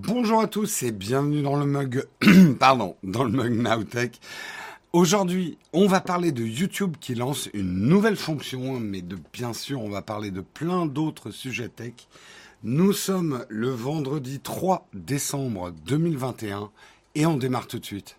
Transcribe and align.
Bonjour 0.00 0.40
à 0.40 0.46
tous 0.46 0.84
et 0.84 0.92
bienvenue 0.92 1.42
dans 1.42 1.56
le 1.56 1.66
mug, 1.66 2.06
pardon, 2.60 2.94
dans 3.02 3.24
le 3.24 3.32
mug 3.32 3.52
Nowtech. 3.52 4.20
Aujourd'hui, 4.92 5.58
on 5.72 5.88
va 5.88 6.00
parler 6.00 6.30
de 6.30 6.44
YouTube 6.44 6.94
qui 7.00 7.16
lance 7.16 7.48
une 7.52 7.88
nouvelle 7.88 8.14
fonction, 8.14 8.78
mais 8.78 9.02
de, 9.02 9.18
bien 9.32 9.52
sûr, 9.52 9.82
on 9.82 9.90
va 9.90 10.00
parler 10.00 10.30
de 10.30 10.40
plein 10.40 10.86
d'autres 10.86 11.32
sujets 11.32 11.68
tech. 11.68 11.94
Nous 12.62 12.92
sommes 12.92 13.44
le 13.48 13.70
vendredi 13.70 14.38
3 14.38 14.86
décembre 14.94 15.72
2021 15.86 16.70
et 17.16 17.26
on 17.26 17.36
démarre 17.36 17.66
tout 17.66 17.80
de 17.80 17.84
suite. 17.84 18.18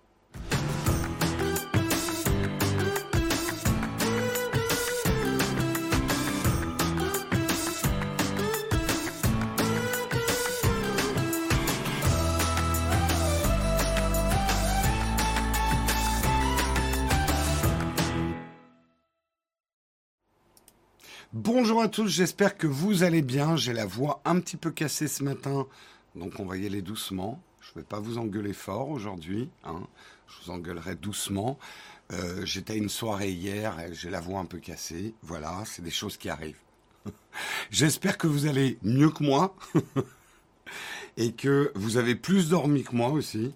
Bonjour 21.61 21.81
à 21.81 21.89
tous, 21.89 22.07
j'espère 22.07 22.55
que 22.55 22.67
vous 22.67 23.03
allez 23.03 23.21
bien. 23.21 23.57
J'ai 23.57 23.73
la 23.73 23.85
voix 23.85 24.21
un 24.23 24.39
petit 24.39 24.55
peu 24.55 24.71
cassée 24.71 25.09
ce 25.09 25.25
matin, 25.25 25.67
donc 26.15 26.39
on 26.39 26.45
va 26.45 26.55
y 26.55 26.65
aller 26.65 26.81
doucement. 26.81 27.43
Je 27.59 27.71
ne 27.71 27.81
vais 27.81 27.85
pas 27.85 27.99
vous 27.99 28.17
engueuler 28.17 28.53
fort 28.53 28.87
aujourd'hui, 28.87 29.49
hein. 29.65 29.81
je 30.29 30.35
vous 30.41 30.51
engueulerai 30.51 30.95
doucement. 30.95 31.59
Euh, 32.13 32.45
j'étais 32.45 32.73
à 32.73 32.75
une 32.77 32.87
soirée 32.87 33.31
hier 33.31 33.75
j'ai 33.91 34.09
la 34.09 34.21
voix 34.21 34.39
un 34.39 34.45
peu 34.45 34.59
cassée. 34.59 35.13
Voilà, 35.21 35.63
c'est 35.65 35.81
des 35.81 35.91
choses 35.91 36.15
qui 36.15 36.29
arrivent. 36.29 36.61
J'espère 37.71 38.17
que 38.17 38.27
vous 38.27 38.45
allez 38.45 38.79
mieux 38.81 39.09
que 39.09 39.25
moi 39.25 39.53
et 41.17 41.33
que 41.33 41.73
vous 41.75 41.97
avez 41.97 42.15
plus 42.15 42.47
dormi 42.47 42.83
que 42.83 42.95
moi 42.95 43.09
aussi. 43.09 43.53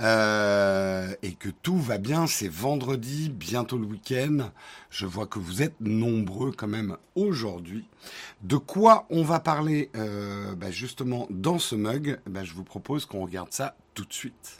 Euh, 0.00 1.12
et 1.22 1.32
que 1.32 1.48
tout 1.48 1.78
va 1.78 1.98
bien, 1.98 2.26
c'est 2.26 2.48
vendredi, 2.48 3.30
bientôt 3.30 3.78
le 3.78 3.86
week-end. 3.86 4.50
Je 4.90 5.06
vois 5.06 5.26
que 5.26 5.40
vous 5.40 5.60
êtes 5.62 5.80
nombreux 5.80 6.52
quand 6.52 6.68
même 6.68 6.96
aujourd'hui. 7.16 7.88
De 8.42 8.56
quoi 8.56 9.06
on 9.10 9.22
va 9.22 9.40
parler 9.40 9.90
euh, 9.96 10.54
bah, 10.54 10.70
justement 10.70 11.26
dans 11.30 11.58
ce 11.58 11.74
mug? 11.74 12.20
Bah, 12.26 12.44
Je 12.44 12.54
vous 12.54 12.64
propose 12.64 13.06
qu'on 13.06 13.24
regarde 13.24 13.52
ça 13.52 13.76
tout 13.94 14.04
de 14.04 14.12
suite. 14.12 14.58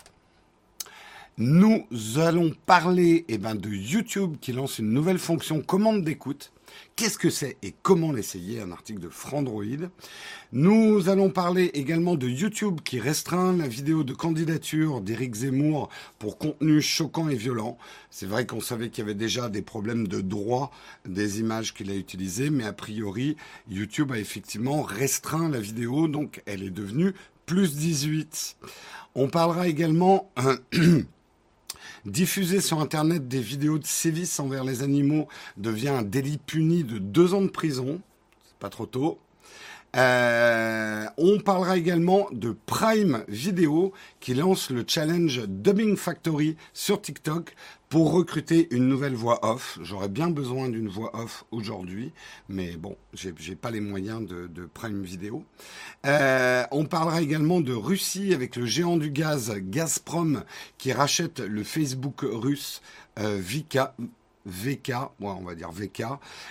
Nous 1.36 1.86
allons 2.16 2.50
parler 2.66 3.24
eh 3.28 3.38
ben, 3.38 3.54
de 3.54 3.70
YouTube 3.70 4.38
qui 4.40 4.52
lance 4.52 4.80
une 4.80 4.90
nouvelle 4.90 5.20
fonction 5.20 5.62
commande 5.62 6.02
d'écoute. 6.02 6.52
Qu'est-ce 6.96 7.18
que 7.18 7.30
c'est 7.30 7.56
et 7.62 7.74
comment 7.82 8.12
l'essayer 8.12 8.60
Un 8.60 8.72
article 8.72 9.00
de 9.00 9.08
Frandroid. 9.08 9.62
Nous 10.52 11.08
allons 11.08 11.30
parler 11.30 11.70
également 11.74 12.16
de 12.16 12.28
YouTube 12.28 12.80
qui 12.82 12.98
restreint 12.98 13.56
la 13.56 13.68
vidéo 13.68 14.04
de 14.04 14.14
candidature 14.14 15.00
d'Éric 15.00 15.34
Zemmour 15.34 15.88
pour 16.18 16.38
contenu 16.38 16.80
choquant 16.80 17.28
et 17.28 17.36
violent. 17.36 17.78
C'est 18.10 18.26
vrai 18.26 18.46
qu'on 18.46 18.60
savait 18.60 18.90
qu'il 18.90 19.02
y 19.02 19.06
avait 19.06 19.14
déjà 19.14 19.48
des 19.48 19.62
problèmes 19.62 20.08
de 20.08 20.20
droit 20.20 20.70
des 21.04 21.40
images 21.40 21.74
qu'il 21.74 21.90
a 21.90 21.94
utilisées, 21.94 22.50
mais 22.50 22.64
a 22.64 22.72
priori, 22.72 23.36
YouTube 23.68 24.12
a 24.12 24.18
effectivement 24.18 24.82
restreint 24.82 25.48
la 25.48 25.60
vidéo, 25.60 26.08
donc 26.08 26.42
elle 26.46 26.62
est 26.62 26.70
devenue 26.70 27.14
plus 27.46 27.76
18. 27.76 28.56
On 29.14 29.28
parlera 29.28 29.68
également... 29.68 30.30
Diffuser 32.04 32.60
sur 32.60 32.80
Internet 32.80 33.28
des 33.28 33.40
vidéos 33.40 33.78
de 33.78 33.86
sévices 33.86 34.38
envers 34.40 34.64
les 34.64 34.82
animaux 34.82 35.28
devient 35.56 35.88
un 35.88 36.02
délit 36.02 36.38
puni 36.38 36.84
de 36.84 36.98
deux 36.98 37.34
ans 37.34 37.42
de 37.42 37.48
prison. 37.48 38.00
C'est 38.44 38.58
pas 38.58 38.70
trop 38.70 38.86
tôt. 38.86 39.18
Euh, 39.96 41.06
on 41.16 41.38
parlera 41.38 41.78
également 41.78 42.28
de 42.30 42.54
Prime 42.66 43.24
Video 43.26 43.92
qui 44.20 44.34
lance 44.34 44.70
le 44.70 44.84
challenge 44.86 45.42
Dubbing 45.48 45.96
Factory 45.96 46.56
sur 46.74 47.00
TikTok 47.00 47.54
pour 47.88 48.12
recruter 48.12 48.68
une 48.70 48.86
nouvelle 48.86 49.14
voix 49.14 49.38
off. 49.48 49.78
J'aurais 49.82 50.10
bien 50.10 50.28
besoin 50.28 50.68
d'une 50.68 50.88
voix 50.88 51.10
off 51.16 51.44
aujourd'hui, 51.50 52.12
mais 52.50 52.76
bon, 52.76 52.96
j'ai 53.14 53.54
pas 53.54 53.70
les 53.70 53.80
moyens 53.80 54.26
de, 54.26 54.68
Prime 54.74 55.02
Video. 55.02 55.42
Euh, 56.06 56.64
on 56.70 56.84
parlera 56.84 57.22
également 57.22 57.60
de 57.62 57.72
Russie 57.72 58.34
avec 58.34 58.56
le 58.56 58.66
géant 58.66 58.98
du 58.98 59.10
gaz 59.10 59.54
Gazprom 59.56 60.44
qui 60.76 60.92
rachète 60.92 61.40
le 61.40 61.64
Facebook 61.64 62.20
russe 62.22 62.82
euh, 63.18 63.38
Vika, 63.40 63.94
VK, 64.48 64.92
on 65.20 65.42
va 65.44 65.54
dire 65.54 65.70
VK. 65.70 66.02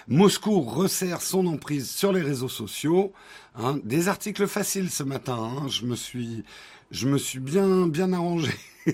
Moscou 0.07 0.61
resserre 0.61 1.21
son 1.21 1.47
emprise 1.47 1.89
sur 1.89 2.13
les 2.13 2.21
réseaux 2.21 2.49
sociaux. 2.49 3.13
Hein. 3.55 3.79
des 3.83 4.07
articles 4.07 4.47
faciles 4.47 4.91
ce 4.91 5.03
matin. 5.03 5.37
Hein. 5.37 5.67
je 5.67 5.85
me 5.85 5.95
suis, 5.95 6.43
je 6.91 7.07
me 7.07 7.17
suis 7.17 7.39
bien, 7.39 7.87
bien 7.87 8.13
arrangé. 8.13 8.51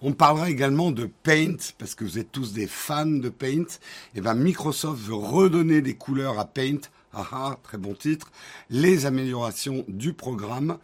On 0.00 0.12
parlera 0.12 0.50
également 0.50 0.90
de 0.92 1.08
Paint, 1.22 1.56
parce 1.78 1.94
que 1.94 2.04
vous 2.04 2.18
êtes 2.18 2.32
tous 2.32 2.52
des 2.52 2.66
fans 2.66 3.06
de 3.06 3.28
Paint. 3.28 3.62
Et 3.62 4.16
eh 4.16 4.20
ben 4.20 4.34
Microsoft 4.34 5.00
veut 5.02 5.14
redonner 5.14 5.82
des 5.82 5.94
couleurs 5.94 6.38
à 6.38 6.44
Paint. 6.44 6.80
Ah, 7.12 7.28
ah 7.32 7.58
très 7.62 7.78
bon 7.78 7.94
titre. 7.94 8.30
Les 8.68 9.06
améliorations 9.06 9.84
du 9.88 10.12
programme. 10.12 10.78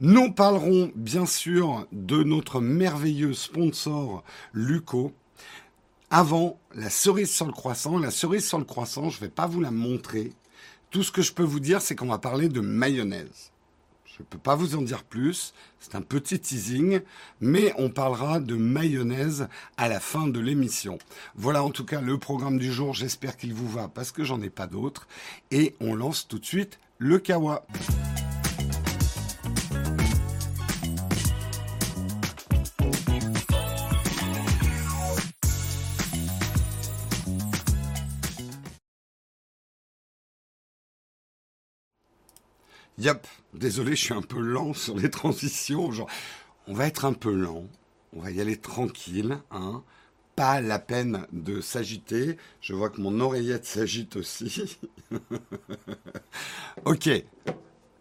Nous 0.00 0.32
parlerons 0.32 0.90
bien 0.96 1.26
sûr 1.26 1.86
de 1.92 2.22
notre 2.22 2.60
merveilleux 2.60 3.34
sponsor 3.34 4.24
Luco. 4.52 5.12
Avant, 6.10 6.60
la 6.74 6.88
cerise 6.88 7.32
sur 7.32 7.46
le 7.46 7.52
croissant. 7.52 7.98
La 7.98 8.12
cerise 8.12 8.46
sur 8.46 8.58
le 8.58 8.64
croissant, 8.64 9.10
je 9.10 9.16
ne 9.16 9.22
vais 9.22 9.32
pas 9.32 9.46
vous 9.46 9.60
la 9.60 9.72
montrer. 9.72 10.32
Tout 10.90 11.02
ce 11.02 11.10
que 11.10 11.22
je 11.22 11.32
peux 11.32 11.42
vous 11.42 11.58
dire, 11.58 11.80
c'est 11.80 11.96
qu'on 11.96 12.06
va 12.06 12.18
parler 12.18 12.48
de 12.48 12.60
mayonnaise. 12.60 13.50
Je 14.04 14.22
ne 14.22 14.26
peux 14.26 14.38
pas 14.38 14.54
vous 14.54 14.76
en 14.76 14.82
dire 14.82 15.04
plus, 15.04 15.52
c'est 15.78 15.94
un 15.94 16.00
petit 16.00 16.38
teasing, 16.38 17.00
mais 17.40 17.74
on 17.76 17.90
parlera 17.90 18.40
de 18.40 18.56
mayonnaise 18.56 19.48
à 19.76 19.88
la 19.88 20.00
fin 20.00 20.26
de 20.26 20.40
l'émission. 20.40 20.96
Voilà 21.34 21.62
en 21.62 21.70
tout 21.70 21.84
cas 21.84 22.00
le 22.00 22.16
programme 22.16 22.58
du 22.58 22.72
jour, 22.72 22.94
j'espère 22.94 23.36
qu'il 23.36 23.52
vous 23.52 23.68
va 23.68 23.88
parce 23.88 24.12
que 24.12 24.24
j'en 24.24 24.40
ai 24.40 24.48
pas 24.48 24.68
d'autres. 24.68 25.06
Et 25.50 25.74
on 25.80 25.94
lance 25.94 26.28
tout 26.28 26.38
de 26.38 26.46
suite 26.46 26.78
le 26.98 27.18
kawa. 27.18 27.66
Yep, 42.98 43.26
désolé, 43.52 43.94
je 43.94 44.02
suis 44.04 44.14
un 44.14 44.22
peu 44.22 44.40
lent 44.40 44.72
sur 44.72 44.96
les 44.96 45.10
transitions. 45.10 45.90
Genre, 45.92 46.08
on 46.66 46.74
va 46.74 46.86
être 46.86 47.04
un 47.04 47.12
peu 47.12 47.32
lent, 47.32 47.64
on 48.14 48.20
va 48.20 48.30
y 48.30 48.40
aller 48.40 48.56
tranquille, 48.56 49.38
hein. 49.50 49.82
Pas 50.34 50.60
la 50.60 50.78
peine 50.78 51.26
de 51.32 51.62
s'agiter. 51.62 52.36
Je 52.60 52.74
vois 52.74 52.90
que 52.90 53.00
mon 53.00 53.20
oreillette 53.20 53.64
s'agite 53.64 54.16
aussi. 54.16 54.78
ok, 56.84 57.08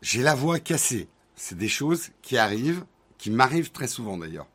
j'ai 0.02 0.22
la 0.22 0.36
voix 0.36 0.60
cassée. 0.60 1.08
C'est 1.38 1.58
des 1.58 1.70
choses 1.70 2.10
qui 2.22 2.36
arrivent, 2.36 2.84
qui 3.18 3.32
m'arrivent 3.32 3.72
très 3.72 3.88
souvent 3.88 4.18
d'ailleurs. 4.18 4.48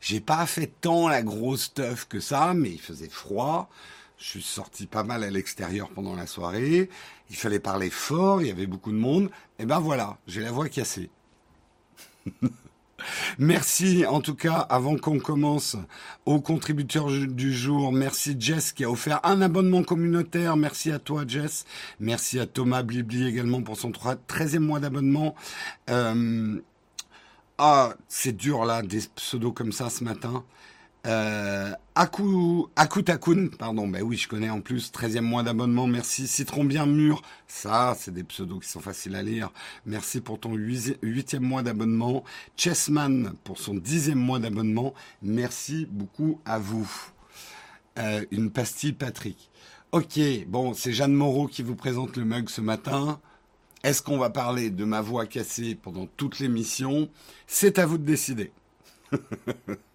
J'ai 0.00 0.20
pas 0.20 0.46
fait 0.46 0.72
tant 0.80 1.08
la 1.08 1.22
grosse 1.22 1.64
stuff 1.64 2.06
que 2.08 2.20
ça, 2.20 2.54
mais 2.54 2.70
il 2.70 2.80
faisait 2.80 3.10
froid. 3.10 3.68
Je 4.20 4.26
suis 4.26 4.42
sorti 4.42 4.86
pas 4.86 5.02
mal 5.02 5.24
à 5.24 5.30
l'extérieur 5.30 5.88
pendant 5.88 6.14
la 6.14 6.26
soirée. 6.26 6.90
Il 7.30 7.36
fallait 7.36 7.58
parler 7.58 7.88
fort, 7.88 8.42
il 8.42 8.48
y 8.48 8.50
avait 8.50 8.66
beaucoup 8.66 8.92
de 8.92 8.98
monde. 8.98 9.30
Et 9.58 9.64
ben 9.64 9.80
voilà, 9.80 10.18
j'ai 10.26 10.42
la 10.42 10.52
voix 10.52 10.68
cassée. 10.68 11.08
Merci 13.38 14.04
en 14.04 14.20
tout 14.20 14.34
cas, 14.34 14.58
avant 14.68 14.98
qu'on 14.98 15.18
commence, 15.18 15.78
aux 16.26 16.38
contributeurs 16.38 17.08
du 17.08 17.50
jour. 17.50 17.92
Merci 17.92 18.36
Jess 18.38 18.72
qui 18.72 18.84
a 18.84 18.90
offert 18.90 19.20
un 19.24 19.40
abonnement 19.40 19.82
communautaire. 19.82 20.54
Merci 20.54 20.92
à 20.92 20.98
toi 20.98 21.24
Jess. 21.26 21.64
Merci 21.98 22.38
à 22.38 22.46
Thomas 22.46 22.82
Blibli 22.82 23.26
également 23.26 23.62
pour 23.62 23.78
son 23.78 23.90
13e 23.90 24.58
mois 24.58 24.80
d'abonnement. 24.80 25.34
Euh, 25.88 26.60
ah, 27.56 27.94
c'est 28.06 28.36
dur 28.36 28.66
là, 28.66 28.82
des 28.82 29.00
pseudos 29.16 29.52
comme 29.52 29.72
ça 29.72 29.88
ce 29.88 30.04
matin. 30.04 30.44
Euh, 31.06 31.72
Aku, 31.94 32.66
Akutakun, 32.76 33.48
pardon, 33.58 33.88
ben 33.88 34.02
oui, 34.02 34.16
je 34.16 34.28
connais 34.28 34.50
en 34.50 34.60
plus, 34.60 34.90
13e 34.92 35.20
mois 35.20 35.42
d'abonnement, 35.42 35.86
merci. 35.86 36.28
Citron 36.28 36.64
bien 36.64 36.86
mûr, 36.86 37.22
ça, 37.46 37.96
c'est 37.98 38.12
des 38.12 38.24
pseudos 38.24 38.60
qui 38.60 38.68
sont 38.68 38.80
faciles 38.80 39.16
à 39.16 39.22
lire. 39.22 39.50
Merci 39.86 40.20
pour 40.20 40.38
ton 40.38 40.54
8e 40.56 41.40
mois 41.40 41.62
d'abonnement. 41.62 42.22
Chessman 42.56 43.32
pour 43.44 43.58
son 43.58 43.74
10e 43.74 44.14
mois 44.14 44.38
d'abonnement, 44.38 44.94
merci 45.22 45.86
beaucoup 45.90 46.40
à 46.44 46.58
vous. 46.58 46.90
Euh, 47.98 48.24
une 48.30 48.50
pastille 48.50 48.92
Patrick. 48.92 49.50
Ok, 49.92 50.20
bon, 50.46 50.74
c'est 50.74 50.92
Jeanne 50.92 51.14
Moreau 51.14 51.48
qui 51.48 51.62
vous 51.62 51.76
présente 51.76 52.16
le 52.16 52.24
mug 52.24 52.48
ce 52.48 52.60
matin. 52.60 53.20
Est-ce 53.82 54.02
qu'on 54.02 54.18
va 54.18 54.30
parler 54.30 54.70
de 54.70 54.84
ma 54.84 55.00
voix 55.00 55.26
cassée 55.26 55.74
pendant 55.74 56.06
toute 56.06 56.38
l'émission? 56.38 57.08
C'est 57.46 57.78
à 57.78 57.86
vous 57.86 57.98
de 57.98 58.04
décider. 58.04 58.52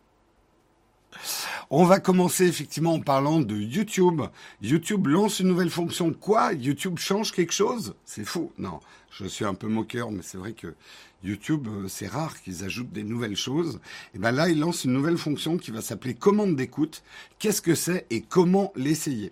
On 1.70 1.86
va 1.86 2.00
commencer 2.00 2.46
effectivement 2.46 2.94
en 2.94 3.00
parlant 3.00 3.40
de 3.40 3.56
YouTube. 3.56 4.22
YouTube 4.62 5.08
lance 5.08 5.40
une 5.40 5.48
nouvelle 5.48 5.70
fonction. 5.70 6.14
Quoi? 6.14 6.54
YouTube 6.54 6.98
change 6.98 7.32
quelque 7.32 7.54
chose? 7.54 7.96
C'est 8.06 8.26
fou. 8.26 8.52
Non, 8.58 8.80
je 9.12 9.26
suis 9.26 9.46
un 9.46 9.54
peu 9.54 9.68
moqueur, 9.68 10.12
mais 10.12 10.22
c'est 10.22 10.38
vrai 10.38 10.54
que 10.54 10.76
YouTube, 11.24 11.68
euh, 11.68 11.88
c'est 11.88 12.08
rare 12.08 12.40
qu'ils 12.42 12.64
ajoutent 12.64 12.92
des 12.92 13.04
nouvelles 13.04 13.36
choses. 13.36 13.80
Et 14.14 14.20
ben 14.20 14.32
là, 14.32 14.48
ils 14.50 14.60
lancent 14.60 14.84
une 14.84 14.94
nouvelle 14.94 15.18
fonction 15.18 15.58
qui 15.58 15.72
va 15.72 15.82
s'appeler 15.82 16.14
commande 16.14 16.56
d'écoute. 16.56 17.04
Qu'est-ce 17.40 17.62
que 17.62 17.76
c'est 17.76 18.06
et 18.10 18.22
comment 18.22 18.72
l'essayer? 18.76 19.32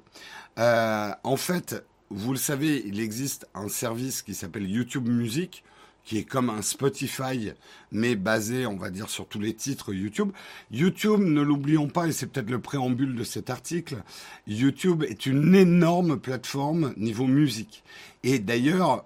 Euh, 0.58 1.12
En 1.24 1.38
fait, 1.38 1.86
vous 2.10 2.32
le 2.32 2.40
savez, 2.40 2.84
il 2.86 3.00
existe 3.00 3.48
un 3.54 3.70
service 3.70 4.22
qui 4.22 4.34
s'appelle 4.34 4.70
YouTube 4.70 5.08
Music 5.08 5.64
qui 6.04 6.18
est 6.18 6.24
comme 6.24 6.50
un 6.50 6.62
Spotify, 6.62 7.52
mais 7.92 8.16
basé, 8.16 8.66
on 8.66 8.76
va 8.76 8.90
dire, 8.90 9.10
sur 9.10 9.28
tous 9.28 9.40
les 9.40 9.54
titres 9.54 9.94
YouTube. 9.94 10.32
YouTube, 10.72 11.22
ne 11.22 11.42
l'oublions 11.42 11.88
pas, 11.88 12.08
et 12.08 12.12
c'est 12.12 12.28
peut-être 12.28 12.50
le 12.50 12.60
préambule 12.60 13.16
de 13.16 13.24
cet 13.24 13.50
article, 13.50 14.04
YouTube 14.48 15.04
est 15.04 15.26
une 15.26 15.56
énorme 15.56 16.20
plateforme 16.20 16.94
niveau 16.98 17.28
musique. 17.28 17.84
Et 18.24 18.40
d'ailleurs, 18.40 19.06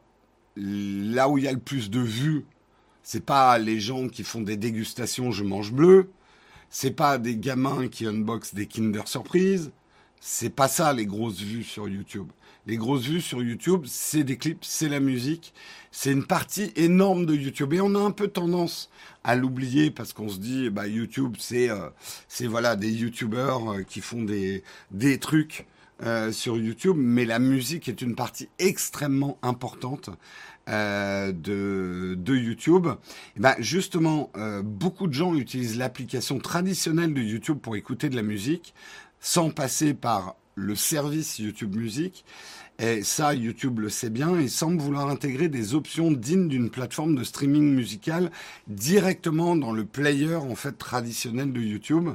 là 0.55 1.29
où 1.29 1.37
il 1.37 1.43
y 1.43 1.47
a 1.47 1.53
le 1.53 1.59
plus 1.59 1.89
de 1.89 1.99
vues, 1.99 2.45
c'est 3.03 3.25
pas 3.25 3.57
les 3.57 3.79
gens 3.79 4.09
qui 4.09 4.23
font 4.23 4.41
des 4.41 4.57
dégustations 4.57 5.31
je 5.31 5.43
mange 5.43 5.71
bleu, 5.71 6.09
c'est 6.69 6.91
pas 6.91 7.17
des 7.17 7.37
gamins 7.37 7.87
qui 7.87 8.05
unbox 8.05 8.53
des 8.53 8.65
Kinder 8.65 9.07
Surprise, 9.07 9.71
c'est 10.19 10.49
pas 10.49 10.67
ça 10.67 10.93
les 10.93 11.05
grosses 11.05 11.39
vues 11.39 11.63
sur 11.63 11.87
YouTube. 11.87 12.27
Les 12.67 12.75
grosses 12.75 13.05
vues 13.05 13.21
sur 13.21 13.41
YouTube, 13.41 13.83
c'est 13.85 14.25
des 14.25 14.35
clips, 14.35 14.65
c'est 14.65 14.89
la 14.89 14.99
musique, 14.99 15.53
c'est 15.89 16.11
une 16.11 16.25
partie 16.25 16.73
énorme 16.75 17.25
de 17.25 17.33
YouTube 17.33 17.73
et 17.73 17.79
on 17.79 17.95
a 17.95 17.99
un 17.99 18.11
peu 18.11 18.27
tendance 18.27 18.89
à 19.23 19.37
l'oublier 19.37 19.89
parce 19.89 20.11
qu'on 20.11 20.27
se 20.27 20.37
dit 20.37 20.69
bah 20.69 20.85
YouTube 20.85 21.37
c'est 21.39 21.69
euh, 21.69 21.89
c'est 22.27 22.45
voilà 22.45 22.75
des 22.75 22.91
YouTubeurs 22.91 23.71
euh, 23.71 23.83
qui 23.83 24.01
font 24.01 24.21
des 24.21 24.63
trucs 25.21 25.65
euh, 26.03 26.33
sur 26.33 26.57
YouTube, 26.57 26.97
mais 26.99 27.23
la 27.23 27.39
musique 27.39 27.87
est 27.87 28.01
une 28.01 28.15
partie 28.15 28.49
extrêmement 28.59 29.37
importante 29.43 30.09
de, 30.67 32.17
YouTube. 32.27 32.87
Et 33.37 33.39
ben 33.39 33.55
justement, 33.59 34.29
beaucoup 34.65 35.07
de 35.07 35.13
gens 35.13 35.33
utilisent 35.33 35.77
l'application 35.77 36.39
traditionnelle 36.39 37.13
de 37.13 37.21
YouTube 37.21 37.59
pour 37.59 37.77
écouter 37.77 38.09
de 38.09 38.17
la 38.17 38.23
musique 38.23 38.73
sans 39.21 39.49
passer 39.49 39.93
par 39.93 40.35
le 40.57 40.75
service 40.75 41.39
YouTube 41.39 41.75
Music. 41.75 42.25
Et 42.79 43.01
ça, 43.01 43.33
YouTube 43.33 43.79
le 43.79 43.89
sait 43.89 44.09
bien 44.09 44.37
et 44.39 44.47
semble 44.47 44.79
vouloir 44.79 45.09
intégrer 45.09 45.47
des 45.47 45.73
options 45.73 46.11
dignes 46.11 46.47
d'une 46.47 46.69
plateforme 46.69 47.15
de 47.15 47.23
streaming 47.23 47.73
musical 47.73 48.31
directement 48.67 49.55
dans 49.55 49.71
le 49.71 49.85
player 49.85 50.35
en 50.35 50.53
fait 50.55 50.73
traditionnel 50.73 51.53
de 51.53 51.61
YouTube. 51.61 52.09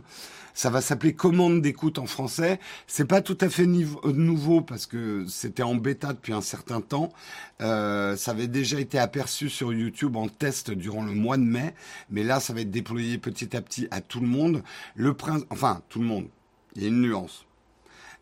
Ça 0.55 0.71
va 0.71 0.81
s'appeler 0.81 1.15
commande 1.15 1.63
d'écoute 1.63 1.99
en 1.99 2.07
français. 2.07 2.61
C'est 2.87 3.07
pas 3.07 3.23
tout 3.23 3.39
à 3.41 3.49
fait 3.49 3.67
nouveau 3.67 4.61
parce 4.61 4.87
que 4.87 5.25
c'était 5.27 5.63
en 5.63 5.75
bêta 5.75 6.13
depuis 6.13 6.33
un 6.33 6.43
certain 6.43 6.81
temps. 6.81 7.13
Euh, 7.61 8.17
ça 8.17 8.33
avait 8.33 8.49
déjà 8.49 8.79
été 8.79 8.99
aperçu 8.99 9.49
sur 9.49 9.73
YouTube 9.73 10.15
en 10.15 10.29
test 10.29 10.71
durant 10.71 11.03
le 11.03 11.13
mois 11.13 11.39
de 11.39 11.45
mai, 11.45 11.75
mais 12.11 12.23
là, 12.23 12.39
ça 12.39 12.53
va 12.53 12.61
être 12.61 12.71
déployé 12.71 13.19
petit 13.19 13.57
à 13.57 13.63
petit 13.63 13.89
à 13.91 14.01
tout 14.01 14.21
le 14.21 14.29
monde. 14.29 14.63
Le 14.95 15.15
prince, 15.15 15.43
enfin 15.51 15.83
tout 15.89 16.01
le 16.01 16.07
monde. 16.07 16.29
Il 16.77 16.83
y 16.83 16.85
a 16.85 16.89
une 16.89 17.01
nuance 17.01 17.47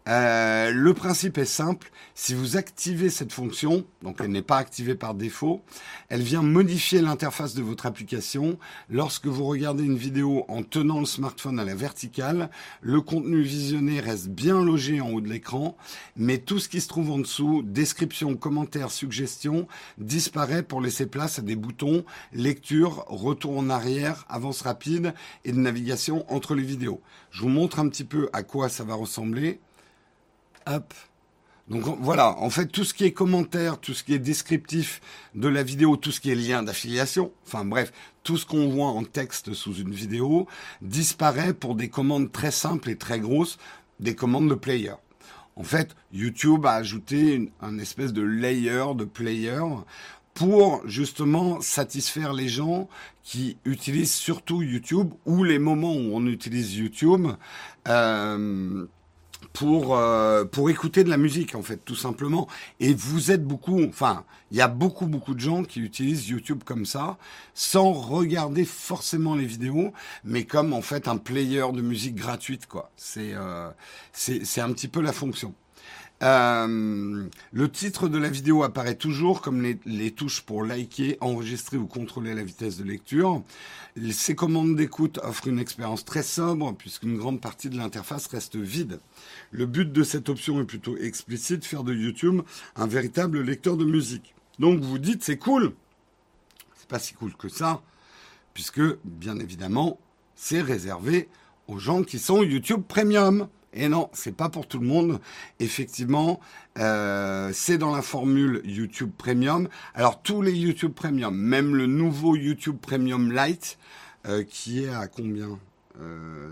euh, 0.08 0.70
le 0.70 0.94
principe 0.94 1.38
est 1.38 1.44
simple. 1.44 1.90
Si 2.14 2.34
vous 2.34 2.56
activez 2.56 3.10
cette 3.10 3.32
fonction, 3.32 3.84
donc 4.02 4.16
elle 4.20 4.30
n'est 4.30 4.42
pas 4.42 4.56
activée 4.56 4.94
par 4.94 5.14
défaut, 5.14 5.62
elle 6.08 6.22
vient 6.22 6.42
modifier 6.42 7.00
l'interface 7.00 7.54
de 7.54 7.62
votre 7.62 7.86
application. 7.86 8.58
Lorsque 8.88 9.26
vous 9.26 9.44
regardez 9.44 9.84
une 9.84 9.96
vidéo 9.96 10.44
en 10.48 10.62
tenant 10.62 11.00
le 11.00 11.06
smartphone 11.06 11.60
à 11.60 11.64
la 11.64 11.74
verticale, 11.74 12.50
le 12.80 13.00
contenu 13.00 13.42
visionné 13.42 14.00
reste 14.00 14.28
bien 14.28 14.62
logé 14.62 15.00
en 15.00 15.10
haut 15.10 15.20
de 15.20 15.28
l'écran, 15.28 15.76
mais 16.16 16.38
tout 16.38 16.58
ce 16.58 16.68
qui 16.68 16.80
se 16.80 16.88
trouve 16.88 17.10
en 17.10 17.18
dessous, 17.18 17.62
description, 17.62 18.36
commentaires, 18.36 18.90
suggestions, 18.90 19.66
disparaît 19.98 20.62
pour 20.62 20.80
laisser 20.80 21.06
place 21.06 21.38
à 21.38 21.42
des 21.42 21.56
boutons 21.56 22.04
lecture, 22.32 23.04
retour 23.06 23.58
en 23.58 23.70
arrière, 23.70 24.24
avance 24.28 24.62
rapide 24.62 25.14
et 25.44 25.52
de 25.52 25.58
navigation 25.58 26.30
entre 26.32 26.54
les 26.54 26.62
vidéos. 26.62 27.00
Je 27.30 27.42
vous 27.42 27.48
montre 27.48 27.78
un 27.78 27.88
petit 27.88 28.04
peu 28.04 28.28
à 28.32 28.42
quoi 28.42 28.68
ça 28.68 28.84
va 28.84 28.94
ressembler. 28.94 29.60
Donc 31.68 31.84
voilà, 32.00 32.36
en 32.38 32.50
fait, 32.50 32.66
tout 32.66 32.82
ce 32.82 32.92
qui 32.92 33.04
est 33.04 33.12
commentaire, 33.12 33.78
tout 33.78 33.94
ce 33.94 34.02
qui 34.02 34.12
est 34.12 34.18
descriptif 34.18 35.00
de 35.36 35.46
la 35.46 35.62
vidéo, 35.62 35.96
tout 35.96 36.10
ce 36.10 36.20
qui 36.20 36.30
est 36.30 36.34
lien 36.34 36.64
d'affiliation, 36.64 37.30
enfin 37.46 37.64
bref, 37.64 37.92
tout 38.24 38.36
ce 38.36 38.44
qu'on 38.44 38.68
voit 38.68 38.88
en 38.88 39.04
texte 39.04 39.54
sous 39.54 39.74
une 39.74 39.92
vidéo 39.92 40.48
disparaît 40.82 41.54
pour 41.54 41.76
des 41.76 41.88
commandes 41.88 42.32
très 42.32 42.50
simples 42.50 42.90
et 42.90 42.96
très 42.96 43.20
grosses, 43.20 43.56
des 44.00 44.16
commandes 44.16 44.50
de 44.50 44.56
player. 44.56 44.94
En 45.54 45.62
fait, 45.62 45.94
YouTube 46.12 46.66
a 46.66 46.72
ajouté 46.72 47.52
un 47.60 47.78
espèce 47.78 48.12
de 48.12 48.22
layer 48.22 48.94
de 48.96 49.04
player 49.04 49.62
pour 50.34 50.82
justement 50.88 51.60
satisfaire 51.60 52.32
les 52.32 52.48
gens 52.48 52.88
qui 53.22 53.58
utilisent 53.64 54.14
surtout 54.14 54.62
YouTube 54.62 55.12
ou 55.26 55.44
les 55.44 55.58
moments 55.58 55.94
où 55.94 56.14
on 56.14 56.26
utilise 56.26 56.76
YouTube. 56.76 57.28
Euh, 57.86 58.86
pour 59.52 59.96
euh, 59.96 60.44
pour 60.44 60.70
écouter 60.70 61.04
de 61.04 61.10
la 61.10 61.16
musique 61.16 61.54
en 61.54 61.62
fait 61.62 61.78
tout 61.84 61.94
simplement. 61.94 62.48
Et 62.78 62.94
vous 62.94 63.30
êtes 63.30 63.44
beaucoup 63.44 63.82
enfin 63.84 64.24
il 64.50 64.56
y 64.56 64.60
a 64.60 64.68
beaucoup 64.68 65.06
beaucoup 65.06 65.34
de 65.34 65.40
gens 65.40 65.62
qui 65.62 65.80
utilisent 65.80 66.28
YouTube 66.28 66.62
comme 66.64 66.86
ça 66.86 67.18
sans 67.54 67.92
regarder 67.92 68.64
forcément 68.64 69.34
les 69.34 69.46
vidéos 69.46 69.92
mais 70.24 70.44
comme 70.44 70.72
en 70.72 70.82
fait 70.82 71.08
un 71.08 71.16
player 71.16 71.64
de 71.72 71.82
musique 71.82 72.14
gratuite 72.14 72.66
quoi. 72.66 72.90
C'est 72.96 73.32
euh, 73.34 73.70
c'est 74.12 74.44
c'est 74.44 74.60
un 74.60 74.72
petit 74.72 74.88
peu 74.88 75.00
la 75.00 75.12
fonction 75.12 75.54
euh, 76.22 77.28
le 77.52 77.70
titre 77.70 78.08
de 78.08 78.18
la 78.18 78.28
vidéo 78.28 78.62
apparaît 78.62 78.94
toujours 78.94 79.40
comme 79.40 79.62
les, 79.62 79.78
les, 79.86 80.10
touches 80.10 80.42
pour 80.42 80.62
liker, 80.62 81.16
enregistrer 81.20 81.78
ou 81.78 81.86
contrôler 81.86 82.34
la 82.34 82.42
vitesse 82.42 82.76
de 82.76 82.84
lecture. 82.84 83.42
Ces 84.12 84.34
commandes 84.34 84.76
d'écoute 84.76 85.18
offrent 85.22 85.48
une 85.48 85.58
expérience 85.58 86.04
très 86.04 86.22
sobre 86.22 86.74
puisqu'une 86.74 87.16
grande 87.16 87.40
partie 87.40 87.70
de 87.70 87.76
l'interface 87.78 88.26
reste 88.26 88.56
vide. 88.56 89.00
Le 89.50 89.64
but 89.64 89.90
de 89.90 90.02
cette 90.02 90.28
option 90.28 90.60
est 90.60 90.66
plutôt 90.66 90.98
explicite, 90.98 91.64
faire 91.64 91.84
de 91.84 91.94
YouTube 91.94 92.42
un 92.76 92.86
véritable 92.86 93.40
lecteur 93.40 93.78
de 93.78 93.86
musique. 93.86 94.34
Donc 94.58 94.80
vous 94.80 94.98
dites 94.98 95.24
c'est 95.24 95.38
cool. 95.38 95.72
C'est 96.76 96.88
pas 96.88 96.98
si 96.98 97.14
cool 97.14 97.34
que 97.34 97.48
ça 97.48 97.80
puisque 98.52 98.82
bien 99.04 99.38
évidemment 99.38 99.98
c'est 100.34 100.60
réservé 100.60 101.28
aux 101.66 101.78
gens 101.78 102.02
qui 102.02 102.18
sont 102.18 102.42
YouTube 102.42 102.82
Premium. 102.86 103.48
Et 103.72 103.88
non, 103.88 104.10
c'est 104.12 104.34
pas 104.34 104.48
pour 104.48 104.66
tout 104.66 104.78
le 104.78 104.86
monde. 104.86 105.20
Effectivement, 105.60 106.40
euh, 106.78 107.50
c'est 107.52 107.78
dans 107.78 107.94
la 107.94 108.02
formule 108.02 108.62
YouTube 108.64 109.10
Premium. 109.16 109.68
Alors 109.94 110.22
tous 110.22 110.42
les 110.42 110.52
YouTube 110.52 110.92
Premium, 110.92 111.36
même 111.36 111.76
le 111.76 111.86
nouveau 111.86 112.34
YouTube 112.36 112.78
Premium 112.80 113.32
Lite, 113.32 113.78
euh, 114.26 114.42
qui 114.42 114.84
est 114.84 114.88
à 114.88 115.06
combien 115.06 115.58
euh, 116.00 116.50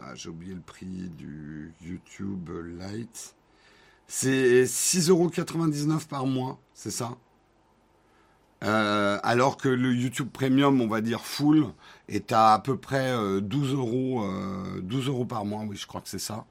ah, 0.00 0.14
J'ai 0.14 0.30
oublié 0.30 0.54
le 0.54 0.60
prix 0.60 1.10
du 1.18 1.74
YouTube 1.82 2.50
Lite. 2.80 3.34
C'est 4.06 4.64
6,99€ 4.64 6.06
par 6.06 6.24
mois, 6.26 6.58
c'est 6.72 6.90
ça? 6.90 7.18
Euh, 8.64 9.18
alors 9.22 9.56
que 9.56 9.68
le 9.68 9.94
YouTube 9.94 10.28
Premium, 10.32 10.80
on 10.80 10.88
va 10.88 11.00
dire 11.00 11.24
full, 11.24 11.66
est 12.08 12.32
à 12.32 12.54
à 12.54 12.58
peu 12.58 12.76
près 12.76 13.12
12 13.40 13.72
euh, 13.72 13.76
euros, 13.76 14.28
12 14.82 15.06
euh, 15.06 15.10
euros 15.10 15.24
par 15.24 15.44
mois. 15.44 15.62
Oui, 15.68 15.76
je 15.76 15.86
crois 15.86 16.00
que 16.00 16.08
c'est 16.08 16.18
ça. 16.18 16.44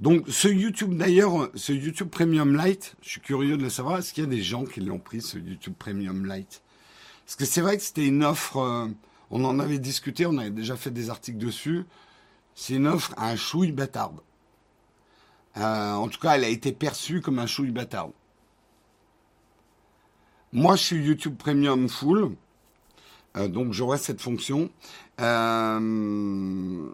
donc, 0.00 0.24
ce 0.28 0.48
YouTube 0.48 0.96
d'ailleurs, 0.96 1.50
ce 1.54 1.72
YouTube 1.72 2.08
Premium 2.08 2.56
Lite, 2.56 2.96
je 3.02 3.10
suis 3.10 3.20
curieux 3.20 3.56
de 3.56 3.62
le 3.62 3.70
savoir. 3.70 3.98
Est-ce 3.98 4.12
qu'il 4.12 4.24
y 4.24 4.26
a 4.26 4.30
des 4.30 4.42
gens 4.42 4.64
qui 4.64 4.80
l'ont 4.80 4.98
pris, 4.98 5.22
ce 5.22 5.38
YouTube 5.38 5.74
Premium 5.78 6.26
Lite? 6.26 6.62
Parce 7.24 7.36
que 7.36 7.44
c'est 7.44 7.60
vrai 7.60 7.76
que 7.76 7.82
c'était 7.82 8.06
une 8.06 8.24
offre. 8.24 8.88
on 9.30 9.44
en 9.44 9.58
avait 9.60 9.78
discuté, 9.78 10.26
on 10.26 10.38
avait 10.38 10.50
déjà 10.50 10.76
fait 10.76 10.90
des 10.90 11.10
articles 11.10 11.38
dessus. 11.38 11.84
C'est 12.54 12.74
une 12.74 12.86
offre 12.86 13.14
à 13.16 13.30
un 13.30 13.36
chouille 13.36 13.72
bâtarde. 13.72 14.20
Euh, 15.56 15.92
en 15.94 16.08
tout 16.08 16.20
cas, 16.20 16.36
elle 16.36 16.44
a 16.44 16.48
été 16.48 16.72
perçue 16.72 17.20
comme 17.20 17.38
un 17.38 17.46
chouille 17.46 17.70
bâtard. 17.70 18.10
Moi, 20.52 20.76
je 20.76 20.82
suis 20.82 21.04
YouTube 21.04 21.36
Premium 21.36 21.88
Full, 21.88 22.36
euh, 23.36 23.48
donc 23.48 23.72
j'aurai 23.72 23.98
cette 23.98 24.20
fonction. 24.20 24.70
Euh, 25.20 26.88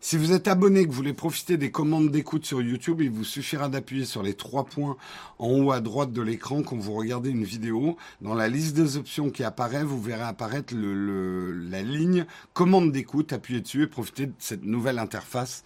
si 0.00 0.16
vous 0.16 0.32
êtes 0.32 0.46
abonné, 0.46 0.84
que 0.84 0.88
vous 0.88 0.94
voulez 0.94 1.12
profiter 1.12 1.56
des 1.56 1.72
commandes 1.72 2.10
d'écoute 2.10 2.46
sur 2.46 2.62
YouTube, 2.62 3.00
il 3.00 3.10
vous 3.10 3.24
suffira 3.24 3.68
d'appuyer 3.68 4.04
sur 4.04 4.22
les 4.22 4.34
trois 4.34 4.64
points 4.64 4.96
en 5.40 5.48
haut 5.50 5.72
à 5.72 5.80
droite 5.80 6.12
de 6.12 6.22
l'écran 6.22 6.62
quand 6.62 6.76
vous 6.76 6.92
regardez 6.92 7.30
une 7.30 7.42
vidéo. 7.42 7.96
Dans 8.20 8.34
la 8.34 8.48
liste 8.48 8.76
des 8.76 8.96
options 8.96 9.30
qui 9.30 9.42
apparaît, 9.42 9.82
vous 9.82 10.00
verrez 10.00 10.22
apparaître 10.22 10.72
la 10.74 11.82
ligne 11.82 12.26
commande 12.54 12.92
d'écoute. 12.92 13.32
Appuyez 13.32 13.60
dessus 13.60 13.82
et 13.82 13.86
profitez 13.88 14.26
de 14.26 14.34
cette 14.38 14.64
nouvelle 14.64 15.00
interface 15.00 15.64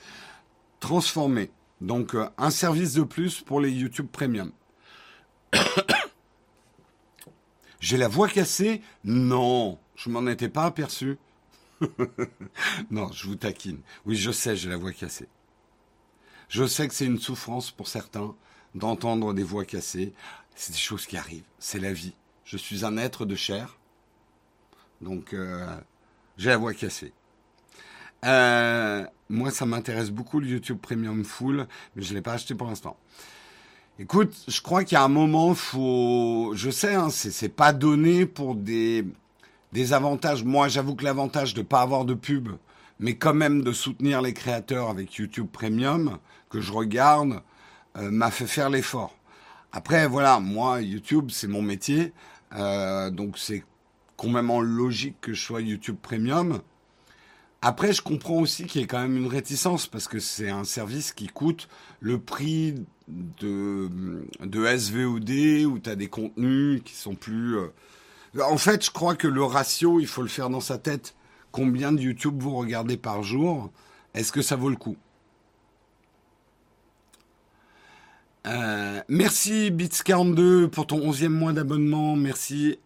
transformée. 0.81 1.51
Donc 1.83 2.15
euh, 2.15 2.27
un 2.39 2.51
service 2.51 2.95
de 2.95 3.03
plus 3.03 3.43
pour 3.43 3.61
les 3.61 3.71
YouTube 3.71 4.07
Premium. 4.11 4.51
J'ai 7.81 7.99
la 7.99 8.09
voix 8.09 8.29
cassée? 8.29 8.81
Non, 9.05 9.79
je 9.95 10.09
m'en 10.09 10.27
étais 10.27 10.49
pas 10.49 10.65
aperçu. 10.65 11.19
non, 12.91 13.11
je 13.13 13.27
vous 13.27 13.37
taquine. 13.37 13.81
Oui, 14.07 14.17
je 14.17 14.31
sais, 14.31 14.57
j'ai 14.57 14.69
la 14.69 14.77
voix 14.77 14.93
cassée. 14.93 15.29
Je 16.49 16.67
sais 16.67 16.87
que 16.87 16.95
c'est 16.95 17.07
une 17.07 17.19
souffrance 17.19 17.71
pour 17.71 17.89
certains 17.89 18.35
d'entendre 18.75 19.33
des 19.35 19.43
voix 19.43 19.65
cassées. 19.65 20.13
C'est 20.55 20.73
des 20.73 20.79
choses 20.79 21.07
qui 21.07 21.17
arrivent. 21.17 21.45
C'est 21.59 21.79
la 21.79 21.93
vie. 21.93 22.15
Je 22.45 22.57
suis 22.57 22.85
un 22.85 22.97
être 22.97 23.25
de 23.25 23.35
chair. 23.35 23.79
Donc, 25.01 25.33
euh, 25.33 25.67
j'ai 26.37 26.51
la 26.51 26.59
voix 26.59 26.75
cassée. 26.75 27.13
Euh, 28.25 29.05
moi, 29.29 29.51
ça 29.51 29.67
m'intéresse 29.67 30.11
beaucoup 30.11 30.41
le 30.41 30.47
YouTube 30.47 30.79
Premium 30.81 31.25
Full, 31.25 31.67
mais 31.97 32.03
je 32.03 32.11
ne 32.11 32.17
l'ai 32.17 32.23
pas 32.23 32.35
acheté 32.35 32.55
pour 32.55 32.69
l'instant. 32.69 32.97
Écoute, 33.99 34.35
je 34.49 34.61
crois 34.61 34.85
qu'il 34.85 34.97
y 34.97 34.99
a 34.99 35.05
un 35.05 35.09
moment, 35.09 35.55
faut, 35.55 36.53
je 36.55 36.71
sais, 36.71 36.95
hein, 36.95 37.11
c'est 37.11 37.49
pas 37.49 37.73
donné 37.73 38.27
pour 38.27 38.55
des 38.55 39.05
des 39.73 39.93
avantages. 39.93 40.45
Moi, 40.45 40.69
j'avoue 40.69 40.95
que 40.95 41.05
l'avantage 41.05 41.55
de 41.55 41.61
ne 41.61 41.67
pas 41.67 41.81
avoir 41.81 42.05
de 42.05 42.15
pub, 42.15 42.51
mais 42.99 43.17
quand 43.17 43.35
même 43.35 43.63
de 43.63 43.73
soutenir 43.73 44.23
les 44.23 44.35
créateurs 44.35 44.91
avec 44.91 45.15
YouTube 45.15 45.49
Premium 45.51 46.19
que 46.51 46.61
je 46.61 46.73
regarde, 46.73 47.43
euh, 47.97 48.11
m'a 48.11 48.31
fait 48.31 48.47
faire 48.47 48.71
l'effort. 48.71 49.17
Après, 49.73 50.07
voilà, 50.07 50.39
moi, 50.39 50.83
YouTube, 50.83 51.31
c'est 51.31 51.49
mon 51.49 51.63
métier, 51.63 52.13
euh, 52.55 53.11
donc 53.11 53.39
c'est 53.39 53.65
complètement 54.17 54.61
logique 54.61 55.17
que 55.21 55.33
je 55.33 55.43
sois 55.43 55.63
YouTube 55.63 55.97
Premium. 56.01 56.61
Après, 57.63 57.93
je 57.93 58.03
comprends 58.03 58.41
aussi 58.41 58.67
qu'il 58.67 58.81
y 58.81 58.85
ait 58.85 58.87
quand 58.87 59.01
même 59.01 59.17
une 59.17 59.29
réticence 59.29 59.87
parce 59.87 60.09
que 60.09 60.19
c'est 60.19 60.51
un 60.51 60.65
service 60.65 61.13
qui 61.13 61.29
coûte 61.29 61.69
le 62.01 62.19
prix 62.19 62.75
de, 63.09 63.91
SVOD 64.77 65.31
où 65.67 65.79
tu 65.79 65.97
des 65.97 66.09
contenus 66.09 66.83
qui 66.85 66.95
sont 66.95 67.15
plus... 67.15 67.57
Euh, 67.57 67.69
en 68.41 68.57
fait, 68.57 68.85
je 68.85 68.91
crois 68.91 69.15
que 69.15 69.29
le 69.29 69.45
ratio, 69.45 70.01
il 70.01 70.07
faut 70.07 70.23
le 70.23 70.29
faire 70.29 70.51
dans 70.51 70.61
sa 70.61 70.79
tête. 70.79 71.15
Combien 71.51 71.93
de 71.93 72.01
YouTube 72.01 72.41
vous 72.41 72.57
regardez 72.57 72.97
par 72.97 73.23
jour? 73.23 73.71
Est-ce 74.15 74.33
que 74.33 74.43
ça 74.43 74.57
vaut 74.57 74.71
le 74.71 74.77
coup? 74.77 74.97
Euh, 78.47 79.01
Merci 79.09 79.71
Bits42 79.71 80.69
pour 80.69 80.87
ton 80.87 80.99
11e 81.13 81.29
mois 81.29 81.53
d'abonnement. 81.53 82.17
Merci 82.17 82.79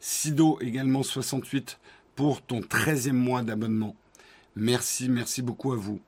Sido 0.00 0.58
également 0.60 1.02
68 1.02 1.80
pour 2.14 2.42
ton 2.42 2.60
13e 2.60 3.12
mois 3.12 3.42
d'abonnement. 3.42 3.96
Merci, 4.54 5.08
merci 5.08 5.42
beaucoup 5.42 5.72
à 5.72 5.76
vous. 5.76 6.00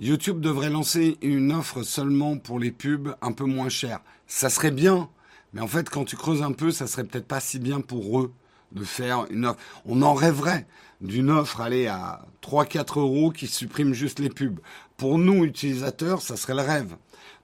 YouTube 0.00 0.40
devrait 0.40 0.70
lancer 0.70 1.18
une 1.22 1.52
offre 1.52 1.82
seulement 1.82 2.38
pour 2.38 2.60
les 2.60 2.70
pubs 2.70 3.14
un 3.20 3.32
peu 3.32 3.44
moins 3.44 3.68
chères. 3.68 4.00
Ça 4.28 4.48
serait 4.50 4.70
bien, 4.70 5.08
mais 5.52 5.60
en 5.60 5.68
fait, 5.68 5.88
quand 5.88 6.04
tu 6.04 6.16
creuses 6.16 6.42
un 6.42 6.52
peu, 6.52 6.70
ça 6.70 6.86
serait 6.86 7.04
peut-être 7.04 7.26
pas 7.26 7.40
si 7.40 7.58
bien 7.58 7.80
pour 7.80 8.20
eux 8.20 8.32
de 8.72 8.84
faire 8.84 9.26
une 9.30 9.46
offre. 9.46 9.58
On 9.86 10.02
en 10.02 10.14
rêverait 10.14 10.66
d'une 11.00 11.30
offre, 11.30 11.60
aller 11.60 11.86
à 11.86 12.26
3-4 12.42 12.98
euros 12.98 13.30
qui 13.30 13.46
supprime 13.46 13.94
juste 13.94 14.18
les 14.18 14.28
pubs. 14.28 14.60
Pour 14.96 15.18
nous, 15.18 15.44
utilisateurs, 15.44 16.22
ça 16.22 16.36
serait 16.36 16.54
le 16.54 16.62
rêve. 16.62 16.96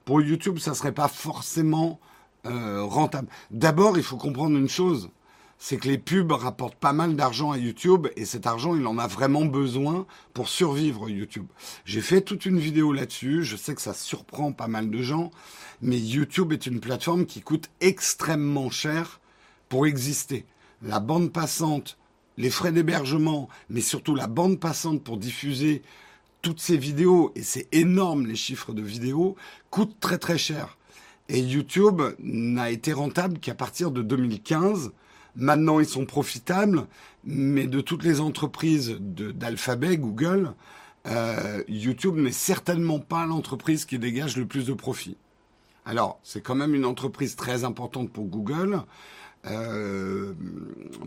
Pour 0.03 0.21
YouTube, 0.21 0.59
ça 0.59 0.75
serait 0.75 0.91
pas 0.91 1.07
forcément 1.07 1.99
euh, 2.45 2.83
rentable. 2.83 3.27
D'abord, 3.49 3.97
il 3.97 4.03
faut 4.03 4.17
comprendre 4.17 4.57
une 4.57 4.69
chose 4.69 5.09
c'est 5.57 5.77
que 5.77 5.87
les 5.87 5.97
pubs 5.97 6.31
rapportent 6.31 6.75
pas 6.75 6.93
mal 6.93 7.15
d'argent 7.15 7.51
à 7.51 7.57
YouTube 7.57 8.07
et 8.15 8.25
cet 8.25 8.45
argent, 8.45 8.75
il 8.75 8.85
en 8.87 8.97
a 8.97 9.07
vraiment 9.07 9.45
besoin 9.45 10.05
pour 10.33 10.49
survivre 10.49 11.09
YouTube. 11.09 11.47
J'ai 11.85 12.01
fait 12.01 12.21
toute 12.21 12.45
une 12.45 12.59
vidéo 12.59 12.93
là-dessus, 12.93 13.43
je 13.43 13.55
sais 13.55 13.73
que 13.73 13.81
ça 13.81 13.93
surprend 13.93 14.51
pas 14.51 14.67
mal 14.67 14.89
de 14.89 15.01
gens, 15.01 15.31
mais 15.81 15.99
YouTube 15.99 16.53
est 16.53 16.65
une 16.65 16.79
plateforme 16.79 17.25
qui 17.25 17.41
coûte 17.41 17.69
extrêmement 17.81 18.69
cher 18.69 19.19
pour 19.69 19.87
exister. 19.87 20.45
La 20.81 20.99
bande 20.99 21.31
passante, 21.31 21.97
les 22.37 22.49
frais 22.49 22.71
d'hébergement, 22.71 23.47
mais 23.69 23.81
surtout 23.81 24.13
la 24.13 24.27
bande 24.27 24.59
passante 24.59 25.03
pour 25.03 25.17
diffuser 25.17 25.81
toutes 26.41 26.59
ces 26.59 26.77
vidéos, 26.77 27.31
et 27.35 27.41
c'est 27.41 27.67
énorme 27.71 28.27
les 28.27 28.35
chiffres 28.35 28.73
de 28.73 28.81
vidéos, 28.81 29.35
coûtent 29.71 29.99
très 29.99 30.19
très 30.19 30.37
cher. 30.37 30.77
Et 31.27 31.39
YouTube 31.39 32.03
n'a 32.19 32.69
été 32.69 32.93
rentable 32.93 33.39
qu'à 33.39 33.55
partir 33.55 33.89
de 33.89 34.03
2015, 34.03 34.91
Maintenant, 35.35 35.79
ils 35.79 35.85
sont 35.85 36.05
profitables, 36.05 36.87
mais 37.25 37.67
de 37.67 37.81
toutes 37.81 38.03
les 38.03 38.21
entreprises 38.21 38.97
d'Alphabet, 38.99 39.97
Google, 39.97 40.53
euh, 41.07 41.63
YouTube 41.67 42.15
n'est 42.15 42.31
certainement 42.31 42.99
pas 42.99 43.25
l'entreprise 43.25 43.85
qui 43.85 43.99
dégage 43.99 44.37
le 44.37 44.45
plus 44.45 44.65
de 44.65 44.73
profit. 44.73 45.17
Alors, 45.85 46.19
c'est 46.23 46.41
quand 46.41 46.55
même 46.55 46.73
une 46.73 46.85
entreprise 46.85 47.35
très 47.35 47.63
importante 47.63 48.11
pour 48.11 48.25
Google, 48.25 48.81
euh, 49.45 50.33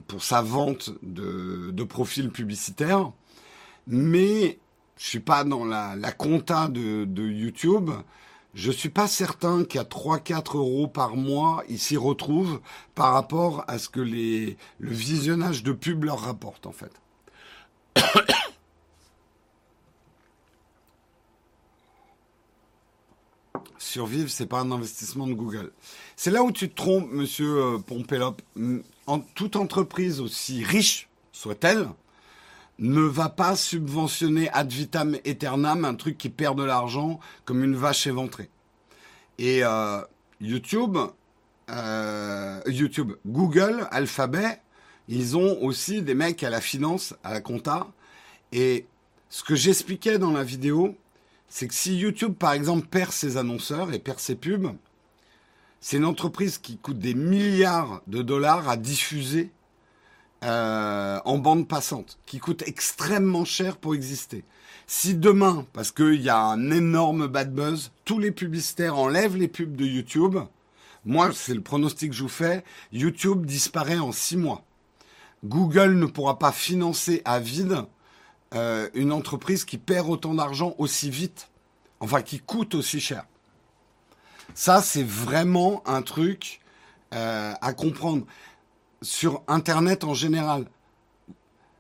pour 0.07 0.23
sa 0.23 0.43
vente 0.43 0.91
de, 1.03 1.83
profils 1.85 2.31
publicitaires, 2.31 3.11
mais 3.87 4.59
je 4.99 5.07
suis 5.07 5.21
pas 5.21 5.43
dans 5.43 5.65
la, 5.65 5.97
compta 6.13 6.69
de 6.69 7.23
YouTube. 7.23 7.91
Je 8.55 8.71
suis 8.73 8.89
pas 8.89 9.07
certain 9.07 9.65
qu'à 9.65 9.83
3-4 9.85 10.57
euros 10.57 10.89
par 10.89 11.17
mois, 11.17 11.63
ils 11.69 11.79
s'y 11.79 11.97
retrouvent 11.97 12.61
par 12.95 13.13
rapport 13.13 13.65
à 13.69 13.79
ce 13.79 13.89
que 13.89 14.01
le 14.01 14.57
visionnage 14.81 15.63
de 15.63 15.73
pub 15.73 16.05
leur 16.05 16.21
rapporte, 16.21 16.67
en 16.67 16.73
fait. 16.73 16.93
Survivre, 23.79 24.29
c'est 24.29 24.47
pas 24.47 24.61
un 24.61 24.71
investissement 24.71 25.27
de 25.27 25.35
Google. 25.35 25.73
C'est 26.17 26.31
là 26.31 26.43
où 26.43 26.53
tu 26.53 26.69
te 26.69 26.75
trompes, 26.75 27.11
monsieur 27.11 27.57
euh, 27.57 27.79
Pompélope. 27.79 28.43
En, 29.07 29.21
toute 29.21 29.57
entreprise, 29.57 30.21
aussi 30.21 30.63
riche 30.65 31.09
soit-elle, 31.33 31.89
ne 32.79 33.01
va 33.01 33.29
pas 33.29 33.57
subventionner 33.57 34.49
ad 34.53 34.71
vitam 34.71 35.17
aeternam 35.25 35.85
un 35.85 35.95
truc 35.95 36.17
qui 36.17 36.29
perd 36.29 36.57
de 36.57 36.65
l'argent 36.65 37.19
comme 37.45 37.65
une 37.65 37.75
vache 37.75 38.07
éventrée. 38.07 38.51
Et 39.39 39.65
euh, 39.65 40.01
YouTube, 40.41 40.97
euh, 41.71 42.61
YouTube, 42.67 43.13
Google, 43.27 43.87
Alphabet, 43.91 44.61
ils 45.09 45.37
ont 45.37 45.61
aussi 45.63 46.03
des 46.03 46.15
mecs 46.15 46.43
à 46.43 46.51
la 46.51 46.61
finance, 46.61 47.15
à 47.25 47.33
la 47.33 47.41
compta. 47.41 47.89
Et 48.53 48.87
ce 49.29 49.43
que 49.43 49.55
j'expliquais 49.55 50.19
dans 50.19 50.33
la 50.33 50.45
vidéo, 50.45 50.97
c'est 51.49 51.67
que 51.67 51.75
si 51.75 51.97
YouTube, 51.97 52.35
par 52.35 52.53
exemple, 52.53 52.87
perd 52.87 53.13
ses 53.13 53.37
annonceurs 53.37 53.93
et 53.93 53.99
perd 53.99 54.19
ses 54.19 54.37
pubs, 54.37 54.73
c'est 55.81 55.97
une 55.97 56.05
entreprise 56.05 56.59
qui 56.59 56.77
coûte 56.77 56.99
des 56.99 57.15
milliards 57.15 58.03
de 58.07 58.23
dollars 58.23 58.69
à 58.69 58.77
diffuser 58.77 59.51
euh, 60.45 61.19
en 61.25 61.39
bande 61.39 61.67
passante, 61.67 62.19
qui 62.27 62.39
coûte 62.39 62.63
extrêmement 62.67 63.45
cher 63.45 63.77
pour 63.77 63.95
exister. 63.95 64.45
Si 64.87 65.15
demain, 65.15 65.67
parce 65.73 65.91
qu'il 65.91 66.23
y 66.23 66.29
a 66.29 66.39
un 66.39 66.71
énorme 66.71 67.27
bad 67.27 67.53
buzz, 67.53 67.91
tous 68.05 68.19
les 68.19 68.31
publicitaires 68.31 68.97
enlèvent 68.99 69.37
les 69.37 69.49
pubs 69.49 69.77
de 69.77 69.85
YouTube, 69.85 70.39
moi, 71.05 71.31
c'est 71.33 71.55
le 71.55 71.61
pronostic 71.61 72.11
que 72.11 72.17
je 72.17 72.23
vous 72.23 72.29
fais, 72.29 72.65
YouTube 72.93 73.47
disparaît 73.47 73.99
en 73.99 74.13
six 74.13 74.37
mois. 74.37 74.65
Google 75.45 75.95
ne 75.95 76.07
pourra 76.07 76.39
pas 76.39 76.53
financer 76.53 77.23
à 77.25 77.39
vide 77.39 77.85
euh, 78.55 78.89
une 78.95 79.13
entreprise 79.13 79.65
qui 79.65 79.79
perd 79.79 80.09
autant 80.09 80.35
d'argent 80.35 80.75
aussi 80.79 81.11
vite, 81.11 81.49
enfin 82.01 82.23
qui 82.23 82.41
coûte 82.41 82.75
aussi 82.75 83.01
cher. 83.01 83.25
Ça, 84.55 84.83
c'est 84.83 85.03
vraiment 85.03 85.83
un 85.87 86.03
truc 86.03 86.61
euh, 87.15 87.55
à 87.61 87.73
comprendre 87.73 88.27
sur 89.03 89.43
Internet 89.49 90.05
en 90.05 90.15
général, 90.15 90.67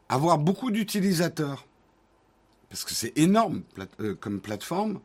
avoir 0.08 0.38
beaucoup 0.38 0.70
d'utilisateurs, 0.70 1.66
parce 2.70 2.84
que 2.84 2.94
c'est 2.94 3.16
énorme 3.16 3.62
euh, 4.00 4.14
comme 4.14 4.40
plateforme, 4.40 5.00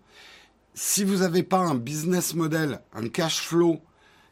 si 0.74 1.04
vous 1.04 1.18
n'avez 1.18 1.44
pas 1.44 1.60
un 1.60 1.76
business 1.76 2.34
model, 2.34 2.82
un 2.94 3.08
cash 3.08 3.42
flow 3.42 3.80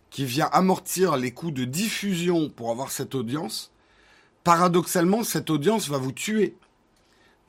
qui 0.09 0.25
vient 0.25 0.49
amortir 0.51 1.15
les 1.17 1.31
coûts 1.31 1.51
de 1.51 1.65
diffusion 1.65 2.49
pour 2.49 2.71
avoir 2.71 2.91
cette 2.91 3.15
audience, 3.15 3.71
paradoxalement, 4.43 5.23
cette 5.23 5.49
audience 5.49 5.87
va 5.87 5.97
vous 5.97 6.11
tuer. 6.11 6.55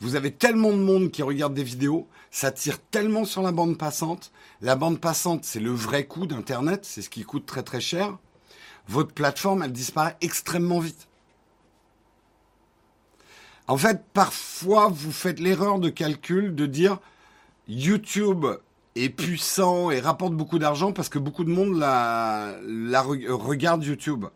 Vous 0.01 0.15
avez 0.15 0.33
tellement 0.33 0.73
de 0.73 0.83
monde 0.83 1.11
qui 1.11 1.23
regarde 1.23 1.55
des 1.55 1.62
vidéos, 1.62 2.09
ça 2.31 2.51
tire 2.51 2.81
tellement 2.81 3.25
sur 3.25 3.43
la 3.43 3.53
bande 3.53 3.79
passante. 3.79 4.33
La 4.61 4.77
bande 4.77 5.01
passante, 5.01 5.45
c'est 5.45 5.61
le 5.61 5.71
vrai 5.71 6.07
coût 6.07 6.27
d'Internet, 6.27 6.85
c'est 6.85 7.03
ce 7.03 7.11
qui 7.11 7.23
coûte 7.23 7.47
très 7.47 7.62
très 7.62 7.81
cher 7.81 8.19
votre 8.89 9.12
plateforme, 9.12 9.62
elle 9.62 9.73
disparaît 9.73 10.17
extrêmement 10.21 10.81
vite. 10.81 11.09
En 13.69 13.77
fait, 13.77 14.05
parfois, 14.12 14.89
vous 14.89 15.12
faites 15.12 15.41
l'erreur 15.41 15.79
de 15.79 15.89
calcul 15.89 16.55
de 16.55 16.67
dire 16.67 16.99
YouTube 17.69 18.47
est 18.95 19.09
puissant 19.09 19.91
et 19.91 20.01
rapporte 20.01 20.35
beaucoup 20.35 20.59
d'argent 20.59 20.93
parce 20.93 21.09
que 21.09 21.19
beaucoup 21.19 21.45
de 21.45 21.51
monde 21.51 21.79
la, 21.79 22.55
regarde 23.03 23.85
YouTube. 23.85 24.27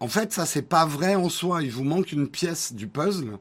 En 0.00 0.08
fait, 0.08 0.32
ça 0.32 0.46
c'est 0.46 0.62
pas 0.62 0.86
vrai 0.86 1.14
en 1.14 1.28
soi. 1.28 1.62
Il 1.62 1.70
vous 1.70 1.84
manque 1.84 2.12
une 2.12 2.28
pièce 2.28 2.72
du 2.72 2.88
puzzle. 2.88 3.38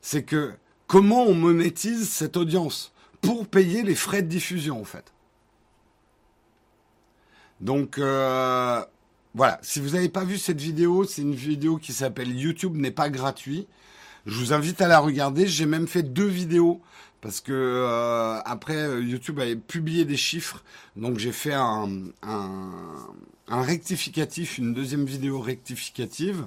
C'est 0.00 0.24
que 0.24 0.54
comment 0.86 1.22
on 1.24 1.34
monétise 1.34 2.08
cette 2.08 2.36
audience 2.36 2.92
pour 3.20 3.46
payer 3.46 3.82
les 3.82 3.94
frais 3.94 4.22
de 4.22 4.28
diffusion 4.28 4.80
en 4.80 4.84
fait? 4.84 5.12
Donc 7.60 7.98
euh, 7.98 8.84
voilà, 9.36 9.58
si 9.60 9.80
vous 9.80 9.90
n'avez 9.90 10.08
pas 10.08 10.24
vu 10.24 10.38
cette 10.38 10.62
vidéo, 10.62 11.04
c'est 11.04 11.20
une 11.20 11.34
vidéo 11.34 11.76
qui 11.76 11.92
s'appelle 11.92 12.34
YouTube 12.34 12.74
n'est 12.74 12.90
pas 12.90 13.10
gratuit. 13.10 13.66
Je 14.24 14.38
vous 14.38 14.54
invite 14.54 14.80
à 14.80 14.88
la 14.88 14.98
regarder. 14.98 15.46
J'ai 15.46 15.66
même 15.66 15.86
fait 15.86 16.02
deux 16.02 16.26
vidéos 16.26 16.80
parce 17.20 17.42
que 17.42 17.52
euh, 17.52 18.40
après 18.46 18.76
euh, 18.76 19.02
YouTube 19.02 19.38
avait 19.38 19.56
publié 19.56 20.06
des 20.06 20.16
chiffres, 20.16 20.64
donc 20.96 21.18
j'ai 21.18 21.32
fait 21.32 21.52
un, 21.52 21.90
rectificatif, 23.48 24.56
une 24.56 24.72
deuxième 24.72 25.04
vidéo 25.04 25.40
rectificative. 25.40 26.46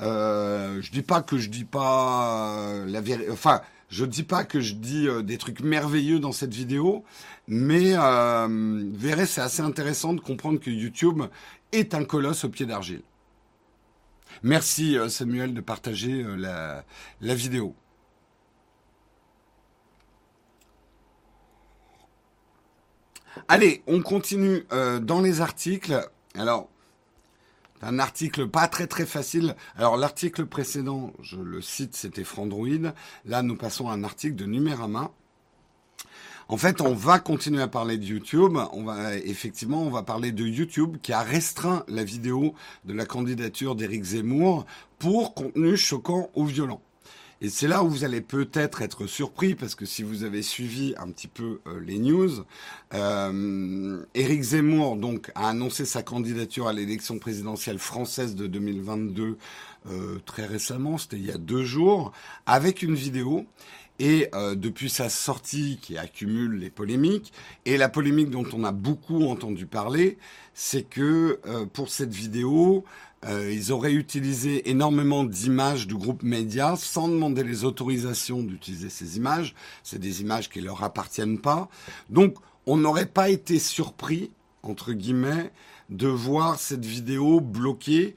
Euh, 0.00 0.80
je 0.82 0.92
dis 0.92 1.02
pas 1.02 1.22
que 1.22 1.36
je 1.36 1.48
dis 1.48 1.64
pas 1.64 2.58
euh, 2.58 2.86
la 2.86 3.00
vérité, 3.00 3.30
enfin 3.30 3.60
je 3.88 4.04
dis 4.04 4.22
pas 4.22 4.44
que 4.44 4.60
je 4.60 4.74
dis 4.74 5.08
des 5.24 5.36
trucs 5.36 5.62
merveilleux 5.62 6.20
dans 6.20 6.30
cette 6.30 6.54
vidéo, 6.54 7.04
mais 7.48 7.96
vous 7.96 8.92
verrez 8.94 9.26
c'est 9.26 9.40
assez 9.40 9.62
intéressant 9.62 10.14
de 10.14 10.20
comprendre 10.20 10.60
que 10.60 10.70
YouTube 10.70 11.22
est 11.72 11.94
un 11.94 12.04
colosse 12.04 12.44
au 12.44 12.48
pied 12.48 12.66
d'argile. 12.66 13.02
Merci 14.42 14.96
Samuel 15.08 15.54
de 15.54 15.60
partager 15.60 16.22
la, 16.36 16.84
la 17.20 17.34
vidéo. 17.34 17.74
Allez, 23.48 23.82
on 23.86 24.00
continue 24.00 24.64
euh, 24.72 25.00
dans 25.00 25.20
les 25.20 25.40
articles. 25.40 26.08
Alors, 26.34 26.68
un 27.82 27.98
article 27.98 28.48
pas 28.48 28.68
très 28.68 28.86
très 28.86 29.06
facile. 29.06 29.56
Alors 29.76 29.96
l'article 29.96 30.46
précédent, 30.46 31.12
je 31.20 31.38
le 31.38 31.60
cite, 31.62 31.96
c'était 31.96 32.24
Frandroid. 32.24 32.92
Là, 33.24 33.42
nous 33.42 33.56
passons 33.56 33.88
à 33.88 33.92
un 33.92 34.04
article 34.04 34.36
de 34.36 34.44
Numérama. 34.44 35.10
En 36.50 36.56
fait, 36.56 36.80
on 36.80 36.94
va 36.94 37.20
continuer 37.20 37.62
à 37.62 37.68
parler 37.68 37.96
de 37.96 38.04
YouTube. 38.04 38.58
On 38.72 38.82
va 38.82 39.14
effectivement, 39.14 39.84
on 39.84 39.90
va 39.90 40.02
parler 40.02 40.32
de 40.32 40.44
YouTube 40.44 40.96
qui 41.00 41.12
a 41.12 41.22
restreint 41.22 41.84
la 41.86 42.02
vidéo 42.02 42.54
de 42.84 42.92
la 42.92 43.06
candidature 43.06 43.76
d'Éric 43.76 44.02
Zemmour 44.02 44.66
pour 44.98 45.34
contenu 45.34 45.76
choquant 45.76 46.28
ou 46.34 46.44
violent. 46.44 46.80
Et 47.40 47.50
c'est 47.50 47.68
là 47.68 47.84
où 47.84 47.88
vous 47.88 48.02
allez 48.02 48.20
peut-être 48.20 48.82
être 48.82 49.06
surpris, 49.06 49.54
parce 49.54 49.76
que 49.76 49.86
si 49.86 50.02
vous 50.02 50.24
avez 50.24 50.42
suivi 50.42 50.92
un 50.98 51.08
petit 51.12 51.28
peu 51.28 51.60
euh, 51.68 51.78
les 51.80 51.98
news, 51.98 52.44
euh, 52.94 54.04
Éric 54.14 54.42
Zemmour 54.42 54.96
donc 54.96 55.30
a 55.36 55.50
annoncé 55.50 55.84
sa 55.84 56.02
candidature 56.02 56.66
à 56.66 56.72
l'élection 56.72 57.20
présidentielle 57.20 57.78
française 57.78 58.34
de 58.34 58.48
2022 58.48 59.38
euh, 59.88 60.18
très 60.26 60.46
récemment, 60.46 60.98
c'était 60.98 61.16
il 61.16 61.24
y 61.24 61.30
a 61.30 61.38
deux 61.38 61.64
jours, 61.64 62.12
avec 62.44 62.82
une 62.82 62.94
vidéo. 62.94 63.46
Et 64.00 64.28
euh, 64.34 64.54
depuis 64.54 64.88
sa 64.88 65.10
sortie, 65.10 65.78
qui 65.82 65.98
accumule 65.98 66.58
les 66.58 66.70
polémiques, 66.70 67.34
et 67.66 67.76
la 67.76 67.90
polémique 67.90 68.30
dont 68.30 68.46
on 68.54 68.64
a 68.64 68.72
beaucoup 68.72 69.26
entendu 69.26 69.66
parler, 69.66 70.16
c'est 70.54 70.84
que 70.84 71.38
euh, 71.44 71.66
pour 71.66 71.90
cette 71.90 72.14
vidéo, 72.14 72.82
euh, 73.26 73.52
ils 73.52 73.72
auraient 73.72 73.92
utilisé 73.92 74.70
énormément 74.70 75.22
d'images 75.22 75.86
du 75.86 75.96
groupe 75.96 76.22
Média 76.22 76.76
sans 76.76 77.08
demander 77.08 77.44
les 77.44 77.64
autorisations 77.64 78.42
d'utiliser 78.42 78.88
ces 78.88 79.18
images. 79.18 79.54
C'est 79.82 79.98
des 79.98 80.22
images 80.22 80.48
qui 80.48 80.60
ne 80.60 80.64
leur 80.64 80.82
appartiennent 80.82 81.38
pas. 81.38 81.68
Donc, 82.08 82.36
on 82.64 82.78
n'aurait 82.78 83.04
pas 83.04 83.28
été 83.28 83.58
surpris, 83.58 84.30
entre 84.62 84.94
guillemets, 84.94 85.52
de 85.90 86.08
voir 86.08 86.58
cette 86.58 86.86
vidéo 86.86 87.40
bloquée 87.40 88.14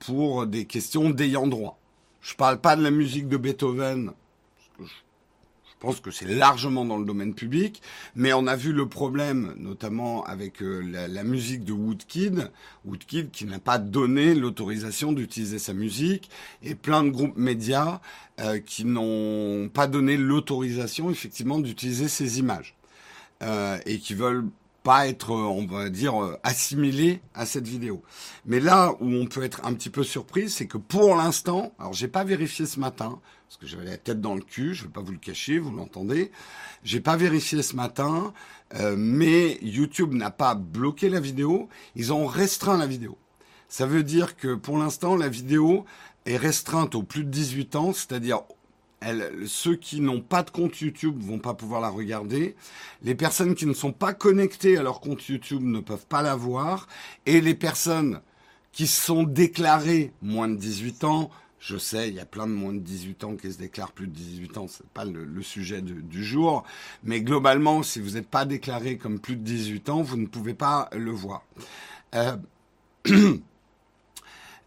pour 0.00 0.46
des 0.46 0.66
questions 0.66 1.10
d'ayant 1.10 1.46
droit. 1.46 1.78
Je 2.20 2.34
parle 2.34 2.60
pas 2.60 2.76
de 2.76 2.82
la 2.82 2.90
musique 2.90 3.28
de 3.28 3.36
Beethoven, 3.36 4.12
je 5.78 5.86
pense 5.86 6.00
que 6.00 6.10
c'est 6.10 6.26
largement 6.26 6.84
dans 6.84 6.96
le 6.96 7.04
domaine 7.04 7.34
public, 7.34 7.82
mais 8.16 8.32
on 8.32 8.48
a 8.48 8.56
vu 8.56 8.72
le 8.72 8.88
problème, 8.88 9.54
notamment 9.58 10.24
avec 10.24 10.60
euh, 10.60 10.80
la, 11.08 11.22
musique 11.22 11.64
de 11.64 11.72
Woodkid, 11.72 12.50
Woodkid 12.84 13.30
qui 13.30 13.44
n'a 13.44 13.60
pas 13.60 13.78
donné 13.78 14.34
l'autorisation 14.34 15.12
d'utiliser 15.12 15.60
sa 15.60 15.74
musique, 15.74 16.30
et 16.64 16.74
plein 16.74 17.04
de 17.04 17.10
groupes 17.10 17.36
médias 17.36 18.00
euh, 18.40 18.58
qui 18.58 18.84
n'ont 18.84 19.68
pas 19.72 19.86
donné 19.86 20.16
l'autorisation 20.16 21.10
effectivement 21.10 21.60
d'utiliser 21.60 22.08
ces 22.08 22.40
images, 22.40 22.74
euh, 23.44 23.78
et 23.86 24.00
qui 24.00 24.14
veulent 24.14 24.48
pas 24.82 25.06
être, 25.06 25.30
on 25.30 25.64
va 25.66 25.90
dire, 25.90 26.14
assimilés 26.42 27.20
à 27.34 27.46
cette 27.46 27.68
vidéo. 27.68 28.02
Mais 28.46 28.58
là 28.58 28.94
où 28.98 29.12
on 29.12 29.26
peut 29.26 29.44
être 29.44 29.64
un 29.64 29.74
petit 29.74 29.90
peu 29.90 30.02
surpris, 30.02 30.50
c'est 30.50 30.66
que 30.66 30.78
pour 30.78 31.14
l'instant, 31.14 31.72
alors 31.78 31.92
j'ai 31.92 32.08
pas 32.08 32.24
vérifié 32.24 32.66
ce 32.66 32.80
matin, 32.80 33.20
parce 33.48 33.56
que 33.56 33.66
j'avais 33.66 33.86
la 33.86 33.96
tête 33.96 34.20
dans 34.20 34.34
le 34.34 34.42
cul, 34.42 34.74
je 34.74 34.82
ne 34.82 34.88
vais 34.88 34.92
pas 34.92 35.00
vous 35.00 35.12
le 35.12 35.18
cacher, 35.18 35.58
vous 35.58 35.70
l'entendez. 35.70 36.30
J'ai 36.84 37.00
pas 37.00 37.16
vérifié 37.16 37.62
ce 37.62 37.76
matin, 37.76 38.34
euh, 38.74 38.94
mais 38.98 39.58
YouTube 39.62 40.12
n'a 40.12 40.30
pas 40.30 40.54
bloqué 40.54 41.08
la 41.08 41.18
vidéo, 41.18 41.70
ils 41.96 42.12
ont 42.12 42.26
restreint 42.26 42.76
la 42.76 42.86
vidéo. 42.86 43.16
Ça 43.70 43.86
veut 43.86 44.02
dire 44.02 44.36
que 44.36 44.54
pour 44.54 44.76
l'instant, 44.76 45.16
la 45.16 45.30
vidéo 45.30 45.86
est 46.26 46.36
restreinte 46.36 46.94
aux 46.94 47.02
plus 47.02 47.24
de 47.24 47.30
18 47.30 47.76
ans, 47.76 47.92
c'est-à-dire 47.94 48.42
ceux 49.46 49.76
qui 49.76 50.00
n'ont 50.00 50.20
pas 50.20 50.42
de 50.42 50.50
compte 50.50 50.78
YouTube 50.80 51.18
vont 51.22 51.38
pas 51.38 51.54
pouvoir 51.54 51.80
la 51.80 51.88
regarder. 51.88 52.54
Les 53.02 53.14
personnes 53.14 53.54
qui 53.54 53.64
ne 53.64 53.72
sont 53.72 53.92
pas 53.92 54.12
connectées 54.12 54.76
à 54.76 54.82
leur 54.82 55.00
compte 55.00 55.26
YouTube 55.26 55.62
ne 55.62 55.80
peuvent 55.80 56.06
pas 56.06 56.20
la 56.20 56.34
voir. 56.34 56.86
Et 57.24 57.40
les 57.40 57.54
personnes 57.54 58.20
qui 58.72 58.86
sont 58.86 59.22
déclarées 59.22 60.12
moins 60.20 60.48
de 60.48 60.56
18 60.56 61.04
ans, 61.04 61.30
je 61.68 61.76
sais, 61.76 62.08
il 62.08 62.14
y 62.14 62.20
a 62.20 62.24
plein 62.24 62.46
de 62.46 62.52
moins 62.52 62.72
de 62.72 62.78
18 62.78 63.24
ans 63.24 63.36
qui 63.36 63.52
se 63.52 63.58
déclarent 63.58 63.92
plus 63.92 64.06
de 64.06 64.12
18 64.12 64.56
ans, 64.56 64.66
c'est 64.68 64.88
pas 64.88 65.04
le, 65.04 65.42
sujet 65.42 65.82
du 65.82 66.24
jour, 66.24 66.64
mais 67.04 67.20
globalement, 67.20 67.82
si 67.82 68.00
vous 68.00 68.12
n'êtes 68.12 68.28
pas 68.28 68.46
déclaré 68.46 68.96
comme 68.96 69.20
plus 69.20 69.36
de 69.36 69.42
18 69.42 69.90
ans, 69.90 70.00
vous 70.00 70.16
ne 70.16 70.26
pouvez 70.26 70.54
pas 70.54 70.88
le 70.92 71.10
voir. 71.10 71.44
Euh, 72.14 72.36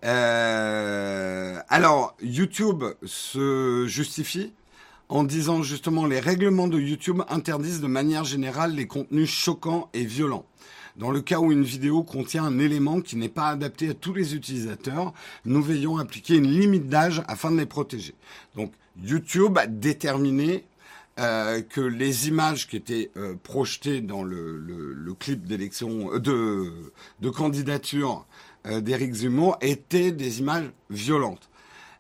euh, 0.04 1.60
alors, 1.70 2.16
YouTube 2.22 2.84
se 3.04 3.86
justifie 3.88 4.54
en 5.10 5.24
disant 5.24 5.64
justement 5.64 6.06
les 6.06 6.20
règlements 6.20 6.68
de 6.68 6.80
YouTube 6.80 7.24
interdisent 7.30 7.82
de 7.82 7.88
manière 7.88 8.26
générale 8.26 8.76
les 8.76 8.86
contenus 8.86 9.30
choquants 9.30 9.90
et 9.94 10.06
violents. 10.06 10.46
Dans 11.02 11.10
le 11.10 11.22
cas 11.22 11.40
où 11.40 11.52
une 11.52 11.64
vidéo 11.64 12.04
contient 12.04 12.44
un 12.44 12.60
élément 12.60 13.02
qui 13.02 13.16
n'est 13.16 13.28
pas 13.28 13.48
adapté 13.48 13.90
à 13.90 13.96
tous 13.96 14.14
les 14.14 14.36
utilisateurs, 14.36 15.16
nous 15.46 15.60
veillons 15.60 15.98
à 15.98 16.04
appliquer 16.04 16.36
une 16.36 16.46
limite 16.46 16.90
d'âge 16.90 17.24
afin 17.28 17.50
de 17.50 17.58
les 17.58 17.66
protéger. 17.66 18.14
Donc 18.56 18.72
YouTube 19.04 19.58
a 19.58 19.66
déterminé 19.66 20.64
euh, 21.20 21.64
que 21.64 21.82
les 21.82 22.28
images 22.28 22.68
qui 22.68 22.76
étaient 22.76 23.10
euh, 23.18 23.34
projetées 23.42 24.02
dans 24.02 24.22
le, 24.22 25.12
clip 25.20 25.48
d'élection 25.48 26.14
euh, 26.14 26.70
de, 27.20 27.30
candidature 27.32 28.28
d'Éric 28.70 29.12
Zemmour 29.14 29.58
étaient 29.62 30.12
des 30.12 30.40
images 30.40 30.70
violentes. 30.92 31.50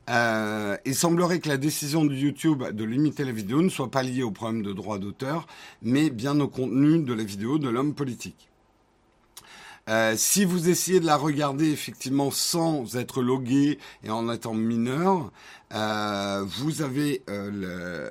Il 0.07 0.93
semblerait 0.93 1.39
que 1.39 1.49
la 1.49 1.57
décision 1.57 2.05
de 2.05 2.13
YouTube 2.13 2.63
de 2.71 2.83
limiter 2.83 3.23
la 3.23 3.31
vidéo 3.31 3.63
ne 3.63 3.69
soit 3.69 3.89
pas 3.89 4.03
liée 4.03 4.21
au 4.21 4.29
problème 4.29 4.61
de 4.61 4.73
droit 4.73 4.99
d'auteur, 4.99 5.47
mais 5.81 6.11
bien 6.11 6.39
au 6.39 6.47
contenu 6.47 6.99
de 6.99 7.13
la 7.15 7.23
vidéo 7.23 7.57
de 7.57 7.67
l'homme 7.67 7.95
politique. 7.95 8.50
Euh, 9.89 10.13
si 10.15 10.45
vous 10.45 10.69
essayez 10.69 10.99
de 10.99 11.05
la 11.05 11.17
regarder 11.17 11.71
effectivement 11.71 12.31
sans 12.31 12.95
être 12.95 13.21
logué 13.21 13.79
et 14.03 14.09
en 14.09 14.31
étant 14.31 14.53
mineur, 14.53 15.31
euh, 15.73 16.45
vous 16.45 16.81
avez 16.81 17.23
euh, 17.29 18.09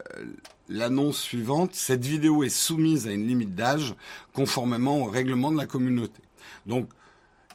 l'annonce 0.68 1.18
suivante. 1.18 1.74
Cette 1.74 2.04
vidéo 2.04 2.42
est 2.42 2.48
soumise 2.48 3.06
à 3.06 3.12
une 3.12 3.26
limite 3.26 3.54
d'âge 3.54 3.94
conformément 4.33 4.98
au 4.98 5.04
règlement 5.04 5.52
de 5.52 5.56
la 5.56 5.66
communauté. 5.66 6.20
Donc 6.66 6.88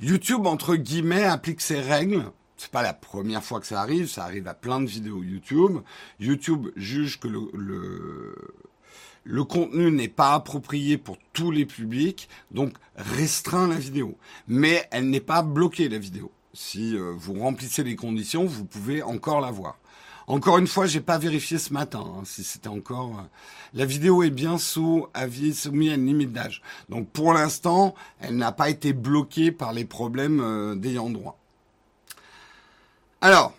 YouTube 0.01 0.45
entre 0.45 0.75
guillemets 0.75 1.25
applique 1.25 1.61
ses 1.61 1.81
règles. 1.81 2.23
C'est 2.57 2.71
pas 2.71 2.83
la 2.83 2.93
première 2.93 3.43
fois 3.43 3.59
que 3.59 3.67
ça 3.67 3.81
arrive, 3.81 4.07
ça 4.07 4.23
arrive 4.23 4.47
à 4.47 4.53
plein 4.53 4.79
de 4.79 4.85
vidéos 4.85 5.21
YouTube. 5.23 5.79
YouTube 6.21 6.69
juge 6.77 7.19
que 7.19 7.27
le, 7.27 7.49
le 7.53 8.33
le 9.25 9.43
contenu 9.43 9.91
n'est 9.91 10.07
pas 10.07 10.33
approprié 10.33 10.97
pour 10.97 11.17
tous 11.33 11.51
les 11.51 11.65
publics, 11.65 12.29
donc 12.51 12.73
restreint 12.95 13.67
la 13.67 13.75
vidéo. 13.75 14.17
Mais 14.47 14.87
elle 14.91 15.09
n'est 15.09 15.19
pas 15.19 15.41
bloquée, 15.41 15.89
la 15.89 15.97
vidéo. 15.97 16.31
Si 16.53 16.95
euh, 16.95 17.13
vous 17.17 17.39
remplissez 17.39 17.83
les 17.83 17.95
conditions, 17.95 18.45
vous 18.45 18.65
pouvez 18.65 19.01
encore 19.03 19.41
la 19.41 19.51
voir. 19.51 19.77
Encore 20.27 20.57
une 20.57 20.67
fois, 20.67 20.85
j'ai 20.85 21.01
pas 21.01 21.17
vérifié 21.17 21.57
ce 21.57 21.73
matin 21.73 22.03
hein, 22.05 22.23
si 22.23 22.43
c'était 22.43 22.67
encore. 22.67 23.19
Euh, 23.19 23.23
la 23.73 23.85
vidéo 23.85 24.23
est 24.23 24.29
bien 24.29 24.57
sous 24.57 25.07
avis 25.13 25.53
soumis 25.53 25.89
à 25.89 25.95
une 25.95 26.05
limite 26.05 26.31
d'âge. 26.31 26.61
Donc 26.89 27.09
pour 27.09 27.33
l'instant, 27.33 27.95
elle 28.19 28.37
n'a 28.37 28.51
pas 28.51 28.69
été 28.69 28.93
bloquée 28.93 29.51
par 29.51 29.73
les 29.73 29.85
problèmes 29.85 30.39
euh, 30.39 30.75
d'ayant 30.75 31.09
droit. 31.09 31.37
Alors, 33.21 33.53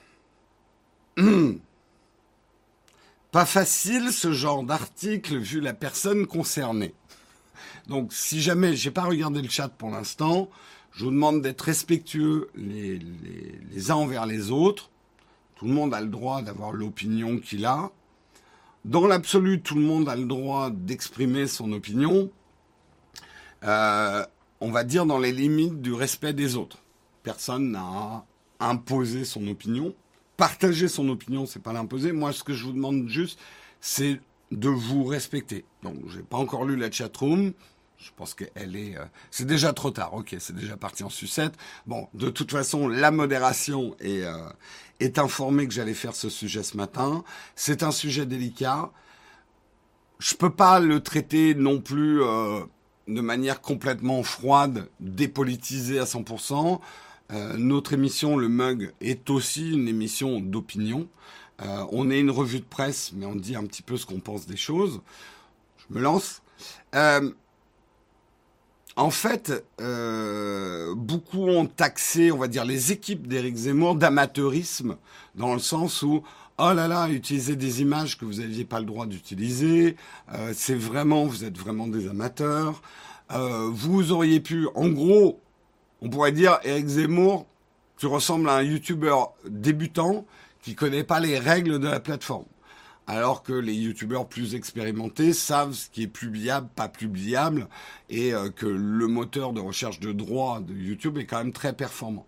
Facile 3.44 4.12
ce 4.12 4.32
genre 4.32 4.62
d'article 4.62 5.36
vu 5.36 5.60
la 5.60 5.74
personne 5.74 6.26
concernée. 6.26 6.94
Donc 7.86 8.12
si 8.12 8.40
jamais 8.40 8.74
j'ai 8.74 8.90
pas 8.90 9.04
regardé 9.04 9.42
le 9.42 9.48
chat 9.48 9.68
pour 9.68 9.90
l'instant, 9.90 10.48
je 10.92 11.04
vous 11.04 11.10
demande 11.10 11.42
d'être 11.42 11.60
respectueux 11.60 12.48
les, 12.54 13.00
uns 13.90 13.96
envers 13.96 14.26
les 14.26 14.50
autres. 14.50 14.90
Tout 15.56 15.66
le 15.66 15.72
monde 15.72 15.92
a 15.92 16.00
le 16.00 16.08
droit 16.08 16.40
d'avoir 16.40 16.72
l'opinion 16.72 17.38
qu'il 17.38 17.66
a. 17.66 17.90
Dans 18.84 19.06
l'absolu, 19.06 19.60
tout 19.60 19.74
le 19.74 19.82
monde 19.82 20.08
a 20.08 20.16
le 20.16 20.24
droit 20.24 20.70
d'exprimer 20.70 21.46
son 21.46 21.72
opinion. 21.72 22.30
Euh, 23.64 24.24
on 24.60 24.70
va 24.70 24.84
dire, 24.84 25.04
dans 25.04 25.18
les 25.18 25.32
limites 25.32 25.82
du 25.82 25.92
respect 25.92 26.32
des 26.32 26.56
autres. 26.56 26.78
Personne 27.22 27.72
n'a 27.72 28.24
imposé 28.60 29.24
son 29.24 29.46
opinion. 29.48 29.94
Partager 30.36 30.88
son 30.88 31.08
opinion, 31.08 31.46
c'est 31.46 31.62
pas 31.62 31.72
l'imposer. 31.72 32.12
Moi, 32.12 32.32
ce 32.32 32.44
que 32.44 32.52
je 32.52 32.64
vous 32.64 32.72
demande 32.72 33.08
juste, 33.08 33.38
c'est 33.80 34.20
de 34.50 34.68
vous 34.68 35.04
respecter. 35.04 35.64
Donc, 35.82 35.96
j'ai 36.08 36.22
pas 36.22 36.36
encore 36.36 36.64
lu 36.64 36.76
la 36.76 36.90
chatroom. 36.90 37.52
Je 37.98 38.10
pense 38.14 38.34
qu'elle 38.34 38.76
est. 38.76 38.96
Euh, 38.96 39.04
c'est 39.30 39.46
déjà 39.46 39.72
trop 39.72 39.90
tard. 39.90 40.12
Ok, 40.14 40.36
c'est 40.38 40.54
déjà 40.54 40.76
parti 40.76 41.02
en 41.02 41.08
sucette. 41.08 41.54
Bon, 41.86 42.08
de 42.12 42.28
toute 42.28 42.52
façon, 42.52 42.88
la 42.88 43.10
modération 43.10 43.96
est, 44.00 44.22
euh, 44.22 44.48
est 45.00 45.18
informée 45.18 45.66
que 45.66 45.72
j'allais 45.72 45.94
faire 45.94 46.14
ce 46.14 46.28
sujet 46.28 46.62
ce 46.62 46.76
matin. 46.76 47.24
C'est 47.54 47.82
un 47.82 47.90
sujet 47.90 48.26
délicat. 48.26 48.90
Je 50.18 50.34
peux 50.34 50.50
pas 50.50 50.78
le 50.80 51.00
traiter 51.00 51.54
non 51.54 51.80
plus 51.80 52.22
euh, 52.22 52.60
de 53.08 53.20
manière 53.20 53.60
complètement 53.60 54.22
froide, 54.22 54.88
dépolitisée 55.00 55.98
à 55.98 56.04
100%. 56.04 56.80
Notre 57.30 57.92
émission, 57.92 58.36
le 58.36 58.48
Mug, 58.48 58.92
est 59.00 59.30
aussi 59.30 59.72
une 59.72 59.88
émission 59.88 60.40
d'opinion. 60.40 61.08
on 61.90 62.10
est 62.10 62.20
une 62.20 62.30
revue 62.30 62.60
de 62.60 62.64
presse, 62.64 63.12
mais 63.14 63.26
on 63.26 63.34
dit 63.34 63.56
un 63.56 63.64
petit 63.64 63.82
peu 63.82 63.96
ce 63.96 64.06
qu'on 64.06 64.20
pense 64.20 64.46
des 64.46 64.56
choses. 64.56 65.00
Je 65.78 65.94
me 65.94 66.00
lance. 66.00 66.42
En 68.98 69.10
fait, 69.10 69.52
euh, 69.78 70.94
beaucoup 70.96 71.46
ont 71.48 71.66
taxé, 71.66 72.32
on 72.32 72.38
va 72.38 72.48
dire, 72.48 72.64
les 72.64 72.92
équipes 72.92 73.26
d'Éric 73.26 73.54
Zemmour 73.54 73.94
d'amateurisme, 73.94 74.96
dans 75.34 75.52
le 75.52 75.60
sens 75.60 76.00
où, 76.00 76.22
oh 76.56 76.72
là 76.72 76.88
là, 76.88 77.10
utiliser 77.10 77.56
des 77.56 77.82
images 77.82 78.16
que 78.16 78.24
vous 78.24 78.40
n'aviez 78.40 78.64
pas 78.64 78.80
le 78.80 78.86
droit 78.86 79.04
d'utiliser, 79.04 79.96
euh, 80.32 80.54
c'est 80.56 80.74
vraiment, 80.74 81.26
vous 81.26 81.44
êtes 81.44 81.58
vraiment 81.58 81.86
des 81.88 82.08
amateurs. 82.08 82.80
Euh, 83.32 83.68
vous 83.70 84.12
auriez 84.12 84.40
pu, 84.40 84.66
en 84.74 84.88
gros, 84.88 85.40
on 86.06 86.08
pourrait 86.08 86.30
dire, 86.30 86.60
Éric 86.62 86.86
Zemmour, 86.86 87.46
tu 87.96 88.06
ressembles 88.06 88.48
à 88.48 88.54
un 88.54 88.62
YouTuber 88.62 89.16
débutant 89.48 90.24
qui 90.62 90.76
connaît 90.76 91.02
pas 91.02 91.18
les 91.18 91.36
règles 91.36 91.80
de 91.80 91.88
la 91.88 91.98
plateforme 91.98 92.44
alors 93.08 93.42
que 93.42 93.52
les 93.52 93.74
youtubeurs 93.74 94.28
plus 94.28 94.54
expérimentés 94.54 95.32
savent 95.32 95.72
ce 95.72 95.88
qui 95.88 96.02
est 96.02 96.08
publiable, 96.08 96.68
pas 96.74 96.88
publiable, 96.88 97.68
et 98.08 98.34
euh, 98.34 98.50
que 98.50 98.66
le 98.66 99.06
moteur 99.06 99.52
de 99.52 99.60
recherche 99.60 100.00
de 100.00 100.10
droit 100.12 100.60
de 100.60 100.74
YouTube 100.74 101.16
est 101.18 101.24
quand 101.24 101.38
même 101.38 101.52
très 101.52 101.72
performant. 101.72 102.26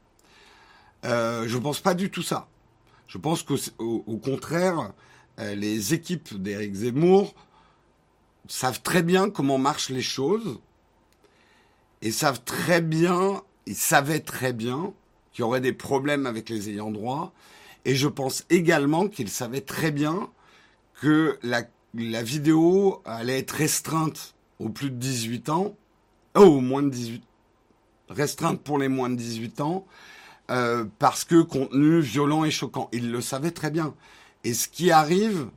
Euh, 1.05 1.49
je 1.49 1.59
pense 1.59 1.81
pas 1.81 1.95
du 1.95 2.11
tout 2.11 2.23
ça. 2.23 2.47
Je 3.09 3.19
pense 3.19 3.43
qu'au 3.43 3.57
au 3.79 4.19
contraire, 4.19 4.93
euh, 5.41 5.57
les 5.57 5.95
équipes 5.95 6.41
d'Éric 6.41 6.75
Zemmour 6.75 7.35
savent 8.47 8.83
très 8.83 9.03
bien 9.03 9.31
comment 9.31 9.59
marchent 9.59 9.91
les 9.91 10.03
choses 10.03 10.61
et 12.03 12.13
savent 12.13 12.43
très 12.45 12.81
bien, 12.81 13.43
ils 13.69 13.77
savaient 13.77 14.21
très 14.21 14.55
bien 14.55 14.95
qu'il 15.31 15.43
y 15.43 15.45
aurait 15.45 15.61
des 15.61 15.75
problèmes 15.75 16.25
avec 16.25 16.49
les 16.49 16.71
ayants 16.71 16.91
droit. 16.91 17.35
Et 17.85 17.95
je 17.95 18.09
pense 18.09 18.47
également 18.49 19.09
qu'ils 19.09 19.29
savaient 19.29 19.61
très 19.61 19.91
bien 19.91 20.31
que 21.03 21.39
la, 21.43 21.65
vidéo 22.23 23.03
allait 23.05 23.39
être 23.39 23.53
restreinte 23.53 24.35
aux 24.59 24.71
plus 24.71 24.91
de 24.91 24.97
18 24.97 25.51
ans, 25.51 25.77
oh, 26.35 26.41
aux 26.41 26.61
moins 26.61 26.83
de 26.83 26.89
18, 26.89 27.23
restreinte 28.09 28.63
pour 28.63 28.79
les 28.79 28.89
moins 28.89 29.11
de 29.11 29.17
18 29.17 29.61
ans, 29.61 29.87
euh, 30.51 30.87
parce 30.99 31.25
que 31.25 31.43
contenu 31.43 32.01
violent 32.01 32.45
et 32.45 32.51
choquant. 32.51 32.89
Ils 32.93 33.13
le 33.13 33.21
savaient 33.21 33.51
très 33.51 33.71
bien. 33.71 33.95
Et 34.45 34.55
ce 34.55 34.67
qui 34.67 34.91
arrive, 34.91 35.51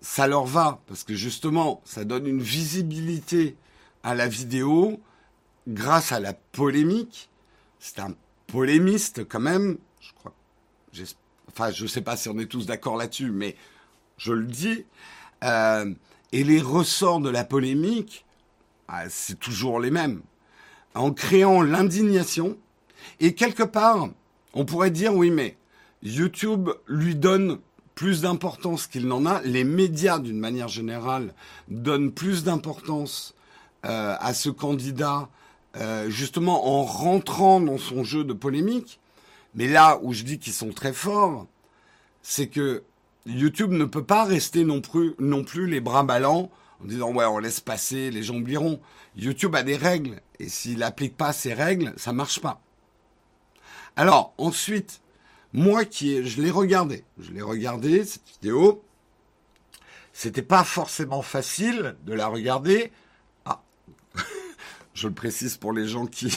ça 0.00 0.26
leur 0.26 0.44
va, 0.44 0.80
parce 0.88 1.04
que 1.04 1.14
justement, 1.14 1.80
ça 1.84 2.04
donne 2.04 2.26
une 2.26 2.42
visibilité 2.42 3.54
à 4.02 4.16
la 4.16 4.26
vidéo 4.26 5.00
grâce 5.68 6.12
à 6.12 6.20
la 6.20 6.32
polémique. 6.32 7.28
C'est 7.78 7.98
un 7.98 8.14
polémiste 8.46 9.28
quand 9.28 9.40
même, 9.40 9.78
je 10.00 10.12
crois. 10.14 10.34
Enfin, 11.48 11.70
je 11.70 11.86
sais 11.86 12.02
pas 12.02 12.16
si 12.16 12.28
on 12.28 12.38
est 12.38 12.46
tous 12.46 12.66
d'accord 12.66 12.96
là-dessus, 12.96 13.30
mais 13.30 13.56
je 14.18 14.32
le 14.32 14.46
dis. 14.46 14.84
Euh, 15.44 15.92
et 16.32 16.44
les 16.44 16.60
ressorts 16.60 17.20
de 17.20 17.30
la 17.30 17.44
polémique, 17.44 18.24
ah, 18.88 19.08
c'est 19.08 19.38
toujours 19.38 19.80
les 19.80 19.90
mêmes. 19.90 20.22
En 20.94 21.12
créant 21.12 21.62
l'indignation, 21.62 22.56
et 23.20 23.34
quelque 23.34 23.62
part, 23.62 24.08
on 24.54 24.64
pourrait 24.64 24.90
dire, 24.90 25.14
oui, 25.14 25.30
mais 25.30 25.56
YouTube 26.02 26.70
lui 26.88 27.14
donne 27.14 27.58
plus 27.94 28.22
d'importance 28.22 28.86
qu'il 28.86 29.06
n'en 29.06 29.26
a. 29.26 29.40
Les 29.42 29.64
médias, 29.64 30.18
d'une 30.18 30.38
manière 30.38 30.68
générale, 30.68 31.34
donnent 31.68 32.12
plus 32.12 32.44
d'importance 32.44 33.34
euh, 33.84 34.14
à 34.18 34.34
ce 34.34 34.50
candidat, 34.50 35.28
euh, 35.76 36.08
justement 36.08 36.68
en 36.68 36.84
rentrant 36.84 37.60
dans 37.60 37.78
son 37.78 38.04
jeu 38.04 38.24
de 38.24 38.32
polémique. 38.32 38.98
Mais 39.54 39.68
là 39.68 39.98
où 40.02 40.12
je 40.12 40.22
dis 40.22 40.38
qu'ils 40.38 40.52
sont 40.52 40.72
très 40.72 40.92
forts, 40.92 41.46
c'est 42.22 42.46
que 42.46 42.82
YouTube 43.26 43.72
ne 43.72 43.84
peut 43.84 44.04
pas 44.04 44.24
rester 44.24 44.64
non 44.64 44.80
plus, 44.80 45.66
les 45.66 45.80
bras 45.80 46.02
ballants 46.02 46.50
en 46.82 46.86
disant 46.86 47.12
ouais 47.12 47.24
on 47.24 47.38
laisse 47.38 47.60
passer, 47.60 48.10
les 48.10 48.22
gens 48.22 48.36
oublieront. 48.36 48.80
YouTube 49.16 49.54
a 49.54 49.62
des 49.62 49.76
règles 49.76 50.20
et 50.38 50.48
s'il 50.48 50.78
n'applique 50.78 51.16
pas 51.16 51.32
ces 51.32 51.54
règles, 51.54 51.92
ça 51.96 52.12
marche 52.12 52.40
pas. 52.40 52.60
Alors 53.96 54.34
ensuite, 54.38 55.00
moi 55.52 55.84
qui 55.84 56.26
je 56.26 56.40
l'ai 56.40 56.50
regardé, 56.50 57.04
je 57.18 57.32
l'ai 57.32 57.42
regardé 57.42 58.04
cette 58.04 58.28
vidéo. 58.40 58.82
C'était 60.12 60.42
pas 60.42 60.64
forcément 60.64 61.22
facile 61.22 61.96
de 62.04 62.14
la 62.14 62.28
regarder. 62.28 62.92
Je 64.96 65.08
le 65.08 65.14
précise 65.14 65.58
pour 65.58 65.74
les 65.74 65.86
gens 65.86 66.06
qui 66.06 66.34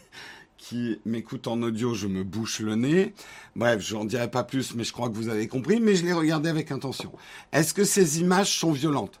qui 0.58 1.00
m'écoute 1.06 1.48
en 1.48 1.60
audio, 1.62 1.94
je 1.94 2.06
me 2.06 2.22
bouche 2.22 2.60
le 2.60 2.76
nez. 2.76 3.14
Bref, 3.56 3.80
je 3.80 3.96
n'en 3.96 4.04
dirai 4.04 4.30
pas 4.30 4.44
plus, 4.44 4.74
mais 4.74 4.84
je 4.84 4.92
crois 4.92 5.08
que 5.08 5.14
vous 5.14 5.28
avez 5.28 5.48
compris, 5.48 5.80
mais 5.80 5.96
je 5.96 6.04
l'ai 6.04 6.12
regardé 6.12 6.50
avec 6.50 6.70
intention. 6.70 7.10
Est-ce 7.52 7.72
que 7.72 7.84
ces 7.84 8.20
images 8.20 8.58
sont 8.58 8.70
violentes? 8.70 9.18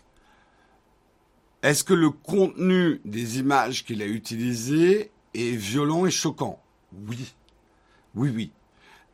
Est-ce 1.62 1.84
que 1.84 1.94
le 1.94 2.10
contenu 2.10 3.00
des 3.06 3.38
images 3.38 3.84
qu'il 3.84 4.02
a 4.02 4.06
utilisées 4.06 5.10
est 5.34 5.56
violent 5.56 6.04
et 6.04 6.10
choquant? 6.10 6.62
Oui. 7.08 7.34
Oui, 8.14 8.30
oui. 8.32 8.52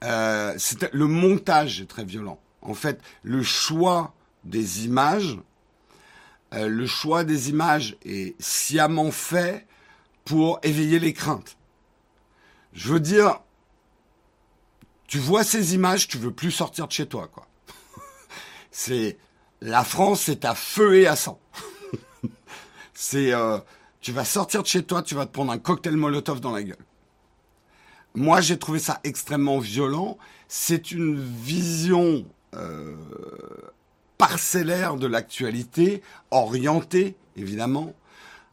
Euh, 0.02 0.58
le 0.92 1.06
montage 1.06 1.80
est 1.80 1.86
très 1.86 2.04
violent. 2.04 2.40
En 2.62 2.74
fait, 2.74 3.00
le 3.22 3.44
choix 3.44 4.12
des 4.44 4.84
images, 4.84 5.38
euh, 6.54 6.68
le 6.68 6.86
choix 6.86 7.24
des 7.24 7.50
images 7.50 7.96
est 8.04 8.40
sciemment 8.40 9.10
fait 9.10 9.66
pour 10.24 10.58
éveiller 10.62 10.98
les 10.98 11.12
craintes. 11.12 11.56
Je 12.72 12.92
veux 12.92 13.00
dire, 13.00 13.40
tu 15.06 15.18
vois 15.18 15.44
ces 15.44 15.74
images, 15.74 16.08
tu 16.08 16.18
veux 16.18 16.32
plus 16.32 16.50
sortir 16.50 16.86
de 16.86 16.92
chez 16.92 17.06
toi, 17.06 17.28
quoi. 17.28 17.46
c'est 18.70 19.18
la 19.60 19.84
France 19.84 20.28
est 20.28 20.44
à 20.44 20.54
feu 20.54 20.96
et 20.96 21.06
à 21.06 21.16
sang. 21.16 21.40
c'est 22.94 23.32
euh, 23.32 23.58
tu 24.00 24.12
vas 24.12 24.24
sortir 24.24 24.62
de 24.62 24.68
chez 24.68 24.82
toi, 24.82 25.02
tu 25.02 25.14
vas 25.14 25.26
te 25.26 25.32
prendre 25.32 25.52
un 25.52 25.58
cocktail 25.58 25.96
Molotov 25.96 26.40
dans 26.40 26.52
la 26.52 26.62
gueule. 26.62 26.76
Moi, 28.14 28.40
j'ai 28.40 28.58
trouvé 28.58 28.78
ça 28.78 29.00
extrêmement 29.04 29.58
violent. 29.58 30.18
C'est 30.48 30.92
une 30.92 31.20
vision 31.20 32.24
euh, 32.54 32.96
parcellaire 34.18 34.96
de 34.96 35.06
l'actualité, 35.06 36.02
orientée 36.30 37.16
évidemment. 37.36 37.94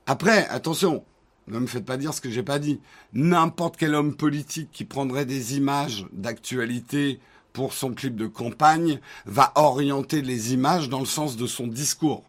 Après, 0.06 0.48
attention, 0.50 1.04
ne 1.48 1.60
me 1.60 1.68
faites 1.68 1.86
pas 1.86 1.98
dire 1.98 2.14
ce 2.14 2.22
que 2.22 2.30
j'ai 2.30 2.44
pas 2.44 2.60
dit. 2.60 2.80
N'importe 3.14 3.78
quel 3.78 3.96
homme 3.96 4.16
politique 4.16 4.70
qui 4.72 4.86
prendrait 4.86 5.26
des 5.26 5.58
images 5.58 6.06
d'actualité 6.12 7.20
pour 7.54 7.74
son 7.74 7.94
clip 7.94 8.16
de 8.16 8.28
campagne 8.28 9.00
va 9.26 9.52
orienter 9.56 10.22
les 10.22 10.54
images 10.54 10.90
dans 10.90 11.00
le 11.00 11.06
sens 11.06 11.38
de 11.38 11.48
son 11.48 11.68
discours. 11.68 12.24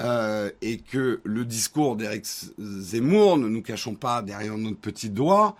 Euh, 0.00 0.50
et 0.62 0.78
que 0.78 1.20
le 1.24 1.44
discours 1.44 1.94
d'Éric 1.94 2.24
Zemmour, 2.58 3.36
ne 3.36 3.48
nous 3.48 3.60
cachons 3.60 3.94
pas 3.94 4.22
derrière 4.22 4.56
notre 4.56 4.78
petit 4.78 5.10
doigt, 5.10 5.56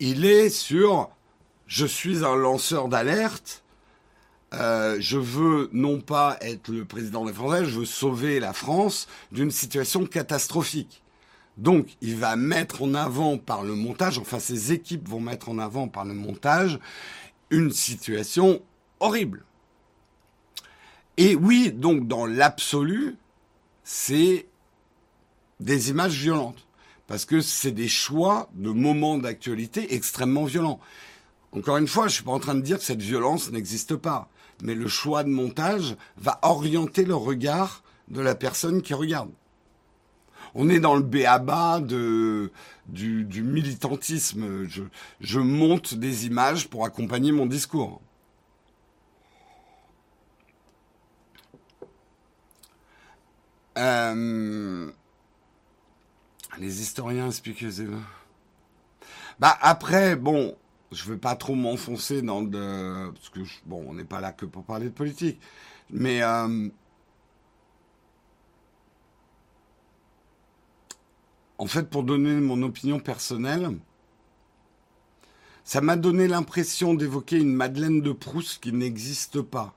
il 0.00 0.24
est 0.24 0.48
sur 0.48 1.10
je 1.66 1.84
suis 1.84 2.24
un 2.24 2.36
lanceur 2.36 2.88
d'alerte, 2.88 3.64
euh, 4.54 4.96
je 5.00 5.18
veux 5.18 5.68
non 5.72 6.00
pas 6.00 6.38
être 6.40 6.68
le 6.68 6.84
président 6.84 7.24
des 7.24 7.32
Français, 7.32 7.64
je 7.64 7.80
veux 7.80 7.84
sauver 7.84 8.40
la 8.40 8.52
France 8.52 9.08
d'une 9.32 9.50
situation 9.50 10.06
catastrophique. 10.06 11.02
Donc, 11.56 11.96
il 12.02 12.16
va 12.16 12.36
mettre 12.36 12.82
en 12.82 12.94
avant 12.94 13.38
par 13.38 13.62
le 13.62 13.74
montage, 13.74 14.18
enfin 14.18 14.38
ses 14.38 14.72
équipes 14.72 15.08
vont 15.08 15.20
mettre 15.20 15.48
en 15.48 15.58
avant 15.58 15.88
par 15.88 16.04
le 16.04 16.14
montage, 16.14 16.78
une 17.50 17.70
situation 17.70 18.62
horrible. 19.00 19.44
Et 21.16 21.34
oui, 21.34 21.72
donc 21.72 22.06
dans 22.06 22.26
l'absolu, 22.26 23.16
c'est 23.84 24.46
des 25.60 25.90
images 25.90 26.18
violentes. 26.18 26.66
Parce 27.06 27.24
que 27.24 27.40
c'est 27.40 27.70
des 27.70 27.88
choix 27.88 28.50
de 28.54 28.70
moments 28.70 29.16
d'actualité 29.16 29.94
extrêmement 29.94 30.44
violents. 30.44 30.80
Encore 31.52 31.76
une 31.76 31.86
fois, 31.86 32.08
je 32.08 32.14
suis 32.14 32.24
pas 32.24 32.32
en 32.32 32.40
train 32.40 32.56
de 32.56 32.60
dire 32.60 32.78
que 32.78 32.84
cette 32.84 33.00
violence 33.00 33.50
n'existe 33.50 33.96
pas. 33.96 34.28
Mais 34.62 34.74
le 34.74 34.88
choix 34.88 35.22
de 35.22 35.28
montage 35.28 35.96
va 36.16 36.38
orienter 36.42 37.04
le 37.04 37.14
regard 37.14 37.82
de 38.08 38.20
la 38.20 38.34
personne 38.34 38.82
qui 38.82 38.94
regarde. 38.94 39.30
on 40.54 40.68
est 40.70 40.80
dans 40.80 40.94
le 40.94 41.02
béaba 41.02 41.80
de 41.80 42.50
du, 42.86 43.42
militantisme. 43.42 44.66
Je, 44.68 44.82
je 45.20 45.40
monte 45.40 45.94
des 45.94 46.26
images 46.26 46.68
pour 46.68 46.84
accompagner 46.84 47.32
mon 47.32 47.46
discours. 47.46 48.00
Euh, 53.76 54.90
les 56.58 56.80
historiens 56.80 57.26
expliquent. 57.26 57.64
Bah 59.38 59.56
après, 59.60 60.16
bon, 60.16 60.56
je 60.96 61.04
veux 61.04 61.18
pas 61.18 61.36
trop 61.36 61.54
m'enfoncer 61.54 62.22
dans 62.22 62.42
de 62.42 63.10
parce 63.12 63.28
que 63.28 63.40
bon, 63.66 63.84
on 63.88 63.94
n'est 63.94 64.04
pas 64.04 64.20
là 64.20 64.32
que 64.32 64.46
pour 64.46 64.64
parler 64.64 64.86
de 64.86 64.94
politique, 64.94 65.38
mais 65.90 66.22
euh, 66.22 66.68
en 71.58 71.66
fait, 71.66 71.90
pour 71.90 72.02
donner 72.02 72.34
mon 72.40 72.62
opinion 72.62 72.98
personnelle, 72.98 73.78
ça 75.64 75.80
m'a 75.80 75.96
donné 75.96 76.28
l'impression 76.28 76.94
d'évoquer 76.94 77.38
une 77.38 77.52
Madeleine 77.52 78.00
de 78.00 78.12
Proust 78.12 78.62
qui 78.62 78.72
n'existe 78.72 79.42
pas. 79.42 79.74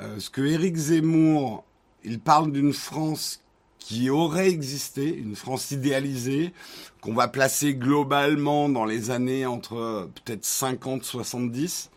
Euh, 0.00 0.18
ce 0.18 0.30
que 0.30 0.40
Éric 0.40 0.76
Zemmour, 0.76 1.64
il 2.04 2.18
parle 2.18 2.50
d'une 2.52 2.72
France 2.72 3.42
qui 3.78 4.10
aurait 4.10 4.48
existé, 4.48 5.14
une 5.14 5.36
France 5.36 5.70
idéalisée, 5.70 6.52
qu'on 7.00 7.14
va 7.14 7.28
placer 7.28 7.74
globalement 7.74 8.68
dans 8.68 8.84
les 8.84 9.10
années 9.10 9.46
entre 9.46 10.10
peut-être 10.14 10.44
50, 10.44 11.04
70. 11.04 11.90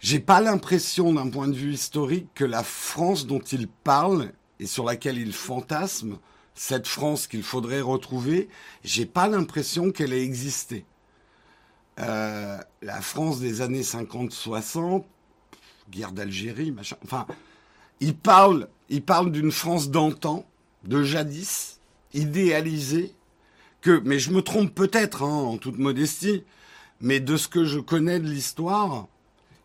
J'ai 0.00 0.20
pas 0.20 0.40
l'impression, 0.40 1.12
d'un 1.12 1.28
point 1.28 1.48
de 1.48 1.54
vue 1.54 1.72
historique, 1.72 2.28
que 2.34 2.44
la 2.44 2.62
France 2.62 3.26
dont 3.26 3.40
il 3.40 3.68
parle 3.68 4.32
et 4.60 4.66
sur 4.66 4.84
laquelle 4.84 5.18
il 5.18 5.32
fantasme, 5.32 6.18
cette 6.54 6.86
France 6.86 7.26
qu'il 7.26 7.42
faudrait 7.42 7.80
retrouver, 7.80 8.48
j'ai 8.84 9.06
pas 9.06 9.28
l'impression 9.28 9.90
qu'elle 9.90 10.12
ait 10.12 10.22
existé. 10.22 10.84
Euh, 12.00 12.58
la 12.82 13.00
France 13.00 13.40
des 13.40 13.60
années 13.60 13.82
50-60, 13.82 15.04
guerre 15.90 16.12
d'Algérie, 16.12 16.70
machin. 16.70 16.96
Enfin, 17.04 17.26
il 18.00 18.16
parle, 18.16 18.68
il 18.88 19.02
parle 19.02 19.32
d'une 19.32 19.52
France 19.52 19.90
d'antan, 19.90 20.46
de 20.84 21.02
jadis, 21.02 21.80
idéalisée, 22.12 23.12
que, 23.80 24.00
mais 24.04 24.18
je 24.18 24.30
me 24.30 24.42
trompe 24.42 24.74
peut-être, 24.74 25.22
hein, 25.22 25.26
en 25.26 25.56
toute 25.58 25.78
modestie, 25.78 26.44
mais 27.00 27.20
de 27.20 27.36
ce 27.36 27.48
que 27.48 27.64
je 27.64 27.78
connais 27.78 28.20
de 28.20 28.28
l'histoire, 28.28 29.08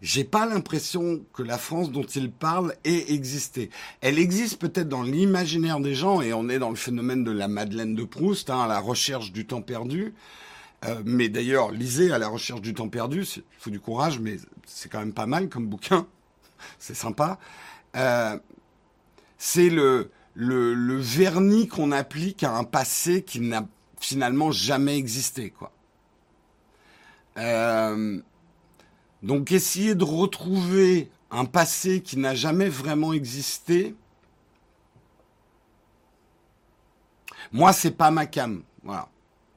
j'ai 0.02 0.24
pas 0.24 0.46
l'impression 0.46 1.22
que 1.34 1.44
la 1.44 1.58
France 1.58 1.92
dont 1.92 2.04
il 2.04 2.32
parle 2.32 2.74
ait 2.86 3.14
existé. 3.14 3.70
Elle 4.02 4.18
existe 4.18 4.60
peut-être 4.60 4.88
dans 4.88 5.04
l'imaginaire 5.04 5.80
des 5.80 5.96
gens, 5.96 6.22
et 6.22 6.34
on 6.34 6.48
est 6.50 6.60
dans 6.60 6.70
le 6.70 6.76
phénomène 6.76 7.24
de 7.24 7.32
la 7.32 7.48
Madeleine 7.48 7.96
de 7.96 8.04
Proust, 8.04 8.50
hein, 8.50 8.62
à 8.62 8.68
la 8.68 8.80
recherche 8.80 9.32
du 9.32 9.46
temps 9.46 9.62
perdu. 9.62 10.14
Euh, 10.86 11.02
mais 11.06 11.28
d'ailleurs, 11.28 11.72
lisez 11.72 12.12
à 12.12 12.18
la 12.18 12.30
recherche 12.30 12.62
du 12.62 12.74
temps 12.74 12.88
perdu, 12.88 13.24
il 13.36 13.44
faut 13.58 13.70
du 13.70 13.82
courage, 13.82 14.20
mais 14.20 14.38
c'est 14.66 14.90
quand 14.90 15.00
même 15.00 15.14
pas 15.14 15.26
mal 15.26 15.50
comme 15.50 15.68
bouquin, 15.68 16.08
c'est 16.80 16.96
sympa. 16.96 17.38
Euh, 17.98 18.38
c'est 19.40 19.70
le, 19.70 20.12
vernis 20.36 21.68
qu'on 21.68 21.92
applique 21.92 22.44
à 22.44 22.56
un 22.56 22.66
passé 22.66 23.24
qui 23.24 23.40
n'a 23.40 23.68
finalement 24.00 24.52
jamais 24.52 24.98
existé, 24.98 25.50
quoi. 25.50 25.72
Euh, 27.38 28.22
donc 29.24 29.52
essayer 29.52 29.96
de 29.96 30.04
retrouver 30.04 31.10
un 31.32 31.46
passé 31.46 32.02
qui 32.02 32.18
n'a 32.18 32.36
jamais 32.36 32.68
vraiment 32.68 33.14
existé, 33.14 33.96
moi 37.52 37.72
c'est 37.72 37.92
pas 37.92 38.12
ma 38.12 38.26
cam. 38.26 38.62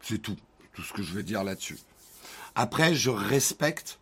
C'est 0.00 0.18
tout, 0.18 0.36
tout 0.74 0.82
ce 0.82 0.92
que 0.92 1.02
je 1.02 1.12
veux 1.12 1.22
dire 1.22 1.42
là-dessus. 1.42 1.78
Après, 2.54 2.94
je 2.94 3.10
respecte, 3.10 3.98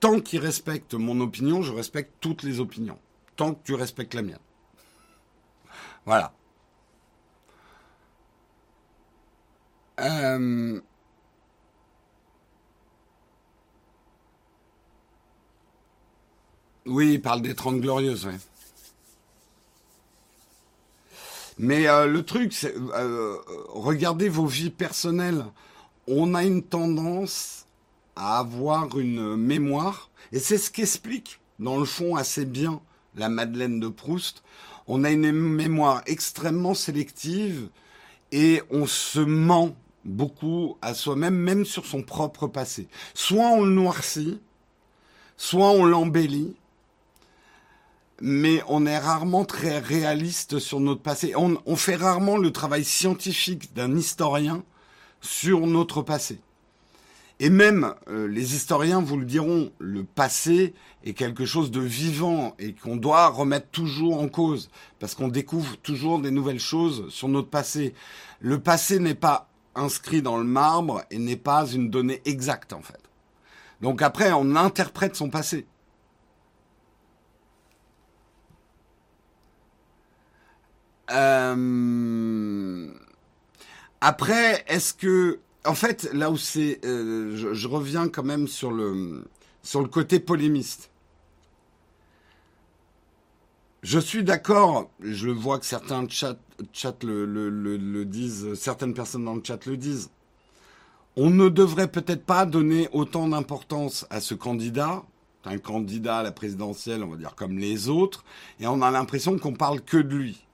tant 0.00 0.20
qu'il 0.20 0.40
respecte 0.40 0.94
mon 0.94 1.20
opinion, 1.20 1.62
je 1.62 1.72
respecte 1.72 2.12
toutes 2.20 2.42
les 2.42 2.60
opinions. 2.60 2.98
Tant 3.36 3.54
que 3.54 3.60
tu 3.64 3.74
respectes 3.74 4.14
la 4.14 4.22
mienne. 4.22 4.38
Voilà. 6.06 6.32
Euh, 10.00 10.80
Oui, 16.86 17.14
il 17.14 17.22
parle 17.22 17.40
des 17.40 17.54
Trente 17.54 17.80
Glorieuses, 17.80 18.26
ouais. 18.26 18.36
Mais 21.56 21.88
euh, 21.88 22.06
le 22.06 22.22
truc, 22.24 22.54
euh, 22.64 23.36
regardez 23.68 24.28
vos 24.28 24.46
vies 24.46 24.70
personnelles. 24.70 25.44
On 26.06 26.34
a 26.34 26.44
une 26.44 26.62
tendance 26.62 27.66
à 28.16 28.38
avoir 28.38 28.98
une 28.98 29.36
mémoire, 29.36 30.10
et 30.32 30.38
c'est 30.38 30.58
ce 30.58 30.70
qu'explique, 30.70 31.40
dans 31.58 31.78
le 31.78 31.86
fond, 31.86 32.16
assez 32.16 32.44
bien 32.44 32.80
la 33.14 33.30
Madeleine 33.30 33.80
de 33.80 33.88
Proust. 33.88 34.42
On 34.86 35.04
a 35.04 35.10
une 35.10 35.32
mémoire 35.32 36.02
extrêmement 36.06 36.74
sélective, 36.74 37.68
et 38.32 38.62
on 38.70 38.86
se 38.86 39.20
ment 39.20 39.76
beaucoup 40.04 40.76
à 40.82 40.92
soi-même, 40.92 41.36
même 41.36 41.64
sur 41.64 41.86
son 41.86 42.02
propre 42.02 42.46
passé. 42.46 42.88
Soit 43.14 43.48
on 43.48 43.64
le 43.64 43.72
noircit, 43.72 44.40
soit 45.36 45.70
on 45.70 45.84
l'embellit, 45.84 46.56
mais 48.20 48.62
on 48.68 48.86
est 48.86 48.98
rarement 48.98 49.44
très 49.44 49.78
réaliste 49.78 50.58
sur 50.58 50.80
notre 50.80 51.00
passé. 51.00 51.34
On, 51.36 51.76
fait 51.76 51.96
rarement 51.96 52.36
le 52.36 52.50
travail 52.52 52.84
scientifique 52.84 53.74
d'un 53.74 53.96
historien 53.96 54.64
sur 55.20 55.66
notre 55.66 56.02
passé. 56.02 56.40
Et 57.40 57.50
même 57.50 57.94
euh, 58.08 58.28
les 58.28 58.54
historiens 58.54 59.00
vous 59.00 59.16
le 59.16 59.24
diront, 59.24 59.72
le 59.78 60.04
passé 60.04 60.72
est 61.04 61.14
quelque 61.14 61.44
chose 61.44 61.70
de 61.70 61.80
vivant 61.80 62.54
et 62.58 62.74
qu'on 62.74 62.96
doit 62.96 63.28
remettre 63.28 63.68
toujours 63.70 64.20
en 64.20 64.28
cause 64.28 64.70
parce 65.00 65.14
qu'on 65.14 65.28
découvre 65.28 65.76
toujours 65.78 66.20
des 66.20 66.30
nouvelles 66.30 66.60
choses 66.60 67.08
sur 67.08 67.28
notre 67.28 67.50
passé. 67.50 67.94
Le 68.40 68.60
passé 68.60 69.00
n'est 69.00 69.14
pas 69.14 69.48
inscrit 69.74 70.22
dans 70.22 70.36
le 70.36 70.44
marbre 70.44 71.02
et 71.10 71.18
n'est 71.18 71.36
pas 71.36 71.66
une 71.66 71.90
donnée 71.90 72.22
exacte 72.24 72.72
en 72.72 72.82
fait. 72.82 73.00
Donc 73.80 74.00
après, 74.00 74.32
on 74.32 74.54
interprète 74.56 75.16
son 75.16 75.28
passé. 75.28 75.66
Euh, 81.10 82.88
après, 84.00 84.64
est-ce 84.68 84.94
que, 84.94 85.40
en 85.66 85.74
fait, 85.74 86.08
là 86.12 86.30
où 86.30 86.36
c'est, 86.36 86.84
euh, 86.84 87.54
je, 87.54 87.68
reviens 87.68 88.08
quand 88.08 88.22
même 88.22 88.48
sur 88.48 88.70
le 88.70 89.24
sur 89.62 89.80
le 89.80 89.88
côté 89.88 90.20
polémiste. 90.20 90.90
Je 93.82 93.98
suis 93.98 94.24
d'accord, 94.24 94.90
je 95.00 95.28
vois 95.28 95.58
que 95.58 95.66
certains 95.66 96.08
chat, 96.08 96.38
chat 96.72 97.02
le, 97.04 97.26
le, 97.26 97.50
le, 97.50 98.04
disent, 98.04 98.54
certaines 98.54 98.94
personnes 98.94 99.24
dans 99.24 99.34
le 99.34 99.42
chat 99.44 99.64
le 99.66 99.76
disent. 99.76 100.10
On 101.16 101.30
ne 101.30 101.48
devrait 101.48 101.88
peut-être 101.88 102.24
pas 102.24 102.46
donner 102.46 102.88
autant 102.92 103.28
d'importance 103.28 104.06
à 104.10 104.20
ce 104.20 104.34
candidat, 104.34 105.02
un 105.44 105.58
candidat 105.58 106.18
à 106.18 106.22
la 106.22 106.32
présidentielle, 106.32 107.02
on 107.04 107.08
va 107.08 107.16
dire 107.16 107.34
comme 107.34 107.58
les 107.58 107.88
autres, 107.88 108.24
et 108.58 108.66
on 108.66 108.82
a 108.82 108.90
l'impression 108.90 109.38
qu'on 109.38 109.52
parle 109.52 109.80
que 109.82 109.98
de 109.98 110.14
lui 110.14 110.44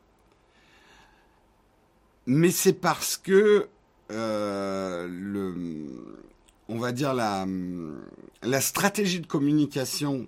mais 2.27 2.51
c'est 2.51 2.75
parce 2.75 3.17
que 3.17 3.69
euh, 4.11 5.07
le, 5.09 5.55
on 6.69 6.79
va 6.79 6.93
dire 6.93 7.15
la, 7.15 7.47
la 8.43 8.61
stratégie 8.61 9.21
de 9.21 9.27
communication 9.27 10.27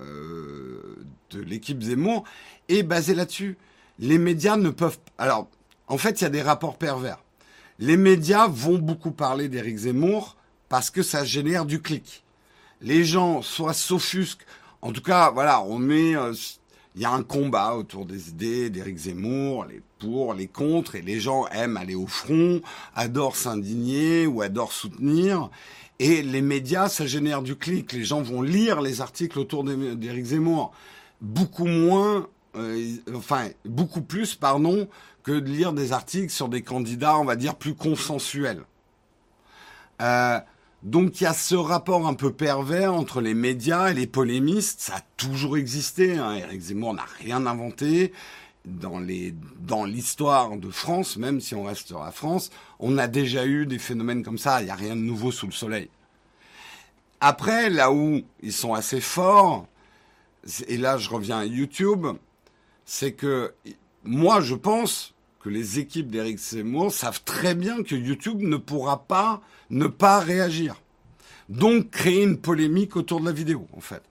euh, 0.00 0.96
de 1.30 1.40
l'équipe 1.40 1.82
Zemmour 1.82 2.24
est 2.68 2.82
basée 2.82 3.14
là-dessus. 3.14 3.56
Les 3.98 4.18
médias 4.18 4.56
ne 4.56 4.70
peuvent. 4.70 4.98
Alors, 5.18 5.48
en 5.86 5.98
fait, 5.98 6.20
il 6.20 6.24
y 6.24 6.26
a 6.26 6.30
des 6.30 6.42
rapports 6.42 6.76
pervers. 6.76 7.18
Les 7.78 7.96
médias 7.96 8.46
vont 8.48 8.78
beaucoup 8.78 9.10
parler 9.10 9.48
d'Éric 9.48 9.76
Zemmour 9.78 10.36
parce 10.68 10.90
que 10.90 11.02
ça 11.02 11.24
génère 11.24 11.66
du 11.66 11.80
clic. 11.80 12.24
Les 12.80 13.04
gens 13.04 13.42
soit 13.42 13.74
s'offusquent. 13.74 14.44
En 14.82 14.92
tout 14.92 15.02
cas, 15.02 15.30
voilà, 15.30 15.62
on 15.62 15.78
met. 15.78 16.16
Euh, 16.16 16.32
il 16.94 17.02
y 17.02 17.04
a 17.04 17.10
un 17.10 17.22
combat 17.22 17.74
autour 17.74 18.06
des 18.06 18.28
idées 18.28 18.70
d'Éric 18.70 18.96
Zemmour, 18.96 19.64
les 19.64 19.82
pour, 19.98 20.34
les 20.34 20.46
contre, 20.46 20.94
et 20.94 21.02
les 21.02 21.18
gens 21.18 21.46
aiment 21.48 21.76
aller 21.76 21.94
au 21.94 22.06
front, 22.06 22.60
adorent 22.94 23.36
s'indigner 23.36 24.26
ou 24.26 24.42
adorent 24.42 24.72
soutenir. 24.72 25.50
Et 25.98 26.22
les 26.22 26.42
médias, 26.42 26.88
ça 26.88 27.06
génère 27.06 27.42
du 27.42 27.56
clic. 27.56 27.92
Les 27.92 28.04
gens 28.04 28.22
vont 28.22 28.42
lire 28.42 28.80
les 28.80 29.00
articles 29.00 29.38
autour 29.38 29.64
d'Éric 29.64 30.24
Zemmour. 30.26 30.72
Beaucoup 31.20 31.66
moins, 31.66 32.28
euh, 32.56 32.96
enfin, 33.14 33.48
beaucoup 33.64 34.02
plus, 34.02 34.34
pardon, 34.34 34.88
que 35.22 35.32
de 35.32 35.50
lire 35.50 35.72
des 35.72 35.92
articles 35.92 36.32
sur 36.32 36.48
des 36.48 36.62
candidats, 36.62 37.18
on 37.18 37.24
va 37.24 37.36
dire, 37.36 37.54
plus 37.54 37.74
consensuels. 37.74 38.62
Euh, 40.02 40.38
donc 40.84 41.18
il 41.18 41.24
y 41.24 41.26
a 41.26 41.32
ce 41.32 41.54
rapport 41.54 42.06
un 42.06 42.12
peu 42.12 42.30
pervers 42.30 42.92
entre 42.92 43.22
les 43.22 43.32
médias 43.32 43.90
et 43.90 43.94
les 43.94 44.06
polémistes. 44.06 44.80
Ça 44.80 44.96
a 44.96 45.00
toujours 45.16 45.56
existé. 45.56 46.18
Hein. 46.18 46.34
Éric 46.34 46.60
Zemmour 46.60 46.92
n'a 46.92 47.06
rien 47.20 47.46
inventé. 47.46 48.12
dans 48.66 49.00
dans 49.60 49.84
l'histoire 49.84 50.56
de 50.58 50.70
France, 50.70 51.16
même 51.16 51.40
si 51.40 51.54
on 51.54 51.64
reste 51.64 51.86
sur 51.86 52.04
la 52.04 52.10
France, 52.12 52.50
on 52.80 52.98
a 52.98 53.08
déjà 53.08 53.46
eu 53.46 53.64
des 53.66 53.78
phénomènes 53.78 54.22
comme 54.22 54.36
ça. 54.36 54.60
Il 54.60 54.66
n'y 54.66 54.70
a 54.70 54.74
rien 54.74 54.94
de 54.94 55.00
nouveau 55.00 55.32
sous 55.32 55.46
le 55.46 55.52
soleil. 55.52 55.88
Après, 57.20 57.70
là 57.70 57.90
où 57.90 58.20
ils 58.42 58.52
sont 58.52 58.74
assez 58.74 59.00
forts, 59.00 59.66
et 60.68 60.76
là 60.76 60.98
je 60.98 61.08
reviens 61.08 61.38
à 61.38 61.44
YouTube, 61.46 62.06
c'est 62.84 63.12
que 63.12 63.54
moi 64.04 64.42
je 64.42 64.54
pense 64.54 65.13
que 65.44 65.50
les 65.50 65.78
équipes 65.78 66.10
d'Eric 66.10 66.38
Seymour 66.38 66.90
savent 66.90 67.22
très 67.22 67.54
bien 67.54 67.82
que 67.82 67.94
YouTube 67.94 68.40
ne 68.40 68.56
pourra 68.56 69.06
pas 69.06 69.42
ne 69.68 69.86
pas 69.86 70.18
réagir. 70.18 70.80
Donc 71.50 71.90
créer 71.90 72.22
une 72.22 72.38
polémique 72.38 72.96
autour 72.96 73.20
de 73.20 73.26
la 73.26 73.32
vidéo, 73.32 73.68
en 73.76 73.80
fait. 73.80 74.02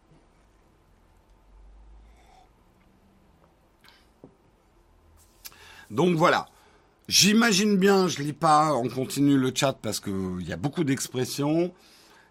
Donc 5.89 6.15
voilà. 6.17 6.45
J'imagine 7.07 7.77
bien, 7.77 8.07
je 8.07 8.21
lis 8.21 8.33
pas, 8.33 8.75
on 8.75 8.87
continue 8.87 9.37
le 9.37 9.51
chat 9.55 9.73
parce 9.73 9.99
qu'il 9.99 10.47
y 10.47 10.53
a 10.53 10.57
beaucoup 10.57 10.83
d'expressions. 10.83 11.73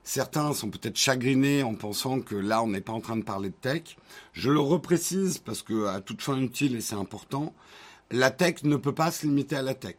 Certains 0.04 0.54
sont 0.54 0.70
peut-être 0.70 0.96
chagrinés 0.96 1.64
en 1.64 1.74
pensant 1.74 2.20
que 2.20 2.36
là, 2.36 2.62
on 2.62 2.68
n'est 2.68 2.80
pas 2.80 2.92
en 2.92 3.00
train 3.00 3.16
de 3.16 3.24
parler 3.24 3.50
de 3.50 3.54
tech. 3.54 3.96
Je 4.32 4.50
le 4.50 4.60
reprécise 4.60 5.38
parce 5.38 5.62
que, 5.62 5.86
à 5.88 6.00
toute 6.00 6.22
fin 6.22 6.38
utile, 6.38 6.76
et 6.76 6.80
c'est 6.80 6.94
important, 6.94 7.52
la 8.12 8.30
tech 8.30 8.62
ne 8.62 8.76
peut 8.76 8.94
pas 8.94 9.10
se 9.10 9.26
limiter 9.26 9.56
à 9.56 9.62
la 9.62 9.74
tech. 9.74 9.96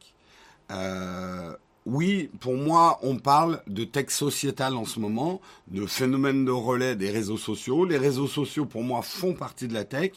Euh, 0.71 1.56
oui, 1.86 2.30
pour 2.39 2.56
moi, 2.56 2.99
on 3.04 3.17
parle 3.17 3.62
de 3.67 3.84
tech 3.84 4.10
sociétale 4.10 4.76
en 4.76 4.86
ce 4.86 4.99
moment, 5.02 5.41
de 5.67 5.86
phénomène 5.86 6.45
de 6.45 6.52
relais 6.52 6.95
des 6.95 7.10
réseaux 7.10 7.38
sociaux. 7.38 7.84
Les 7.84 7.97
réseaux 7.97 8.28
sociaux, 8.28 8.65
pour 8.65 8.84
moi, 8.84 9.02
font 9.02 9.34
partie 9.34 9.67
de 9.67 9.73
la 9.73 9.84
tech. 9.84 10.12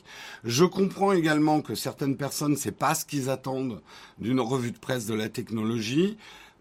Je 0.44 0.64
comprends 0.64 1.12
également 1.12 1.62
que 1.62 1.74
certaines 1.74 2.16
personnes, 2.16 2.56
c'est 2.56 2.70
pas 2.70 2.94
ce 2.94 3.04
qu'ils 3.04 3.30
attendent 3.30 3.80
d'une 4.18 4.40
revue 4.40 4.70
de 4.70 4.78
presse 4.78 5.06
de 5.06 5.14
la 5.14 5.28
technologie. 5.28 6.16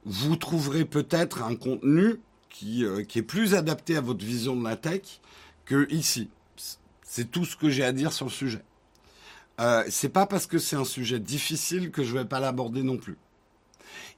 Vous 0.05 0.37
trouverez 0.37 0.85
peut-être 0.85 1.43
un 1.43 1.55
contenu 1.55 2.19
qui, 2.49 2.83
euh, 2.83 3.03
qui 3.03 3.19
est 3.19 3.23
plus 3.23 3.53
adapté 3.53 3.97
à 3.97 4.01
votre 4.01 4.25
vision 4.25 4.55
de 4.55 4.63
la 4.63 4.75
tech 4.75 5.19
que 5.65 5.91
ici. 5.91 6.29
C'est 7.03 7.29
tout 7.29 7.45
ce 7.45 7.55
que 7.55 7.69
j'ai 7.69 7.83
à 7.83 7.91
dire 7.91 8.11
sur 8.11 8.25
le 8.25 8.31
sujet. 8.31 8.61
Euh, 9.61 9.83
c'est 9.89 10.09
pas 10.09 10.25
parce 10.25 10.47
que 10.47 10.57
c'est 10.57 10.75
un 10.75 10.85
sujet 10.85 11.19
difficile 11.19 11.91
que 11.91 12.03
je 12.03 12.17
vais 12.17 12.25
pas 12.25 12.39
l'aborder 12.39 12.83
non 12.83 12.97
plus. 12.97 13.17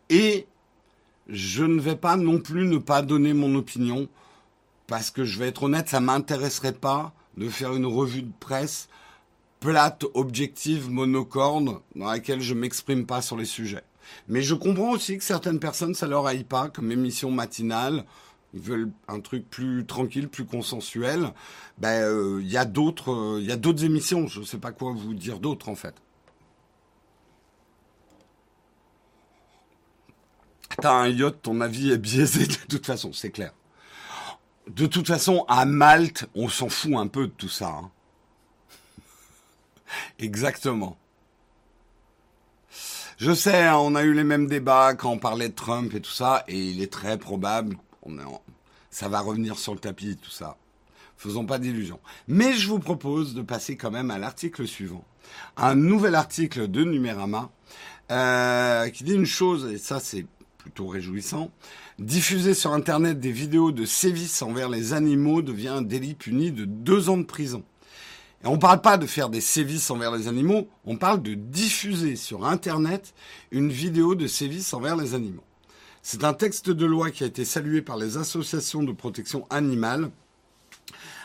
Et 0.10 0.48
je 1.28 1.64
ne 1.64 1.80
vais 1.80 1.96
pas 1.96 2.18
non 2.18 2.40
plus 2.40 2.66
ne 2.66 2.78
pas 2.78 3.02
donner 3.02 3.34
mon 3.34 3.54
opinion 3.56 4.08
parce 4.88 5.12
que 5.12 5.26
je 5.26 5.38
vais 5.38 5.50
être 5.50 5.64
honnête, 5.64 5.90
ça 5.90 6.00
m'intéresserait 6.00 6.74
pas 6.74 7.14
de 7.36 7.50
faire 7.50 7.76
une 7.76 7.86
revue 7.86 8.24
de 8.24 8.32
presse 8.40 8.88
plate, 9.60 10.06
objective, 10.14 10.90
monocorde, 10.90 11.82
dans 11.96 12.08
laquelle 12.08 12.42
je 12.42 12.54
m'exprime 12.54 13.06
pas 13.06 13.22
sur 13.22 13.38
les 13.38 13.46
sujets. 13.46 13.84
Mais 14.28 14.42
je 14.42 14.54
comprends 14.54 14.92
aussi 14.92 15.18
que 15.18 15.24
certaines 15.24 15.60
personnes, 15.60 15.96
ça 15.96 16.08
leur 16.08 16.26
aille 16.28 16.44
pas, 16.44 16.70
comme 16.70 16.92
émission 16.92 17.32
matinale, 17.32 18.06
veulent 18.60 18.92
un 19.08 19.20
truc 19.20 19.50
plus 19.50 19.86
tranquille, 19.86 20.30
plus 20.30 20.46
consensuel. 20.46 21.34
Ben, 21.78 22.04
euh, 22.04 22.40
il 22.42 22.50
y 22.50 22.58
a 22.58 22.66
d'autres, 22.66 23.12
euh, 23.12 23.40
il 23.42 23.48
y 23.48 23.52
a 23.52 23.58
d'autres 23.58 23.84
émissions. 23.84 24.28
Je 24.28 24.40
ne 24.42 24.46
sais 24.46 24.58
pas 24.58 24.72
quoi 24.72 24.94
vous 24.94 25.14
dire 25.14 25.40
d'autre 25.40 25.70
en 25.70 25.76
fait. 25.76 25.96
T'as 30.82 30.94
un 30.94 31.08
yacht, 31.08 31.42
ton 31.42 31.62
avis 31.62 31.92
est 31.92 31.98
biaisé 31.98 32.46
de 32.46 32.54
toute 32.68 32.86
façon, 32.86 33.12
c'est 33.12 33.32
clair. 33.32 33.52
De 34.68 34.86
toute 34.86 35.08
façon, 35.08 35.46
à 35.48 35.66
Malte, 35.66 36.28
on 36.36 36.50
s'en 36.50 36.70
fout 36.70 36.94
un 36.96 37.08
peu 37.08 37.28
de 37.28 37.32
tout 37.32 37.50
ça. 37.50 37.70
Hein. 37.70 37.92
Exactement. 40.20 40.98
Je 43.18 43.34
sais, 43.34 43.64
hein, 43.64 43.78
on 43.78 43.96
a 43.96 44.04
eu 44.04 44.14
les 44.14 44.24
mêmes 44.24 44.46
débats 44.46 44.94
quand 44.94 45.12
on 45.12 45.18
parlait 45.18 45.50
de 45.50 45.56
Trump 45.56 45.92
et 45.96 46.02
tout 46.02 46.12
ça, 46.12 46.44
et 46.48 46.60
il 46.60 46.84
est 46.84 46.92
très 46.92 47.18
probable, 47.18 47.78
on 48.04 48.20
ça 48.98 49.10
va 49.10 49.20
revenir 49.20 49.60
sur 49.60 49.76
le 49.76 49.80
tapis, 49.80 50.18
tout 50.20 50.32
ça. 50.32 50.58
Faisons 51.18 51.46
pas 51.46 51.60
d'illusions. 51.60 52.00
Mais 52.28 52.54
je 52.54 52.68
vous 52.68 52.80
propose 52.80 53.36
de 53.36 53.44
passer 53.44 53.78
quand 53.78 53.92
même 53.92 54.10
à 54.10 54.18
l'article 54.18 54.66
suivant. 54.66 55.06
Un 55.56 55.76
nouvel 55.76 56.16
article 56.16 56.68
de 56.68 56.84
Numérama 56.84 57.52
euh, 58.10 58.90
qui 58.90 59.04
dit 59.04 59.14
une 59.14 59.28
chose, 59.28 59.72
et 59.72 59.78
ça 59.78 60.00
c'est 60.00 60.26
plutôt 60.58 60.88
réjouissant. 60.88 61.52
Diffuser 62.00 62.56
sur 62.56 62.74
Internet 62.74 63.20
des 63.20 63.32
vidéos 63.32 63.72
de 63.72 63.86
sévices 63.86 64.42
envers 64.42 64.68
les 64.68 64.94
animaux 64.94 65.44
devient 65.44 65.68
un 65.68 65.84
délit 65.84 66.16
puni 66.16 66.52
de 66.52 66.66
deux 66.66 67.10
ans 67.10 67.18
de 67.18 67.24
prison. 67.24 67.64
Et 68.44 68.48
on 68.48 68.56
ne 68.56 68.60
parle 68.60 68.82
pas 68.82 68.98
de 68.98 69.06
faire 69.06 69.30
des 69.30 69.42
sévices 69.42 69.92
envers 69.92 70.12
les 70.12 70.28
animaux, 70.28 70.70
on 70.86 70.98
parle 70.98 71.22
de 71.22 71.36
diffuser 71.36 72.16
sur 72.16 72.48
Internet 72.48 73.14
une 73.52 73.70
vidéo 73.70 74.16
de 74.16 74.26
sévices 74.26 74.74
envers 74.74 74.96
les 74.96 75.14
animaux. 75.14 75.44
C'est 76.10 76.24
un 76.24 76.34
texte 76.34 76.70
de 76.70 76.86
loi 76.86 77.12
qui 77.12 77.26
a 77.26 77.28
été 77.28 77.44
salué 77.44 77.82
par 77.82 77.98
les 77.98 78.16
associations 78.16 78.82
de 78.82 78.94
protection 78.94 79.46
animale, 79.50 80.10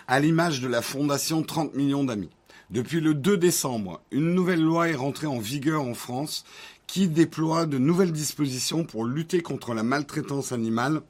à 0.09 0.19
l'image 0.19 0.61
de 0.61 0.67
la 0.67 0.83
fondation 0.83 1.45
30 1.45 1.77
millions 1.77 2.03
d'amis. 2.03 2.31
Depuis 2.71 3.01
le 3.01 3.15
2 3.15 3.37
décembre, 3.37 4.01
une 4.11 4.35
nouvelle 4.35 4.61
loi 4.61 4.89
est 4.89 4.97
rentrée 4.97 5.29
en 5.29 5.39
vigueur 5.39 5.85
en 5.85 5.95
France 5.95 6.45
qui 6.89 7.07
déploie 7.07 7.65
de 7.67 7.79
nouvelles 7.79 8.11
dispositions 8.11 8.83
pour 8.83 9.05
lutter 9.05 9.41
contre 9.41 9.73
la 9.73 9.85
maltraitance 9.85 10.51
animale 10.51 11.03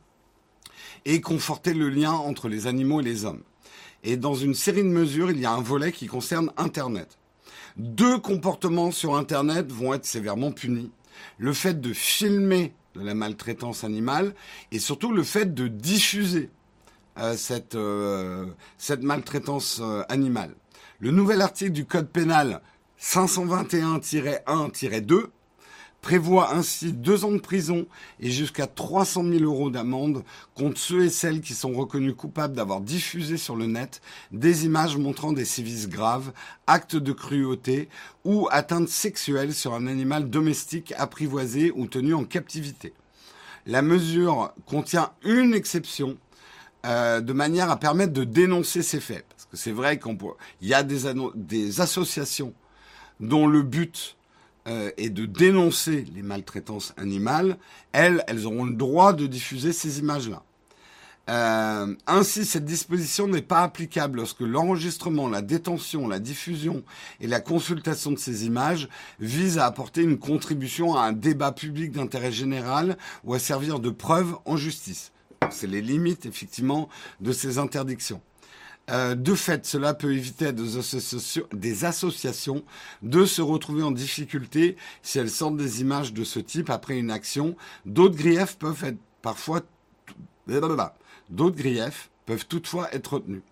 et 1.07 1.23
conforter 1.23 1.73
le 1.73 1.89
lien 1.89 2.13
entre 2.13 2.51
les 2.51 2.67
animaux 2.67 3.01
et 3.01 3.05
les 3.05 3.25
hommes. 3.25 3.43
Et 4.05 4.19
dans 4.19 4.35
une 4.35 4.55
série 4.55 4.83
de 4.83 4.89
mesures, 4.89 5.31
il 5.31 5.41
y 5.41 5.47
a 5.47 5.53
un 5.53 5.63
volet 5.63 5.93
qui 5.93 6.09
concerne 6.09 6.53
Internet. 6.59 7.17
Deux 7.79 8.19
comportements 8.19 8.91
sur 8.91 9.17
Internet 9.17 9.73
vont 9.73 9.95
être 9.95 10.05
sévèrement 10.05 10.53
punis. 10.53 10.91
Le 11.39 11.55
fait 11.55 11.81
de 11.81 11.95
filmer 11.95 12.75
de 12.95 13.03
la 13.03 13.15
maltraitance 13.15 13.85
animale 13.85 14.35
et 14.71 14.79
surtout 14.79 15.13
le 15.13 15.23
fait 15.23 15.55
de 15.55 15.69
diffuser 15.69 16.51
euh, 17.19 17.37
cette, 17.37 17.75
euh, 17.75 18.47
cette 18.79 19.03
maltraitance 19.03 19.81
euh, 19.83 20.03
animale. 20.09 20.55
Le 20.99 21.11
nouvel 21.11 21.43
article 21.43 21.73
du 21.73 21.85
Code 21.85 22.09
pénal 22.09 22.63
521-1-2 23.01 25.27
prévoit 26.03 26.53
ainsi 26.53 26.93
deux 26.93 27.25
ans 27.25 27.33
de 27.33 27.39
prison 27.39 27.87
et 28.21 28.31
jusqu'à 28.31 28.67
300 28.67 29.25
000 29.25 29.45
euros 29.45 29.71
d'amende 29.71 30.25
contre 30.55 30.79
ceux 30.79 31.05
et 31.05 31.11
celles 31.11 31.41
qui 31.41 31.55
sont 31.55 31.73
reconnus 31.73 32.15
coupables 32.17 32.55
d'avoir 32.55 32.81
diffusé 32.81 33.37
sur 33.37 33.57
le 33.57 33.67
net 33.67 34.03
des 34.33 34.67
images 34.67 34.97
montrant 34.97 35.33
des 35.33 35.45
sévices 35.45 35.89
graves, 35.89 36.33
actes 36.67 36.97
de 36.97 37.13
cruauté 37.13 37.89
ou 38.25 38.49
atteintes 38.51 38.89
sexuelles 38.89 39.55
sur 39.55 39.75
un 39.75 39.87
animal 39.87 40.29
domestique 40.29 40.93
apprivoisé 40.99 41.73
ou 41.75 41.87
tenu 41.87 42.15
en 42.15 42.25
captivité. 42.25 42.93
La 43.65 43.81
mesure 43.81 44.53
contient 44.67 45.13
une 45.25 45.55
exception 45.55 46.19
euh, 46.85 47.21
de 47.21 47.33
manière 47.33 47.71
à 47.71 47.79
permettre 47.79 48.13
de 48.13 48.25
dénoncer 48.25 48.83
ces 48.83 48.99
faits. 48.99 49.25
Parce 49.29 49.45
que 49.45 49.57
c'est 49.57 49.71
vrai 49.71 50.01
qu'il 50.01 50.17
y 50.63 50.75
a 50.75 50.83
des, 50.83 51.15
des 51.37 51.81
associations 51.81 52.55
dont 53.21 53.47
le 53.47 53.63
but 53.63 54.17
euh, 54.67 54.91
et 54.97 55.11
de 55.11 55.27
dénoncer 55.27 56.05
les 56.15 56.23
maltraitances 56.23 56.95
animales, 56.97 57.57
elles, 57.93 58.25
elles 58.29 58.47
auront 58.47 58.65
le 58.65 58.75
droit 58.75 59.13
de 59.13 59.27
diffuser 59.27 59.73
ces 59.73 59.99
images-là. 59.99 60.43
Euh, 61.29 61.95
ainsi, 62.07 62.45
cette 62.45 62.65
disposition 62.65 63.29
n'est 63.29 63.43
pas 63.43 63.63
applicable 63.63 64.19
lorsque 64.19 64.41
l'enregistrement, 64.41 65.29
la 65.29 65.41
détention, 65.41 66.09
la 66.09 66.19
diffusion 66.19 66.83
et 67.21 67.29
la 67.29 67.41
consultation 67.41 68.11
de 68.11 68.19
ces 68.19 68.45
images 68.45 68.89
visent 69.21 69.59
à 69.59 69.67
apporter 69.67 70.03
une 70.03 70.19
contribution 70.19 70.97
à 70.97 71.03
un 71.03 71.13
débat 71.13 71.53
public 71.53 71.93
d'intérêt 71.93 72.33
général 72.33 72.97
ou 73.25 73.35
à 73.35 73.39
servir 73.39 73.79
de 73.79 73.91
preuve 73.91 74.37
en 74.47 74.57
justice. 74.57 75.13
C'est 75.51 75.69
les 75.69 75.83
limites, 75.83 76.27
effectivement, 76.27 76.89
de 77.21 77.33
ces 77.33 77.59
interdictions. 77.59 78.21
Euh, 78.91 79.15
de 79.15 79.35
fait, 79.35 79.65
cela 79.65 79.95
peut 79.95 80.13
éviter 80.13 80.53
des 80.53 80.77
associations, 80.77 81.47
des 81.53 81.85
associations 81.85 82.65
de 83.03 83.25
se 83.25 83.41
retrouver 83.41 83.83
en 83.83 83.93
difficulté 83.93 84.77
si 85.03 85.19
elles 85.19 85.31
sortent 85.31 85.57
des 85.57 85.81
images 85.81 86.13
de 86.13 86.25
ce 86.25 86.41
type 86.41 86.69
après 86.69 86.99
une 86.99 87.11
action. 87.11 87.57
D'autres 87.87 88.17
griefs 88.17 88.59
peuvent 88.59 88.83
être 88.85 88.99
parfois 89.23 89.61
d'autres 91.31 91.57
griefs 91.57 92.11
peuvent 92.27 92.47
toutefois 92.47 92.93
être 92.93 93.15
retenus. 93.15 93.43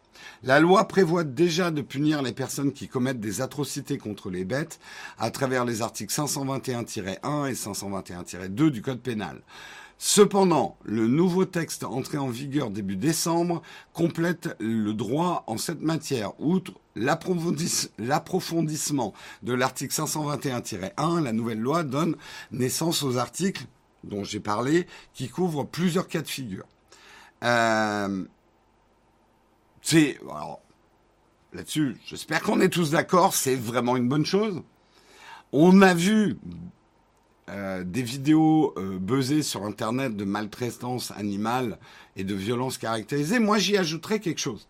La 0.42 0.60
loi 0.60 0.86
prévoit 0.86 1.24
déjà 1.24 1.70
de 1.70 1.82
punir 1.82 2.22
les 2.22 2.32
personnes 2.32 2.72
qui 2.72 2.88
commettent 2.88 3.20
des 3.20 3.40
atrocités 3.40 3.96
contre 3.96 4.30
les 4.30 4.44
bêtes 4.44 4.80
à 5.18 5.30
travers 5.30 5.64
les 5.64 5.82
articles 5.82 6.12
521-1 6.12 7.48
et 7.48 7.54
521-2 7.54 8.70
du 8.70 8.82
Code 8.82 9.00
pénal. 9.00 9.40
Cependant, 10.02 10.78
le 10.82 11.06
nouveau 11.06 11.44
texte 11.44 11.84
entré 11.84 12.16
en 12.16 12.28
vigueur 12.28 12.70
début 12.70 12.96
décembre 12.96 13.60
complète 13.92 14.56
le 14.58 14.94
droit 14.94 15.44
en 15.46 15.58
cette 15.58 15.82
matière. 15.82 16.32
Outre 16.40 16.72
l'approfondissement 16.96 19.12
de 19.42 19.52
l'article 19.52 19.94
521-1, 19.94 21.22
la 21.22 21.34
nouvelle 21.34 21.60
loi 21.60 21.82
donne 21.82 22.16
naissance 22.50 23.02
aux 23.02 23.18
articles 23.18 23.66
dont 24.02 24.24
j'ai 24.24 24.40
parlé 24.40 24.86
qui 25.12 25.28
couvrent 25.28 25.66
plusieurs 25.66 26.08
cas 26.08 26.22
de 26.22 26.28
figure. 26.28 26.64
Euh, 27.44 28.24
c'est 29.82 30.18
là-dessus, 31.52 31.98
j'espère 32.06 32.40
qu'on 32.40 32.62
est 32.62 32.70
tous 32.70 32.92
d'accord, 32.92 33.34
c'est 33.34 33.54
vraiment 33.54 33.98
une 33.98 34.08
bonne 34.08 34.24
chose. 34.24 34.62
On 35.52 35.82
a 35.82 35.92
vu 35.92 36.38
euh, 37.50 37.84
des 37.84 38.02
vidéos 38.02 38.74
euh, 38.76 38.98
buzzées 38.98 39.42
sur 39.42 39.64
Internet 39.64 40.16
de 40.16 40.24
maltraitance 40.24 41.10
animale 41.12 41.78
et 42.16 42.24
de 42.24 42.34
violence 42.34 42.78
caractérisée. 42.78 43.38
Moi, 43.38 43.58
j'y 43.58 43.76
ajouterais 43.76 44.20
quelque 44.20 44.40
chose. 44.40 44.66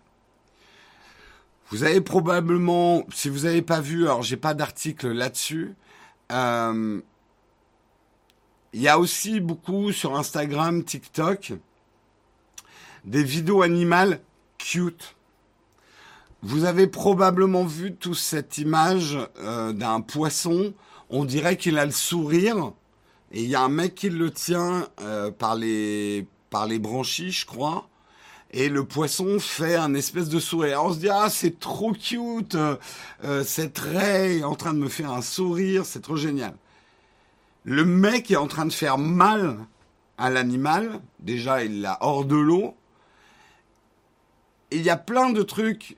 Vous 1.70 1.85
avez 1.85 2.01
probablement, 2.01 3.05
si 3.12 3.28
vous 3.28 3.41
n'avez 3.41 3.62
pas 3.62 3.81
vu, 3.81 4.05
alors 4.05 4.22
j'ai 4.22 4.37
pas 4.37 4.55
d'article 4.55 5.12
là-dessus. 5.12 5.74
Euh, 6.33 7.01
il 8.72 8.81
y 8.81 8.89
a 8.89 8.99
aussi 8.99 9.41
beaucoup 9.41 9.93
sur 9.93 10.16
Instagram, 10.16 10.83
TikTok, 10.85 11.53
des 13.05 13.22
vidéos 13.22 13.62
animales 13.62 14.20
cute. 14.59 15.16
Vous 16.43 16.64
avez 16.64 16.87
probablement 16.87 17.64
vu 17.64 17.95
toute 17.95 18.16
cette 18.16 18.59
image 18.59 19.18
euh, 19.39 19.72
d'un 19.72 20.01
poisson. 20.01 20.72
On 21.11 21.24
dirait 21.24 21.56
qu'il 21.56 21.78
a 21.78 21.84
le 21.84 21.92
sourire. 21.92 22.72
Et 23.32 23.42
il 23.42 23.48
y 23.50 23.54
a 23.54 23.62
un 23.62 23.68
mec 23.68 23.94
qui 23.94 24.11
le 24.11 24.30
tient 24.30 24.88
euh, 25.00 25.30
par 25.30 25.54
les 25.54 26.26
par 26.50 26.66
les 26.66 26.78
branchies, 26.78 27.30
je 27.30 27.46
crois. 27.46 27.88
Et 28.52 28.68
le 28.68 28.84
poisson 28.84 29.38
fait 29.38 29.76
un 29.76 29.94
espèce 29.94 30.28
de 30.28 30.40
sourire. 30.40 30.82
on 30.84 30.92
se 30.92 30.98
dit 30.98 31.08
ah 31.08 31.28
c'est 31.30 31.61
trop 31.61 31.92
cute, 31.92 32.56
euh, 32.56 33.44
cette 33.44 33.78
raie 33.78 34.38
est 34.38 34.44
en 34.44 34.56
train 34.56 34.74
de 34.74 34.78
me 34.78 34.88
faire 34.88 35.12
un 35.12 35.22
sourire, 35.22 35.86
c'est 35.86 36.00
trop 36.00 36.16
génial. 36.16 36.54
Le 37.64 37.84
mec 37.84 38.30
est 38.30 38.36
en 38.36 38.48
train 38.48 38.66
de 38.66 38.72
faire 38.72 38.98
mal 38.98 39.58
à 40.18 40.30
l'animal. 40.30 41.00
Déjà 41.20 41.64
il 41.64 41.82
l'a 41.82 41.98
hors 42.00 42.24
de 42.24 42.36
l'eau. 42.36 42.74
Et 44.72 44.76
il 44.76 44.82
y 44.82 44.90
a 44.90 44.96
plein 44.96 45.30
de 45.30 45.42
trucs. 45.42 45.96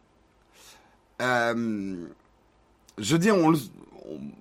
Euh, 1.21 2.07
je 2.99 3.13
veux 3.13 3.19
dire, 3.19 3.37
on, 3.37 3.53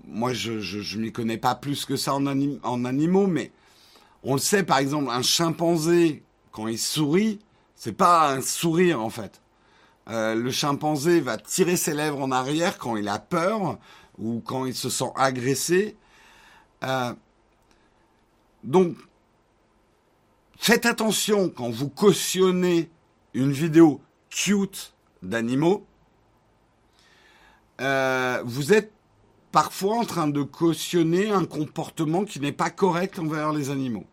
moi 0.06 0.34
je 0.34 0.60
je, 0.60 0.98
m'y 1.00 1.12
connais 1.12 1.38
pas 1.38 1.56
plus 1.56 1.86
que 1.86 1.96
ça 1.96 2.14
en, 2.14 2.26
en 2.26 2.86
animaux, 2.86 3.28
mais 3.28 3.52
on 4.24 4.34
le 4.34 4.40
sait 4.40 4.64
par 4.64 4.80
exemple, 4.80 5.10
un 5.10 5.22
chimpanzé 5.22 6.24
quand 6.52 6.68
il 6.68 6.80
sourit 6.80 7.40
c'est 7.82 7.94
pas 7.94 8.32
un 8.32 8.42
sourire 8.42 9.02
en 9.02 9.10
fait. 9.10 9.42
Euh, 10.08 10.36
le 10.36 10.52
chimpanzé 10.52 11.20
va 11.20 11.38
tirer 11.38 11.76
ses 11.76 11.96
lèvres 11.96 12.22
en 12.22 12.32
arrière 12.32 12.78
quand 12.78 12.96
il 12.96 13.08
a 13.08 13.18
peur 13.18 13.80
ou 14.20 14.40
quand 14.46 14.66
il 14.66 14.76
se 14.76 14.92
sent 14.92 15.12
agressé. 15.16 15.98
Euh, 16.84 17.12
donc, 18.64 18.96
faites 20.58 20.86
attention 20.86 21.50
quand 21.50 21.72
vous 21.72 21.90
cautionnez 21.90 22.92
une 23.34 23.52
vidéo 23.52 24.00
cute 24.30 24.94
d'animaux. 25.24 25.84
Euh, 27.80 28.44
vous 28.46 28.74
êtes 28.74 28.92
parfois 29.52 29.98
en 29.98 30.06
train 30.06 30.28
de 30.28 30.44
cautionner 30.44 31.30
un 31.30 31.46
comportement 31.46 32.24
qui 32.24 32.40
n'est 32.40 32.52
pas 32.52 32.70
correct 32.70 33.20
envers 33.20 33.52
les 33.52 33.70
animaux. 33.70 34.06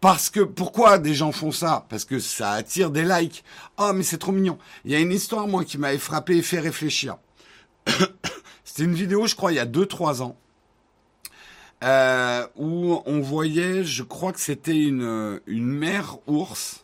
Parce 0.00 0.28
que 0.28 0.40
pourquoi 0.40 0.98
des 0.98 1.14
gens 1.14 1.32
font 1.32 1.50
ça? 1.50 1.86
Parce 1.88 2.04
que 2.04 2.18
ça 2.18 2.52
attire 2.52 2.90
des 2.90 3.04
likes. 3.04 3.42
Oh 3.78 3.92
mais 3.94 4.02
c'est 4.02 4.18
trop 4.18 4.32
mignon. 4.32 4.58
Il 4.84 4.92
y 4.92 4.94
a 4.94 5.00
une 5.00 5.12
histoire 5.12 5.48
moi 5.48 5.64
qui 5.64 5.78
m'avait 5.78 5.98
frappé 5.98 6.36
et 6.36 6.42
fait 6.42 6.60
réfléchir. 6.60 7.16
C'était 8.64 8.84
une 8.84 8.94
vidéo, 8.94 9.26
je 9.26 9.34
crois, 9.34 9.52
il 9.52 9.56
y 9.56 9.60
a 9.60 9.66
2-3 9.66 10.22
ans, 10.22 10.36
euh, 11.84 12.46
où 12.56 13.00
on 13.06 13.20
voyait, 13.20 13.84
je 13.84 14.02
crois 14.02 14.32
que 14.32 14.40
c'était 14.40 14.76
une, 14.76 15.40
une 15.46 15.66
mère 15.66 16.16
ours 16.26 16.83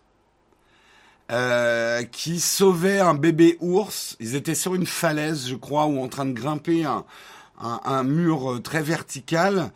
euh, 1.30 2.02
qui 2.04 2.40
sauvait 2.40 2.98
un 3.00 3.14
bébé 3.14 3.56
ours. 3.60 4.16
Ils 4.20 4.34
étaient 4.34 4.54
sur 4.54 4.74
une 4.74 4.86
falaise, 4.86 5.48
je 5.48 5.54
crois, 5.54 5.86
ou 5.86 6.02
en 6.02 6.08
train 6.08 6.26
de 6.26 6.32
grimper 6.32 6.84
un, 6.84 7.04
un, 7.60 7.80
un 7.84 8.02
mur 8.02 8.60
très 8.62 8.82
vertical. 8.82 9.70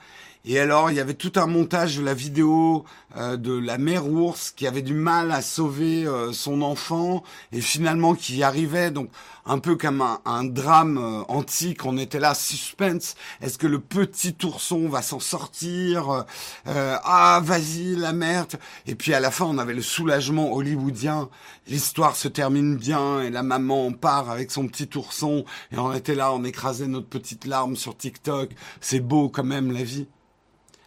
Et 0.46 0.58
alors, 0.58 0.90
il 0.90 0.96
y 0.98 1.00
avait 1.00 1.14
tout 1.14 1.32
un 1.36 1.46
montage 1.46 1.96
de 1.96 2.04
la 2.04 2.12
vidéo 2.12 2.84
euh, 3.16 3.38
de 3.38 3.56
la 3.56 3.78
mère 3.78 4.06
ours 4.06 4.50
qui 4.50 4.66
avait 4.66 4.82
du 4.82 4.92
mal 4.92 5.32
à 5.32 5.40
sauver 5.40 6.06
euh, 6.06 6.34
son 6.34 6.60
enfant 6.60 7.22
et 7.50 7.62
finalement 7.62 8.14
qui 8.14 8.36
y 8.36 8.42
arrivait. 8.42 8.90
Donc, 8.90 9.08
un 9.46 9.58
peu 9.58 9.74
comme 9.74 10.04
un, 10.26 10.44
drame 10.44 10.98
euh, 10.98 11.22
antique, 11.28 11.86
on 11.86 11.96
était 11.96 12.20
là, 12.20 12.34
suspense. 12.34 13.14
Est-ce 13.40 13.56
que 13.56 13.66
le 13.66 13.80
petit 13.80 14.36
ourson 14.44 14.86
va 14.86 15.00
s'en 15.00 15.18
sortir 15.18 16.26
Ah, 16.66 17.40
vas-y, 17.42 17.96
la 17.96 18.12
mère. 18.12 18.44
Et 18.86 18.96
puis 18.96 19.14
à 19.14 19.20
la 19.20 19.30
fin, 19.30 19.46
on 19.46 19.56
avait 19.56 19.72
le 19.72 19.80
soulagement 19.80 20.52
hollywoodien. 20.52 21.30
L'histoire 21.68 22.16
se 22.16 22.28
termine 22.28 22.76
bien 22.76 23.22
et 23.22 23.30
la 23.30 23.42
maman 23.42 23.92
part 23.92 24.28
avec 24.28 24.50
son 24.50 24.68
petit 24.68 24.90
ourson. 24.94 25.46
Et 25.72 25.78
on 25.78 25.94
était 25.94 26.14
là, 26.14 26.34
on 26.34 26.44
écrasait 26.44 26.86
notre 26.86 27.08
petite 27.08 27.46
larme 27.46 27.76
sur 27.76 27.96
TikTok. 27.96 28.50
C'est 28.82 29.00
beau 29.00 29.30
quand 29.30 29.44
même 29.44 29.72
la 29.72 29.84
vie. 29.84 30.06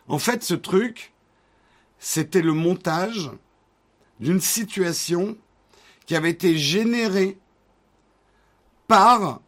En 0.08 0.20
fait, 0.20 0.43
ce 0.43 0.53
truc, 0.53 1.14
c'était 1.99 2.41
le 2.41 2.53
montage 2.53 3.32
d'une 4.20 4.41
situation 4.41 5.38
qui 6.05 6.16
avait 6.16 6.30
été 6.30 6.58
générée 6.58 7.38
par 8.88 9.41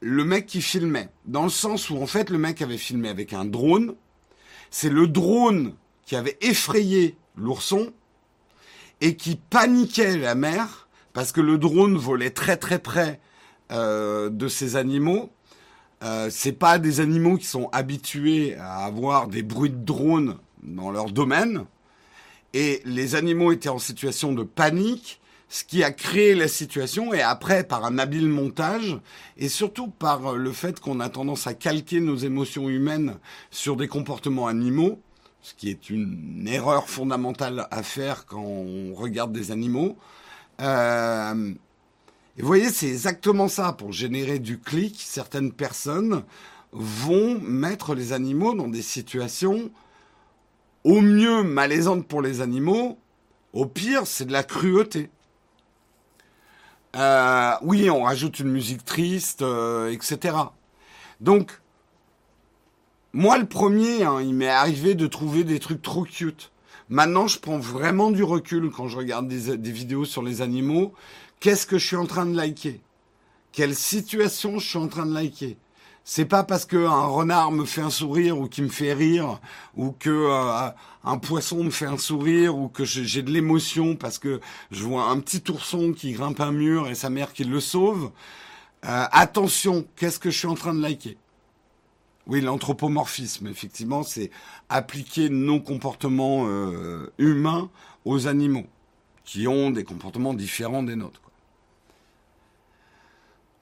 le 0.00 0.24
mec 0.24 0.46
qui 0.46 0.62
filmait. 0.62 1.10
Dans 1.24 1.42
le 1.42 1.50
sens 1.50 1.90
où, 1.90 1.96
en 2.00 2.06
fait, 2.06 2.30
le 2.30 2.38
mec 2.38 2.62
avait 2.62 2.78
filmé 2.78 3.08
avec 3.08 3.32
un 3.32 3.44
drone. 3.44 3.96
C'est 4.70 4.90
le 4.90 5.08
drone 5.08 5.74
qui 6.04 6.14
avait 6.14 6.38
effrayé 6.40 7.16
l'ourson 7.36 7.92
et 9.00 9.16
qui 9.16 9.36
paniquait 9.36 10.16
la 10.16 10.34
mère 10.34 10.88
parce 11.12 11.32
que 11.32 11.40
le 11.40 11.58
drone 11.58 11.96
volait 11.96 12.30
très 12.30 12.56
très 12.56 12.78
près 12.78 13.20
euh, 13.72 14.30
de 14.30 14.48
ces 14.48 14.76
animaux 14.76 15.30
euh, 16.02 16.28
c'est 16.30 16.52
pas 16.52 16.78
des 16.78 17.00
animaux 17.00 17.36
qui 17.36 17.46
sont 17.46 17.68
habitués 17.72 18.56
à 18.56 18.84
avoir 18.84 19.28
des 19.28 19.42
bruits 19.42 19.70
de 19.70 19.84
drones 19.84 20.36
dans 20.62 20.90
leur 20.90 21.06
domaine. 21.06 21.64
Et 22.54 22.80
les 22.84 23.14
animaux 23.14 23.52
étaient 23.52 23.68
en 23.68 23.78
situation 23.78 24.32
de 24.32 24.42
panique, 24.42 25.20
ce 25.48 25.64
qui 25.64 25.82
a 25.82 25.90
créé 25.90 26.34
la 26.34 26.48
situation. 26.48 27.12
Et 27.12 27.20
après, 27.20 27.64
par 27.64 27.84
un 27.84 27.98
habile 27.98 28.28
montage, 28.28 28.98
et 29.36 29.48
surtout 29.48 29.88
par 29.88 30.34
le 30.34 30.52
fait 30.52 30.80
qu'on 30.80 31.00
a 31.00 31.08
tendance 31.08 31.46
à 31.46 31.54
calquer 31.54 32.00
nos 32.00 32.16
émotions 32.16 32.68
humaines 32.68 33.16
sur 33.50 33.76
des 33.76 33.88
comportements 33.88 34.46
animaux, 34.46 35.00
ce 35.42 35.54
qui 35.54 35.68
est 35.68 35.90
une 35.90 36.46
erreur 36.46 36.88
fondamentale 36.88 37.66
à 37.70 37.82
faire 37.82 38.26
quand 38.26 38.42
on 38.42 38.94
regarde 38.94 39.32
des 39.32 39.50
animaux. 39.50 39.96
Euh, 40.60 41.54
et 42.38 42.42
vous 42.42 42.46
voyez, 42.46 42.70
c'est 42.70 42.86
exactement 42.86 43.48
ça. 43.48 43.72
Pour 43.72 43.92
générer 43.92 44.38
du 44.38 44.60
clic, 44.60 44.96
certaines 45.04 45.52
personnes 45.52 46.22
vont 46.70 47.40
mettre 47.40 47.96
les 47.96 48.12
animaux 48.12 48.54
dans 48.54 48.68
des 48.68 48.82
situations 48.82 49.70
au 50.84 51.00
mieux 51.00 51.42
malaisantes 51.42 52.06
pour 52.06 52.22
les 52.22 52.40
animaux, 52.40 52.96
au 53.52 53.66
pire, 53.66 54.06
c'est 54.06 54.24
de 54.24 54.32
la 54.32 54.44
cruauté. 54.44 55.10
Euh, 56.94 57.52
oui, 57.62 57.90
on 57.90 58.04
rajoute 58.04 58.38
une 58.38 58.50
musique 58.50 58.84
triste, 58.84 59.42
euh, 59.42 59.90
etc. 59.90 60.36
Donc, 61.20 61.60
moi, 63.12 63.36
le 63.36 63.46
premier, 63.46 64.04
hein, 64.04 64.20
il 64.20 64.34
m'est 64.34 64.48
arrivé 64.48 64.94
de 64.94 65.08
trouver 65.08 65.42
des 65.42 65.58
trucs 65.58 65.82
trop 65.82 66.04
cute. 66.04 66.52
Maintenant, 66.88 67.26
je 67.26 67.38
prends 67.40 67.58
vraiment 67.58 68.10
du 68.10 68.22
recul 68.22 68.70
quand 68.70 68.86
je 68.86 68.96
regarde 68.96 69.26
des 69.26 69.72
vidéos 69.72 70.04
sur 70.04 70.22
les 70.22 70.40
animaux. 70.40 70.94
Qu'est-ce 71.40 71.66
que 71.68 71.78
je 71.78 71.86
suis 71.86 71.96
en 71.96 72.06
train 72.06 72.26
de 72.26 72.36
liker? 72.36 72.80
Quelle 73.52 73.74
situation 73.74 74.58
je 74.58 74.68
suis 74.68 74.78
en 74.78 74.88
train 74.88 75.06
de 75.06 75.14
liker? 75.14 75.56
C'est 76.02 76.24
pas 76.24 76.42
parce 76.42 76.64
que 76.64 76.86
un 76.86 77.06
renard 77.06 77.52
me 77.52 77.64
fait 77.64 77.82
un 77.82 77.90
sourire 77.90 78.40
ou 78.40 78.48
qui 78.48 78.62
me 78.62 78.68
fait 78.68 78.92
rire 78.92 79.40
ou 79.76 79.92
que 79.92 80.10
euh, 80.10 80.70
un 81.04 81.18
poisson 81.18 81.62
me 81.62 81.70
fait 81.70 81.86
un 81.86 81.98
sourire 81.98 82.56
ou 82.56 82.68
que 82.68 82.84
j'ai 82.84 83.22
de 83.22 83.30
l'émotion 83.30 83.94
parce 83.94 84.18
que 84.18 84.40
je 84.72 84.82
vois 84.82 85.04
un 85.04 85.20
petit 85.20 85.44
ourson 85.50 85.92
qui 85.92 86.12
grimpe 86.12 86.40
un 86.40 86.50
mur 86.50 86.88
et 86.88 86.94
sa 86.96 87.10
mère 87.10 87.32
qui 87.32 87.44
le 87.44 87.60
sauve. 87.60 88.10
Euh, 88.84 89.04
attention, 89.12 89.86
qu'est-ce 89.96 90.18
que 90.18 90.30
je 90.30 90.38
suis 90.38 90.48
en 90.48 90.54
train 90.54 90.74
de 90.74 90.80
liker? 90.80 91.16
Oui, 92.26 92.40
l'anthropomorphisme, 92.40 93.46
effectivement, 93.46 94.02
c'est 94.02 94.30
appliquer 94.68 95.28
nos 95.28 95.60
comportements 95.60 96.46
euh, 96.48 97.12
humains 97.18 97.70
aux 98.04 98.26
animaux 98.26 98.66
qui 99.24 99.46
ont 99.46 99.70
des 99.70 99.84
comportements 99.84 100.34
différents 100.34 100.82
des 100.82 100.96
nôtres. 100.96 101.27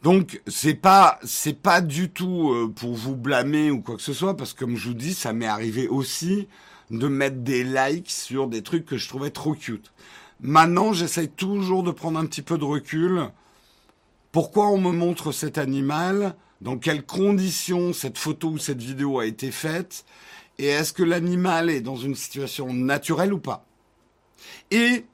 Donc 0.02 0.40
c'est 0.46 0.74
pas 0.74 1.18
c'est 1.24 1.60
pas 1.60 1.80
du 1.80 2.10
tout 2.10 2.50
euh, 2.52 2.72
pour 2.74 2.94
vous 2.94 3.16
blâmer 3.16 3.70
ou 3.70 3.80
quoi 3.80 3.96
que 3.96 4.02
ce 4.02 4.12
soit 4.12 4.36
parce 4.36 4.52
que 4.52 4.60
comme 4.60 4.76
je 4.76 4.88
vous 4.88 4.94
dis 4.94 5.14
ça 5.14 5.32
m'est 5.32 5.46
arrivé 5.46 5.88
aussi 5.88 6.48
de 6.90 7.08
mettre 7.08 7.38
des 7.38 7.64
likes 7.64 8.10
sur 8.10 8.46
des 8.46 8.62
trucs 8.62 8.86
que 8.86 8.96
je 8.96 9.08
trouvais 9.08 9.30
trop 9.30 9.54
cute. 9.54 9.92
Maintenant, 10.40 10.92
j'essaye 10.92 11.28
toujours 11.28 11.82
de 11.82 11.90
prendre 11.90 12.18
un 12.18 12.26
petit 12.26 12.42
peu 12.42 12.58
de 12.58 12.64
recul. 12.64 13.30
Pourquoi 14.32 14.68
on 14.68 14.78
me 14.78 14.92
montre 14.92 15.32
cet 15.32 15.58
animal? 15.58 16.36
Dans 16.60 16.78
quelles 16.78 17.04
conditions 17.04 17.92
cette 17.92 18.18
photo 18.18 18.50
ou 18.50 18.58
cette 18.58 18.82
vidéo 18.82 19.18
a 19.18 19.26
été 19.26 19.50
faite? 19.50 20.04
Et 20.58 20.66
est-ce 20.66 20.92
que 20.92 21.02
l'animal 21.02 21.70
est 21.70 21.80
dans 21.80 21.96
une 21.96 22.14
situation 22.14 22.72
naturelle 22.72 23.32
ou 23.32 23.38
pas? 23.38 23.66
Et 24.70 25.04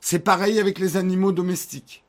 c'est 0.00 0.20
pareil 0.20 0.58
avec 0.58 0.78
les 0.78 0.96
animaux 0.96 1.32
domestiques. 1.32 2.04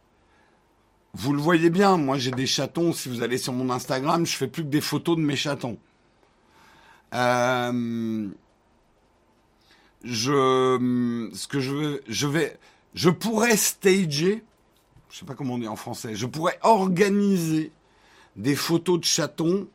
Vous 1.15 1.31
le 1.31 1.39
voyez 1.39 1.69
bien, 1.69 1.97
moi 1.97 2.17
j'ai 2.17 2.31
des 2.31 2.47
chatons, 2.47 2.91
si 2.91 3.07
vous 3.07 3.21
allez 3.21 3.37
sur 3.37 3.53
mon 3.53 3.69
Instagram, 3.69 4.25
je 4.25 4.35
fais 4.35 4.47
plus 4.47 4.63
que 4.63 4.69
des 4.69 4.81
photos 4.81 5.15
de 5.15 5.21
mes 5.21 5.35
chatons. 5.35 5.77
Euh, 7.13 8.27
je, 10.03 11.29
ce 11.33 11.47
que 11.47 11.59
je 11.59 12.01
je 12.07 12.27
vais, 12.27 12.57
je 12.95 13.11
pourrais 13.11 13.57
stager, 13.57 14.43
je 15.11 15.19
sais 15.19 15.25
pas 15.25 15.35
comment 15.35 15.53
on 15.53 15.59
dit 15.59 15.67
en 15.67 15.75
français, 15.75 16.15
je 16.15 16.25
pourrais 16.25 16.57
organiser 16.63 17.71
des 18.35 18.55
photos 18.55 18.99
de 18.99 19.05
chatons 19.05 19.67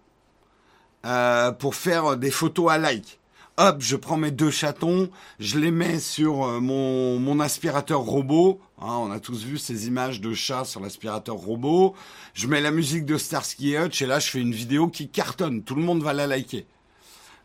euh, 1.07 1.53
pour 1.53 1.77
faire 1.77 2.17
des 2.17 2.33
photos 2.33 2.73
à 2.73 2.79
like. 2.79 3.18
Hop, 3.61 3.79
je 3.81 3.97
prends 3.97 4.17
mes 4.17 4.31
deux 4.31 4.53
chatons, 4.53 5.11
je 5.41 5.59
les 5.59 5.73
mets 5.73 5.99
sur 5.99 6.45
euh, 6.45 6.61
mon, 6.61 7.41
aspirateur 7.41 7.99
robot. 8.03 8.61
Hein, 8.81 8.95
on 9.01 9.11
a 9.11 9.19
tous 9.19 9.43
vu 9.43 9.59
ces 9.59 9.89
images 9.89 10.21
de 10.21 10.33
chats 10.33 10.65
sur 10.65 10.81
l'aspirateur 10.81 11.35
robot. 11.35 11.97
Je 12.35 12.47
mets 12.47 12.61
la 12.61 12.71
musique 12.71 13.05
de 13.05 13.19
Starsky 13.19 13.77
Hutch 13.77 14.01
et 14.01 14.07
là 14.07 14.21
je 14.21 14.31
fais 14.31 14.41
une 14.41 14.55
vidéo 14.55 14.87
qui 14.87 15.09
cartonne. 15.09 15.65
Tout 15.65 15.75
le 15.75 15.83
monde 15.83 16.05
va 16.05 16.13
la 16.13 16.29
liker. 16.29 16.69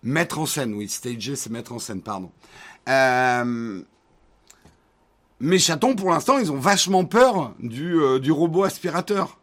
Mettre 0.03 0.37
en 0.37 0.45
scène, 0.45 0.75
oui, 0.75 0.87
stager 0.87 1.35
c'est 1.35 1.49
mettre 1.49 1.73
en 1.73 1.79
scène, 1.79 2.03
pardon. 2.03 2.31
Euh, 2.89 3.81
mes 5.39 5.57
chatons, 5.57 5.95
pour 5.95 6.11
l'instant, 6.11 6.37
ils 6.37 6.51
ont 6.51 6.59
vachement 6.59 7.05
peur 7.05 7.55
du, 7.57 7.99
euh, 7.99 8.19
du 8.19 8.31
robot 8.31 8.65
aspirateur. 8.65 9.39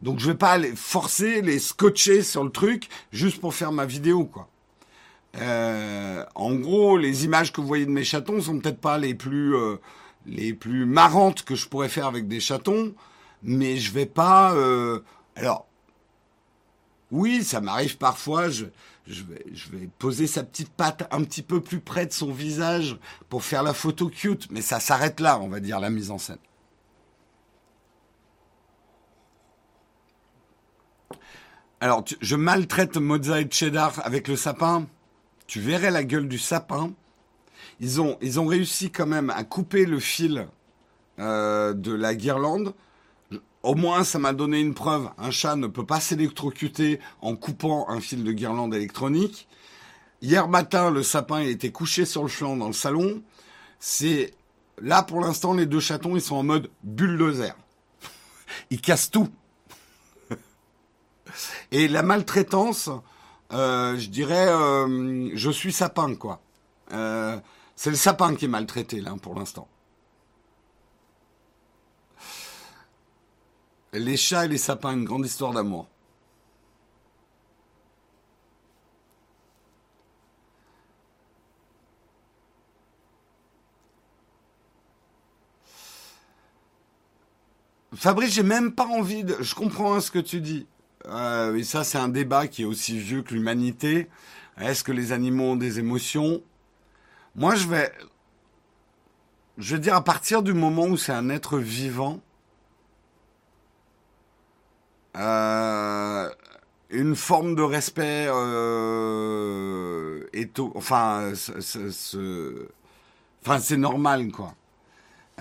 Donc 0.00 0.18
je 0.18 0.28
vais 0.28 0.34
pas 0.34 0.56
les 0.56 0.74
forcer, 0.74 1.42
les 1.42 1.58
scotcher 1.58 2.22
sur 2.22 2.42
le 2.42 2.50
truc 2.50 2.88
juste 3.12 3.38
pour 3.38 3.52
faire 3.52 3.70
ma 3.70 3.84
vidéo, 3.84 4.24
quoi. 4.24 4.48
Euh, 5.38 6.24
en 6.34 6.54
gros, 6.54 6.96
les 6.96 7.24
images 7.24 7.52
que 7.52 7.60
vous 7.60 7.66
voyez 7.66 7.86
de 7.86 7.90
mes 7.90 8.04
chatons 8.04 8.40
sont 8.40 8.58
peut-être 8.58 8.80
pas 8.80 8.98
les 8.98 9.14
plus 9.14 9.54
euh, 9.54 9.76
les 10.24 10.54
plus 10.54 10.86
marrantes 10.86 11.42
que 11.42 11.54
je 11.54 11.68
pourrais 11.68 11.88
faire 11.88 12.06
avec 12.06 12.26
des 12.28 12.40
chatons, 12.40 12.94
mais 13.42 13.76
je 13.76 13.92
vais 13.92 14.06
pas. 14.06 14.54
Euh, 14.54 15.00
alors, 15.36 15.66
oui, 17.10 17.44
ça 17.44 17.60
m'arrive 17.60 17.98
parfois. 17.98 18.48
Je, 18.50 18.66
vais 19.06 19.88
poser 19.98 20.26
sa 20.26 20.42
petite 20.42 20.70
patte 20.70 21.06
un 21.12 21.22
petit 21.22 21.42
peu 21.42 21.60
plus 21.60 21.80
près 21.80 22.06
de 22.06 22.12
son 22.12 22.32
visage 22.32 22.98
pour 23.28 23.44
faire 23.44 23.62
la 23.62 23.74
photo 23.74 24.08
cute, 24.08 24.50
mais 24.50 24.62
ça 24.62 24.80
s'arrête 24.80 25.20
là, 25.20 25.38
on 25.40 25.48
va 25.48 25.60
dire, 25.60 25.78
la 25.78 25.90
mise 25.90 26.10
en 26.10 26.18
scène. 26.18 26.38
Alors, 31.80 32.04
je 32.20 32.36
maltraite 32.36 32.96
mozza 32.96 33.40
et 33.40 33.48
cheddar 33.50 34.04
avec 34.04 34.28
le 34.28 34.34
sapin. 34.34 34.86
Tu 35.46 35.60
verrais 35.60 35.90
la 35.90 36.04
gueule 36.04 36.28
du 36.28 36.38
sapin. 36.38 36.92
Ils 37.80 38.00
ont, 38.00 38.18
ils 38.20 38.40
ont 38.40 38.46
réussi 38.46 38.90
quand 38.90 39.06
même 39.06 39.30
à 39.30 39.44
couper 39.44 39.86
le 39.86 40.00
fil 40.00 40.48
euh, 41.18 41.72
de 41.72 41.92
la 41.92 42.14
guirlande. 42.14 42.74
Au 43.62 43.74
moins, 43.74 44.04
ça 44.04 44.18
m'a 44.18 44.32
donné 44.32 44.60
une 44.60 44.74
preuve. 44.74 45.10
Un 45.18 45.30
chat 45.30 45.56
ne 45.56 45.66
peut 45.66 45.84
pas 45.84 46.00
s'électrocuter 46.00 47.00
en 47.20 47.36
coupant 47.36 47.88
un 47.88 48.00
fil 48.00 48.22
de 48.22 48.32
guirlande 48.32 48.74
électronique. 48.74 49.48
Hier 50.22 50.48
matin, 50.48 50.90
le 50.90 51.02
sapin 51.02 51.40
était 51.40 51.72
couché 51.72 52.04
sur 52.04 52.22
le 52.22 52.28
flanc 52.28 52.56
dans 52.56 52.68
le 52.68 52.72
salon. 52.72 53.22
C'est 53.78 54.34
là 54.80 55.02
pour 55.02 55.20
l'instant, 55.20 55.52
les 55.52 55.66
deux 55.66 55.80
chatons, 55.80 56.16
ils 56.16 56.22
sont 56.22 56.36
en 56.36 56.42
mode 56.42 56.70
bulldozer. 56.82 57.54
ils 58.70 58.80
cassent 58.80 59.10
tout. 59.10 59.28
Et 61.72 61.88
la 61.88 62.02
maltraitance, 62.02 62.88
euh, 63.52 63.96
je 63.98 64.08
dirais, 64.08 64.48
euh, 64.48 65.30
je 65.34 65.50
suis 65.50 65.72
sapin, 65.72 66.14
quoi. 66.14 66.40
Euh, 66.92 67.38
c'est 67.76 67.90
le 67.90 67.96
sapin 67.96 68.34
qui 68.34 68.46
est 68.46 68.48
maltraité, 68.48 69.00
là, 69.00 69.14
pour 69.22 69.34
l'instant. 69.34 69.68
Les 73.92 74.16
chats 74.16 74.44
et 74.44 74.48
les 74.48 74.58
sapins, 74.58 74.92
une 74.92 75.04
grande 75.04 75.24
histoire 75.26 75.52
d'amour. 75.52 75.88
Fabrice, 87.94 88.34
j'ai 88.34 88.42
même 88.42 88.72
pas 88.72 88.86
envie 88.86 89.24
de. 89.24 89.36
Je 89.40 89.54
comprends 89.54 89.94
hein, 89.94 90.00
ce 90.00 90.10
que 90.10 90.18
tu 90.18 90.40
dis. 90.40 90.66
Euh, 91.08 91.56
et 91.56 91.64
ça, 91.64 91.84
c'est 91.84 91.98
un 91.98 92.08
débat 92.08 92.48
qui 92.48 92.62
est 92.62 92.66
aussi 92.66 92.98
vieux 92.98 93.22
que 93.22 93.34
l'humanité. 93.34 94.08
Est-ce 94.58 94.84
que 94.84 94.92
les 94.92 95.12
animaux 95.12 95.52
ont 95.52 95.56
des 95.56 95.78
émotions? 95.78 96.42
Moi, 97.34 97.54
je 97.54 97.68
vais, 97.68 97.92
je 99.58 99.74
veux 99.74 99.80
dire, 99.80 99.94
à 99.94 100.04
partir 100.04 100.42
du 100.42 100.54
moment 100.54 100.86
où 100.86 100.96
c'est 100.96 101.12
un 101.12 101.28
être 101.28 101.58
vivant, 101.58 102.20
euh, 105.16 106.30
une 106.90 107.16
forme 107.16 107.54
de 107.54 107.62
respect 107.62 108.26
euh, 108.28 110.24
est, 110.32 110.58
enfin, 110.74 111.32
c'est 111.34 113.76
normal, 113.76 114.30
quoi. 114.32 114.54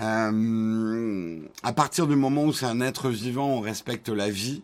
Euh, 0.01 1.39
à 1.63 1.74
partir 1.74 2.07
du 2.07 2.16
moment 2.16 2.43
où 2.43 2.53
c'est 2.53 2.66
un 2.66 2.82
être 2.82 3.09
vivant, 3.09 3.47
on 3.47 3.61
respecte 3.61 4.09
la 4.09 4.30
vie. 4.30 4.63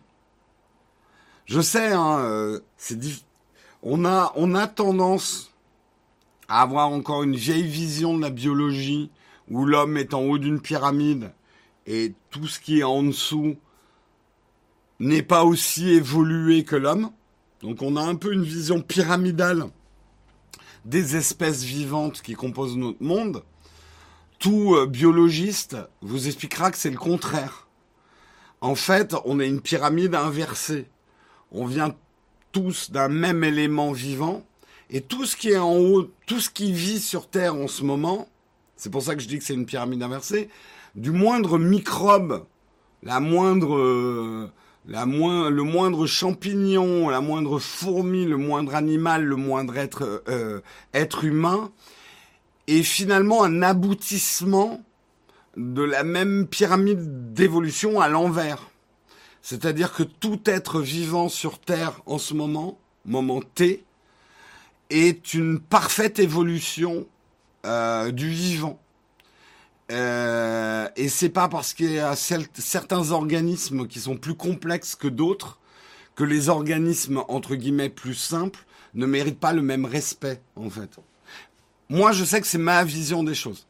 Je 1.46 1.60
sais, 1.60 1.92
hein, 1.92 2.18
euh, 2.20 2.60
on 3.82 4.04
a 4.04 4.32
on 4.36 4.54
a 4.54 4.66
tendance 4.66 5.50
à 6.48 6.62
avoir 6.62 6.88
encore 6.88 7.22
une 7.22 7.36
vieille 7.36 7.66
vision 7.66 8.16
de 8.16 8.22
la 8.22 8.30
biologie 8.30 9.10
où 9.50 9.64
l'homme 9.64 9.96
est 9.96 10.14
en 10.14 10.22
haut 10.22 10.38
d'une 10.38 10.60
pyramide 10.60 11.32
et 11.86 12.14
tout 12.30 12.46
ce 12.46 12.60
qui 12.60 12.80
est 12.80 12.84
en 12.84 13.02
dessous 13.02 13.56
n'est 15.00 15.22
pas 15.22 15.44
aussi 15.44 15.90
évolué 15.90 16.64
que 16.64 16.76
l'homme. 16.76 17.10
Donc 17.60 17.82
on 17.82 17.96
a 17.96 18.02
un 18.02 18.14
peu 18.14 18.32
une 18.32 18.44
vision 18.44 18.80
pyramidale 18.80 19.66
des 20.84 21.16
espèces 21.16 21.64
vivantes 21.64 22.22
qui 22.22 22.34
composent 22.34 22.76
notre 22.76 23.02
monde. 23.02 23.42
Tout 24.38 24.74
euh, 24.74 24.86
biologiste 24.86 25.76
vous 26.00 26.26
expliquera 26.26 26.70
que 26.70 26.78
c'est 26.78 26.90
le 26.90 26.96
contraire. 26.96 27.68
En 28.60 28.74
fait, 28.74 29.14
on 29.24 29.40
a 29.40 29.44
une 29.44 29.60
pyramide 29.60 30.14
inversée 30.14 30.88
on 31.52 31.66
vient 31.66 31.94
tous 32.50 32.90
d'un 32.90 33.08
même 33.08 33.44
élément 33.44 33.92
vivant, 33.92 34.44
et 34.90 35.00
tout 35.00 35.24
ce 35.24 35.36
qui 35.36 35.50
est 35.50 35.58
en 35.58 35.76
haut, 35.76 36.10
tout 36.26 36.40
ce 36.40 36.50
qui 36.50 36.72
vit 36.72 37.00
sur 37.00 37.28
Terre 37.28 37.54
en 37.54 37.68
ce 37.68 37.82
moment, 37.84 38.28
c'est 38.76 38.90
pour 38.90 39.02
ça 39.02 39.14
que 39.14 39.22
je 39.22 39.28
dis 39.28 39.38
que 39.38 39.44
c'est 39.44 39.54
une 39.54 39.66
pyramide 39.66 40.02
inversée, 40.02 40.48
du 40.94 41.10
moindre 41.10 41.58
microbe, 41.58 42.44
la 43.02 43.20
moindre, 43.20 44.50
la 44.86 45.06
le 45.06 45.62
moindre 45.62 46.06
champignon, 46.06 47.08
la 47.08 47.20
moindre 47.20 47.58
fourmi, 47.58 48.24
le 48.24 48.36
moindre 48.36 48.74
animal, 48.74 49.24
le 49.24 49.36
moindre 49.36 49.76
être, 49.76 50.24
euh, 50.28 50.60
être 50.92 51.24
humain, 51.24 51.70
est 52.66 52.82
finalement 52.82 53.44
un 53.44 53.62
aboutissement 53.62 54.82
de 55.56 55.82
la 55.82 56.04
même 56.04 56.46
pyramide 56.46 57.32
d'évolution 57.32 58.00
à 58.00 58.08
l'envers. 58.08 58.71
C'est-à-dire 59.42 59.92
que 59.92 60.04
tout 60.04 60.40
être 60.46 60.80
vivant 60.80 61.28
sur 61.28 61.58
Terre 61.58 62.00
en 62.06 62.18
ce 62.18 62.32
moment, 62.32 62.78
moment 63.04 63.40
T, 63.54 63.84
est 64.90 65.34
une 65.34 65.58
parfaite 65.58 66.18
évolution 66.18 67.06
euh, 67.66 68.12
du 68.12 68.28
vivant. 68.28 68.78
Euh, 69.90 70.88
et 70.96 71.08
c'est 71.08 71.28
pas 71.28 71.48
parce 71.48 71.74
qu'il 71.74 71.92
y 71.92 71.98
a 71.98 72.14
certains 72.16 73.10
organismes 73.10 73.86
qui 73.86 74.00
sont 74.00 74.16
plus 74.16 74.34
complexes 74.34 74.94
que 74.94 75.08
d'autres 75.08 75.58
que 76.14 76.24
les 76.24 76.48
organismes 76.48 77.22
entre 77.28 77.54
guillemets 77.54 77.88
plus 77.88 78.14
simples 78.14 78.64
ne 78.94 79.06
méritent 79.06 79.40
pas 79.40 79.52
le 79.52 79.62
même 79.62 79.84
respect 79.84 80.40
en 80.56 80.70
fait. 80.70 80.90
Moi, 81.88 82.12
je 82.12 82.24
sais 82.24 82.40
que 82.40 82.46
c'est 82.46 82.58
ma 82.58 82.84
vision 82.84 83.22
des 83.22 83.34
choses. 83.34 83.66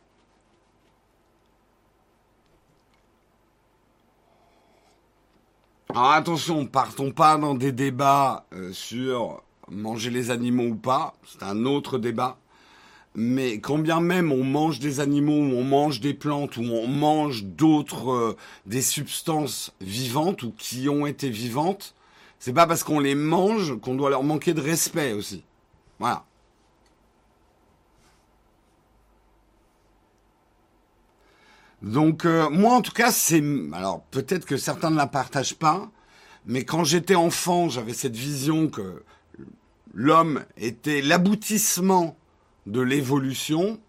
Alors 5.94 6.12
attention, 6.12 6.64
partons 6.64 7.10
pas 7.10 7.36
dans 7.36 7.54
des 7.54 7.70
débats 7.70 8.46
euh, 8.54 8.72
sur 8.72 9.42
manger 9.68 10.08
les 10.08 10.30
animaux 10.30 10.68
ou 10.68 10.74
pas, 10.74 11.12
c'est 11.26 11.42
un 11.42 11.66
autre 11.66 11.98
débat. 11.98 12.38
Mais 13.14 13.58
quand 13.58 13.76
bien 13.76 14.00
même 14.00 14.32
on 14.32 14.42
mange 14.42 14.78
des 14.78 15.00
animaux, 15.00 15.36
ou 15.36 15.54
on 15.54 15.64
mange 15.64 16.00
des 16.00 16.14
plantes, 16.14 16.56
ou 16.56 16.62
on 16.62 16.86
mange 16.86 17.44
d'autres, 17.44 18.10
euh, 18.10 18.36
des 18.64 18.80
substances 18.80 19.74
vivantes 19.82 20.44
ou 20.44 20.54
qui 20.56 20.88
ont 20.88 21.04
été 21.04 21.28
vivantes, 21.28 21.94
c'est 22.38 22.54
pas 22.54 22.66
parce 22.66 22.84
qu'on 22.84 22.98
les 22.98 23.14
mange 23.14 23.78
qu'on 23.80 23.94
doit 23.94 24.08
leur 24.08 24.22
manquer 24.22 24.54
de 24.54 24.62
respect 24.62 25.12
aussi. 25.12 25.44
Voilà. 25.98 26.24
Donc 31.82 32.24
euh, 32.24 32.48
moi 32.48 32.74
en 32.74 32.80
tout 32.80 32.92
cas 32.92 33.10
c'est 33.10 33.42
alors 33.72 34.02
peut-être 34.10 34.46
que 34.46 34.56
certains 34.56 34.90
ne 34.90 34.96
la 34.96 35.08
partagent 35.08 35.56
pas, 35.56 35.90
mais 36.46 36.64
quand 36.64 36.84
j'étais 36.84 37.16
enfant 37.16 37.68
j'avais 37.68 37.92
cette 37.92 38.14
vision 38.14 38.68
que 38.68 39.02
l'homme 39.92 40.44
était 40.56 41.02
l'aboutissement 41.02 42.16
de 42.66 42.80
l'évolution. 42.80 43.80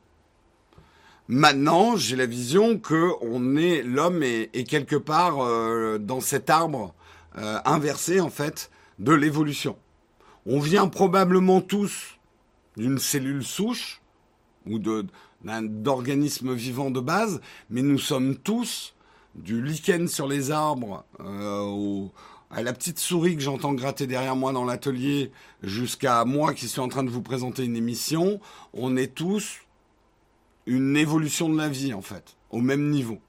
Maintenant 1.28 1.96
j'ai 1.96 2.16
la 2.16 2.26
vision 2.26 2.80
que 2.80 3.12
est 3.60 3.84
l'homme 3.84 4.24
est, 4.24 4.68
quelque 4.68 4.96
part 4.96 5.42
euh, 5.42 6.00
dans 6.00 6.20
cet 6.20 6.50
arbre 6.50 6.96
euh, 7.38 7.60
inversé 7.64 8.20
en 8.20 8.32
fait 8.32 8.72
de 8.98 9.14
l'évolution. 9.14 9.78
On 10.48 10.60
vient 10.60 10.88
probablement 10.88 11.62
tous 11.62 12.18
d'une 12.76 12.98
cellule 12.98 13.44
souche 13.44 14.02
ou 14.66 14.80
d'organismes 15.44 16.54
vivants 16.54 16.92
de 16.92 17.00
base, 17.00 17.42
mais 17.70 17.82
nous 17.82 18.00
sommes 18.00 18.36
tous 18.36 18.94
du 19.36 19.64
lichen 19.64 20.08
sur 20.08 20.28
les 20.28 20.52
arbres 20.52 21.06
euh, 21.20 22.06
à 22.52 22.62
la 22.62 22.74
petite 22.74 23.00
souris 23.00 23.36
que 23.36 23.42
j'entends 23.42 23.74
gratter 23.74 24.06
derrière 24.08 24.36
moi 24.36 24.54
dans 24.54 24.64
l'atelier 24.64 25.32
jusqu'à 25.64 26.24
moi 26.24 26.54
qui 26.54 26.68
suis 26.68 26.80
en 26.80 26.88
train 26.88 27.04
de 27.04 27.10
vous 27.10 27.22
présenter 27.22 27.64
une 27.64 27.76
émission, 27.76 28.40
on 28.74 28.96
est 28.96 29.16
tous 29.16 29.62
une 30.66 30.96
évolution 30.96 31.50
de 31.50 31.58
la 31.58 31.68
vie 31.68 31.94
en 31.94 32.02
fait, 32.02 32.38
au 32.52 32.60
même 32.60 32.90
niveau. 32.90 33.20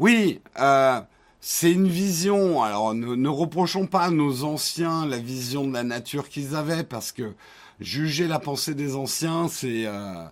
Oui, 0.00 0.40
euh, 0.58 0.98
c'est 1.42 1.70
une 1.70 1.86
vision. 1.86 2.62
Alors, 2.62 2.94
ne, 2.94 3.28
reprochons 3.28 3.86
pas 3.86 4.04
à 4.04 4.10
nos 4.10 4.44
anciens 4.44 5.04
la 5.04 5.18
vision 5.18 5.66
de 5.66 5.74
la 5.74 5.82
nature 5.82 6.30
qu'ils 6.30 6.56
avaient, 6.56 6.84
parce 6.84 7.12
que 7.12 7.34
juger 7.80 8.26
la 8.26 8.38
pensée 8.38 8.74
des 8.74 8.96
anciens, 8.96 9.48
c'est 9.48 9.84
euh, 9.84 10.24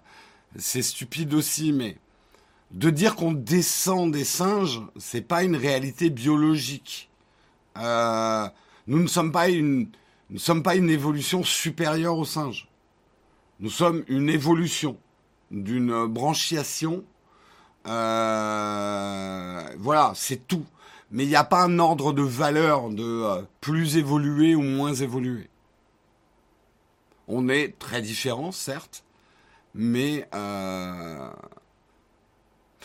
stupide 0.56 1.34
aussi. 1.34 1.74
Mais 1.74 1.98
de 2.70 2.88
dire 2.88 3.14
qu'on 3.14 3.32
descend 3.32 4.10
des 4.10 4.24
singes, 4.24 4.80
c'est 4.96 5.20
pas 5.20 5.44
une 5.44 5.56
réalité 5.56 6.08
biologique. 6.08 7.10
Euh, 7.76 8.48
nous 8.86 9.02
ne 9.02 9.06
sommes 9.06 9.32
pas 9.32 9.50
une 9.50 9.90
nous 10.30 10.38
sommes 10.38 10.62
pas 10.62 10.76
une 10.76 10.88
évolution 10.88 11.44
supérieure 11.44 12.16
aux 12.16 12.24
singes. 12.24 12.68
Nous 13.60 13.70
sommes 13.70 14.02
une 14.08 14.30
évolution 14.30 14.96
d'une 15.50 16.06
branchiation 16.06 17.04
euh, 17.88 19.62
voilà, 19.78 20.12
c'est 20.14 20.46
tout. 20.46 20.64
Mais 21.10 21.24
il 21.24 21.28
n'y 21.28 21.36
a 21.36 21.44
pas 21.44 21.62
un 21.62 21.78
ordre 21.78 22.12
de 22.12 22.22
valeur 22.22 22.90
de 22.90 23.02
euh, 23.02 23.42
plus 23.60 23.96
évolué 23.96 24.54
ou 24.54 24.62
moins 24.62 24.94
évolué. 24.94 25.48
On 27.28 27.48
est 27.48 27.78
très 27.78 28.02
différents, 28.02 28.52
certes, 28.52 29.04
mais... 29.74 30.28
Euh, 30.34 31.30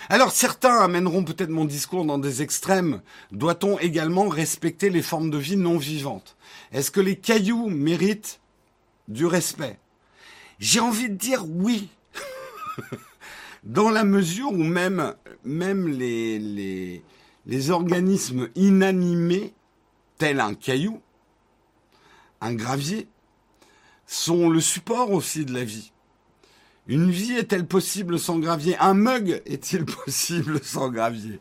alors 0.10 0.32
certains 0.32 0.80
amèneront 0.80 1.24
peut-être 1.24 1.50
mon 1.50 1.66
discours 1.66 2.04
dans 2.04 2.18
des 2.18 2.42
extrêmes. 2.42 3.02
Doit-on 3.32 3.80
également 3.80 4.28
respecter 4.28 4.90
les 4.90 5.02
formes 5.02 5.30
de 5.30 5.38
vie 5.38 5.56
non 5.56 5.78
vivantes? 5.78 6.36
Est-ce 6.72 6.92
que 6.92 7.00
les 7.00 7.16
cailloux 7.16 7.70
méritent 7.70 8.42
du 9.08 9.26
respect? 9.26 9.80
J'ai 10.60 10.82
envie 10.82 11.10
de 11.10 11.16
dire 11.16 11.46
oui. 11.48 11.90
dans 13.64 13.90
la 13.90 14.04
mesure 14.04 14.52
où 14.52 14.64
même, 14.64 15.16
les, 15.46 17.02
les, 17.46 17.70
organismes 17.70 18.50
inanimés, 18.56 19.54
tels 20.18 20.40
un 20.40 20.54
caillou, 20.54 21.02
un 22.42 22.54
gravier, 22.54 23.08
sont 24.06 24.50
le 24.50 24.60
support 24.60 25.12
aussi 25.12 25.46
de 25.46 25.54
la 25.54 25.64
vie. 25.64 25.92
Une 26.88 27.10
vie 27.10 27.34
est-elle 27.34 27.66
possible 27.66 28.20
sans 28.20 28.40
gravier? 28.40 28.76
Un 28.80 28.94
mug 28.94 29.42
est-il 29.46 29.86
possible 30.06 30.60
sans 30.62 30.90
gravier? 30.90 31.40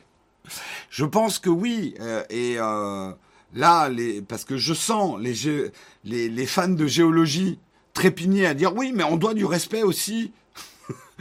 Je 0.90 1.04
pense 1.04 1.40
que 1.40 1.50
oui. 1.50 1.94
Euh, 2.00 2.22
et 2.30 2.54
euh, 2.58 3.12
là, 3.52 3.90
parce 4.28 4.44
que 4.44 4.56
je 4.56 4.74
sens 4.74 5.20
les 5.20 6.46
fans 6.46 6.68
de 6.68 6.86
géologie 6.86 7.58
trépigner 7.94 8.46
à 8.46 8.54
dire 8.54 8.74
oui, 8.74 8.92
mais 8.94 9.04
on 9.04 9.16
doit 9.16 9.34
du 9.34 9.44
respect 9.44 9.82
aussi 9.82 10.32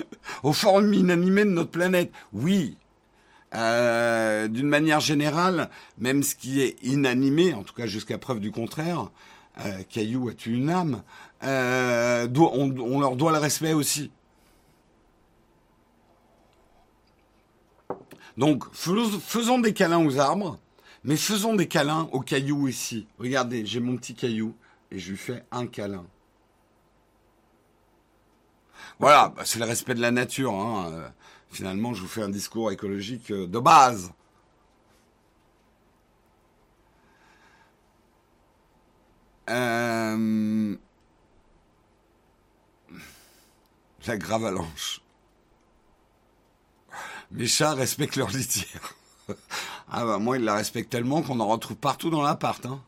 aux 0.43 0.53
formes 0.53 0.93
inanimées 0.93 1.45
de 1.45 1.51
notre 1.51 1.71
planète. 1.71 2.11
Oui, 2.33 2.77
euh, 3.53 4.47
d'une 4.47 4.67
manière 4.67 5.01
générale, 5.01 5.69
même 5.97 6.23
ce 6.23 6.35
qui 6.35 6.61
est 6.61 6.77
inanimé, 6.83 7.53
en 7.53 7.63
tout 7.63 7.73
cas 7.73 7.85
jusqu'à 7.85 8.17
preuve 8.17 8.39
du 8.39 8.51
contraire, 8.51 9.09
euh, 9.59 9.83
Caillou 9.89 10.29
a-tu 10.29 10.53
une 10.53 10.69
âme 10.69 11.03
euh, 11.43 12.27
on, 12.37 12.99
leur 12.99 13.15
doit 13.15 13.31
le 13.31 13.39
respect 13.39 13.73
aussi. 13.73 14.11
Donc, 18.37 18.63
faisons 18.73 19.59
des 19.59 19.73
câlins 19.73 20.05
aux 20.05 20.19
arbres, 20.19 20.59
mais 21.03 21.17
faisons 21.17 21.55
des 21.55 21.67
câlins 21.67 22.07
aux 22.11 22.21
cailloux 22.21 22.67
ici. 22.67 23.07
Regardez, 23.19 23.65
j'ai 23.65 23.79
mon 23.79 23.97
petit 23.97 24.13
caillou 24.13 24.55
et 24.91 24.99
je 24.99 25.11
lui 25.11 25.17
fais 25.17 25.43
un 25.51 25.65
câlin. 25.65 26.05
Voilà, 29.01 29.29
bah, 29.35 29.41
c'est 29.45 29.57
le 29.57 29.65
respect 29.65 29.95
de 29.95 29.99
la 30.01 30.11
nature. 30.11 30.53
Hein. 30.53 30.91
Euh, 30.93 31.09
finalement, 31.49 31.93
je 31.95 32.01
vous 32.01 32.07
fais 32.07 32.21
un 32.21 32.29
discours 32.29 32.71
écologique 32.71 33.31
euh, 33.31 33.47
de 33.47 33.59
base. 33.59 34.11
Euh, 39.49 40.77
la 44.05 44.17
gravalanche. 44.17 45.01
Mes 47.31 47.47
chats 47.47 47.73
respectent 47.73 48.17
leur 48.17 48.29
litière. 48.29 48.93
ah 49.89 50.05
bah 50.05 50.19
moi, 50.19 50.37
ils 50.37 50.43
la 50.43 50.53
respectent 50.53 50.91
tellement 50.91 51.23
qu'on 51.23 51.39
en 51.39 51.47
retrouve 51.47 51.77
partout 51.77 52.11
dans 52.11 52.21
l'appart. 52.21 52.63
Hein. 52.67 52.79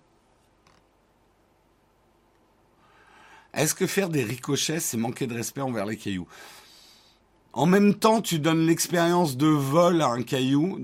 Est-ce 3.54 3.76
que 3.76 3.86
faire 3.86 4.10
des 4.10 4.24
ricochets, 4.24 4.80
c'est 4.80 4.98
manquer 4.98 5.28
de 5.28 5.36
respect 5.36 5.62
envers 5.62 5.86
les 5.86 5.98
cailloux? 5.98 6.28
En 7.54 7.68
même 7.68 7.94
temps, 7.94 8.22
tu 8.22 8.40
donnes 8.40 8.66
l'expérience 8.66 9.38
de 9.38 9.46
vol 9.46 10.02
à 10.02 10.08
un 10.08 10.24
caillou, 10.24 10.80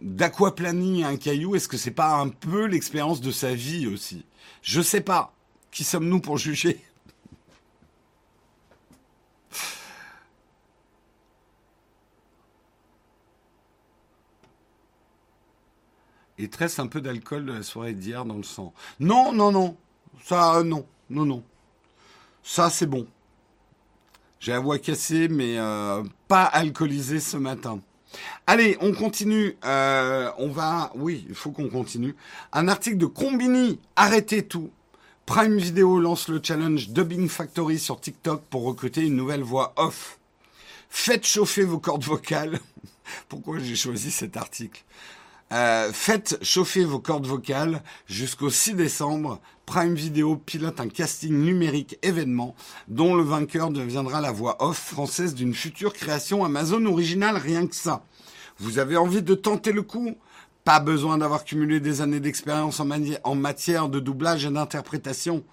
d'aquaplaning 0.00 1.04
à 1.04 1.08
un 1.08 1.16
caillou. 1.18 1.54
Est-ce 1.54 1.68
que 1.68 1.76
c'est 1.76 1.90
pas 1.90 2.14
un 2.14 2.30
peu 2.30 2.64
l'expérience 2.64 3.20
de 3.20 3.30
sa 3.30 3.54
vie 3.54 3.86
aussi? 3.86 4.24
Je 4.62 4.80
sais 4.80 5.02
pas. 5.02 5.34
Qui 5.70 5.84
sommes-nous 5.84 6.20
pour 6.20 6.38
juger? 6.38 6.82
Il 16.38 16.48
tresse 16.48 16.78
un 16.78 16.86
peu 16.86 17.00
d'alcool 17.02 17.44
de 17.44 17.52
la 17.52 17.62
soirée 17.62 17.92
d'hier 17.92 18.24
dans 18.24 18.36
le 18.36 18.42
sang. 18.42 18.72
Non, 18.98 19.32
non, 19.32 19.52
non. 19.52 19.76
Ça, 20.22 20.62
non, 20.64 20.86
non, 21.10 21.26
non. 21.26 21.44
Ça, 22.44 22.68
c'est 22.68 22.86
bon. 22.86 23.06
J'ai 24.38 24.52
la 24.52 24.60
voix 24.60 24.78
cassée, 24.78 25.28
mais 25.28 25.58
euh, 25.58 26.04
pas 26.28 26.44
alcoolisée 26.44 27.18
ce 27.18 27.38
matin. 27.38 27.80
Allez, 28.46 28.76
on 28.82 28.92
continue. 28.92 29.56
Euh, 29.64 30.30
on 30.36 30.48
va. 30.48 30.92
Oui, 30.94 31.24
il 31.28 31.34
faut 31.34 31.50
qu'on 31.50 31.70
continue. 31.70 32.14
Un 32.52 32.68
article 32.68 32.98
de 32.98 33.06
Combini. 33.06 33.80
Arrêtez 33.96 34.46
tout. 34.46 34.70
Prime 35.24 35.56
Video 35.56 35.98
lance 35.98 36.28
le 36.28 36.38
challenge 36.42 36.90
Dubbing 36.90 37.30
Factory 37.30 37.78
sur 37.78 37.98
TikTok 37.98 38.42
pour 38.50 38.64
recruter 38.64 39.00
une 39.00 39.16
nouvelle 39.16 39.42
voix 39.42 39.72
off. 39.76 40.18
Faites 40.90 41.26
chauffer 41.26 41.64
vos 41.64 41.78
cordes 41.78 42.04
vocales. 42.04 42.60
Pourquoi 43.30 43.58
j'ai 43.58 43.74
choisi 43.74 44.10
cet 44.10 44.36
article? 44.36 44.84
Euh, 45.52 45.92
Faites 45.92 46.38
chauffer 46.42 46.84
vos 46.84 46.98
cordes 46.98 47.26
vocales 47.26 47.82
jusqu'au 48.06 48.50
6 48.50 48.74
décembre 48.74 49.40
Prime 49.66 49.94
Video 49.94 50.36
pilote 50.36 50.80
un 50.80 50.88
casting 50.88 51.32
numérique 51.32 51.98
événement 52.02 52.54
dont 52.88 53.14
le 53.14 53.22
vainqueur 53.22 53.70
deviendra 53.70 54.20
la 54.20 54.32
voix 54.32 54.56
off 54.62 54.78
française 54.78 55.34
d'une 55.34 55.54
future 55.54 55.92
création 55.92 56.44
Amazon 56.44 56.84
originale, 56.86 57.36
rien 57.36 57.66
que 57.66 57.74
ça. 57.74 58.04
Vous 58.58 58.78
avez 58.78 58.96
envie 58.96 59.22
de 59.22 59.34
tenter 59.34 59.72
le 59.72 59.82
coup? 59.82 60.14
Pas 60.64 60.80
besoin 60.80 61.18
d'avoir 61.18 61.44
cumulé 61.44 61.80
des 61.80 62.00
années 62.00 62.20
d'expérience 62.20 62.80
en, 62.80 63.34
matière 63.34 63.88
de 63.88 64.00
doublage 64.00 64.46
et 64.46 64.50
d'interprétation. 64.50 65.44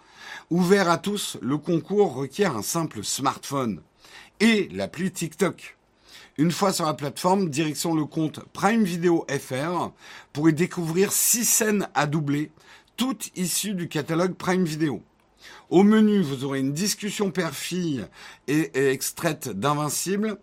Ouvert 0.49 0.89
à 0.89 0.97
tous, 0.97 1.37
le 1.41 1.57
concours 1.57 2.13
requiert 2.13 2.55
un 2.55 2.61
simple 2.61 3.03
smartphone 3.03 3.81
et 4.39 4.69
l'appli 4.71 5.11
TikTok. 5.11 5.77
Une 6.37 6.51
fois 6.51 6.71
sur 6.71 6.85
la 6.85 6.93
plateforme, 6.93 7.49
direction 7.49 7.93
le 7.93 8.05
compte 8.05 8.39
Prime 8.53 8.85
Video 8.85 9.25
FR 9.29 9.91
pour 10.31 10.49
y 10.49 10.53
découvrir 10.53 11.11
six 11.11 11.43
scènes 11.43 11.89
à 11.93 12.07
doubler 12.07 12.51
toutes 12.95 13.31
issues 13.35 13.73
du 13.73 13.89
catalogue 13.89 14.35
Prime 14.35 14.63
Video. 14.63 15.03
Au 15.69 15.83
menu, 15.83 16.21
vous 16.21 16.45
aurez 16.45 16.59
une 16.59 16.71
discussion 16.71 17.31
père-fille 17.31 18.05
et, 18.47 18.71
extraite 18.91 19.49
d'Invincible, 19.49 20.37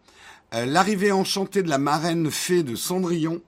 euh, 0.53 0.67
l'arrivée 0.67 1.11
enchantée 1.11 1.63
de 1.63 1.71
la 1.71 1.79
marraine 1.79 2.31
fée 2.31 2.63
de 2.63 2.75
Cendrillon, 2.75 3.41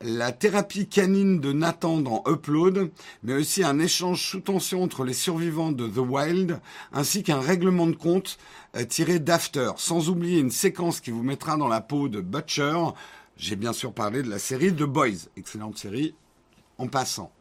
la 0.00 0.32
thérapie 0.32 0.88
canine 0.88 1.40
de 1.40 1.52
Nathan 1.52 1.98
dans 1.98 2.22
Upload, 2.26 2.90
mais 3.22 3.34
aussi 3.34 3.64
un 3.64 3.78
échange 3.78 4.22
sous 4.22 4.40
tension 4.40 4.82
entre 4.82 5.04
les 5.04 5.12
survivants 5.12 5.72
de 5.72 5.86
The 5.86 5.98
Wild, 5.98 6.60
ainsi 6.92 7.22
qu'un 7.22 7.40
règlement 7.40 7.86
de 7.86 7.96
compte 7.96 8.38
tiré 8.84 9.18
d'After, 9.18 9.72
sans 9.76 10.08
oublier 10.08 10.40
une 10.40 10.50
séquence 10.50 11.00
qui 11.00 11.10
vous 11.10 11.22
mettra 11.22 11.56
dans 11.56 11.68
la 11.68 11.80
peau 11.80 12.08
de 12.08 12.20
Butcher. 12.20 12.78
J'ai 13.36 13.56
bien 13.56 13.72
sûr 13.72 13.92
parlé 13.92 14.22
de 14.22 14.30
la 14.30 14.38
série 14.38 14.72
The 14.72 14.84
Boys, 14.84 15.28
excellente 15.36 15.78
série 15.78 16.14
en 16.78 16.86
passant. 16.86 17.32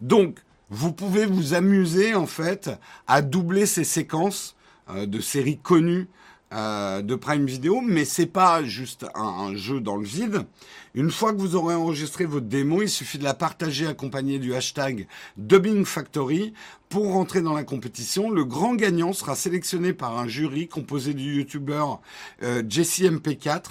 Donc, 0.00 0.38
vous 0.70 0.92
pouvez 0.92 1.26
vous 1.26 1.54
amuser 1.54 2.14
en 2.14 2.26
fait 2.26 2.70
à 3.06 3.22
doubler 3.22 3.66
ces 3.66 3.84
séquences 3.84 4.56
euh, 4.90 5.06
de 5.06 5.20
séries 5.20 5.58
connues 5.58 6.08
euh, 6.54 7.02
de 7.02 7.14
Prime 7.16 7.46
Video, 7.46 7.80
mais 7.80 8.04
c'est 8.04 8.26
pas 8.26 8.62
juste 8.62 9.06
un, 9.14 9.56
jeu 9.56 9.80
dans 9.80 9.96
le 9.96 10.04
vide. 10.04 10.46
Une 10.94 11.10
fois 11.10 11.32
que 11.32 11.38
vous 11.38 11.56
aurez 11.56 11.74
enregistré 11.74 12.26
votre 12.26 12.46
démo, 12.46 12.82
il 12.82 12.88
suffit 12.88 13.18
de 13.18 13.24
la 13.24 13.34
partager 13.34 13.86
accompagné 13.86 14.38
du 14.38 14.54
hashtag 14.54 15.08
Dubbing 15.36 15.84
Factory 15.84 16.54
pour 16.88 17.12
rentrer 17.12 17.40
dans 17.40 17.54
la 17.54 17.64
compétition. 17.64 18.30
Le 18.30 18.44
grand 18.44 18.76
gagnant 18.76 19.12
sera 19.12 19.34
sélectionné 19.34 19.92
par 19.92 20.16
un 20.16 20.28
jury 20.28 20.68
composé 20.68 21.12
du 21.12 21.38
youtubeur 21.38 22.00
euh, 22.44 22.62
Jesse 22.68 23.00
MP4. 23.00 23.62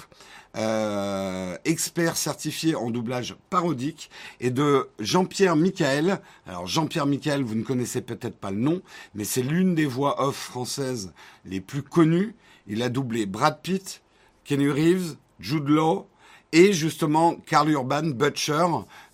Euh, 0.56 1.56
expert 1.64 2.16
certifié 2.16 2.76
en 2.76 2.90
doublage 2.90 3.34
parodique, 3.50 4.08
et 4.38 4.50
de 4.50 4.88
Jean-Pierre 5.00 5.56
Michael. 5.56 6.20
Alors 6.46 6.68
Jean-Pierre 6.68 7.06
Michael, 7.06 7.42
vous 7.42 7.56
ne 7.56 7.64
connaissez 7.64 8.02
peut-être 8.02 8.36
pas 8.36 8.52
le 8.52 8.58
nom, 8.58 8.80
mais 9.16 9.24
c'est 9.24 9.42
l'une 9.42 9.74
des 9.74 9.86
voix 9.86 10.24
off 10.24 10.36
françaises 10.36 11.12
les 11.44 11.60
plus 11.60 11.82
connues. 11.82 12.36
Il 12.66 12.82
a 12.82 12.88
doublé 12.88 13.26
Brad 13.26 13.60
Pitt, 13.62 14.02
Kenny 14.44 14.68
Reeves, 14.68 15.16
Jude 15.40 15.68
Law 15.68 16.06
et 16.52 16.72
justement 16.72 17.34
Carl 17.34 17.68
Urban 17.70 18.04
Butcher 18.04 18.66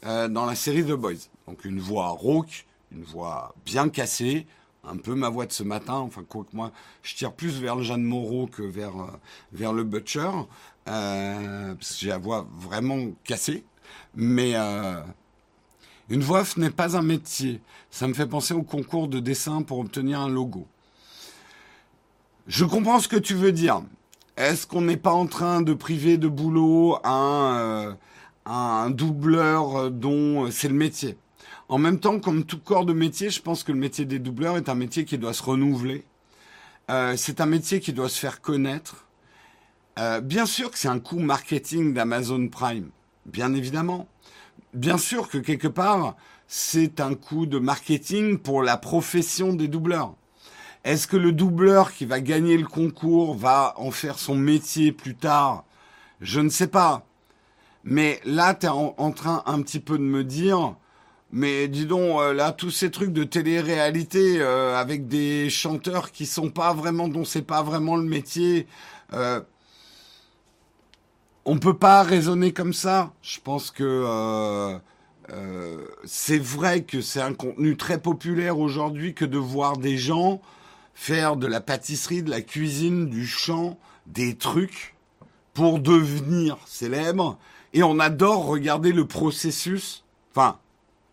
euh, 0.04 0.28
dans 0.28 0.46
la 0.46 0.54
série 0.54 0.84
The 0.84 0.92
Boys. 0.92 1.28
Donc 1.46 1.64
une 1.64 1.80
voix 1.80 2.08
rauque, 2.08 2.66
une 2.92 3.02
voix 3.02 3.54
bien 3.64 3.88
cassée, 3.88 4.46
un 4.84 4.96
peu 4.96 5.14
ma 5.14 5.28
voix 5.28 5.46
de 5.46 5.52
ce 5.52 5.62
matin. 5.62 5.94
Enfin, 5.94 6.22
quoi 6.28 6.44
que 6.44 6.54
moi, 6.54 6.70
je 7.02 7.14
tire 7.14 7.32
plus 7.32 7.60
vers 7.60 7.76
le 7.76 7.82
Jeanne 7.82 8.02
Moreau 8.02 8.46
que 8.46 8.62
vers, 8.62 8.96
euh, 8.96 9.10
vers 9.52 9.72
le 9.72 9.84
Butcher. 9.84 10.30
Euh, 10.88 11.74
parce 11.74 11.92
que 11.92 11.98
j'ai 12.00 12.08
la 12.08 12.18
voix 12.18 12.46
vraiment 12.56 13.10
cassée. 13.24 13.64
Mais 14.14 14.54
une 16.08 16.22
voix 16.22 16.44
n'est 16.56 16.70
pas 16.70 16.96
un 16.96 17.02
métier. 17.02 17.60
Ça 17.90 18.06
me 18.06 18.14
fait 18.14 18.26
penser 18.26 18.54
au 18.54 18.62
concours 18.62 19.08
de 19.08 19.20
dessin 19.20 19.62
pour 19.62 19.78
obtenir 19.78 20.20
un 20.20 20.28
logo. 20.28 20.66
Je 22.50 22.64
comprends 22.64 22.98
ce 22.98 23.06
que 23.06 23.16
tu 23.16 23.34
veux 23.34 23.52
dire. 23.52 23.80
Est-ce 24.36 24.66
qu'on 24.66 24.80
n'est 24.80 24.96
pas 24.96 25.12
en 25.12 25.26
train 25.26 25.62
de 25.62 25.72
priver 25.72 26.18
de 26.18 26.26
boulot 26.26 26.98
un, 27.04 27.96
un 28.44 28.90
doubleur 28.90 29.92
dont 29.92 30.50
c'est 30.50 30.66
le 30.66 30.74
métier? 30.74 31.16
En 31.68 31.78
même 31.78 32.00
temps, 32.00 32.18
comme 32.18 32.42
tout 32.42 32.58
corps 32.58 32.84
de 32.84 32.92
métier, 32.92 33.30
je 33.30 33.40
pense 33.40 33.62
que 33.62 33.70
le 33.70 33.78
métier 33.78 34.04
des 34.04 34.18
doubleurs 34.18 34.56
est 34.56 34.68
un 34.68 34.74
métier 34.74 35.04
qui 35.04 35.16
doit 35.16 35.32
se 35.32 35.44
renouveler. 35.44 36.04
Euh, 36.90 37.14
c'est 37.16 37.40
un 37.40 37.46
métier 37.46 37.78
qui 37.78 37.92
doit 37.92 38.08
se 38.08 38.18
faire 38.18 38.40
connaître. 38.40 39.06
Euh, 40.00 40.20
bien 40.20 40.44
sûr 40.44 40.72
que 40.72 40.78
c'est 40.78 40.88
un 40.88 40.98
coût 40.98 41.20
marketing 41.20 41.94
d'Amazon 41.94 42.48
Prime, 42.48 42.90
bien 43.26 43.54
évidemment. 43.54 44.08
Bien 44.74 44.98
sûr 44.98 45.28
que 45.28 45.38
quelque 45.38 45.68
part, 45.68 46.16
c'est 46.48 46.98
un 46.98 47.14
coût 47.14 47.46
de 47.46 47.60
marketing 47.60 48.38
pour 48.38 48.64
la 48.64 48.76
profession 48.76 49.52
des 49.52 49.68
doubleurs. 49.68 50.16
Est-ce 50.84 51.06
que 51.06 51.16
le 51.16 51.32
doubleur 51.32 51.92
qui 51.92 52.06
va 52.06 52.20
gagner 52.20 52.56
le 52.56 52.66
concours 52.66 53.34
va 53.34 53.74
en 53.76 53.90
faire 53.90 54.18
son 54.18 54.34
métier 54.34 54.92
plus 54.92 55.14
tard? 55.14 55.64
Je 56.20 56.40
ne 56.40 56.48
sais 56.48 56.68
pas. 56.68 57.04
Mais 57.84 58.20
là, 58.24 58.54
tu 58.54 58.66
es 58.66 58.68
en, 58.68 59.12
train 59.12 59.42
un 59.46 59.62
petit 59.62 59.80
peu 59.80 59.98
de 59.98 60.02
me 60.02 60.24
dire, 60.24 60.76
mais 61.32 61.68
dis 61.68 61.86
donc, 61.86 62.20
euh, 62.20 62.32
là, 62.32 62.52
tous 62.52 62.70
ces 62.70 62.90
trucs 62.90 63.12
de 63.12 63.24
télé-réalité 63.24 64.40
euh, 64.40 64.76
avec 64.76 65.08
des 65.08 65.50
chanteurs 65.50 66.12
qui 66.12 66.26
sont 66.26 66.50
pas 66.50 66.72
vraiment, 66.74 67.08
dont 67.08 67.24
c'est 67.24 67.42
pas 67.42 67.62
vraiment 67.62 67.96
le 67.96 68.04
métier, 68.04 68.66
euh, 69.12 69.40
on 71.44 71.58
peut 71.58 71.76
pas 71.76 72.02
raisonner 72.02 72.52
comme 72.52 72.72
ça? 72.74 73.12
Je 73.22 73.40
pense 73.40 73.70
que 73.70 74.78
euh, 75.32 75.78
c'est 76.04 76.38
vrai 76.38 76.82
que 76.82 77.00
c'est 77.00 77.20
un 77.20 77.34
contenu 77.34 77.76
très 77.76 78.00
populaire 78.00 78.58
aujourd'hui 78.58 79.14
que 79.14 79.24
de 79.24 79.38
voir 79.38 79.76
des 79.76 79.96
gens 79.96 80.40
faire 81.00 81.38
de 81.38 81.46
la 81.46 81.62
pâtisserie, 81.62 82.22
de 82.22 82.28
la 82.28 82.42
cuisine, 82.42 83.08
du 83.08 83.26
chant, 83.26 83.78
des 84.04 84.36
trucs 84.36 84.94
pour 85.54 85.78
devenir 85.78 86.58
célèbres. 86.66 87.38
Et 87.72 87.82
on 87.82 87.98
adore 87.98 88.44
regarder 88.44 88.92
le 88.92 89.06
processus. 89.06 90.04
Enfin, 90.30 90.58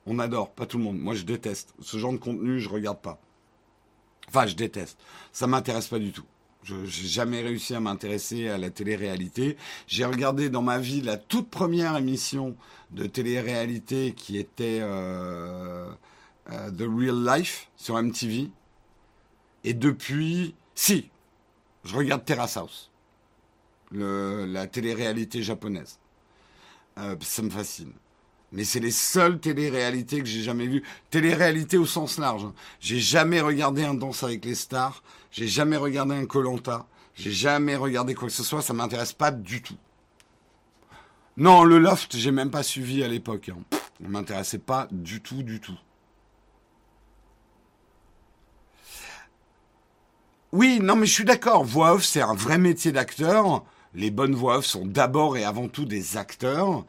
on 0.05 0.19
adore, 0.19 0.51
pas 0.51 0.65
tout 0.65 0.77
le 0.77 0.83
monde. 0.83 0.99
Moi, 0.99 1.15
je 1.15 1.23
déteste. 1.23 1.73
Ce 1.79 1.95
genre 1.95 2.11
de 2.11 2.17
contenu, 2.17 2.59
je 2.59 2.67
regarde 2.67 2.99
pas. 2.99 3.17
Enfin, 4.27 4.45
je 4.45 4.55
déteste. 4.55 4.99
Ça 5.31 5.47
m'intéresse 5.47 5.87
pas 5.87 5.99
du 5.99 6.11
tout. 6.11 6.25
Je 6.63 6.75
n'ai 6.75 6.85
jamais 6.87 7.41
réussi 7.41 7.73
à 7.73 7.79
m'intéresser 7.79 8.49
à 8.49 8.57
la 8.57 8.69
télé-réalité. 8.69 9.55
J'ai 9.87 10.03
regardé 10.03 10.49
dans 10.49 10.61
ma 10.61 10.79
vie 10.79 10.99
la 10.99 11.15
toute 11.15 11.49
première 11.49 11.95
émission 11.95 12.57
de 12.91 13.05
télé-réalité 13.05 14.13
qui 14.17 14.37
était 14.37 14.79
euh, 14.81 15.89
euh, 16.51 16.71
The 16.71 16.81
Real 16.81 17.37
Life 17.37 17.69
sur 17.77 17.95
MTV. 17.95 18.49
Et 19.63 19.73
depuis, 19.73 20.55
si, 20.75 21.09
je 21.83 21.95
regarde 21.95 22.25
Terrace 22.25 22.57
House, 22.57 22.91
la 23.91 24.67
télé-réalité 24.67 25.41
japonaise. 25.41 25.99
Euh, 26.97 27.15
ça 27.21 27.41
me 27.41 27.49
fascine 27.49 27.93
mais 28.51 28.63
c'est 28.63 28.79
les 28.79 28.91
seules 28.91 29.39
télé-réalités 29.39 30.19
que 30.19 30.25
j'ai 30.25 30.41
jamais 30.41 30.67
vues. 30.67 30.83
Télé-réalité 31.09 31.77
au 31.77 31.85
sens 31.85 32.17
large. 32.17 32.45
Hein. 32.45 32.53
J'ai 32.79 32.99
jamais 32.99 33.41
regardé 33.41 33.83
un 33.83 33.93
Danse 33.93 34.23
avec 34.23 34.45
les 34.45 34.55
stars. 34.55 35.03
J'ai 35.31 35.47
jamais 35.47 35.77
regardé 35.77 36.15
un 36.15 36.25
Colanta. 36.25 36.87
J'ai 37.15 37.31
jamais 37.31 37.75
regardé 37.75 38.13
quoi 38.13 38.29
que 38.29 38.33
ce 38.33 38.43
soit. 38.43 38.61
Ça 38.61 38.73
m'intéresse 38.73 39.13
pas 39.13 39.31
du 39.31 39.61
tout. 39.61 39.77
Non, 41.35 41.63
le 41.63 41.77
Loft, 41.77 42.15
j'ai 42.15 42.31
même 42.31 42.49
pas 42.49 42.63
suivi 42.63 43.03
à 43.03 43.07
l'époque. 43.07 43.49
Hein. 43.49 43.59
ne 43.99 44.07
m'intéressait 44.07 44.59
pas 44.59 44.87
du 44.91 45.21
tout, 45.21 45.43
du 45.43 45.59
tout. 45.59 45.77
Oui, 50.57 50.79
non, 50.81 50.95
mais 50.95 51.05
je 51.05 51.13
suis 51.13 51.23
d'accord. 51.23 51.63
Voix 51.63 51.93
off, 51.93 52.03
c'est 52.03 52.21
un 52.21 52.33
vrai 52.33 52.57
métier 52.57 52.91
d'acteur. 52.91 53.63
Les 53.93 54.09
bonnes 54.09 54.33
voix 54.33 54.57
off 54.57 54.65
sont 54.65 54.85
d'abord 54.85 55.37
et 55.37 55.43
avant 55.43 55.67
tout 55.67 55.85
des 55.85 56.17
acteurs 56.17 56.83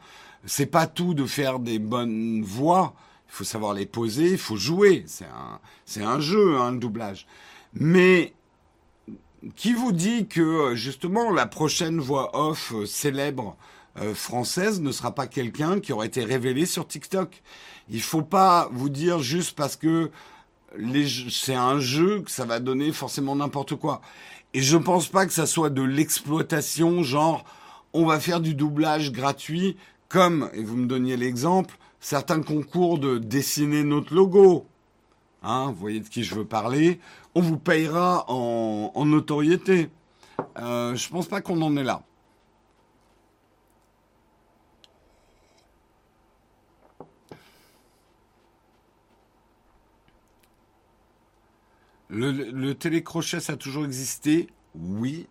c'est 0.45 0.65
pas 0.65 0.87
tout 0.87 1.13
de 1.13 1.25
faire 1.25 1.59
des 1.59 1.79
bonnes 1.79 2.43
voix. 2.43 2.93
Il 3.27 3.33
faut 3.33 3.43
savoir 3.43 3.73
les 3.73 3.85
poser, 3.85 4.31
il 4.31 4.37
faut 4.37 4.55
jouer. 4.55 5.03
C'est 5.07 5.25
un, 5.25 5.59
c'est 5.85 6.03
un 6.03 6.19
jeu, 6.19 6.57
hein, 6.57 6.71
le 6.71 6.79
doublage. 6.79 7.27
Mais 7.73 8.33
qui 9.55 9.73
vous 9.73 9.91
dit 9.91 10.27
que 10.27 10.73
justement 10.75 11.31
la 11.31 11.45
prochaine 11.45 11.99
voix 11.99 12.31
off 12.35 12.73
euh, 12.73 12.85
célèbre 12.85 13.55
euh, 13.99 14.15
française 14.15 14.81
ne 14.81 14.91
sera 14.91 15.13
pas 15.13 15.27
quelqu'un 15.27 15.79
qui 15.79 15.93
aurait 15.93 16.07
été 16.07 16.23
révélé 16.23 16.65
sur 16.65 16.87
TikTok? 16.87 17.41
Il 17.89 18.01
faut 18.01 18.23
pas 18.23 18.69
vous 18.71 18.89
dire 18.89 19.19
juste 19.19 19.55
parce 19.55 19.75
que 19.75 20.09
c'est 21.29 21.55
un 21.55 21.79
jeu 21.79 22.21
que 22.21 22.31
ça 22.31 22.45
va 22.45 22.59
donner 22.59 22.91
forcément 22.91 23.35
n'importe 23.35 23.75
quoi. 23.75 24.01
Et 24.53 24.61
je 24.61 24.77
pense 24.77 25.07
pas 25.07 25.25
que 25.25 25.33
ça 25.33 25.45
soit 25.45 25.69
de 25.69 25.81
l'exploitation, 25.81 27.03
genre 27.03 27.43
on 27.93 28.05
va 28.05 28.19
faire 28.19 28.39
du 28.39 28.53
doublage 28.53 29.11
gratuit 29.11 29.77
comme, 30.07 30.49
et 30.53 30.63
vous 30.63 30.75
me 30.75 30.87
donniez 30.87 31.17
l'exemple, 31.17 31.77
certains 31.99 32.41
concours 32.41 32.97
de 32.97 33.17
dessiner 33.17 33.83
notre 33.83 34.13
logo. 34.13 34.65
Hein, 35.43 35.67
vous 35.67 35.79
voyez 35.79 35.99
de 35.99 36.07
qui 36.07 36.23
je 36.23 36.35
veux 36.35 36.45
parler. 36.45 36.99
On 37.35 37.41
vous 37.41 37.57
payera 37.57 38.25
en, 38.27 39.05
notoriété. 39.05 39.89
Euh, 40.57 40.95
je 40.95 41.09
pense 41.09 41.27
pas 41.27 41.41
qu'on 41.41 41.61
en 41.61 41.77
est 41.77 41.83
là. 41.83 42.01
Le, 52.09 52.73
télécrochet, 52.73 53.39
ça 53.39 53.53
a 53.53 53.55
toujours 53.55 53.85
existé? 53.85 54.47
Oui. 54.75 55.27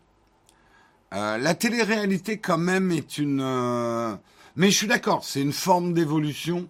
Euh, 1.13 1.39
la 1.39 1.55
télé-réalité, 1.55 2.39
quand 2.39 2.59
même, 2.59 2.93
est 2.93 3.19
une... 3.19 3.41
Euh, 3.41 4.15
mais 4.57 4.71
je 4.71 4.77
suis 4.77 4.87
d'accord, 4.87 5.25
c'est 5.25 5.41
une 5.41 5.53
forme 5.53 5.93
d'évolution. 5.93 6.69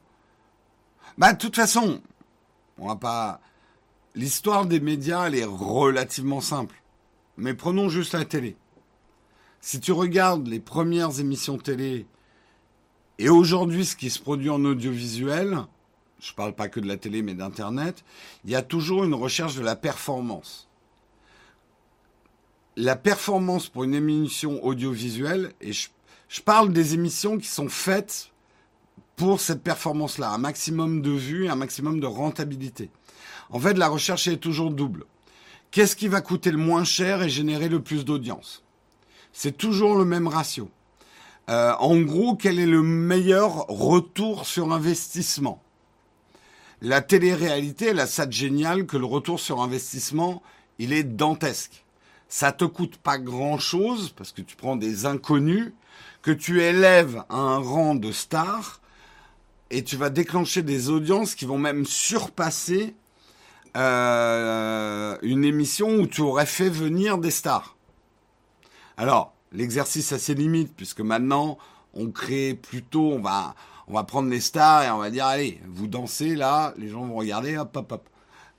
Bah, 1.19 1.33
de 1.33 1.39
toute 1.39 1.57
façon, 1.57 2.01
on 2.79 2.89
va 2.89 2.97
pas. 2.97 3.41
L'histoire 4.15 4.67
des 4.67 4.81
médias, 4.81 5.27
elle 5.27 5.35
est 5.35 5.45
relativement 5.45 6.41
simple. 6.41 6.83
Mais 7.37 7.55
prenons 7.55 7.89
juste 7.89 8.15
la 8.15 8.25
télé. 8.25 8.57
Si 9.61 9.81
tu 9.81 9.93
regardes 9.93 10.47
les 10.47 10.61
premières 10.61 11.21
émissions 11.21 11.59
télé 11.59 12.07
et 13.19 13.29
aujourd'hui 13.29 13.85
ce 13.85 13.97
qui 13.97 14.11
se 14.11 14.21
produit 14.21 14.51
en 14.51 14.65
audiovisuel, 14.65 15.59
je 16.21 16.33
ne 16.33 16.37
parle 16.37 16.55
pas 16.55 16.69
que 16.69 16.81
de 16.81 16.87
la 16.87 16.97
télé 16.97 17.23
mais 17.23 17.35
d'Internet, 17.35 18.05
il 18.45 18.51
y 18.51 18.57
a 18.57 18.63
toujours 18.63 19.05
une 19.05 19.15
recherche 19.15 19.55
de 19.55 19.63
la 19.63 19.77
performance. 19.77 20.69
La 22.77 22.97
performance 22.97 23.69
pour 23.69 23.85
une 23.85 23.95
émission 23.95 24.65
audiovisuelle, 24.65 25.53
et 25.61 25.73
je 25.73 26.41
parle 26.45 26.73
des 26.73 26.95
émissions 26.95 27.39
qui 27.39 27.49
sont 27.49 27.69
faites 27.69 28.31
pour 29.17 29.41
cette 29.41 29.63
performance-là, 29.63 30.31
un 30.31 30.39
maximum 30.39 31.03
de 31.03 31.11
vues 31.11 31.49
un 31.49 31.57
maximum 31.57 31.99
de 31.99 32.07
rentabilité. 32.07 32.91
En 33.51 33.59
fait, 33.59 33.75
la 33.75 33.89
recherche 33.89 34.29
est 34.29 34.37
toujours 34.37 34.71
double. 34.71 35.07
Qu'est-ce 35.71 35.97
qui 35.97 36.09
va 36.09 36.21
coûter 36.21 36.51
le 36.51 36.59
moins 36.59 36.85
cher 36.85 37.23
et 37.23 37.29
générer 37.29 37.69
le 37.69 37.83
plus 37.83 38.05
d'audience? 38.05 38.63
C'est 39.33 39.57
toujours 39.57 39.97
le 39.97 40.05
même 40.05 40.29
ratio. 40.29 40.71
Euh, 41.51 41.73
en 41.79 42.01
gros, 42.01 42.37
quel 42.37 42.59
est 42.59 42.67
le 42.67 42.83
meilleur 42.83 43.67
retour 43.69 44.47
sur 44.47 44.73
investissement? 44.73 45.63
La 46.81 47.01
télé-réalité, 47.01 47.87
elle 47.87 48.01
a 48.01 48.07
ça 48.07 48.25
de 48.25 48.33
génial 48.33 48.87
que 48.87 48.97
le 48.97 49.05
retour 49.05 49.41
sur 49.41 49.61
investissement, 49.61 50.43
il 50.79 50.93
est 50.93 51.05
dantesque. 51.05 51.85
ça 52.29 52.53
te 52.53 52.65
coûte 52.65 52.99
pas 52.99 53.19
grand 53.19 53.59
chose 53.59 54.11
parce 54.11 54.33
que 54.33 54.43
tu 54.43 54.55
prends 54.55 54.77
des 54.77 55.07
inconnus 55.07 55.73
que 56.21 56.31
tu 56.31 56.63
élèves 56.63 57.25
à 57.31 57.37
un 57.37 57.59
rang 57.59 57.95
de 57.95 58.13
star 58.13 58.81
et 59.71 59.83
tu 59.83 59.97
vas 59.97 60.11
déclencher 60.11 60.63
des 60.63 60.91
audiences 60.91 61.35
qui 61.35 61.47
vont 61.47 61.59
même 61.59 61.87
surpasser 61.87 62.95
euh, 63.77 65.17
une 65.23 65.45
émission 65.45 65.89
où 65.97 66.07
tu 66.07 66.21
aurais 66.21 66.47
fait 66.47 66.69
venir 66.69 67.19
des 67.19 67.31
stars. 67.31 67.77
Alors, 68.97 69.33
l'exercice 69.53 70.13
a 70.13 70.19
ses 70.19 70.35
limites 70.35 70.75
puisque 70.77 71.01
maintenant 71.01 71.59
on 71.95 72.11
crée 72.11 72.55
plutôt, 72.55 73.13
on 73.13 73.21
va, 73.21 73.55
on 73.89 73.95
va 73.95 74.05
prendre 74.05 74.29
les 74.29 74.41
stars 74.41 74.85
et 74.85 74.91
on 74.91 74.99
va 74.99 75.11
dire 75.11 75.27
allez, 75.27 75.61
vous 75.67 75.87
dansez 75.87 76.35
là, 76.35 76.75
les 76.77 76.89
gens 76.89 77.07
vont 77.07 77.17
regarder, 77.17 77.57
hop 77.57 77.77
hop 77.77 77.93
hop. 77.93 78.09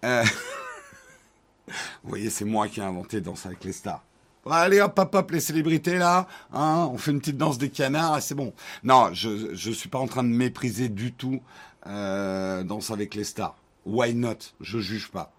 Euh, 0.03 0.23
vous 2.03 2.09
voyez, 2.09 2.29
c'est 2.29 2.45
moi 2.45 2.67
qui 2.67 2.79
ai 2.79 2.83
inventé 2.83 3.21
Danse 3.21 3.45
avec 3.45 3.63
les 3.63 3.73
stars. 3.73 4.03
Allez 4.49 4.81
hop 4.81 4.97
hop 4.97 5.13
hop 5.13 5.31
les 5.31 5.39
célébrités 5.39 5.97
là, 5.97 6.27
hein, 6.53 6.89
on 6.91 6.97
fait 6.97 7.11
une 7.11 7.19
petite 7.19 7.37
danse 7.37 7.59
des 7.59 7.69
canards 7.69 8.17
et 8.17 8.21
c'est 8.21 8.35
bon. 8.35 8.53
Non, 8.83 9.13
je 9.13 9.53
je 9.53 9.71
suis 9.71 9.89
pas 9.89 9.99
en 9.99 10.07
train 10.07 10.23
de 10.23 10.29
mépriser 10.29 10.89
du 10.89 11.13
tout 11.13 11.41
euh, 11.85 12.63
Danse 12.63 12.89
avec 12.89 13.15
les 13.15 13.23
stars. 13.23 13.55
Why 13.85 14.15
not? 14.15 14.37
Je 14.61 14.79
juge 14.79 15.11
pas. 15.11 15.31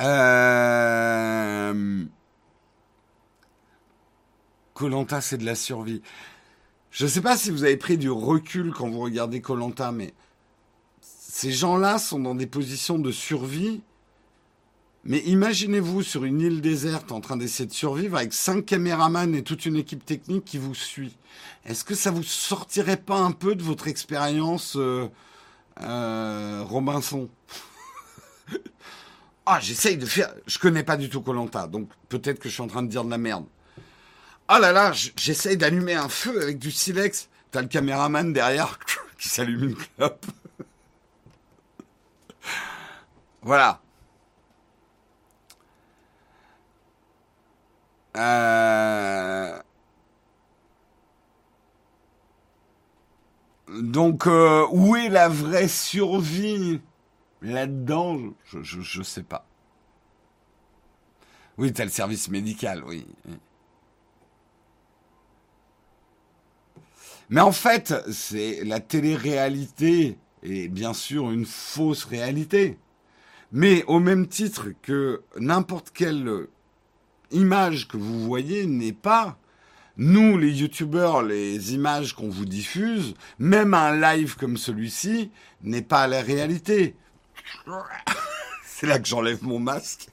Euh... 0.00 2.04
Colanta, 4.74 5.20
c'est 5.20 5.38
de 5.38 5.44
la 5.44 5.54
survie. 5.54 6.02
Je 6.96 7.04
ne 7.04 7.10
sais 7.10 7.20
pas 7.20 7.36
si 7.36 7.50
vous 7.50 7.64
avez 7.64 7.76
pris 7.76 7.98
du 7.98 8.08
recul 8.08 8.72
quand 8.72 8.88
vous 8.88 9.00
regardez 9.00 9.42
Colanta, 9.42 9.92
mais 9.92 10.14
ces 11.02 11.52
gens-là 11.52 11.98
sont 11.98 12.18
dans 12.18 12.34
des 12.34 12.46
positions 12.46 12.98
de 12.98 13.12
survie 13.12 13.82
mais 15.08 15.18
imaginez-vous 15.18 16.02
sur 16.02 16.24
une 16.24 16.40
île 16.40 16.60
déserte 16.60 17.12
en 17.12 17.20
train 17.20 17.36
d'essayer 17.36 17.68
de 17.68 17.72
survivre 17.72 18.16
avec 18.16 18.32
cinq 18.32 18.66
caméramans 18.66 19.36
et 19.36 19.44
toute 19.44 19.64
une 19.64 19.76
équipe 19.76 20.04
technique 20.04 20.44
qui 20.44 20.58
vous 20.58 20.74
suit. 20.74 21.16
Est-ce 21.64 21.84
que 21.84 21.94
ça 21.94 22.10
vous 22.10 22.24
sortirait 22.24 22.96
pas 22.96 23.18
un 23.18 23.30
peu 23.30 23.54
de 23.54 23.62
votre 23.62 23.86
expérience 23.86 24.74
euh, 24.76 25.06
euh, 25.82 26.64
Robinson? 26.66 27.28
Ah, 29.48 29.60
j'essaye 29.60 29.96
de 29.96 30.06
faire. 30.06 30.34
Je 30.48 30.58
connais 30.58 30.82
pas 30.82 30.96
du 30.96 31.08
tout 31.08 31.20
Colanta, 31.20 31.68
donc 31.68 31.88
peut-être 32.08 32.40
que 32.40 32.48
je 32.48 32.54
suis 32.54 32.64
en 32.64 32.66
train 32.66 32.82
de 32.82 32.88
dire 32.88 33.04
de 33.04 33.10
la 33.10 33.16
merde. 33.16 33.44
Ah 34.48 34.60
là 34.60 34.72
là, 34.72 34.92
j'essaye 34.92 35.56
d'allumer 35.56 35.94
un 35.94 36.08
feu 36.08 36.40
avec 36.42 36.58
du 36.58 36.70
silex. 36.70 37.28
T'as 37.50 37.62
le 37.62 37.68
caméraman 37.68 38.32
derrière 38.32 38.78
qui 39.18 39.28
s'allume 39.28 39.70
une 39.70 39.76
clope. 39.76 40.26
voilà. 43.42 43.80
Euh, 48.16 49.58
donc, 53.68 54.26
euh, 54.26 54.66
où 54.70 54.96
est 54.96 55.08
la 55.08 55.28
vraie 55.28 55.68
survie 55.68 56.80
là-dedans? 57.42 58.18
Je, 58.44 58.62
je, 58.62 59.02
sais 59.02 59.22
pas. 59.22 59.44
Oui, 61.58 61.72
t'as 61.72 61.84
le 61.84 61.90
service 61.90 62.28
médical, 62.30 62.84
oui. 62.84 63.06
Mais 67.30 67.40
en 67.40 67.52
fait, 67.52 67.94
c'est 68.12 68.62
la 68.64 68.80
télé-réalité 68.80 70.18
est 70.42 70.68
bien 70.68 70.92
sûr 70.92 71.30
une 71.30 71.46
fausse 71.46 72.04
réalité. 72.04 72.78
Mais 73.52 73.84
au 73.84 74.00
même 74.00 74.26
titre 74.26 74.68
que 74.82 75.22
n'importe 75.38 75.90
quelle 75.90 76.46
image 77.30 77.88
que 77.88 77.96
vous 77.96 78.24
voyez 78.24 78.66
n'est 78.66 78.92
pas 78.92 79.38
nous, 79.98 80.36
les 80.36 80.52
youtubeurs, 80.52 81.22
les 81.22 81.72
images 81.72 82.12
qu'on 82.14 82.28
vous 82.28 82.44
diffuse, 82.44 83.14
même 83.38 83.72
un 83.72 83.98
live 83.98 84.36
comme 84.36 84.58
celui-ci, 84.58 85.30
n'est 85.62 85.82
pas 85.82 86.06
la 86.06 86.20
réalité. 86.20 86.94
C'est 88.64 88.86
là 88.86 88.98
que 88.98 89.08
j'enlève 89.08 89.42
mon 89.42 89.58
masque. 89.58 90.08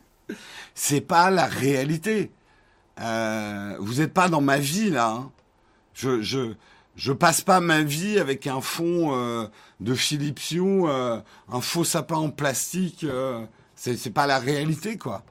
C'est 0.74 1.02
pas 1.02 1.30
la 1.30 1.48
réalité. 1.48 2.32
Euh, 3.02 3.76
vous 3.80 3.96
n'êtes 3.96 4.14
pas 4.14 4.30
dans 4.30 4.40
ma 4.40 4.58
vie 4.58 4.90
là. 4.90 5.10
Hein. 5.10 5.32
Je, 5.94 6.22
je, 6.22 6.54
je 6.96 7.12
passe 7.12 7.42
pas 7.42 7.60
ma 7.60 7.82
vie 7.82 8.20
avec 8.20 8.48
un 8.48 8.62
fond 8.62 9.16
euh, 9.16 9.48
de 9.80 9.96
Philippe 9.96 10.40
euh, 10.54 11.20
un 11.52 11.62
faux 11.62 11.84
sapin 11.84 12.18
en 12.18 12.30
plastique. 12.30 13.04
Euh, 13.04 13.46
c'est 13.76 14.14
pas 14.14 14.28
la 14.28 14.40
réalité 14.40 14.98
quoi. 14.98 15.24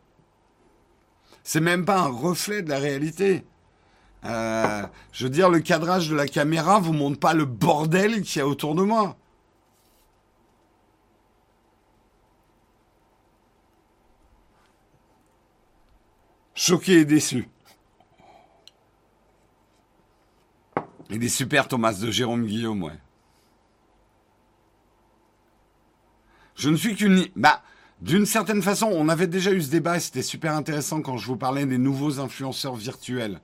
C'est 1.44 1.60
même 1.60 1.84
pas 1.84 1.98
un 2.00 2.08
reflet 2.08 2.62
de 2.62 2.68
la 2.68 2.78
réalité. 2.78 3.44
Je 4.24 5.24
veux 5.24 5.30
dire, 5.30 5.50
le 5.50 5.60
cadrage 5.60 6.08
de 6.08 6.14
la 6.14 6.28
caméra 6.28 6.78
vous 6.78 6.92
montre 6.92 7.18
pas 7.18 7.34
le 7.34 7.44
bordel 7.44 8.22
qu'il 8.22 8.38
y 8.38 8.42
a 8.42 8.46
autour 8.46 8.74
de 8.74 8.82
moi. 8.82 9.16
Choqué 16.54 17.00
et 17.00 17.04
déçu. 17.04 17.48
Il 21.12 21.22
est 21.22 21.28
super, 21.28 21.68
Thomas, 21.68 21.92
de 21.92 22.10
Jérôme 22.10 22.46
Guillaume, 22.46 22.82
ouais. 22.82 22.98
Je 26.56 26.70
ne 26.70 26.76
suis 26.76 26.96
qu'une... 26.96 27.26
Bah, 27.36 27.62
d'une 28.00 28.26
certaine 28.26 28.62
façon, 28.62 28.88
on 28.90 29.08
avait 29.08 29.26
déjà 29.26 29.52
eu 29.52 29.60
ce 29.60 29.70
débat 29.70 29.96
et 29.96 30.00
c'était 30.00 30.22
super 30.22 30.54
intéressant 30.54 31.02
quand 31.02 31.18
je 31.18 31.26
vous 31.26 31.36
parlais 31.36 31.66
des 31.66 31.78
nouveaux 31.78 32.18
influenceurs 32.18 32.74
virtuels. 32.74 33.40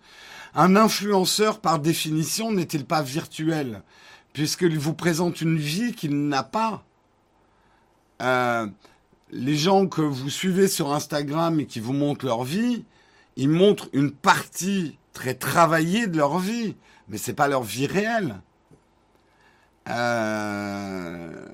Un 0.55 0.77
influenceur, 0.77 1.61
par 1.61 1.79
définition, 1.79 2.51
n'est-il 2.51 2.85
pas 2.85 3.03
virtuel? 3.03 3.83
Puisqu'il 4.33 4.79
vous 4.79 4.95
présente 4.95 5.41
une 5.41 5.59
vie 5.59 5.93
qu'il 5.93 6.27
n'a 6.29 6.43
pas. 6.43 6.85
Euh, 8.23 8.67
les 9.31 9.57
gens 9.57 9.87
que 9.87 10.01
vous 10.01 10.31
suivez 10.31 10.69
sur 10.69 10.93
Instagram 10.93 11.61
et 11.61 11.67
qui 11.67 11.81
vous 11.81 11.93
montrent 11.93 12.25
leur 12.25 12.45
vie, 12.45 12.85
ils 13.37 13.49
montrent 13.49 13.89
une 13.93 14.11
partie 14.11 14.99
très 15.13 15.35
travaillée 15.35 16.07
de 16.07 16.17
leur 16.17 16.39
vie, 16.39 16.75
mais 17.09 17.19
c'est 17.19 17.35
pas 17.35 17.49
leur 17.49 17.63
vie 17.63 17.87
réelle. 17.87 18.41
Euh, 19.89 21.47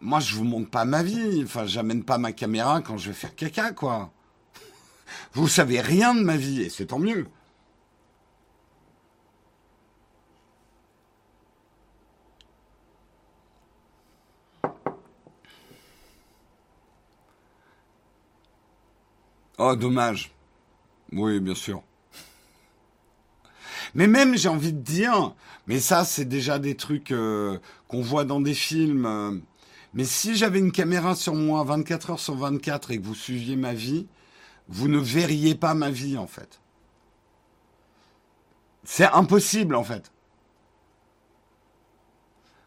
moi, 0.00 0.20
je 0.20 0.34
vous 0.34 0.44
montre 0.44 0.70
pas 0.70 0.84
ma 0.84 1.02
vie. 1.02 1.42
Enfin, 1.44 1.66
j'amène 1.66 2.04
pas 2.04 2.18
ma 2.18 2.32
caméra 2.32 2.80
quand 2.82 2.98
je 2.98 3.08
vais 3.08 3.14
faire 3.14 3.34
caca, 3.34 3.72
quoi. 3.72 4.10
Vous 5.34 5.48
savez 5.48 5.80
rien 5.80 6.14
de 6.14 6.22
ma 6.22 6.36
vie, 6.36 6.62
et 6.62 6.70
c'est 6.70 6.86
tant 6.86 6.98
mieux. 6.98 7.26
Oh, 19.58 19.74
dommage. 19.74 20.32
Oui, 21.12 21.40
bien 21.40 21.54
sûr. 21.54 21.82
Mais 23.96 24.08
même, 24.08 24.36
j'ai 24.36 24.50
envie 24.50 24.74
de 24.74 24.80
dire, 24.82 25.34
mais 25.66 25.80
ça, 25.80 26.04
c'est 26.04 26.26
déjà 26.26 26.58
des 26.58 26.76
trucs 26.76 27.12
euh, 27.12 27.58
qu'on 27.88 28.02
voit 28.02 28.26
dans 28.26 28.42
des 28.42 28.52
films. 28.52 29.06
Euh, 29.06 29.38
mais 29.94 30.04
si 30.04 30.36
j'avais 30.36 30.58
une 30.58 30.70
caméra 30.70 31.14
sur 31.14 31.34
moi 31.34 31.64
24 31.64 32.10
heures 32.10 32.20
sur 32.20 32.36
24 32.36 32.90
et 32.90 32.98
que 32.98 33.06
vous 33.06 33.14
suiviez 33.14 33.56
ma 33.56 33.72
vie, 33.72 34.06
vous 34.68 34.88
ne 34.88 34.98
verriez 34.98 35.54
pas 35.54 35.72
ma 35.72 35.90
vie 35.90 36.18
en 36.18 36.26
fait. 36.26 36.60
C'est 38.84 39.06
impossible 39.06 39.74
en 39.74 39.82
fait. 39.82 40.12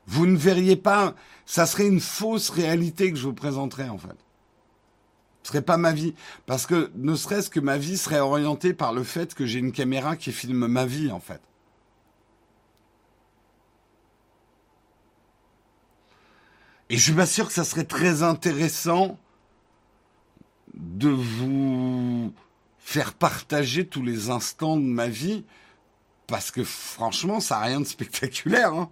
Vous 0.08 0.26
ne 0.26 0.36
verriez 0.36 0.78
pas, 0.78 1.14
ça 1.46 1.68
serait 1.68 1.86
une 1.86 2.00
fausse 2.00 2.50
réalité 2.50 3.12
que 3.12 3.20
je 3.20 3.28
vous 3.28 3.36
présenterais 3.36 3.90
en 3.90 4.00
fait. 4.00 4.18
Ce 5.44 5.50
serait 5.50 5.62
pas 5.62 5.78
ma 5.78 5.94
vie. 5.94 6.14
Parce 6.46 6.66
que 6.66 6.92
ne 6.96 7.16
serait-ce 7.16 7.50
que 7.50 7.60
ma 7.60 7.78
vie 7.78 7.98
serait 7.98 8.20
orientée 8.20 8.74
par 8.74 8.94
le 8.94 9.04
fait 9.04 9.34
que 9.34 9.46
j'ai 9.46 9.60
une 9.60 9.72
caméra 9.72 10.16
qui 10.16 10.32
filme 10.32 10.68
ma 10.68 10.86
vie 10.86 11.12
en 11.12 11.20
fait. 11.20 11.42
Et 16.90 16.98
je 16.98 17.04
suis 17.04 17.14
pas 17.14 17.28
sûr 17.28 17.48
que 17.48 17.54
ça 17.54 17.64
serait 17.64 17.84
très 17.84 18.24
intéressant 18.24 19.20
de 20.74 21.10
vous 21.10 22.34
faire 22.80 23.14
partager 23.14 23.86
tous 23.86 24.02
les 24.02 24.32
instants 24.32 24.76
de 24.76 24.82
ma 24.82 25.08
vie, 25.08 25.46
parce 26.26 26.50
que 26.50 26.64
franchement, 26.64 27.40
ça 27.40 27.60
n'a 27.60 27.66
rien 27.66 27.82
de 27.82 27.86
spectaculaire. 27.86 28.74
Hein. 28.74 28.90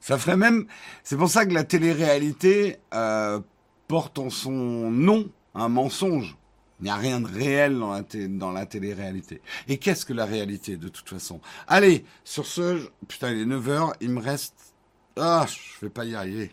Ça 0.00 0.18
ferait 0.18 0.36
même. 0.36 0.66
C'est 1.04 1.16
pour 1.16 1.28
ça 1.28 1.46
que 1.46 1.52
la 1.52 1.64
télé-réalité 1.64 2.78
euh, 2.94 3.40
porte 3.88 4.18
en 4.18 4.30
son 4.30 4.90
nom 4.90 5.28
un 5.54 5.68
mensonge. 5.68 6.36
Il 6.80 6.84
n'y 6.84 6.90
a 6.90 6.96
rien 6.96 7.20
de 7.20 7.26
réel 7.26 7.78
dans 7.78 8.52
la, 8.52 8.66
télé-réalité. 8.66 9.40
Et 9.66 9.78
qu'est-ce 9.78 10.04
que 10.04 10.12
la 10.12 10.26
réalité, 10.26 10.76
de 10.76 10.88
toute 10.88 11.08
façon? 11.08 11.40
Allez, 11.66 12.04
sur 12.22 12.44
ce, 12.44 12.90
putain, 13.08 13.30
il 13.30 13.40
est 13.40 13.44
9h, 13.46 13.94
il 14.02 14.10
me 14.10 14.20
reste 14.20 14.74
ah, 15.18 15.46
je 15.48 15.86
vais 15.86 15.90
pas 15.90 16.04
y 16.04 16.14
arriver. 16.14 16.52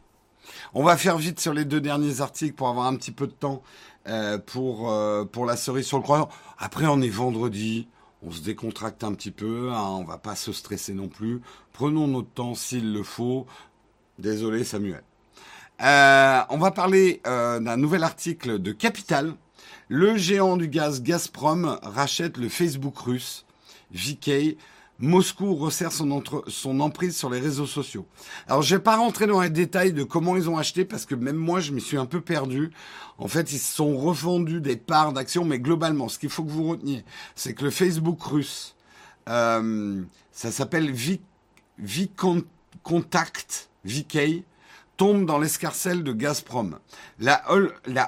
On 0.73 0.83
va 0.83 0.95
faire 0.95 1.17
vite 1.17 1.39
sur 1.39 1.53
les 1.53 1.65
deux 1.65 1.81
derniers 1.81 2.21
articles 2.21 2.55
pour 2.55 2.69
avoir 2.69 2.87
un 2.87 2.95
petit 2.95 3.11
peu 3.11 3.27
de 3.27 3.33
temps. 3.33 3.61
euh, 4.07 4.37
pour, 4.37 4.91
euh, 4.91 5.23
pour 5.25 5.45
la 5.45 5.55
cerise 5.55 5.85
sur 5.87 5.97
le 5.97 6.03
croissant. 6.03 6.29
Après, 6.57 6.85
on 6.87 7.01
est 7.01 7.09
vendredi, 7.09 7.87
on 8.21 8.31
se 8.31 8.41
décontracte 8.41 9.03
un 9.03 9.13
petit 9.13 9.31
peu, 9.31 9.71
hein, 9.71 9.81
on 9.81 10.03
va 10.03 10.17
pas 10.17 10.35
se 10.35 10.51
stresser 10.51 10.93
non 10.93 11.07
plus. 11.07 11.41
Prenons 11.71 12.07
notre 12.07 12.29
temps 12.29 12.53
s'il 12.55 12.91
le 12.93 13.03
faut. 13.03 13.47
Désolé 14.19 14.65
Samuel. 14.65 15.03
Euh, 15.81 16.41
on 16.49 16.57
va 16.57 16.71
parler 16.71 17.21
d'un 17.25 17.77
nouvel 17.77 18.03
article 18.03 18.59
de 18.59 18.71
Capital. 18.71 19.33
Le 19.89 20.17
géant 20.17 20.57
du 20.57 20.67
gaz 20.67 21.01
Gazprom 21.01 21.77
rachète 21.83 22.37
le 22.37 22.49
Facebook 22.49 22.97
russe 22.97 23.45
VK 23.91 24.57
Moscou 24.99 25.55
resserre 25.55 25.91
son, 25.91 26.11
emprise 26.79 27.17
sur 27.17 27.29
les 27.29 27.39
réseaux 27.39 27.65
sociaux. 27.65 28.05
Alors, 28.47 28.61
je 28.61 28.75
vais 28.75 28.81
pas 28.81 28.95
rentrer 28.95 29.27
dans 29.27 29.41
les 29.41 29.49
détails 29.49 29.91
de 29.91 30.03
comment 30.03 30.37
ils 30.37 30.49
ont 30.49 30.57
acheté 30.57 30.85
parce 30.85 31.05
que 31.05 31.15
même 31.15 31.35
moi, 31.35 31.59
je 31.59 31.73
me 31.73 31.79
suis 31.79 31.97
un 31.97 32.05
peu 32.05 32.21
perdu. 32.21 32.71
En 33.17 33.27
fait, 33.27 33.51
ils 33.51 33.59
se 33.59 33.75
sont 33.75 33.97
revendus 33.97 34.61
des 34.61 34.77
parts 34.77 35.11
d'actions, 35.11 35.43
mais 35.45 35.59
globalement, 35.59 36.07
ce 36.09 36.19
qu'il 36.19 36.29
faut 36.29 36.43
que 36.43 36.51
vous 36.51 36.69
reteniez, 36.69 37.03
c'est 37.35 37.53
que 37.53 37.65
le 37.65 37.71
Facebook 37.71 38.21
russe, 38.21 38.75
euh, 39.27 40.01
ça 40.31 40.51
s'appelle 40.51 40.93
V-Contact, 41.79 42.29
VK, 43.83 44.43
tombe 44.97 45.25
dans 45.25 45.39
l'escarcelle 45.39 46.03
de 46.03 46.13
Gazprom. 46.13 46.79
La, 47.19 47.43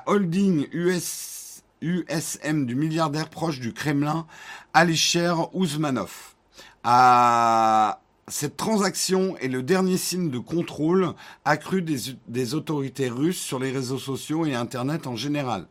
holding 0.06 0.68
US, 0.72 1.64
USM 1.82 2.66
du 2.66 2.76
milliardaire 2.76 3.30
proche 3.30 3.60
du 3.60 3.74
Kremlin, 3.74 4.26
Alisher 4.74 5.34
Ouzmanov 5.54 6.36
cette 8.28 8.58
transaction 8.58 9.38
est 9.38 9.48
le 9.48 9.62
dernier 9.62 9.98
signe 9.98 10.32
de 10.32 10.40
contrôle 10.40 11.14
accru 11.46 11.84
des, 11.84 12.54
autorités 12.56 13.10
russes 13.10 13.40
sur 13.40 13.60
les 13.60 13.72
réseaux 13.72 14.00
sociaux 14.00 14.46
et 14.46 14.56
Internet 14.56 15.06
en 15.06 15.16
général. 15.16 15.68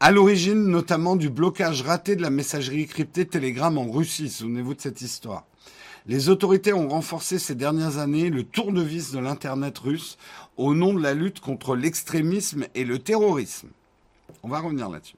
à 0.00 0.10
l'origine 0.10 0.64
notamment 0.64 1.16
du 1.16 1.30
blocage 1.30 1.80
raté 1.80 2.14
de 2.16 2.22
la 2.22 2.28
messagerie 2.28 2.86
cryptée 2.86 3.26
Telegram 3.26 3.78
en 3.78 3.90
Russie. 3.90 4.28
Souvenez-vous 4.28 4.74
de 4.74 4.82
cette 4.82 5.00
histoire. 5.00 5.46
Les 6.06 6.28
autorités 6.28 6.74
ont 6.74 6.88
renforcé 6.88 7.38
ces 7.38 7.54
dernières 7.54 7.96
années 7.96 8.28
le 8.28 8.42
tour 8.42 8.72
de 8.72 8.82
vis 8.82 9.12
de 9.12 9.18
l'Internet 9.18 9.78
russe 9.78 10.18
au 10.58 10.74
nom 10.74 10.92
de 10.92 11.02
la 11.02 11.14
lutte 11.14 11.40
contre 11.40 11.76
l'extrémisme 11.76 12.66
et 12.74 12.84
le 12.84 12.98
terrorisme. 12.98 13.70
On 14.42 14.48
va 14.48 14.60
revenir 14.60 14.88
là-dessus. 14.88 15.16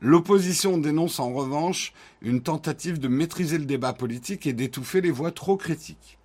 L'opposition 0.00 0.76
dénonce 0.76 1.18
en 1.18 1.32
revanche 1.32 1.92
une 2.20 2.42
tentative 2.42 2.98
de 2.98 3.08
maîtriser 3.08 3.58
le 3.58 3.64
débat 3.64 3.92
politique 3.92 4.46
et 4.46 4.52
d'étouffer 4.52 5.00
les 5.00 5.10
voix 5.10 5.30
trop 5.30 5.56
critiques. 5.56 6.18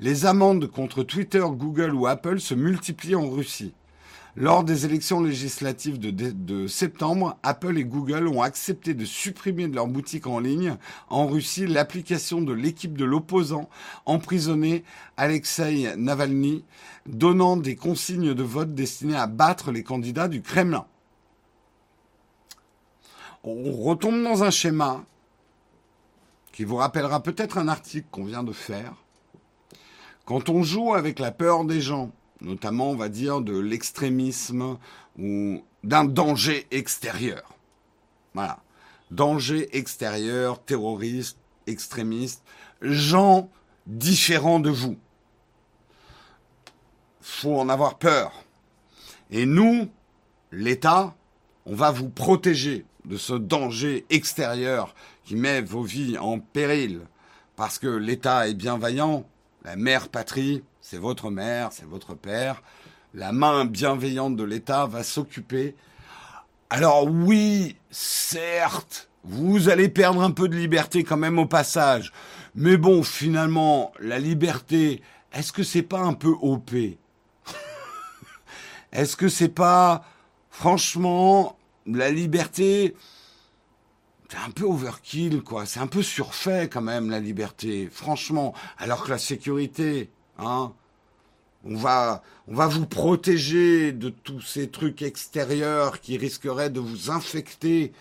Les 0.00 0.26
amendes 0.26 0.66
contre 0.66 1.04
Twitter, 1.04 1.44
Google 1.52 1.94
ou 1.94 2.06
Apple 2.06 2.40
se 2.40 2.54
multiplient 2.54 3.14
en 3.14 3.30
Russie. 3.30 3.72
Lors 4.36 4.64
des 4.64 4.84
élections 4.84 5.22
législatives 5.22 6.00
de, 6.00 6.66
septembre, 6.66 7.38
Apple 7.44 7.78
et 7.78 7.84
Google 7.84 8.26
ont 8.26 8.42
accepté 8.42 8.92
de 8.92 9.04
supprimer 9.04 9.68
de 9.68 9.76
leur 9.76 9.86
boutique 9.86 10.26
en 10.26 10.40
ligne 10.40 10.76
en 11.08 11.28
Russie 11.28 11.68
l'application 11.68 12.42
de 12.42 12.52
l'équipe 12.52 12.98
de 12.98 13.04
l'opposant 13.04 13.70
emprisonné 14.06 14.82
Alexei 15.16 15.94
Navalny, 15.96 16.64
donnant 17.06 17.56
des 17.56 17.76
consignes 17.76 18.34
de 18.34 18.42
vote 18.42 18.74
destinées 18.74 19.14
à 19.14 19.28
battre 19.28 19.70
les 19.70 19.84
candidats 19.84 20.26
du 20.26 20.42
Kremlin 20.42 20.84
on 23.44 23.72
retombe 23.72 24.22
dans 24.22 24.42
un 24.42 24.50
schéma 24.50 25.04
qui 26.52 26.64
vous 26.64 26.76
rappellera 26.76 27.22
peut-être 27.22 27.58
un 27.58 27.68
article 27.68 28.06
qu'on 28.10 28.24
vient 28.24 28.42
de 28.42 28.52
faire. 28.52 28.94
Quand 30.24 30.48
on 30.48 30.62
joue 30.62 30.94
avec 30.94 31.18
la 31.18 31.30
peur 31.30 31.64
des 31.64 31.80
gens, 31.80 32.10
notamment 32.40 32.90
on 32.90 32.96
va 32.96 33.08
dire 33.08 33.40
de 33.40 33.58
l'extrémisme 33.58 34.78
ou 35.18 35.62
d'un 35.82 36.04
danger 36.04 36.66
extérieur. 36.70 37.54
Voilà. 38.32 38.60
Danger 39.10 39.76
extérieur, 39.76 40.62
terroriste, 40.64 41.38
extrémiste, 41.66 42.42
gens 42.80 43.50
différents 43.86 44.60
de 44.60 44.70
vous. 44.70 44.96
Faut 47.20 47.58
en 47.58 47.68
avoir 47.68 47.98
peur. 47.98 48.32
Et 49.30 49.44
nous, 49.44 49.88
l'État, 50.50 51.14
on 51.66 51.74
va 51.74 51.90
vous 51.90 52.08
protéger 52.08 52.84
de 53.04 53.16
ce 53.16 53.34
danger 53.34 54.06
extérieur 54.10 54.94
qui 55.24 55.36
met 55.36 55.60
vos 55.60 55.82
vies 55.82 56.18
en 56.18 56.38
péril, 56.38 57.00
parce 57.56 57.78
que 57.78 57.88
l'État 57.88 58.48
est 58.48 58.54
bienveillant, 58.54 59.24
la 59.64 59.76
mère 59.76 60.08
patrie, 60.08 60.62
c'est 60.80 60.98
votre 60.98 61.30
mère, 61.30 61.70
c'est 61.72 61.86
votre 61.86 62.14
père, 62.14 62.62
la 63.14 63.32
main 63.32 63.64
bienveillante 63.64 64.36
de 64.36 64.44
l'État 64.44 64.86
va 64.86 65.02
s'occuper. 65.02 65.74
Alors 66.68 67.06
oui, 67.06 67.76
certes, 67.90 69.08
vous 69.22 69.68
allez 69.68 69.88
perdre 69.88 70.22
un 70.22 70.30
peu 70.30 70.48
de 70.48 70.56
liberté 70.56 71.04
quand 71.04 71.16
même 71.16 71.38
au 71.38 71.46
passage, 71.46 72.12
mais 72.54 72.76
bon, 72.76 73.02
finalement, 73.02 73.92
la 74.00 74.18
liberté, 74.18 75.00
est-ce 75.32 75.52
que 75.52 75.62
c'est 75.62 75.82
pas 75.82 76.00
un 76.00 76.12
peu 76.12 76.34
OP 76.42 76.72
Est-ce 78.92 79.16
que 79.16 79.28
c'est 79.28 79.48
pas, 79.48 80.04
franchement, 80.50 81.56
la 81.86 82.10
liberté, 82.10 82.94
c'est 84.28 84.38
un 84.38 84.50
peu 84.50 84.64
overkill, 84.64 85.42
quoi. 85.42 85.66
C'est 85.66 85.80
un 85.80 85.86
peu 85.86 86.02
surfait 86.02 86.68
quand 86.68 86.82
même 86.82 87.10
la 87.10 87.20
liberté, 87.20 87.88
franchement. 87.90 88.54
Alors 88.78 89.04
que 89.04 89.10
la 89.10 89.18
sécurité, 89.18 90.10
hein, 90.38 90.72
on 91.64 91.76
va, 91.76 92.22
on 92.48 92.54
va 92.54 92.66
vous 92.66 92.86
protéger 92.86 93.92
de 93.92 94.08
tous 94.08 94.40
ces 94.40 94.68
trucs 94.70 95.02
extérieurs 95.02 96.00
qui 96.00 96.16
risqueraient 96.16 96.70
de 96.70 96.80
vous 96.80 97.10
infecter, 97.10 97.92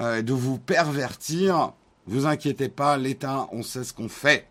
euh, 0.00 0.22
de 0.22 0.32
vous 0.32 0.58
pervertir. 0.58 1.72
Vous 2.06 2.26
inquiétez 2.26 2.68
pas, 2.68 2.96
l'État, 2.96 3.48
on 3.52 3.62
sait 3.62 3.84
ce 3.84 3.92
qu'on 3.92 4.08
fait. 4.08 4.48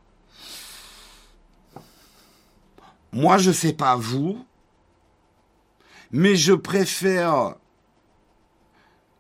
Moi, 3.13 3.37
je 3.37 3.51
sais 3.51 3.73
pas 3.73 3.95
vous, 3.95 4.45
mais 6.11 6.35
je 6.35 6.53
préfère 6.53 7.55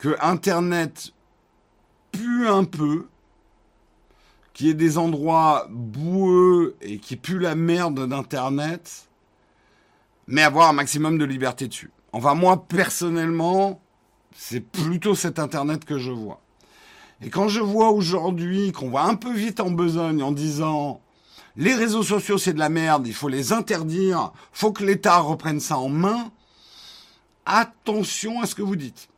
que 0.01 0.17
Internet 0.19 1.11
pue 2.11 2.47
un 2.47 2.63
peu, 2.63 3.07
qu'il 4.51 4.65
y 4.65 4.69
ait 4.71 4.73
des 4.73 4.97
endroits 4.97 5.67
boueux 5.69 6.75
et 6.81 6.97
qui 6.97 7.15
puent 7.15 7.37
la 7.37 7.53
merde 7.53 8.07
d'Internet, 8.09 9.07
mais 10.25 10.41
avoir 10.41 10.69
un 10.69 10.73
maximum 10.73 11.19
de 11.19 11.25
liberté 11.25 11.67
dessus. 11.67 11.91
Enfin, 12.13 12.33
moi, 12.33 12.65
personnellement, 12.65 13.79
c'est 14.35 14.61
plutôt 14.61 15.13
cet 15.13 15.37
Internet 15.37 15.85
que 15.85 15.99
je 15.99 16.09
vois. 16.09 16.41
Et 17.21 17.29
quand 17.29 17.47
je 17.47 17.59
vois 17.59 17.91
aujourd'hui 17.91 18.71
qu'on 18.71 18.89
va 18.89 19.03
un 19.03 19.15
peu 19.15 19.31
vite 19.31 19.59
en 19.59 19.69
besogne 19.69 20.23
en 20.23 20.31
disant 20.31 20.99
les 21.55 21.75
réseaux 21.75 22.01
sociaux 22.01 22.39
c'est 22.39 22.53
de 22.53 22.59
la 22.59 22.69
merde, 22.69 23.05
il 23.05 23.13
faut 23.13 23.29
les 23.29 23.53
interdire, 23.53 24.33
faut 24.51 24.71
que 24.71 24.83
l'État 24.83 25.19
reprenne 25.19 25.59
ça 25.59 25.77
en 25.77 25.89
main, 25.89 26.31
attention 27.45 28.41
à 28.41 28.47
ce 28.47 28.55
que 28.55 28.63
vous 28.63 28.75
dites. 28.75 29.10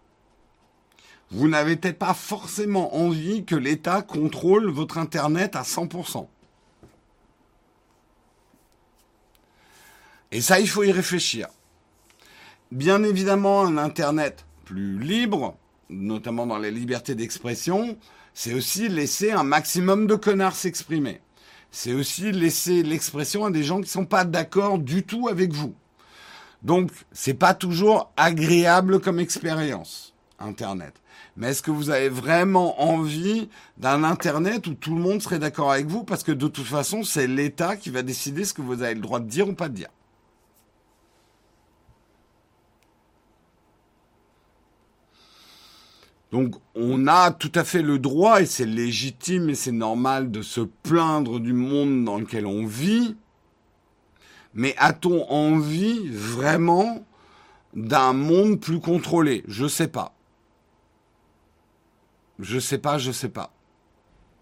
Vous 1.34 1.47
n'avez 1.47 1.77
peut-être 1.77 1.97
pas 1.97 2.13
forcément 2.13 2.95
envie 2.95 3.43
que 3.43 3.55
l'État 3.55 4.03
contrôle 4.03 4.69
votre 4.69 4.99
Internet 4.99 5.55
à 5.55 5.63
100%. 5.63 6.27
Et 10.31 10.41
ça, 10.41 10.59
il 10.59 10.69
faut 10.69 10.84
y 10.84 10.91
réfléchir. 10.91 11.47
Bien 12.71 13.03
évidemment, 13.03 13.65
un 13.65 13.77
Internet 13.77 14.45
plus 14.65 14.99
libre, 14.99 15.57
notamment 15.89 16.45
dans 16.45 16.59
les 16.59 16.71
libertés 16.71 17.15
d'expression, 17.15 17.97
c'est 18.36 18.53
aussi 18.53 18.88
laisser 18.88 19.31
un 19.31 19.43
maximum 19.43 20.05
de 20.05 20.15
connards 20.15 20.55
s'exprimer. 20.55 21.19
C'est 21.71 21.93
aussi 21.93 22.31
laisser 22.31 22.84
l'expression 22.84 23.45
à 23.45 23.51
des 23.51 23.63
gens 23.63 23.77
qui 23.77 23.81
ne 23.81 23.88
sont 23.88 24.05
pas 24.05 24.23
d'accord 24.23 24.77
du 24.77 25.01
tout 25.03 25.27
avec 25.27 25.51
vous. 25.51 25.73
Donc, 26.61 26.91
c'est 27.11 27.34
pas 27.34 27.55
toujours 27.55 28.11
agréable 28.17 28.99
comme 28.99 29.19
expérience, 29.19 30.13
Internet. 30.38 30.93
Mais 31.36 31.49
est-ce 31.49 31.63
que 31.63 31.71
vous 31.71 31.89
avez 31.89 32.09
vraiment 32.09 32.81
envie 32.81 33.49
d'un 33.77 34.03
Internet 34.03 34.67
où 34.67 34.75
tout 34.75 34.93
le 34.93 35.01
monde 35.01 35.21
serait 35.21 35.39
d'accord 35.39 35.71
avec 35.71 35.88
vous? 35.88 36.03
Parce 36.03 36.23
que 36.23 36.31
de 36.31 36.47
toute 36.47 36.65
façon, 36.65 37.03
c'est 37.03 37.27
l'État 37.27 37.75
qui 37.75 37.89
va 37.89 38.03
décider 38.03 38.45
ce 38.45 38.53
que 38.53 38.61
vous 38.61 38.84
avez 38.84 38.93
le 38.93 39.01
droit 39.01 39.19
de 39.19 39.27
dire 39.27 39.49
ou 39.49 39.53
pas 39.53 39.69
de 39.69 39.73
dire. 39.73 39.89
Donc 46.31 46.55
on 46.73 47.05
a 47.05 47.31
tout 47.31 47.51
à 47.53 47.63
fait 47.63 47.84
le 47.84 47.99
droit, 47.99 48.41
et 48.41 48.47
c'est 48.47 48.65
légitime 48.65 49.51
et 49.51 49.55
c'est 49.55 49.71
normal 49.71 50.31
de 50.31 50.41
se 50.41 50.61
plaindre 50.61 51.39
du 51.39 51.53
monde 51.53 52.05
dans 52.05 52.17
lequel 52.17 52.47
on 52.47 52.65
vit, 52.65 53.15
mais 54.55 54.73
a-t-on 54.79 55.29
envie 55.31 56.07
vraiment 56.09 57.05
d'un 57.75 58.13
monde 58.13 58.59
plus 58.59 58.79
contrôlé? 58.79 59.43
Je 59.47 59.67
sais 59.67 59.88
pas. 59.88 60.15
Je 62.39 62.59
sais 62.59 62.77
pas, 62.77 62.97
je 62.97 63.11
sais 63.11 63.29
pas. 63.29 63.53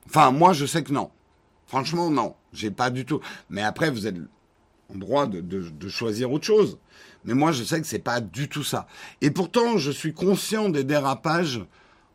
Enfin, 0.08 0.32
moi, 0.32 0.54
je 0.54 0.66
sais 0.66 0.84
que 0.84 0.94
non. 0.94 1.12
Franchement, 1.68 2.10
non. 2.10 2.36
J'ai 2.54 2.72
pas 2.72 2.90
du 2.90 3.06
tout. 3.06 3.22
Mais 3.50 3.62
après, 3.62 3.90
vous 3.90 4.08
êtes 4.08 4.18
en 4.94 4.98
droit 4.98 5.28
de, 5.28 5.88
choisir 5.88 6.32
autre 6.32 6.46
chose. 6.46 6.78
Mais 7.24 7.34
moi, 7.34 7.52
je 7.52 7.64
sais 7.64 7.80
que 7.80 7.88
c'est 7.88 8.00
pas 8.00 8.20
du 8.20 8.50
tout 8.50 8.64
ça. 8.64 8.88
Et 9.22 9.32
pourtant, 9.32 9.78
je 9.78 9.92
suis 9.92 10.14
conscient 10.14 10.70
des 10.70 10.84
dérapages 10.84 11.62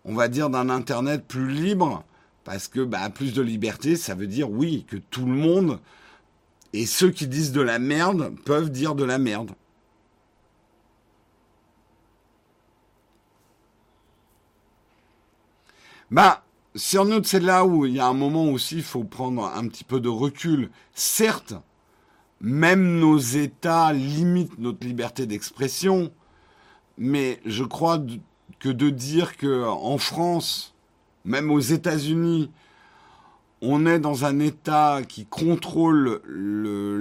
on 0.06 0.14
va 0.14 0.28
dire, 0.28 0.48
d'un 0.48 0.70
Internet 0.70 1.24
plus 1.26 1.50
libre, 1.50 2.04
parce 2.44 2.68
que 2.68 2.80
bah, 2.80 3.10
plus 3.10 3.34
de 3.34 3.42
liberté, 3.42 3.96
ça 3.96 4.14
veut 4.14 4.28
dire 4.28 4.50
oui, 4.50 4.86
que 4.88 4.96
tout 4.96 5.26
le 5.26 5.32
monde, 5.32 5.80
et 6.72 6.86
ceux 6.86 7.10
qui 7.10 7.26
disent 7.26 7.52
de 7.52 7.60
la 7.60 7.78
merde, 7.78 8.32
peuvent 8.44 8.70
dire 8.70 8.94
de 8.94 9.04
la 9.04 9.18
merde. 9.18 9.50
Bah, 16.10 16.44
sur 16.76 17.04
notre, 17.04 17.26
c'est 17.26 17.40
là 17.40 17.64
où 17.64 17.86
il 17.86 17.94
y 17.94 18.00
a 18.00 18.06
un 18.06 18.14
moment 18.14 18.44
aussi, 18.44 18.76
il 18.76 18.82
faut 18.82 19.02
prendre 19.02 19.44
un 19.44 19.66
petit 19.66 19.84
peu 19.84 19.98
de 19.98 20.08
recul. 20.08 20.70
Certes, 20.94 21.54
même 22.40 23.00
nos 23.00 23.18
États 23.18 23.92
limitent 23.92 24.58
notre 24.58 24.86
liberté 24.86 25.26
d'expression, 25.26 26.12
mais 26.98 27.40
je 27.44 27.64
crois 27.64 28.00
que 28.60 28.68
de 28.68 28.90
dire 28.90 29.36
que 29.36 29.64
en 29.66 29.98
France, 29.98 30.74
même 31.24 31.50
aux 31.50 31.60
États-Unis, 31.60 32.50
on 33.62 33.86
est 33.86 33.98
dans 33.98 34.24
un 34.24 34.38
État 34.38 35.00
qui 35.08 35.26
contrôle 35.26 36.20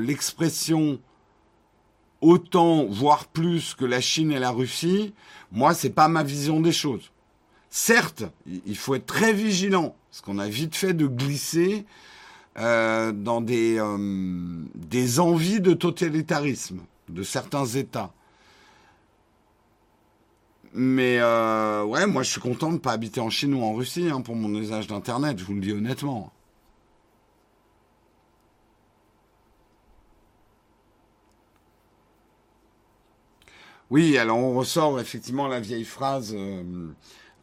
l'expression 0.03 0.99
autant, 2.22 2.86
voire 2.86 3.28
plus 3.28 3.76
que 3.76 3.86
la 3.86 4.01
Chine 4.01 4.32
et 4.32 4.39
la 4.39 4.51
Russie, 4.51 5.14
moi, 5.51 5.74
c'est 5.74 5.91
pas 5.91 6.08
ma 6.08 6.24
vision 6.24 6.60
des 6.60 6.72
choses. 6.72 7.12
Certes, 7.78 8.23
il 8.65 8.78
faut 8.78 8.95
être 8.95 9.05
très 9.05 9.34
vigilant, 9.34 9.97
parce 10.09 10.21
qu'on 10.21 10.39
a 10.39 10.47
vite 10.47 10.78
fait 10.78 10.93
de 10.93 11.07
glisser 11.07 11.86
euh, 12.57 13.11
dans 13.11 13.41
des, 13.41 13.78
euh, 13.78 14.63
des 14.76 15.19
envies 15.19 15.59
de 15.59 15.73
totalitarisme 15.73 16.80
de 17.09 17.21
certains 17.21 17.65
États. 17.65 18.13
Mais 20.73 21.17
euh, 21.19 21.84
ouais, 21.84 22.07
moi 22.07 22.23
je 22.23 22.32
suis 22.32 22.39
content 22.39 22.69
de 22.69 22.76
ne 22.76 22.80
pas 22.80 22.93
habiter 22.93 23.19
en 23.19 23.30
Chine 23.30 23.53
ou 23.53 23.61
en 23.61 23.73
Russie 23.73 24.07
hein, 24.09 24.21
pour 24.21 24.38
mon 24.38 24.55
usage 24.57 24.88
d'Internet, 24.88 25.38
je 25.38 25.43
vous 25.43 25.55
le 25.55 25.59
dis 25.59 25.73
honnêtement. 25.73 26.32
Oui, 33.89 34.17
alors 34.17 34.38
on 34.38 34.53
ressort 34.53 34.97
effectivement 35.01 35.49
la 35.49 35.59
vieille 35.59 35.84
phrase 35.84 36.34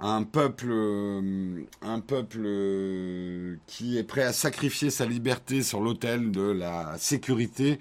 un 0.02 0.24
peuple, 0.24 0.66
euh, 0.68 1.64
peuple 2.06 3.58
qui 3.68 3.96
est 3.98 4.02
prêt 4.02 4.24
à 4.24 4.32
sacrifier 4.32 4.90
sa 4.90 5.06
liberté 5.06 5.62
sur 5.62 5.80
l'autel 5.80 6.32
de 6.32 6.42
la 6.42 6.98
sécurité 6.98 7.78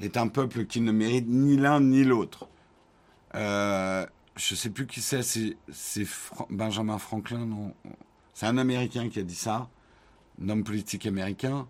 est 0.00 0.16
un 0.16 0.28
peuple 0.28 0.66
qui 0.66 0.80
ne 0.80 0.92
mérite 0.92 1.26
ni 1.26 1.56
l'un 1.56 1.80
ni 1.80 2.04
l'autre. 2.04 2.48
Euh, 3.34 4.06
je 4.36 4.54
sais 4.54 4.70
plus 4.70 4.86
qui 4.86 5.00
c'est, 5.00 5.22
c'est, 5.22 6.06
Benjamin 6.48 6.98
Franklin, 6.98 7.44
non 7.44 7.74
C'est 8.34 8.46
un 8.46 8.56
Américain 8.56 9.08
qui 9.08 9.18
a 9.18 9.24
dit 9.24 9.34
ça, 9.34 9.68
un 10.40 10.48
homme 10.50 10.62
politique 10.62 11.06
américain. 11.06 11.66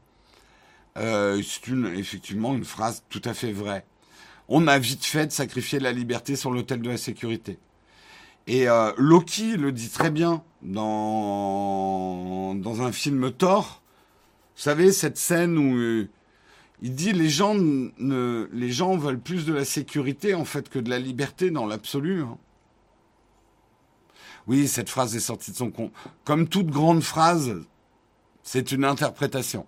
Euh, 0.99 1.43
c'est 1.43 1.73
effectivement 1.97 2.55
une 2.55 2.65
phrase 2.65 3.03
tout 3.09 3.23
à 3.25 3.33
fait 3.33 3.53
vraie. 3.53 3.87
On 4.49 4.67
a 4.67 4.79
vite 4.79 5.07
fait 5.07 5.27
de 5.27 5.33
sacrifier 5.33 5.81
la 5.81 5.93
liberté 5.93 6.37
sur 6.37 6.51
l'autel 6.51 6.83
de 6.83 6.91
la 6.91 6.99
sécurité. 6.99 7.59
Et 8.47 8.69
euh, 8.69 8.93
Loki 8.99 9.57
le 9.57 9.73
dit 9.73 9.89
très 9.89 10.11
bien 10.11 10.43
dans, 10.63 12.55
dans 12.55 12.83
un 12.83 12.93
film 12.93 13.33
Thor. 13.33 13.83
Vous 14.57 14.63
savez, 14.63 14.93
cette 14.93 15.17
scène 15.17 15.57
où 15.59 15.77
euh, 15.77 16.09
il 16.83 16.95
dit 16.95 17.13
les 17.13 17.31
gens, 17.31 17.55
ne, 17.55 18.49
les 18.53 18.71
gens 18.71 18.97
veulent 18.97 19.21
plus 19.21 19.47
de 19.47 19.53
la 19.53 19.65
sécurité 19.65 20.35
en 20.35 20.45
fait 20.45 20.69
que 20.69 20.79
de 20.79 20.91
la 20.91 20.99
liberté 20.99 21.51
dans 21.51 21.67
l'absolu. 21.67 22.23
Hein. 22.23 22.39
Oui, 24.47 24.69
cette 24.69 24.91
phrase 24.91 25.17
est 25.17 25.21
sortie 25.21 25.51
de 25.51 25.57
son 25.57 25.71
compte. 25.71 25.93
Comme 26.25 26.49
toute 26.49 26.67
grande 26.67 27.03
phrase, 27.03 27.57
c'est 28.43 28.73
une 28.73 28.85
interprétation. 28.85 29.67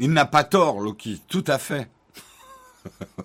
Il 0.00 0.12
n'a 0.12 0.26
pas 0.26 0.44
tort, 0.44 0.80
Loki, 0.80 1.22
tout 1.26 1.44
à 1.46 1.58
fait. 1.58 1.90
Vous 2.84 3.24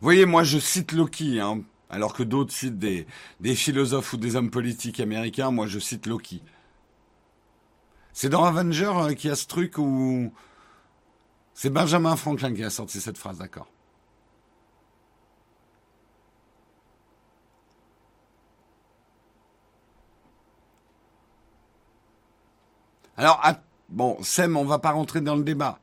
voyez, 0.00 0.24
moi 0.24 0.44
je 0.44 0.58
cite 0.58 0.92
Loki, 0.92 1.40
hein, 1.40 1.62
alors 1.88 2.14
que 2.14 2.22
d'autres 2.22 2.52
citent 2.52 2.78
des, 2.78 3.06
philosophes 3.54 4.12
ou 4.12 4.16
des 4.16 4.36
hommes 4.36 4.50
politiques 4.50 5.00
américains, 5.00 5.50
moi 5.50 5.66
je 5.66 5.78
cite 5.80 6.06
Loki. 6.06 6.42
C'est 8.12 8.28
dans 8.28 8.44
Avenger 8.44 8.92
euh, 8.94 9.14
qu'il 9.14 9.30
y 9.30 9.32
a 9.32 9.36
ce 9.36 9.46
truc 9.46 9.78
où 9.78 10.32
c'est 11.54 11.70
Benjamin 11.70 12.16
Franklin 12.16 12.54
qui 12.54 12.64
a 12.64 12.70
sorti 12.70 13.00
cette 13.00 13.18
phrase, 13.18 13.38
d'accord. 13.38 13.68
Alors, 23.16 23.42
bon, 23.90 24.16
Sem, 24.22 24.56
on 24.56 24.64
va 24.64 24.78
pas 24.78 24.92
rentrer 24.92 25.20
dans 25.20 25.36
le 25.36 25.42
débat. 25.42 25.78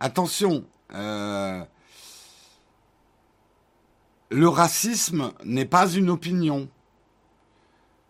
Attention, 0.00 0.64
euh, 0.92 1.62
le 4.30 4.48
racisme 4.48 5.32
n'est 5.44 5.64
pas 5.64 5.90
une 5.90 6.10
opinion. 6.10 6.68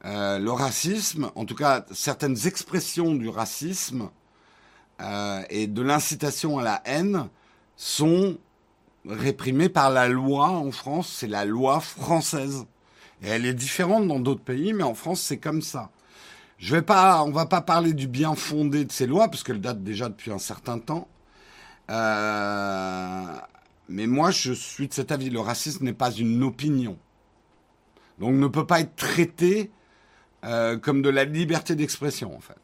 Euh, 0.04 0.38
le 0.38 0.52
racisme, 0.52 1.30
en 1.34 1.44
tout 1.44 1.54
cas 1.54 1.86
certaines 1.92 2.46
expressions 2.46 3.14
du 3.14 3.28
racisme, 3.28 4.10
euh, 5.00 5.42
et 5.50 5.66
de 5.66 5.82
l'incitation 5.82 6.58
à 6.58 6.62
la 6.62 6.82
haine 6.84 7.28
sont 7.76 8.36
réprimées 9.06 9.68
par 9.68 9.90
la 9.90 10.08
loi 10.08 10.48
en 10.48 10.70
France. 10.70 11.14
C'est 11.18 11.26
la 11.26 11.44
loi 11.44 11.80
française. 11.80 12.66
Et 13.22 13.28
elle 13.28 13.46
est 13.46 13.54
différente 13.54 14.06
dans 14.06 14.20
d'autres 14.20 14.42
pays, 14.42 14.72
mais 14.72 14.82
en 14.82 14.94
France, 14.94 15.20
c'est 15.20 15.38
comme 15.38 15.62
ça. 15.62 15.90
Je 16.64 16.74
vais 16.74 16.80
pas, 16.80 17.22
on 17.24 17.30
va 17.30 17.44
pas 17.44 17.60
parler 17.60 17.92
du 17.92 18.08
bien 18.08 18.34
fondé 18.34 18.86
de 18.86 18.90
ces 18.90 19.06
lois, 19.06 19.28
parce 19.28 19.42
qu'elles 19.42 19.60
datent 19.60 19.84
déjà 19.84 20.08
depuis 20.08 20.32
un 20.32 20.38
certain 20.38 20.78
temps. 20.78 21.08
Euh, 21.90 23.36
mais 23.90 24.06
moi, 24.06 24.30
je 24.30 24.54
suis 24.54 24.88
de 24.88 24.94
cet 24.94 25.12
avis. 25.12 25.28
Le 25.28 25.40
racisme 25.40 25.84
n'est 25.84 25.92
pas 25.92 26.10
une 26.10 26.42
opinion. 26.42 26.96
Donc, 28.18 28.32
ne 28.36 28.46
peut 28.46 28.66
pas 28.66 28.80
être 28.80 28.96
traité 28.96 29.70
euh, 30.46 30.78
comme 30.78 31.02
de 31.02 31.10
la 31.10 31.24
liberté 31.24 31.74
d'expression, 31.74 32.34
en 32.34 32.40
fait. 32.40 32.56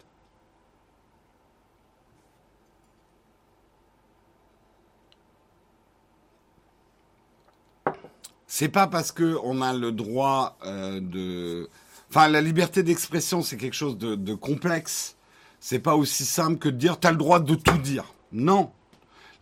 C'est 8.47 8.71
pas 8.71 8.87
parce 8.87 9.13
que 9.13 9.37
on 9.45 9.61
a 9.61 9.75
le 9.75 9.93
droit 9.93 10.57
euh, 10.65 11.01
de, 11.01 11.69
enfin, 12.11 12.29
la 12.29 12.41
liberté 12.41 12.83
d'expression, 12.83 13.43
c'est 13.43 13.57
quelque 13.57 13.75
chose 13.75 13.97
de, 13.97 14.35
complexe. 14.35 15.17
C'est 15.61 15.79
pas 15.79 15.97
aussi 15.97 16.25
simple 16.25 16.59
que 16.59 16.69
de 16.69 16.77
dire 16.77 16.99
t'as 16.99 17.11
le 17.11 17.17
droit 17.17 17.41
de 17.41 17.55
tout 17.55 17.79
dire. 17.79 18.15
Non, 18.33 18.71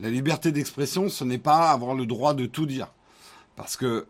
la 0.01 0.11
liberté 0.11 0.53
d'expression, 0.53 1.09
ce 1.09 1.25
n'est 1.25 1.39
pas 1.39 1.71
avoir 1.71 1.95
le 1.95 2.07
droit 2.07 2.35
de 2.35 2.47
tout 2.47 2.67
dire, 2.67 2.93
parce 3.57 3.77
que 3.77 4.07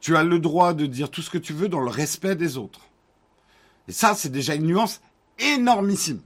tu 0.00 0.16
as 0.16 0.24
le 0.24 0.38
droit 0.38 0.74
de 0.74 0.86
dire 0.86 1.10
tout 1.10 1.22
ce 1.22 1.30
que 1.30 1.38
tu 1.38 1.52
veux 1.52 1.68
dans 1.68 1.80
le 1.80 1.90
respect 1.90 2.36
des 2.36 2.56
autres. 2.56 2.80
Et 3.88 3.92
ça, 3.92 4.14
c'est 4.14 4.30
déjà 4.30 4.54
une 4.54 4.66
nuance 4.66 5.00
énormissime. 5.38 6.20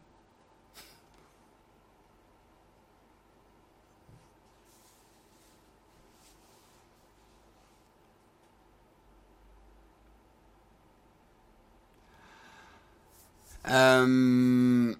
Euh... 13.71 14.95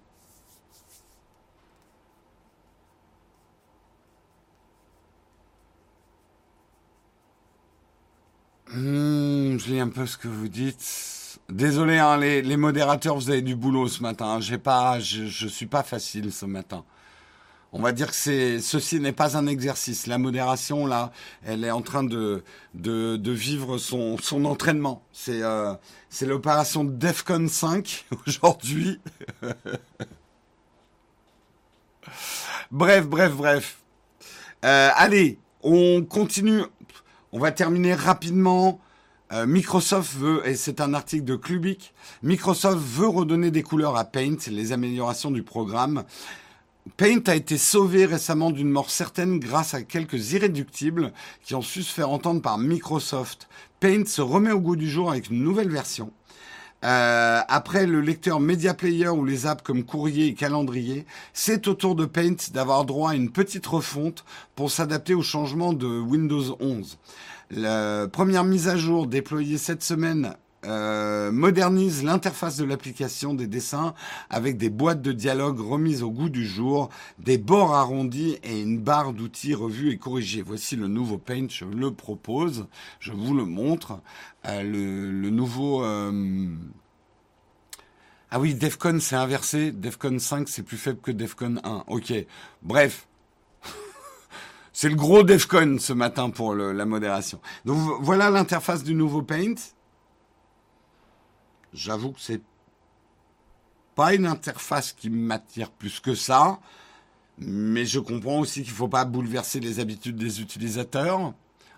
Hmm, 8.73 9.57
je 9.57 9.67
lis 9.67 9.79
un 9.81 9.89
peu 9.89 10.05
ce 10.05 10.17
que 10.17 10.29
vous 10.29 10.47
dites. 10.47 11.39
Désolé, 11.49 11.97
hein, 11.97 12.17
les, 12.17 12.57
modérateurs, 12.57 13.15
vous 13.15 13.29
avez 13.29 13.41
du 13.41 13.55
boulot 13.55 13.87
ce 13.89 14.01
matin. 14.01 14.39
J'ai 14.39 14.57
pas, 14.57 14.99
je, 14.99 15.25
je 15.25 15.47
suis 15.47 15.65
pas 15.65 15.83
facile 15.83 16.31
ce 16.31 16.45
matin. 16.45 16.85
On 17.73 17.81
va 17.81 17.93
dire 17.93 18.11
que 18.11 18.59
ceci 18.59 18.99
n'est 18.99 19.13
pas 19.13 19.37
un 19.37 19.47
exercice. 19.47 20.05
La 20.05 20.17
modération, 20.17 20.85
là, 20.85 21.13
elle 21.45 21.63
est 21.63 21.71
en 21.71 21.81
train 21.81 22.03
de, 22.03 22.43
vivre 22.75 23.77
son, 23.77 24.17
entraînement. 24.43 25.03
C'est, 25.13 25.41
euh, 25.41 25.73
l'opération 26.21 26.83
DEFCON 26.83 27.47
5 27.47 28.05
aujourd'hui. 28.27 28.99
bref, 32.71 33.07
bref, 33.07 33.33
bref. 33.33 33.77
Euh, 34.65 34.89
allez, 34.95 35.39
on 35.63 36.03
continue. 36.03 36.63
On 37.31 37.39
va 37.39 37.53
terminer 37.53 37.93
rapidement. 37.93 38.81
Euh, 39.31 39.45
Microsoft 39.45 40.13
veut, 40.17 40.45
et 40.45 40.55
c'est 40.55 40.81
un 40.81 40.93
article 40.93 41.23
de 41.23 41.37
Clubic, 41.37 41.93
Microsoft 42.21 42.77
veut 42.77 43.07
redonner 43.07 43.49
des 43.49 43.63
couleurs 43.63 43.95
à 43.95 44.03
Paint, 44.03 44.35
les 44.47 44.73
améliorations 44.73 45.31
du 45.31 45.41
programme. 45.41 46.03
Paint 46.97 47.21
a 47.27 47.35
été 47.35 47.57
sauvé 47.57 48.05
récemment 48.05 48.51
d'une 48.51 48.69
mort 48.69 48.89
certaine 48.89 49.39
grâce 49.39 49.73
à 49.73 49.81
quelques 49.81 50.33
irréductibles 50.33 51.13
qui 51.43 51.55
ont 51.55 51.61
su 51.61 51.83
se 51.83 51.93
faire 51.93 52.09
entendre 52.09 52.41
par 52.41 52.57
Microsoft. 52.57 53.47
Paint 53.79 54.05
se 54.05 54.21
remet 54.21 54.51
au 54.51 54.59
goût 54.59 54.75
du 54.75 54.89
jour 54.89 55.11
avec 55.11 55.29
une 55.29 55.43
nouvelle 55.43 55.69
version. 55.69 56.11
Euh, 56.83 57.41
après 57.47 57.85
le 57.85 58.01
lecteur 58.01 58.39
Media 58.39 58.73
Player 58.73 59.09
ou 59.09 59.23
les 59.23 59.45
apps 59.45 59.61
comme 59.63 59.83
courrier 59.83 60.27
et 60.27 60.33
calendrier, 60.33 61.05
c'est 61.33 61.67
au 61.67 61.75
tour 61.75 61.95
de 61.95 62.05
Paint 62.05 62.35
d'avoir 62.53 62.85
droit 62.85 63.11
à 63.11 63.15
une 63.15 63.31
petite 63.31 63.67
refonte 63.67 64.25
pour 64.55 64.71
s'adapter 64.71 65.13
au 65.13 65.21
changement 65.21 65.73
de 65.73 65.87
Windows 65.87 66.57
11. 66.59 66.97
La 67.51 68.07
première 68.07 68.43
mise 68.43 68.67
à 68.67 68.77
jour 68.77 69.07
déployée 69.07 69.57
cette 69.57 69.83
semaine 69.83 70.35
euh, 70.63 71.31
modernise 71.31 72.03
l'interface 72.03 72.57
de 72.57 72.63
l'application 72.63 73.33
des 73.33 73.47
dessins 73.47 73.95
avec 74.29 74.57
des 74.57 74.69
boîtes 74.69 75.01
de 75.01 75.11
dialogue 75.11 75.59
remises 75.59 76.03
au 76.03 76.11
goût 76.11 76.29
du 76.29 76.45
jour, 76.45 76.89
des 77.17 77.39
bords 77.39 77.73
arrondis 77.73 78.37
et 78.43 78.61
une 78.61 78.77
barre 78.77 79.13
d'outils 79.13 79.55
revue 79.55 79.89
et 79.89 79.97
corrigée. 79.97 80.43
Voici 80.43 80.75
le 80.75 80.87
nouveau 80.87 81.17
Paint, 81.17 81.47
je 81.49 81.65
le 81.65 81.91
propose, 81.91 82.67
je 82.99 83.11
vous 83.11 83.33
le 83.33 83.45
montre. 83.45 83.99
Euh, 84.45 84.61
le, 84.61 85.29
nouveau... 85.31 85.83
Euh... 85.83 86.47
Ah 88.29 88.39
oui, 88.39 88.53
Defcon 88.53 88.99
c'est 88.99 89.15
inversé, 89.15 89.71
Defcon 89.71 90.19
5 90.19 90.47
c'est 90.47 90.63
plus 90.63 90.77
faible 90.77 90.99
que 91.01 91.11
Defcon 91.11 91.59
1. 91.63 91.85
Ok, 91.87 92.13
bref. 92.61 93.07
c'est 94.73 94.89
le 94.89 94.95
gros 94.95 95.23
Defcon 95.23 95.77
ce 95.79 95.93
matin 95.93 96.29
pour 96.29 96.53
la 96.53 96.85
modération. 96.85 97.41
Donc 97.65 97.79
voilà 98.01 98.29
l'interface 98.29 98.83
du 98.83 98.93
nouveau 98.93 99.23
Paint. 99.23 99.55
J'avoue 101.73 102.11
que 102.11 102.19
c'est 102.19 102.41
pas 103.95 104.13
une 104.13 104.25
interface 104.25 104.91
qui 104.93 105.09
m'attire 105.09 105.71
plus 105.71 105.99
que 105.99 106.15
ça, 106.15 106.59
mais 107.37 107.85
je 107.85 107.99
comprends 107.99 108.39
aussi 108.39 108.63
qu'il 108.63 108.71
ne 108.71 108.77
faut 108.77 108.87
pas 108.87 109.05
bouleverser 109.05 109.59
les 109.59 109.79
habitudes 109.79 110.17
des 110.17 110.41
utilisateurs. 110.41 111.33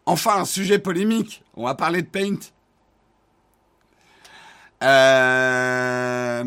Enfin, 0.05 0.37
un 0.41 0.45
sujet 0.45 0.79
polémique. 0.79 1.43
On 1.55 1.65
va 1.65 1.75
parler 1.75 2.01
de 2.01 2.07
Paint. 2.07 2.39
Euh, 4.83 6.43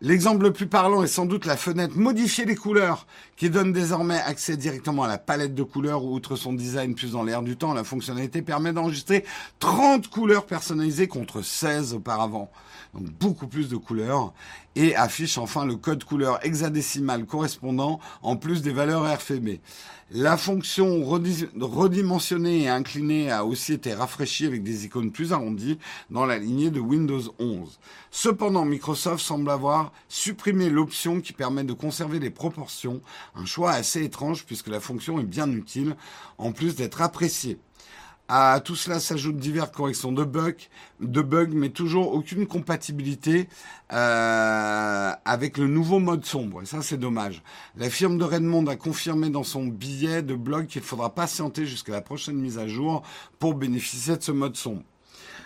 L'exemple 0.00 0.44
le 0.44 0.52
plus 0.52 0.66
parlant 0.66 1.02
est 1.02 1.08
sans 1.08 1.24
doute 1.24 1.46
la 1.46 1.56
fenêtre 1.56 1.96
modifier 1.96 2.44
les 2.44 2.56
couleurs, 2.56 3.06
qui 3.36 3.48
donne 3.48 3.72
désormais 3.72 4.18
accès 4.18 4.56
directement 4.56 5.04
à 5.04 5.08
la 5.08 5.18
palette 5.18 5.54
de 5.54 5.62
couleurs, 5.62 6.04
où 6.04 6.12
outre 6.14 6.36
son 6.36 6.52
design 6.52 6.94
plus 6.94 7.12
dans 7.12 7.22
l'air 7.22 7.42
du 7.42 7.56
temps, 7.56 7.72
la 7.72 7.84
fonctionnalité 7.84 8.42
permet 8.42 8.72
d'enregistrer 8.72 9.24
30 9.60 10.08
couleurs 10.08 10.46
personnalisées 10.46 11.08
contre 11.08 11.42
16 11.42 11.94
auparavant. 11.94 12.50
Donc 12.94 13.10
beaucoup 13.18 13.48
plus 13.48 13.68
de 13.68 13.76
couleurs, 13.76 14.32
et 14.76 14.94
affiche 14.94 15.36
enfin 15.38 15.66
le 15.66 15.74
code 15.74 16.04
couleur 16.04 16.38
hexadécimal 16.44 17.26
correspondant, 17.26 17.98
en 18.22 18.36
plus 18.36 18.62
des 18.62 18.72
valeurs 18.72 19.02
RFB. 19.02 19.58
La 20.10 20.36
fonction 20.36 21.02
redimensionnée 21.04 22.62
et 22.62 22.68
inclinée 22.68 23.32
a 23.32 23.44
aussi 23.44 23.72
été 23.72 23.94
rafraîchie 23.94 24.46
avec 24.46 24.62
des 24.62 24.84
icônes 24.84 25.10
plus 25.10 25.32
arrondies 25.32 25.78
dans 26.10 26.24
la 26.24 26.38
lignée 26.38 26.70
de 26.70 26.78
Windows 26.78 27.22
11. 27.40 27.80
Cependant, 28.12 28.64
Microsoft 28.64 29.24
semble 29.24 29.50
avoir 29.50 29.92
supprimé 30.08 30.70
l'option 30.70 31.20
qui 31.20 31.32
permet 31.32 31.64
de 31.64 31.72
conserver 31.72 32.20
les 32.20 32.30
proportions, 32.30 33.00
un 33.34 33.44
choix 33.44 33.72
assez 33.72 34.04
étrange 34.04 34.44
puisque 34.44 34.68
la 34.68 34.78
fonction 34.78 35.18
est 35.18 35.24
bien 35.24 35.50
utile, 35.50 35.96
en 36.38 36.52
plus 36.52 36.76
d'être 36.76 37.02
appréciée. 37.02 37.58
À 38.26 38.60
tout 38.60 38.74
cela 38.74 39.00
s'ajoutent 39.00 39.36
diverses 39.36 39.70
corrections 39.70 40.10
de 40.10 40.24
bugs, 40.24 40.54
de 41.00 41.20
bugs, 41.20 41.50
mais 41.52 41.68
toujours 41.68 42.14
aucune 42.14 42.46
compatibilité 42.46 43.48
euh, 43.92 45.12
avec 45.26 45.58
le 45.58 45.66
nouveau 45.66 45.98
mode 45.98 46.24
sombre. 46.24 46.62
Et 46.62 46.66
ça, 46.66 46.80
c'est 46.80 46.96
dommage. 46.96 47.42
La 47.76 47.90
firme 47.90 48.16
de 48.16 48.24
Redmond 48.24 48.66
a 48.68 48.76
confirmé 48.76 49.28
dans 49.28 49.42
son 49.42 49.66
billet 49.66 50.22
de 50.22 50.34
blog 50.34 50.68
qu'il 50.68 50.80
faudra 50.80 51.14
patienter 51.14 51.66
jusqu'à 51.66 51.92
la 51.92 52.00
prochaine 52.00 52.36
mise 52.36 52.58
à 52.58 52.66
jour 52.66 53.02
pour 53.38 53.54
bénéficier 53.54 54.16
de 54.16 54.22
ce 54.22 54.32
mode 54.32 54.56
sombre. 54.56 54.82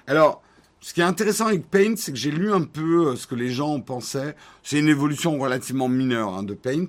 Alors, 0.07 0.41
ce 0.81 0.95
qui 0.95 1.01
est 1.01 1.05
intéressant 1.05 1.47
avec 1.47 1.69
Paint, 1.69 1.95
c'est 1.97 2.13
que 2.13 2.19
j'ai 2.19 2.31
lu 2.31 2.53
un 2.53 2.63
peu 2.63 3.09
euh, 3.09 3.17
ce 3.17 3.27
que 3.27 3.35
les 3.35 3.51
gens 3.51 3.81
pensaient. 3.81 4.37
C'est 4.63 4.79
une 4.79 4.89
évolution 4.89 5.37
relativement 5.37 5.89
mineure 5.89 6.35
hein, 6.35 6.45
de 6.45 6.55
Paint. 6.55 6.87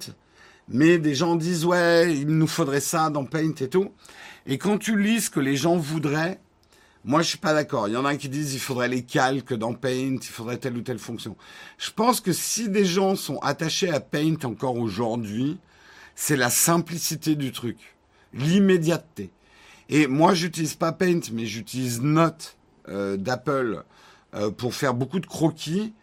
Mais 0.72 1.00
des 1.00 1.16
gens 1.16 1.36
disent, 1.36 1.66
ouais, 1.66 2.16
il 2.16 2.28
nous 2.28 2.46
faudrait 2.46 2.80
ça 2.80 3.10
dans 3.10 3.26
Paint 3.26 3.56
et 3.60 3.70
tout. 3.70 3.90
Et 4.52 4.58
quand 4.58 4.80
tu 4.80 5.00
lis 5.00 5.22
ce 5.22 5.30
que 5.30 5.40
les 5.40 5.56
gens 5.56 5.78
voudraient, 5.78 6.40
moi, 7.06 7.22
je 7.22 7.28
suis 7.28 7.38
pas 7.38 7.54
d'accord. 7.54 7.88
Il 7.88 7.94
y 7.94 7.98
en 7.98 8.04
a 8.04 8.16
qui 8.16 8.30
disent 8.30 8.56
il 8.56 8.60
faudrait 8.60 8.88
les 8.88 9.04
calques 9.04 9.54
dans 9.54 9.76
Paint, 9.76 10.18
il 10.20 10.24
faudrait 10.24 10.58
telle 10.58 10.76
ou 10.76 10.82
telle 10.82 10.98
fonction. 10.98 11.38
Je 11.78 11.92
pense 11.92 12.20
que 12.20 12.34
si 12.34 12.68
des 12.68 12.84
gens 12.84 13.16
sont 13.16 13.38
attachés 13.40 13.92
à 13.92 14.00
Paint 14.00 14.38
encore 14.46 14.76
aujourd'hui, 14.76 15.60
c'est 16.16 16.36
la 16.36 16.50
simplicité 16.50 17.36
du 17.36 17.52
truc, 17.52 17.78
l'immédiateté. 18.34 19.30
Et 19.88 20.08
moi, 20.08 20.34
j'utilise 20.34 20.74
pas 20.74 20.94
Paint, 20.94 21.22
mais 21.32 21.46
j'utilise 21.46 22.02
Note 22.02 22.58
euh, 22.88 23.18
d'Apple 23.18 23.84
euh, 24.34 24.50
pour 24.50 24.74
faire 24.74 24.96
beaucoup 24.96 25.20
de 25.20 25.28
croquis. 25.28 25.94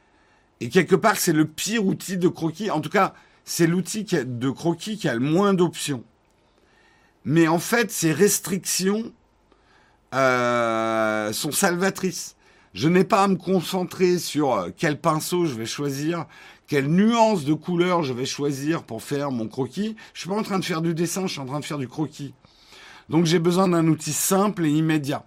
Et 0.60 0.68
quelque 0.68 0.94
part, 0.94 1.16
c'est 1.16 1.32
le 1.32 1.48
pire 1.48 1.84
outil 1.84 2.16
de 2.16 2.28
croquis. 2.28 2.70
En 2.70 2.80
tout 2.80 2.90
cas, 2.90 3.12
c'est 3.44 3.66
l'outil 3.66 4.04
de 4.04 4.50
croquis 4.50 4.98
qui 4.98 5.08
a 5.08 5.14
le 5.14 5.20
moins 5.20 5.52
d'options. 5.52 6.04
Mais 7.26 7.48
en 7.48 7.58
fait, 7.58 7.90
ces 7.90 8.12
restrictions 8.12 9.12
euh, 10.14 11.32
sont 11.32 11.50
salvatrices. 11.50 12.36
Je 12.72 12.88
n'ai 12.88 13.02
pas 13.02 13.24
à 13.24 13.28
me 13.28 13.34
concentrer 13.34 14.18
sur 14.18 14.54
euh, 14.54 14.70
quel 14.74 15.00
pinceau 15.00 15.44
je 15.44 15.54
vais 15.54 15.66
choisir, 15.66 16.26
quelle 16.68 16.86
nuance 16.86 17.44
de 17.44 17.52
couleur 17.52 18.04
je 18.04 18.12
vais 18.12 18.26
choisir 18.26 18.84
pour 18.84 19.02
faire 19.02 19.32
mon 19.32 19.48
croquis. 19.48 19.96
Je 20.14 20.20
suis 20.20 20.28
pas 20.28 20.36
en 20.36 20.44
train 20.44 20.60
de 20.60 20.64
faire 20.64 20.82
du 20.82 20.94
dessin, 20.94 21.26
je 21.26 21.32
suis 21.32 21.40
en 21.40 21.46
train 21.46 21.58
de 21.58 21.64
faire 21.64 21.78
du 21.78 21.88
croquis. 21.88 22.32
Donc 23.08 23.24
j'ai 23.26 23.40
besoin 23.40 23.66
d'un 23.66 23.88
outil 23.88 24.12
simple 24.12 24.64
et 24.64 24.70
immédiat. 24.70 25.26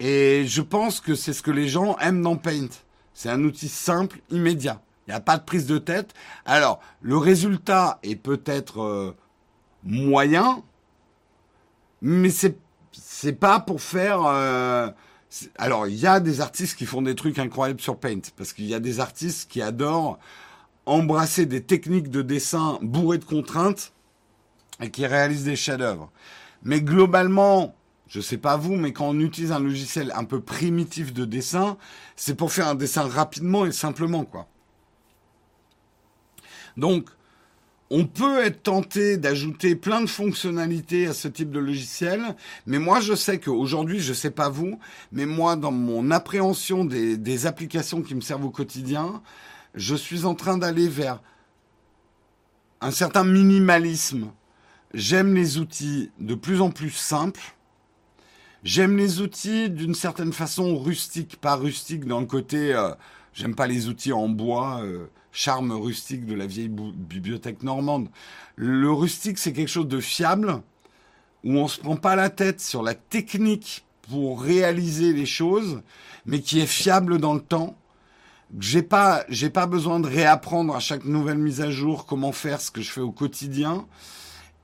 Et 0.00 0.44
je 0.48 0.60
pense 0.60 1.00
que 1.00 1.14
c'est 1.14 1.32
ce 1.32 1.42
que 1.42 1.52
les 1.52 1.68
gens 1.68 1.96
aiment 1.98 2.22
dans 2.22 2.36
Paint. 2.36 2.68
C'est 3.14 3.28
un 3.28 3.44
outil 3.44 3.68
simple, 3.68 4.20
immédiat. 4.30 4.82
Il 5.06 5.10
n'y 5.10 5.16
a 5.16 5.20
pas 5.20 5.36
de 5.36 5.44
prise 5.44 5.66
de 5.66 5.78
tête. 5.78 6.14
Alors, 6.44 6.80
le 7.00 7.16
résultat 7.16 8.00
est 8.02 8.16
peut-être 8.16 8.82
euh, 8.82 9.16
moyen, 9.84 10.62
mais 12.00 12.30
c'est 12.30 12.58
c'est 12.92 13.32
pas 13.32 13.60
pour 13.60 13.80
faire. 13.80 14.24
Euh, 14.26 14.90
alors, 15.56 15.86
il 15.86 15.94
y 15.94 16.06
a 16.06 16.20
des 16.20 16.40
artistes 16.42 16.76
qui 16.76 16.84
font 16.86 17.02
des 17.02 17.14
trucs 17.14 17.38
incroyables 17.38 17.80
sur 17.80 17.98
Paint, 17.98 18.20
parce 18.36 18.52
qu'il 18.52 18.66
y 18.66 18.74
a 18.74 18.80
des 18.80 19.00
artistes 19.00 19.50
qui 19.50 19.62
adorent 19.62 20.18
embrasser 20.84 21.46
des 21.46 21.62
techniques 21.62 22.10
de 22.10 22.22
dessin 22.22 22.78
bourrées 22.82 23.18
de 23.18 23.24
contraintes 23.24 23.92
et 24.80 24.90
qui 24.90 25.06
réalisent 25.06 25.44
des 25.44 25.56
chefs-d'œuvre. 25.56 26.10
Mais 26.64 26.82
globalement, 26.82 27.74
Je 28.12 28.20
sais 28.20 28.36
pas 28.36 28.58
vous, 28.58 28.74
mais 28.76 28.92
quand 28.92 29.08
on 29.08 29.20
utilise 29.20 29.52
un 29.52 29.58
logiciel 29.58 30.12
un 30.14 30.24
peu 30.24 30.40
primitif 30.42 31.14
de 31.14 31.24
dessin, 31.24 31.78
c'est 32.14 32.34
pour 32.34 32.52
faire 32.52 32.68
un 32.68 32.74
dessin 32.74 33.08
rapidement 33.08 33.64
et 33.64 33.72
simplement, 33.72 34.26
quoi. 34.26 34.48
Donc, 36.76 37.08
on 37.94 38.06
peut 38.06 38.42
être 38.42 38.62
tenté 38.62 39.18
d'ajouter 39.18 39.76
plein 39.76 40.00
de 40.00 40.06
fonctionnalités 40.06 41.06
à 41.06 41.12
ce 41.12 41.28
type 41.28 41.50
de 41.50 41.58
logiciel, 41.58 42.34
mais 42.64 42.78
moi 42.78 43.00
je 43.00 43.12
sais 43.12 43.38
qu'aujourd'hui, 43.38 44.00
je 44.00 44.14
sais 44.14 44.30
pas 44.30 44.48
vous, 44.48 44.78
mais 45.12 45.26
moi 45.26 45.56
dans 45.56 45.72
mon 45.72 46.10
appréhension 46.10 46.86
des, 46.86 47.46
applications 47.46 48.00
qui 48.00 48.14
me 48.14 48.22
servent 48.22 48.46
au 48.46 48.50
quotidien, 48.50 49.22
je 49.74 49.94
suis 49.94 50.24
en 50.24 50.34
train 50.34 50.56
d'aller 50.56 50.88
vers 50.88 51.20
un 52.80 52.90
certain 52.90 53.24
minimalisme. 53.24 54.32
J'aime 54.94 55.34
les 55.34 55.58
outils 55.58 56.10
de 56.18 56.34
plus 56.34 56.62
en 56.62 56.70
plus 56.70 56.92
simples. 56.92 57.54
J'aime 58.64 58.96
les 58.96 59.20
outils 59.20 59.68
d'une 59.68 59.94
certaine 59.94 60.32
façon 60.32 60.78
rustiques, 60.78 61.36
pas 61.36 61.56
rustiques 61.56 62.06
dans 62.06 62.20
le 62.20 62.26
côté. 62.26 62.74
Euh, 62.74 62.92
j'aime 63.32 63.54
pas 63.54 63.66
les 63.66 63.88
outils 63.88 64.12
en 64.12 64.28
bois, 64.28 64.80
euh, 64.82 65.06
charme 65.32 65.72
rustique 65.72 66.26
de 66.26 66.34
la 66.34 66.46
vieille 66.46 66.68
bibliothèque 66.68 67.62
normande. 67.62 68.08
Le 68.56 68.92
rustique, 68.92 69.38
c'est 69.38 69.52
quelque 69.52 69.68
chose 69.68 69.88
de 69.88 70.00
fiable 70.00 70.62
où 71.44 71.56
on 71.56 71.68
se 71.68 71.80
prend 71.80 71.96
pas 71.96 72.16
la 72.16 72.30
tête 72.30 72.60
sur 72.60 72.82
la 72.82 72.94
technique 72.94 73.84
pour 74.02 74.42
réaliser 74.42 75.12
les 75.12 75.26
choses, 75.26 75.82
mais 76.26 76.40
qui 76.40 76.60
est 76.60 76.66
fiable 76.66 77.18
dans 77.18 77.34
le 77.34 77.40
temps. 77.40 77.76
J'ai 78.60 78.82
pas 78.82 79.24
j'ai 79.30 79.48
pas 79.48 79.66
besoin 79.66 79.98
de 79.98 80.06
réapprendre 80.06 80.76
à 80.76 80.80
chaque 80.80 81.04
nouvelle 81.04 81.38
mise 81.38 81.62
à 81.62 81.70
jour 81.70 82.04
comment 82.04 82.32
faire 82.32 82.60
ce 82.60 82.70
que 82.70 82.82
je 82.82 82.90
fais 82.90 83.00
au 83.00 83.10
quotidien 83.10 83.86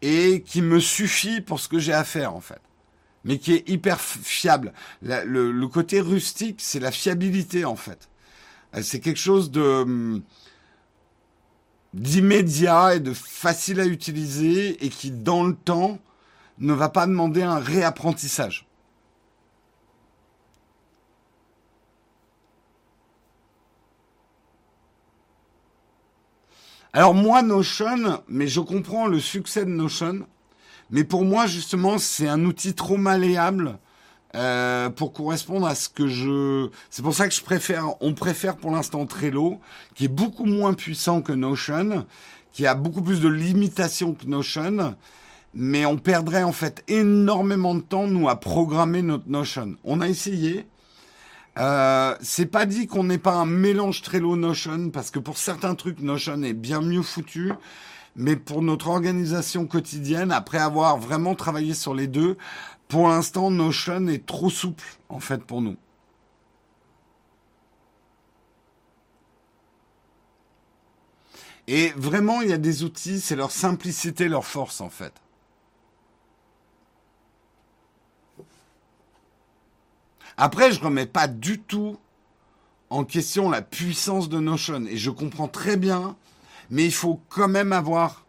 et 0.02 0.42
qui 0.42 0.60
me 0.60 0.78
suffit 0.78 1.40
pour 1.40 1.58
ce 1.58 1.68
que 1.68 1.78
j'ai 1.78 1.94
à 1.94 2.04
faire 2.04 2.34
en 2.34 2.40
fait. 2.42 2.60
Mais 3.24 3.38
qui 3.38 3.54
est 3.54 3.68
hyper 3.68 3.98
fiable. 3.98 4.74
Le, 5.00 5.66
côté 5.66 6.00
rustique 6.00 6.60
c'est 6.60 6.80
la 6.80 6.90
fiabilité 6.90 7.64
en 7.64 7.76
fait 7.76 8.10
c'est 8.82 9.00
quelque 9.00 9.18
chose 9.18 9.50
hum, 9.56 10.22
d'immédiat 11.94 12.96
et 12.96 13.00
de 13.00 13.12
facile 13.12 13.80
à 13.80 13.86
utiliser 13.86 14.84
et 14.84 14.88
qui 14.88 15.10
dans 15.10 15.44
le 15.44 15.54
temps 15.54 15.98
ne 16.58 16.72
va 16.72 16.88
pas 16.88 17.06
demander 17.06 17.42
un 17.42 17.58
réapprentissage. 17.58 18.66
Alors 26.92 27.14
moi, 27.14 27.42
Notion, 27.42 28.22
mais 28.28 28.48
je 28.48 28.60
comprends 28.60 29.06
le 29.06 29.20
succès 29.20 29.64
de 29.64 29.70
Notion, 29.70 30.26
mais 30.90 31.04
pour 31.04 31.24
moi, 31.24 31.46
justement, 31.46 31.98
c'est 31.98 32.28
un 32.28 32.44
outil 32.44 32.74
trop 32.74 32.96
malléable 32.96 33.78
euh, 34.34 34.90
pour 34.90 35.12
correspondre 35.12 35.66
à 35.66 35.74
ce 35.74 35.88
que 35.88 36.06
je... 36.06 36.68
C'est 36.90 37.02
pour 37.02 37.14
ça 37.14 37.28
que 37.28 37.34
je 37.34 37.42
préfère, 37.42 37.94
on 38.00 38.12
préfère 38.14 38.56
pour 38.56 38.70
l'instant 38.70 39.06
Trello, 39.06 39.58
qui 39.94 40.04
est 40.04 40.08
beaucoup 40.08 40.44
moins 40.44 40.74
puissant 40.74 41.22
que 41.22 41.32
Notion, 41.32 42.06
qui 42.52 42.66
a 42.66 42.74
beaucoup 42.74 43.02
plus 43.02 43.20
de 43.20 43.28
limitations 43.28 44.14
que 44.14 44.26
Notion, 44.26 44.94
mais 45.54 45.86
on 45.86 45.96
perdrait 45.96 46.42
en 46.42 46.52
fait 46.52 46.84
énormément 46.88 47.74
de 47.74 47.80
temps, 47.80 48.06
nous, 48.06 48.28
à 48.28 48.38
programmer 48.38 49.00
notre 49.00 49.28
Notion. 49.28 49.76
On 49.82 50.00
a 50.02 50.08
essayé, 50.08 50.66
euh, 51.58 52.14
c'est 52.20 52.46
pas 52.46 52.66
dit 52.66 52.86
qu'on 52.86 53.04
n'ait 53.04 53.18
pas 53.18 53.34
un 53.34 53.46
mélange 53.46 54.02
Trello 54.02 54.36
Notion 54.36 54.90
parce 54.90 55.10
que 55.10 55.18
pour 55.18 55.38
certains 55.38 55.74
trucs 55.74 56.00
Notion 56.00 56.42
est 56.42 56.52
bien 56.52 56.82
mieux 56.82 57.02
foutu, 57.02 57.52
mais 58.14 58.36
pour 58.36 58.62
notre 58.62 58.88
organisation 58.88 59.66
quotidienne, 59.66 60.32
après 60.32 60.58
avoir 60.58 60.98
vraiment 60.98 61.34
travaillé 61.34 61.72
sur 61.72 61.94
les 61.94 62.08
deux, 62.08 62.36
pour 62.88 63.08
l'instant 63.08 63.50
Notion 63.50 64.08
est 64.08 64.24
trop 64.26 64.50
souple 64.50 64.84
en 65.08 65.20
fait 65.20 65.44
pour 65.44 65.60
nous. 65.60 65.76
Et 71.68 71.90
vraiment, 71.90 72.40
il 72.40 72.48
y 72.48 72.54
a 72.54 72.58
des 72.58 72.82
outils, 72.82 73.20
c'est 73.20 73.36
leur 73.36 73.50
simplicité, 73.50 74.26
leur 74.26 74.46
force 74.46 74.80
en 74.80 74.88
fait. 74.88 75.12
Après, 80.38 80.72
je 80.72 80.80
remets 80.80 81.04
pas 81.04 81.28
du 81.28 81.60
tout 81.60 81.98
en 82.88 83.04
question 83.04 83.50
la 83.50 83.60
puissance 83.60 84.30
de 84.30 84.38
Notion 84.38 84.86
et 84.86 84.96
je 84.96 85.10
comprends 85.10 85.48
très 85.48 85.76
bien, 85.76 86.16
mais 86.70 86.86
il 86.86 86.94
faut 86.94 87.20
quand 87.28 87.48
même 87.48 87.74
avoir, 87.74 88.24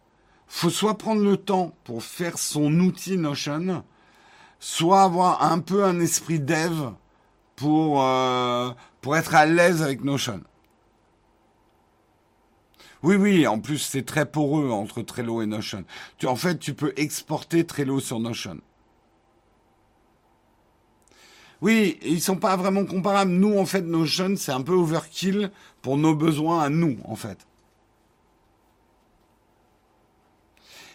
faut 0.48 0.70
soit 0.70 0.98
prendre 0.98 1.24
le 1.24 1.38
temps 1.38 1.74
pour 1.86 2.04
faire 2.04 2.38
son 2.38 2.78
outil 2.82 3.16
Notion, 3.16 3.86
soit 4.60 5.04
avoir 5.04 5.44
un 5.44 5.60
peu 5.60 5.84
un 5.86 6.00
esprit 6.00 6.40
dev 6.40 6.92
pour 7.56 8.04
euh, 8.04 8.72
pour 9.02 9.18
être 9.18 9.36
à 9.36 9.46
l'aise 9.46 9.82
avec 9.82 10.04
Notion. 10.04 10.42
Oui, 13.02 13.16
oui, 13.16 13.48
en 13.48 13.60
plus 13.60 13.78
c'est 13.78 14.06
très 14.06 14.26
poreux 14.26 14.70
entre 14.72 15.02
Trello 15.02 15.42
et 15.42 15.46
Notion. 15.46 15.86
Tu, 16.18 16.28
en 16.28 16.36
fait, 16.36 16.60
tu 16.60 16.74
peux 16.74 16.94
exporter 16.98 17.66
Trello 17.66 18.00
sur 18.00 18.20
Notion. 18.20 18.60
Oui, 21.62 21.98
ils 22.02 22.22
sont 22.22 22.38
pas 22.38 22.56
vraiment 22.56 22.86
comparables. 22.86 23.32
Nous, 23.32 23.58
en 23.58 23.66
fait, 23.66 23.86
jeunes, 24.06 24.38
c'est 24.38 24.52
un 24.52 24.62
peu 24.62 24.74
overkill 24.74 25.52
pour 25.82 25.98
nos 25.98 26.16
besoins 26.16 26.62
à 26.64 26.70
nous, 26.70 26.98
en 27.04 27.16
fait. 27.16 27.46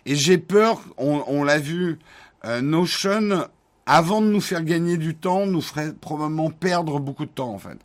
Et 0.07 0.15
j'ai 0.15 0.39
peur, 0.39 0.81
on, 0.97 1.45
l'a 1.45 1.59
vu, 1.59 1.99
euh, 2.45 2.61
Notion, 2.61 3.49
avant 3.87 4.23
de 4.23 4.29
nous 4.29 4.41
faire 4.41 4.65
gagner 4.65 4.97
du 4.97 5.15
temps, 5.15 5.47
nous 5.47 5.61
ferait 5.61 5.93
probablement 5.95 6.51
perdre 6.51 7.01
beaucoup 7.01 7.27
de 7.27 7.31
temps, 7.31 7.53
en 7.53 7.59
fait. 7.59 7.79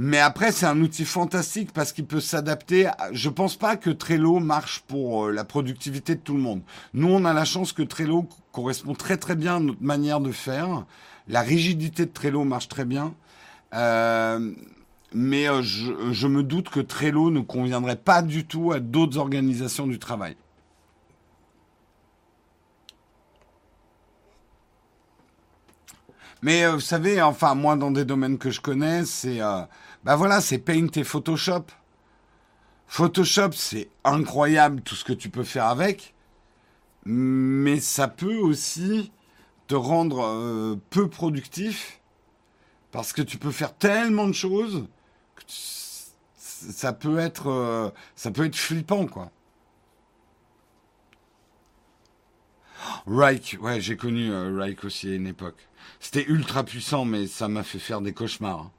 Mais 0.00 0.20
après, 0.20 0.52
c'est 0.52 0.66
un 0.66 0.80
outil 0.80 1.04
fantastique 1.04 1.72
parce 1.72 1.92
qu'il 1.92 2.06
peut 2.06 2.20
s'adapter. 2.20 2.88
Je 3.10 3.28
pense 3.28 3.56
pas 3.56 3.76
que 3.76 3.90
Trello 3.90 4.38
marche 4.38 4.84
pour 4.86 5.26
euh, 5.26 5.32
la 5.32 5.42
productivité 5.42 6.14
de 6.14 6.20
tout 6.20 6.34
le 6.34 6.40
monde. 6.40 6.62
Nous, 6.94 7.08
on 7.08 7.24
a 7.24 7.32
la 7.32 7.44
chance 7.44 7.72
que 7.72 7.82
Trello 7.82 8.28
correspond 8.52 8.94
très 8.94 9.16
très 9.16 9.34
bien 9.34 9.56
à 9.56 9.58
notre 9.58 9.82
manière 9.82 10.20
de 10.20 10.30
faire. 10.30 10.86
La 11.26 11.40
rigidité 11.40 12.06
de 12.06 12.12
Trello 12.12 12.44
marche 12.44 12.68
très 12.68 12.84
bien. 12.84 13.12
Euh, 13.74 14.52
mais 15.12 15.48
euh, 15.48 15.62
je, 15.62 16.26
me 16.26 16.42
doute 16.42 16.68
que 16.68 16.80
Trello 16.80 17.30
ne 17.30 17.40
conviendrait 17.40 17.96
pas 17.96 18.22
du 18.22 18.46
tout 18.46 18.72
à 18.72 18.80
d'autres 18.80 19.18
organisations 19.18 19.86
du 19.86 19.98
travail. 19.98 20.36
Mais 26.42 26.70
vous 26.70 26.80
savez, 26.80 27.20
enfin 27.20 27.54
moi 27.54 27.74
dans 27.74 27.90
des 27.90 28.04
domaines 28.04 28.38
que 28.38 28.50
je 28.50 28.60
connais, 28.60 29.04
c'est 29.04 29.40
bah 30.04 30.14
voilà, 30.14 30.40
c'est 30.40 30.58
Paint 30.58 30.86
et 30.94 31.02
Photoshop. 31.02 31.64
Photoshop, 32.86 33.52
c'est 33.52 33.90
incroyable 34.04 34.80
tout 34.80 34.94
ce 34.94 35.04
que 35.04 35.12
tu 35.12 35.28
peux 35.28 35.44
faire 35.44 35.66
avec, 35.66 36.14
mais 37.04 37.80
ça 37.80 38.08
peut 38.08 38.38
aussi 38.38 39.12
te 39.66 39.74
rendre 39.74 40.24
euh, 40.24 40.76
peu 40.88 41.08
productif 41.08 42.00
parce 42.90 43.12
que 43.12 43.20
tu 43.20 43.36
peux 43.36 43.50
faire 43.50 43.76
tellement 43.76 44.26
de 44.26 44.32
choses 44.32 44.86
ça 45.48 46.92
peut 46.92 47.18
être 47.18 47.48
euh, 47.48 47.90
ça 48.16 48.30
peut 48.30 48.50
flippant 48.52 49.06
quoi. 49.06 49.30
Reich, 53.06 53.58
ouais, 53.60 53.80
j'ai 53.80 53.96
connu 53.96 54.30
euh, 54.30 54.56
Reich 54.58 54.84
aussi 54.84 55.08
à 55.08 55.14
une 55.14 55.26
époque. 55.26 55.68
C'était 56.00 56.24
ultra 56.24 56.64
puissant, 56.64 57.04
mais 57.04 57.26
ça 57.26 57.48
m'a 57.48 57.62
fait 57.62 57.78
faire 57.78 58.00
des 58.00 58.12
cauchemars. 58.12 58.60
Hein. 58.60 58.72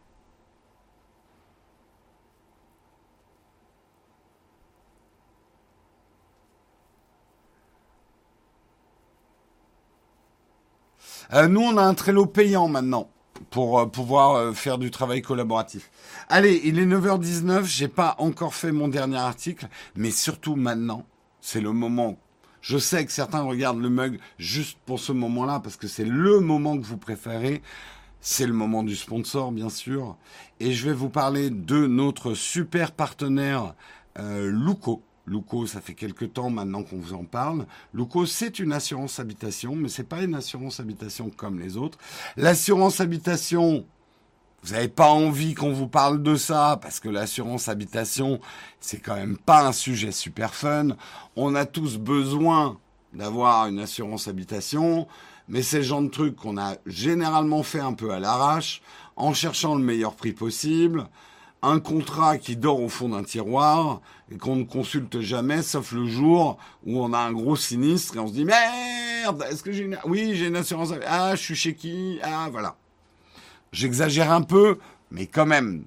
Euh, 11.34 11.48
nous, 11.48 11.62
on 11.62 11.78
a 11.78 11.84
un 11.84 11.94
Trello 11.94 12.26
payant 12.26 12.68
maintenant 12.68 13.10
pour 13.50 13.80
euh, 13.80 13.86
pouvoir 13.86 14.36
euh, 14.36 14.54
faire 14.54 14.78
du 14.78 14.92
travail 14.92 15.22
collaboratif. 15.22 15.90
Allez, 16.30 16.62
il 16.64 16.80
est 16.80 16.86
9h19, 16.86 17.66
j'ai 17.66 17.88
pas 17.88 18.16
encore 18.20 18.54
fait 18.54 18.72
mon 18.72 18.88
dernier 18.88 19.18
article, 19.18 19.68
mais 19.96 20.12
surtout 20.12 20.56
maintenant, 20.56 21.06
c'est 21.42 21.62
le 21.62 21.72
moment. 21.72 22.18
Je 22.62 22.78
sais 22.78 23.06
que 23.06 23.12
certains 23.12 23.42
regardent 23.42 23.82
le 23.82 23.90
mug 23.90 24.20
juste 24.38 24.78
pour 24.86 25.00
ce 25.00 25.12
moment-là, 25.12 25.60
parce 25.60 25.78
que 25.78 25.88
c'est 25.88 26.06
le 26.06 26.40
moment 26.40 26.78
que 26.78 26.86
vous 26.86 26.98
préférez. 26.98 27.62
C'est 28.22 28.46
le 28.46 28.54
moment 28.54 28.84
du 28.84 28.98
sponsor, 28.98 29.54
bien 29.54 29.70
sûr. 29.70 30.18
Et 30.60 30.74
je 30.74 30.86
vais 30.86 30.94
vous 30.94 31.10
parler 31.10 31.50
de 31.50 31.88
notre 31.88 32.34
super 32.34 32.92
partenaire, 32.92 33.76
euh, 34.18 34.52
Luco. 34.52 35.02
Luco, 35.30 35.68
ça 35.68 35.80
fait 35.80 35.94
quelque 35.94 36.26
temps 36.26 36.50
maintenant 36.50 36.84
qu'on 36.84 36.98
vous 36.98 37.14
en 37.14 37.24
parle. 37.24 37.68
Luco, 37.94 38.26
c'est 38.26 38.58
une 38.60 38.74
assurance 38.74 39.20
habitation, 39.20 39.76
mais 39.76 39.88
c'est 39.88 40.04
pas 40.04 40.24
une 40.24 40.34
assurance 40.34 40.80
habitation 40.80 41.30
comme 41.30 41.60
les 41.60 41.78
autres. 41.78 42.00
L'assurance 42.36 43.00
habitation, 43.00 43.86
vous 44.64 44.74
n'avez 44.74 44.88
pas 44.88 45.10
envie 45.10 45.54
qu'on 45.54 45.72
vous 45.72 45.88
parle 45.88 46.24
de 46.24 46.36
ça 46.36 46.80
parce 46.82 47.00
que 47.00 47.10
l'assurance 47.10 47.70
habitation, 47.70 48.40
c'est 48.80 49.00
quand 49.00 49.16
même 49.16 49.38
pas 49.38 49.68
un 49.68 49.72
sujet 49.72 50.12
super 50.12 50.56
fun. 50.56 50.90
On 51.36 51.54
a 51.54 51.66
tous 51.66 51.98
besoin 51.98 52.78
d'avoir 53.14 53.68
une 53.68 53.80
assurance 53.80 54.28
habitation, 54.28 55.08
mais 55.48 55.62
c'est 55.62 55.78
le 55.78 55.84
genre 55.84 56.02
de 56.02 56.08
truc 56.08 56.36
qu'on 56.36 56.58
a 56.58 56.76
généralement 56.88 57.62
fait 57.62 57.80
un 57.80 57.94
peu 57.94 58.12
à 58.12 58.20
l'arrache, 58.20 58.82
en 59.16 59.34
cherchant 59.34 59.76
le 59.76 59.84
meilleur 59.84 60.16
prix 60.16 60.32
possible, 60.32 61.08
un 61.62 61.80
contrat 61.80 62.38
qui 62.38 62.56
dort 62.56 62.82
au 62.82 62.90
fond 62.90 63.10
d'un 63.10 63.24
tiroir 63.24 64.02
et 64.32 64.38
qu'on 64.38 64.56
ne 64.56 64.64
consulte 64.64 65.20
jamais, 65.22 65.62
sauf 65.62 65.92
le 65.92 66.06
jour 66.06 66.58
où 66.86 67.02
on 67.02 67.14
a 67.14 67.20
un 67.20 67.32
gros 67.32 67.56
sinistre 67.56 68.16
et 68.16 68.20
on 68.20 68.28
se 68.28 68.34
dit 68.34 68.46
merde, 68.46 69.46
est-ce 69.50 69.64
que 69.64 69.72
j'ai 69.72 69.84
une, 69.84 69.98
oui, 70.06 70.36
j'ai 70.36 70.48
une 70.48 70.56
assurance, 70.56 70.94
ah, 71.08 71.36
je 71.36 71.42
suis 71.42 71.56
chez 71.56 71.76
qui, 71.76 72.20
ah, 72.24 72.48
voilà. 72.52 72.76
J'exagère 73.72 74.32
un 74.32 74.42
peu, 74.42 74.80
mais 75.12 75.26
quand 75.26 75.46
même, 75.46 75.86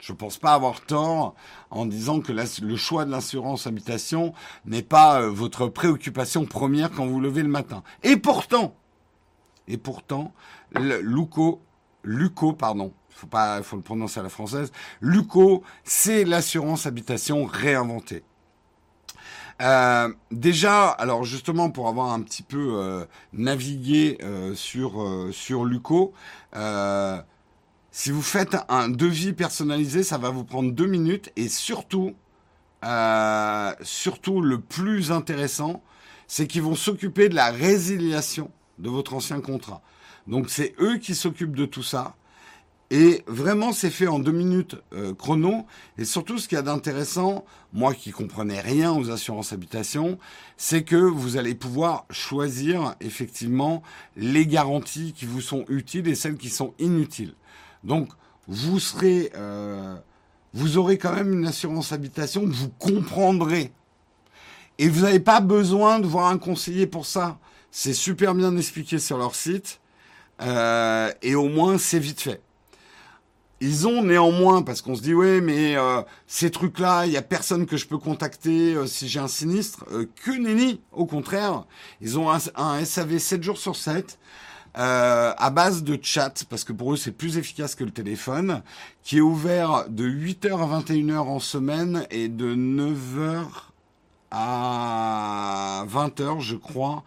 je 0.00 0.12
ne 0.12 0.16
pense 0.16 0.38
pas 0.38 0.52
avoir 0.52 0.82
tort 0.82 1.34
en 1.70 1.86
disant 1.86 2.20
que 2.20 2.32
le 2.32 2.76
choix 2.76 3.04
de 3.04 3.10
l'assurance 3.10 3.66
habitation 3.66 4.34
n'est 4.64 4.82
pas 4.82 5.22
euh, 5.22 5.30
votre 5.30 5.68
préoccupation 5.68 6.44
première 6.44 6.90
quand 6.90 7.06
vous 7.06 7.20
levez 7.20 7.42
le 7.42 7.48
matin. 7.48 7.82
Et 8.02 8.16
pourtant, 8.16 8.74
et 9.68 9.78
pourtant, 9.78 10.32
Luco, 10.74 11.60
Luco, 12.04 12.52
pardon, 12.52 12.92
faut 13.16 13.26
pas, 13.26 13.62
faut 13.62 13.76
le 13.76 13.82
prononcer 13.82 14.20
à 14.20 14.22
la 14.22 14.28
française. 14.28 14.70
Luco, 15.00 15.62
c'est 15.84 16.24
l'assurance 16.24 16.86
habitation 16.86 17.44
réinventée. 17.44 18.22
Euh, 19.62 20.12
déjà, 20.30 20.88
alors 20.88 21.24
justement 21.24 21.70
pour 21.70 21.88
avoir 21.88 22.12
un 22.12 22.20
petit 22.20 22.42
peu 22.42 22.74
euh, 22.76 23.06
navigué 23.32 24.18
euh, 24.22 24.54
sur 24.54 25.04
sur 25.32 25.64
Luco, 25.64 26.12
si 27.90 28.10
vous 28.10 28.22
faites 28.22 28.56
un 28.68 28.90
devis 28.90 29.32
personnalisé, 29.32 30.02
ça 30.02 30.18
va 30.18 30.28
vous 30.28 30.44
prendre 30.44 30.70
deux 30.72 30.86
minutes 30.86 31.32
et 31.36 31.48
surtout, 31.48 32.14
surtout 33.82 34.42
le 34.42 34.60
plus 34.60 35.12
intéressant, 35.12 35.82
c'est 36.26 36.46
qu'ils 36.46 36.62
vont 36.62 36.74
s'occuper 36.74 37.30
de 37.30 37.34
la 37.34 37.50
résiliation 37.50 38.50
de 38.78 38.90
votre 38.90 39.14
ancien 39.14 39.40
contrat. 39.40 39.80
Donc 40.26 40.50
c'est 40.50 40.74
eux 40.80 40.98
qui 40.98 41.14
s'occupent 41.14 41.56
de 41.56 41.64
tout 41.64 41.82
ça. 41.82 42.16
Et 42.90 43.24
vraiment, 43.26 43.72
c'est 43.72 43.90
fait 43.90 44.06
en 44.06 44.20
deux 44.20 44.32
minutes 44.32 44.76
euh, 44.92 45.12
chrono. 45.12 45.66
Et 45.98 46.04
surtout, 46.04 46.38
ce 46.38 46.46
qu'il 46.46 46.56
y 46.56 46.58
a 46.58 46.62
d'intéressant, 46.62 47.44
moi 47.72 47.94
qui 47.94 48.12
comprenais 48.12 48.60
rien 48.60 48.92
aux 48.92 49.10
assurances 49.10 49.52
habitation, 49.52 50.18
c'est 50.56 50.84
que 50.84 50.96
vous 50.96 51.36
allez 51.36 51.56
pouvoir 51.56 52.06
choisir 52.10 52.94
effectivement 53.00 53.82
les 54.16 54.46
garanties 54.46 55.12
qui 55.12 55.24
vous 55.24 55.40
sont 55.40 55.64
utiles 55.68 56.06
et 56.06 56.14
celles 56.14 56.36
qui 56.36 56.48
sont 56.48 56.74
inutiles. 56.78 57.34
Donc, 57.82 58.08
vous 58.46 58.78
serez, 58.78 59.32
euh, 59.34 59.96
vous 60.54 60.78
aurez 60.78 60.96
quand 60.96 61.12
même 61.12 61.32
une 61.32 61.46
assurance 61.46 61.90
habitation 61.92 62.46
vous 62.46 62.68
comprendrez. 62.68 63.72
Et 64.78 64.88
vous 64.88 65.02
n'avez 65.02 65.20
pas 65.20 65.40
besoin 65.40 65.98
de 65.98 66.06
voir 66.06 66.28
un 66.28 66.38
conseiller 66.38 66.86
pour 66.86 67.06
ça. 67.06 67.38
C'est 67.72 67.94
super 67.94 68.34
bien 68.34 68.56
expliqué 68.56 68.98
sur 69.00 69.18
leur 69.18 69.34
site. 69.34 69.80
Euh, 70.42 71.10
et 71.22 71.34
au 71.34 71.48
moins, 71.48 71.78
c'est 71.78 71.98
vite 71.98 72.20
fait. 72.20 72.42
Ils 73.60 73.88
ont 73.88 74.02
néanmoins, 74.02 74.60
parce 74.62 74.82
qu'on 74.82 74.94
se 74.94 75.00
dit, 75.00 75.14
ouais, 75.14 75.40
mais 75.40 75.76
euh, 75.76 76.02
ces 76.26 76.50
trucs-là, 76.50 77.06
il 77.06 77.12
y 77.12 77.16
a 77.16 77.22
personne 77.22 77.64
que 77.64 77.78
je 77.78 77.86
peux 77.86 77.96
contacter 77.96 78.74
euh, 78.74 78.86
si 78.86 79.08
j'ai 79.08 79.18
un 79.18 79.28
sinistre. 79.28 79.86
Euh, 79.92 80.06
que 80.24 80.30
nenni, 80.30 80.82
au 80.92 81.06
contraire. 81.06 81.64
Ils 82.02 82.18
ont 82.18 82.30
un, 82.30 82.38
un 82.56 82.84
SAV 82.84 83.18
7 83.18 83.42
jours 83.42 83.56
sur 83.56 83.74
7, 83.74 84.18
à 84.74 85.50
base 85.50 85.84
de 85.84 85.98
chat, 86.02 86.44
parce 86.50 86.64
que 86.64 86.74
pour 86.74 86.92
eux, 86.92 86.96
c'est 86.98 87.12
plus 87.12 87.38
efficace 87.38 87.74
que 87.74 87.84
le 87.84 87.92
téléphone, 87.92 88.62
qui 89.02 89.18
est 89.18 89.22
ouvert 89.22 89.86
de 89.88 90.06
8h 90.06 90.52
à 90.52 90.80
21h 90.80 91.16
en 91.16 91.40
semaine 91.40 92.06
et 92.10 92.28
de 92.28 92.54
9h 92.54 93.46
à 94.30 95.86
20h, 95.88 96.40
je 96.40 96.56
crois, 96.56 97.04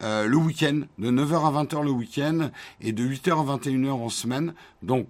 le 0.00 0.34
week-end. 0.34 0.80
De 0.98 1.12
9h 1.12 1.46
à 1.46 1.62
20h 1.62 1.84
le 1.84 1.92
week-end 1.92 2.50
et 2.80 2.90
de 2.90 3.04
8h 3.04 3.30
à 3.30 3.56
21h 3.56 3.90
en 3.90 4.08
semaine. 4.08 4.52
Donc, 4.82 5.06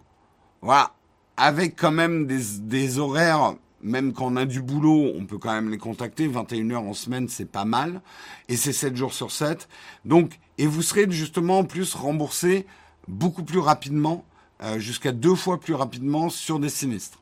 voilà. 0.62 0.94
Avec 1.36 1.76
quand 1.76 1.90
même 1.90 2.26
des, 2.26 2.98
horaires, 2.98 3.54
même 3.82 4.12
quand 4.12 4.26
on 4.26 4.36
a 4.36 4.44
du 4.44 4.62
boulot, 4.62 5.12
on 5.16 5.24
peut 5.24 5.38
quand 5.38 5.52
même 5.52 5.70
les 5.70 5.78
contacter. 5.78 6.28
21 6.28 6.70
heures 6.70 6.82
en 6.82 6.94
semaine, 6.94 7.28
c'est 7.28 7.50
pas 7.50 7.64
mal. 7.64 8.00
Et 8.48 8.56
c'est 8.56 8.72
7 8.72 8.96
jours 8.96 9.12
sur 9.12 9.32
7. 9.32 9.68
Donc, 10.04 10.38
et 10.58 10.66
vous 10.66 10.82
serez 10.82 11.10
justement 11.10 11.60
en 11.60 11.64
plus 11.64 11.94
remboursé 11.94 12.66
beaucoup 13.08 13.42
plus 13.42 13.58
rapidement, 13.58 14.24
euh, 14.62 14.78
jusqu'à 14.78 15.10
deux 15.10 15.34
fois 15.34 15.58
plus 15.58 15.74
rapidement 15.74 16.28
sur 16.28 16.60
des 16.60 16.68
sinistres. 16.68 17.18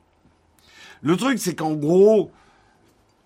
Le 1.02 1.16
truc, 1.16 1.38
c'est 1.38 1.54
qu'en 1.54 1.72
gros, 1.72 2.30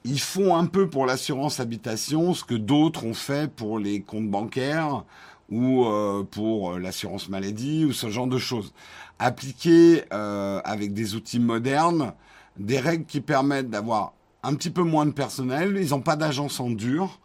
ils 0.05 0.21
font 0.21 0.55
un 0.55 0.67
peu 0.67 0.89
pour 0.89 1.07
l'assurance 1.07 1.59
habitation 1.59 2.35
ce 2.35 2.45
que 2.45 2.55
d'autres 2.55 3.05
ont 3.05 3.15
fait 3.15 3.51
pour 3.51 3.79
les 3.79 4.03
comptes 4.03 4.31
bancaires 4.31 5.05
ou 5.51 5.87
euh, 5.87 6.23
pour 6.31 6.79
l'assurance 6.79 7.29
maladie 7.29 7.85
ou 7.85 7.93
ce 7.93 8.11
genre 8.11 8.27
de 8.27 8.39
choses 8.39 8.73
appliquer 9.19 10.05
euh, 10.13 10.61
avec 10.65 10.93
des 10.93 11.15
outils 11.15 11.41
modernes 11.41 12.13
des 12.57 12.79
règles 12.79 13.05
qui 13.05 13.21
permettent 13.21 13.71
d'avoir 13.71 14.13
un 14.43 14.55
petit 14.55 14.71
peu 14.71 14.83
moins 14.83 15.07
de 15.07 15.13
personnel. 15.13 15.77
Ils 15.81 15.91
n'ont 15.91 16.01
pas 16.01 16.17
d'agence 16.17 16.61
en 16.61 16.71
dur 16.71 17.19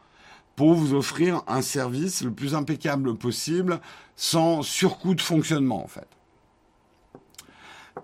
pour 0.55 0.73
vous 0.73 0.93
offrir 0.93 1.43
un 1.47 1.61
service 1.61 2.23
le 2.23 2.31
plus 2.31 2.55
impeccable 2.55 3.15
possible 3.15 3.79
sans 4.15 4.61
surcoût 4.61 5.15
de 5.15 5.21
fonctionnement 5.21 5.83
en 5.83 5.87
fait. 5.87 6.07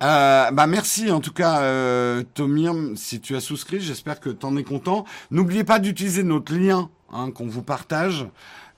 Euh, 0.04 0.52
bah 0.52 0.68
merci 0.68 1.10
en 1.10 1.22
tout 1.22 1.32
cas 1.32 1.62
euh, 1.62 2.24
Tomir 2.34 2.74
si 2.96 3.22
tu 3.22 3.36
as 3.36 3.40
souscrit, 3.40 3.80
j'espère 3.80 4.20
que 4.20 4.30
tu 4.30 4.46
en 4.46 4.58
es 4.58 4.64
content. 4.64 5.06
N'oubliez 5.32 5.64
pas 5.64 5.80
d'utiliser 5.80 6.24
notre 6.24 6.54
lien 6.54 6.90
hein, 7.12 7.32
qu'on 7.32 7.48
vous 7.48 7.62
partage 7.62 8.28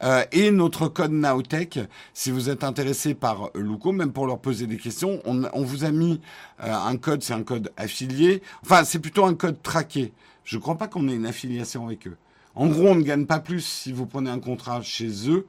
euh, 0.04 0.24
et 0.32 0.52
notre 0.52 0.88
code 0.88 1.12
Nowtech, 1.12 1.80
si 2.14 2.32
vous 2.32 2.50
êtes 2.50 2.64
intéressé 2.64 3.16
par 3.16 3.50
Luco, 3.56 3.92
même 3.92 4.12
pour 4.12 4.28
leur 4.28 4.40
poser 4.40 4.68
des 4.68 4.78
questions, 4.78 5.22
on, 5.26 5.44
on 5.54 5.64
vous 5.64 5.84
a 5.84 5.92
mis 5.92 6.22
euh, 6.64 6.74
un 6.74 6.98
code, 6.98 7.24
c'est 7.24 7.34
un 7.34 7.44
code 7.44 7.72
affilié. 7.78 8.42
Enfin, 8.64 8.84
c'est 8.84 9.00
plutôt 9.00 9.26
un 9.26 9.34
code 9.34 9.62
traqué. 9.62 10.14
Je 10.44 10.58
ne 10.58 10.62
crois 10.62 10.78
pas 10.78 10.88
qu'on 10.88 11.08
ait 11.10 11.16
une 11.16 11.26
affiliation 11.26 11.86
avec 11.88 12.08
eux. 12.08 12.18
En 12.56 12.68
gros, 12.68 12.88
on 12.88 12.96
ne 12.96 13.04
gagne 13.04 13.26
pas 13.26 13.40
plus 13.40 13.62
si 13.62 13.92
vous 13.92 14.06
prenez 14.06 14.30
un 14.30 14.40
contrat 14.40 14.82
chez 14.82 15.30
eux. 15.30 15.46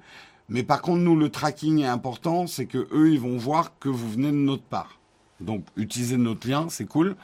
Mais 0.49 0.63
par 0.63 0.81
contre, 0.83 1.01
nous, 1.01 1.17
le 1.17 1.29
tracking 1.29 1.81
est 1.81 1.87
important, 1.87 2.47
c'est 2.47 2.67
que 2.67 2.89
eux, 2.93 3.13
ils 3.13 3.21
vont 3.21 3.37
voir 3.37 3.79
que 3.79 3.89
vous 3.89 4.11
venez 4.11 4.31
de 4.31 4.37
notre 4.37 4.63
part. 4.63 4.98
Donc, 5.41 5.65
utilisez 5.77 6.17
notre 6.17 6.49
lien, 6.49 6.67
c'est 6.69 6.87
cool. 6.87 7.15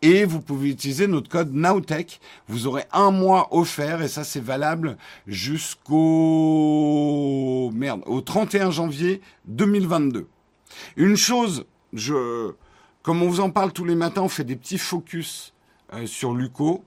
Et 0.00 0.24
vous 0.24 0.40
pouvez 0.40 0.70
utiliser 0.70 1.06
notre 1.06 1.28
code 1.28 1.52
Nowtech. 1.52 2.18
Vous 2.48 2.66
aurez 2.66 2.84
un 2.92 3.10
mois 3.10 3.54
offert 3.54 4.00
et 4.00 4.08
ça, 4.08 4.24
c'est 4.24 4.40
valable 4.40 4.96
jusqu'au, 5.26 6.00
merde, 7.74 8.00
au 8.06 8.22
31 8.22 8.70
janvier 8.70 9.20
2022. 9.46 10.26
Une 10.96 11.16
chose, 11.16 11.66
je, 11.92 12.52
comme 13.02 13.22
on 13.22 13.28
vous 13.28 13.40
en 13.40 13.50
parle 13.50 13.72
tous 13.72 13.84
les 13.84 13.94
matins, 13.94 14.22
on 14.22 14.28
fait 14.28 14.44
des 14.44 14.56
petits 14.56 14.78
focus 14.78 15.52
euh, 15.92 16.06
sur 16.06 16.34
Luco. 16.34 16.84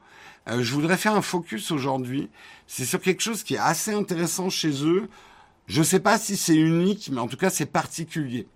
Euh, 0.50 0.64
je 0.64 0.74
voudrais 0.74 0.98
faire 0.98 1.14
un 1.14 1.22
focus 1.22 1.70
aujourd'hui. 1.72 2.30
C'est 2.66 2.86
sur 2.86 3.02
quelque 3.02 3.22
chose 3.22 3.44
qui 3.44 3.54
est 3.56 3.60
assez 3.60 3.94
intéressant 3.94 4.50
chez 4.50 4.84
eux. 4.86 5.08
Je 5.68 5.80
ne 5.80 5.84
sais 5.86 6.00
pas 6.00 6.18
si 6.18 6.38
c'est 6.38 6.56
unique, 6.56 7.10
mais 7.12 7.20
en 7.20 7.28
tout 7.28 7.38
cas, 7.38 7.52
c'est 7.52 7.68
particulier. 7.68 8.48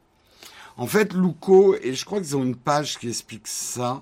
En 0.78 0.88
fait, 0.88 1.14
Luco, 1.14 1.76
et 1.82 1.94
je 1.94 2.04
crois 2.04 2.20
qu'ils 2.20 2.36
ont 2.36 2.44
une 2.44 2.56
page 2.56 2.98
qui 2.98 3.08
explique 3.08 3.48
ça, 3.48 4.02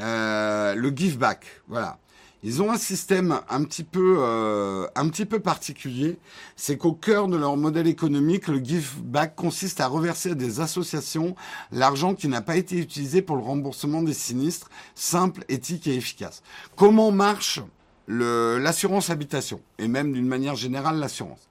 euh, 0.00 0.74
le 0.74 0.90
give 0.90 1.18
back, 1.18 1.44
voilà. 1.68 1.98
Ils 2.42 2.62
ont 2.62 2.70
un 2.70 2.78
système 2.78 3.38
un 3.50 3.64
petit 3.64 3.84
peu, 3.84 4.16
euh, 4.20 4.86
un 4.94 5.10
petit 5.10 5.26
peu 5.26 5.40
particulier. 5.40 6.18
C'est 6.56 6.78
qu'au 6.78 6.94
cœur 6.94 7.28
de 7.28 7.36
leur 7.36 7.58
modèle 7.58 7.86
économique, 7.86 8.48
le 8.48 8.64
give 8.64 9.02
back 9.02 9.36
consiste 9.36 9.78
à 9.82 9.86
reverser 9.86 10.30
à 10.30 10.34
des 10.34 10.60
associations 10.60 11.34
l'argent 11.70 12.14
qui 12.14 12.28
n'a 12.28 12.40
pas 12.40 12.56
été 12.56 12.78
utilisé 12.78 13.20
pour 13.20 13.36
le 13.36 13.42
remboursement 13.42 14.02
des 14.02 14.14
sinistres, 14.14 14.70
simple, 14.94 15.44
éthique 15.50 15.86
et 15.86 15.94
efficace. 15.94 16.42
Comment 16.76 17.10
marche 17.12 17.60
l'assurance 18.08 19.10
habitation 19.10 19.60
et 19.78 19.86
même 19.86 20.12
d'une 20.14 20.26
manière 20.26 20.56
générale 20.56 20.98
l'assurance? 20.98 21.50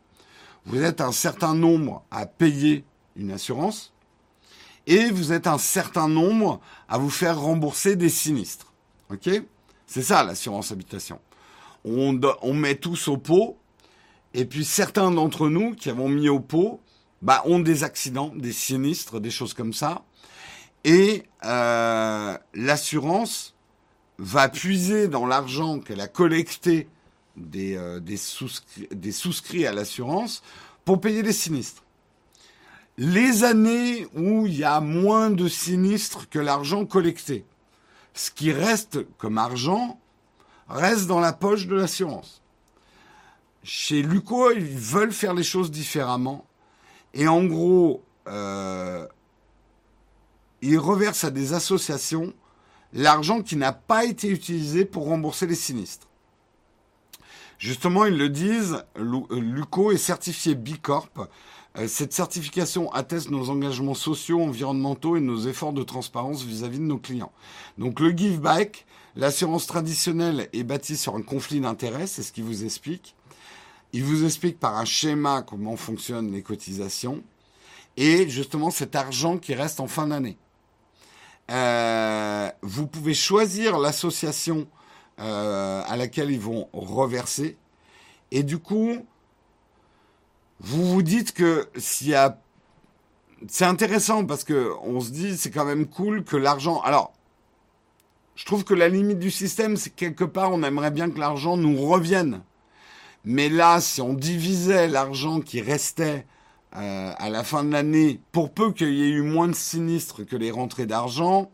Vous 0.65 0.81
êtes 0.81 1.01
un 1.01 1.11
certain 1.11 1.53
nombre 1.53 2.03
à 2.09 2.25
payer 2.25 2.83
une 3.15 3.29
assurance 3.31 3.93
et 4.89 5.11
vous 5.11 5.31
êtes 5.31 5.45
un 5.45 5.59
certain 5.59 6.09
nombre 6.09 6.59
à 6.89 6.97
vous 6.97 7.11
faire 7.11 7.39
rembourser 7.39 7.95
des 7.95 8.09
sinistres. 8.09 8.73
OK? 9.11 9.29
C'est 9.85 10.01
ça 10.01 10.23
l'assurance 10.23 10.71
habitation. 10.71 11.19
On, 11.85 12.53
met 12.53 12.75
tous 12.75 13.07
au 13.07 13.17
pot 13.17 13.57
et 14.33 14.45
puis 14.45 14.65
certains 14.65 15.11
d'entre 15.11 15.47
nous 15.47 15.73
qui 15.75 15.89
avons 15.89 16.09
mis 16.09 16.27
au 16.27 16.39
pot 16.39 16.81
bah, 17.21 17.41
ont 17.45 17.59
des 17.59 17.83
accidents, 17.83 18.33
des 18.35 18.51
sinistres, 18.51 19.21
des 19.21 19.31
choses 19.31 19.53
comme 19.53 19.73
ça. 19.73 20.03
Et 20.83 21.23
euh, 21.45 22.37
l'assurance 22.53 23.55
va 24.17 24.49
puiser 24.49 25.07
dans 25.07 25.25
l'argent 25.25 25.79
qu'elle 25.79 26.01
a 26.01 26.07
collecté 26.07 26.87
des, 27.37 27.75
euh, 27.77 27.99
des, 27.99 28.17
des 28.91 29.11
souscrits 29.11 29.65
à 29.65 29.71
l'assurance 29.71 30.41
pour 30.83 30.99
payer 30.99 31.21
les 31.21 31.33
sinistres. 31.33 31.83
Les 32.99 33.45
années 33.45 34.07
où 34.13 34.45
il 34.45 34.57
y 34.57 34.65
a 34.65 34.81
moins 34.81 35.29
de 35.29 35.47
sinistres 35.47 36.27
que 36.29 36.37
l'argent 36.37 36.85
collecté. 36.85 37.45
Ce 38.13 38.29
qui 38.29 38.51
reste 38.51 38.99
comme 39.17 39.37
argent 39.37 39.97
reste 40.67 41.07
dans 41.07 41.21
la 41.21 41.31
poche 41.31 41.65
de 41.65 41.75
l'assurance. 41.75 42.41
Chez 43.63 44.01
Luco, 44.01 44.51
ils 44.51 44.77
veulent 44.77 45.13
faire 45.13 45.33
les 45.33 45.43
choses 45.43 45.71
différemment. 45.71 46.45
Et 47.13 47.29
en 47.29 47.45
gros, 47.45 48.03
euh, 48.27 49.07
ils 50.61 50.77
reversent 50.77 51.23
à 51.23 51.31
des 51.31 51.53
associations 51.53 52.33
l'argent 52.91 53.41
qui 53.41 53.55
n'a 53.55 53.71
pas 53.71 54.03
été 54.03 54.27
utilisé 54.27 54.83
pour 54.83 55.05
rembourser 55.05 55.47
les 55.47 55.55
sinistres. 55.55 56.09
Justement, 57.59 58.03
ils 58.05 58.17
le 58.17 58.27
disent, 58.27 58.83
Luco 58.97 59.93
est 59.93 59.97
certifié 59.97 60.55
Bicorp. 60.55 61.29
Euh, 61.79 61.87
cette 61.87 62.13
certification 62.13 62.91
atteste 62.91 63.29
nos 63.29 63.49
engagements 63.49 63.93
sociaux, 63.93 64.41
environnementaux 64.41 65.15
et 65.15 65.21
nos 65.21 65.47
efforts 65.47 65.73
de 65.73 65.83
transparence 65.83 66.43
vis-à-vis 66.43 66.79
de 66.79 66.83
nos 66.83 66.97
clients. 66.97 67.31
Donc 67.77 67.99
le 67.99 68.11
give 68.11 68.39
back, 68.39 68.85
l'assurance 69.15 69.67
traditionnelle 69.67 70.49
est 70.53 70.63
bâtie 70.63 70.97
sur 70.97 71.15
un 71.15 71.21
conflit 71.21 71.61
d'intérêts, 71.61 72.07
c'est 72.07 72.23
ce 72.23 72.31
qu'il 72.31 72.43
vous 72.43 72.65
explique. 72.65 73.15
Il 73.93 74.03
vous 74.03 74.25
explique 74.25 74.59
par 74.59 74.77
un 74.77 74.85
schéma 74.85 75.41
comment 75.41 75.75
fonctionnent 75.75 76.31
les 76.31 76.43
cotisations 76.43 77.23
et 77.97 78.29
justement 78.29 78.69
cet 78.69 78.95
argent 78.95 79.37
qui 79.37 79.55
reste 79.55 79.79
en 79.79 79.87
fin 79.87 80.07
d'année. 80.07 80.37
Euh, 81.49 82.49
vous 82.61 82.85
pouvez 82.85 83.15
choisir 83.15 83.79
l'association 83.79 84.67
euh, 85.19 85.81
à 85.87 85.97
laquelle 85.97 86.29
ils 86.29 86.39
vont 86.39 86.69
reverser. 86.71 87.57
Et 88.31 88.43
du 88.43 88.59
coup, 88.59 89.03
vous 90.59 90.85
vous 90.85 91.01
dites 91.01 91.33
que 91.33 91.69
s'il 91.77 92.09
y 92.09 92.15
a... 92.15 92.39
C'est 93.47 93.65
intéressant 93.65 94.25
parce 94.25 94.43
que 94.43 94.73
on 94.83 94.99
se 94.99 95.11
dit 95.11 95.37
c'est 95.37 95.51
quand 95.51 95.65
même 95.65 95.87
cool 95.87 96.23
que 96.23 96.35
l'argent... 96.35 96.81
Alors, 96.81 97.13
je 98.35 98.45
trouve 98.45 98.63
que 98.63 98.73
la 98.73 98.89
limite 98.89 99.19
du 99.19 99.31
système, 99.31 99.77
c'est 99.77 99.89
quelque 99.89 100.23
part, 100.23 100.51
on 100.51 100.63
aimerait 100.63 100.91
bien 100.91 101.09
que 101.09 101.19
l'argent 101.19 101.57
nous 101.57 101.77
revienne. 101.81 102.41
Mais 103.25 103.49
là, 103.49 103.81
si 103.81 104.01
on 104.01 104.13
divisait 104.13 104.87
l'argent 104.87 105.41
qui 105.41 105.61
restait 105.61 106.25
euh, 106.75 107.11
à 107.17 107.29
la 107.29 107.43
fin 107.43 107.63
de 107.63 107.71
l'année, 107.71 108.21
pour 108.31 108.53
peu 108.53 108.71
qu'il 108.71 108.93
y 108.93 109.03
ait 109.03 109.09
eu 109.09 109.23
moins 109.23 109.47
de 109.47 109.53
sinistres 109.53 110.25
que 110.25 110.35
les 110.35 110.51
rentrées 110.51 110.85
d'argent, 110.85 111.51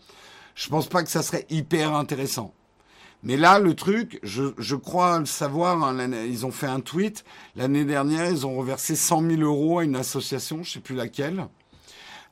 je 0.53 0.69
pense 0.69 0.87
pas 0.87 1.03
que 1.03 1.09
ça 1.09 1.23
serait 1.23 1.45
hyper 1.49 1.93
intéressant. 1.93 2.53
Mais 3.23 3.37
là, 3.37 3.59
le 3.59 3.73
truc, 3.73 4.19
je, 4.23 4.75
crois 4.75 5.19
le 5.19 5.25
savoir, 5.25 5.83
hein, 5.83 6.11
ils 6.25 6.45
ont 6.45 6.51
fait 6.51 6.67
un 6.67 6.79
tweet. 6.79 7.25
L'année 7.55 7.85
dernière, 7.85 8.29
ils 8.29 8.45
ont 8.45 8.55
reversé 8.55 8.95
100 8.95 9.21
000 9.29 9.41
euros 9.41 9.79
à 9.79 9.83
une 9.83 9.95
association, 9.95 10.63
je 10.63 10.73
sais 10.73 10.79
plus 10.79 10.95
laquelle. 10.95 11.47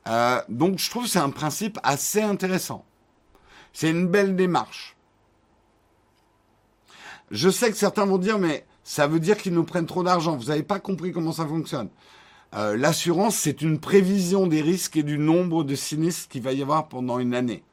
Euh, 0.06 0.40
donc, 0.48 0.78
je 0.78 0.88
trouve 0.90 1.04
que 1.04 1.10
c'est 1.10 1.18
un 1.18 1.30
principe 1.30 1.78
assez 1.82 2.22
intéressant. 2.22 2.84
C'est 3.72 3.90
une 3.90 4.06
belle 4.06 4.36
démarche. 4.36 4.96
Je 7.30 7.48
sais 7.48 7.70
que 7.70 7.76
certains 7.76 8.06
vont 8.06 8.18
dire, 8.18 8.38
mais 8.38 8.64
ça 8.84 9.06
veut 9.06 9.18
dire 9.18 9.36
qu'ils 9.36 9.54
nous 9.54 9.64
prennent 9.64 9.86
trop 9.86 10.04
d'argent. 10.04 10.36
Vous 10.36 10.44
n'avez 10.44 10.62
pas 10.62 10.78
compris 10.78 11.10
comment 11.10 11.32
ça 11.32 11.46
fonctionne. 11.46 11.88
Euh, 12.54 12.76
L'assurance, 12.76 13.34
c'est 13.36 13.62
une 13.62 13.80
prévision 13.80 14.46
des 14.46 14.60
risques 14.60 14.96
et 14.96 15.02
du 15.02 15.18
nombre 15.18 15.64
de 15.64 15.74
sinistres 15.74 16.28
qu'il 16.28 16.42
va 16.42 16.52
y 16.52 16.62
avoir 16.62 16.88
pendant 16.88 17.18
une 17.18 17.34
année. 17.34 17.64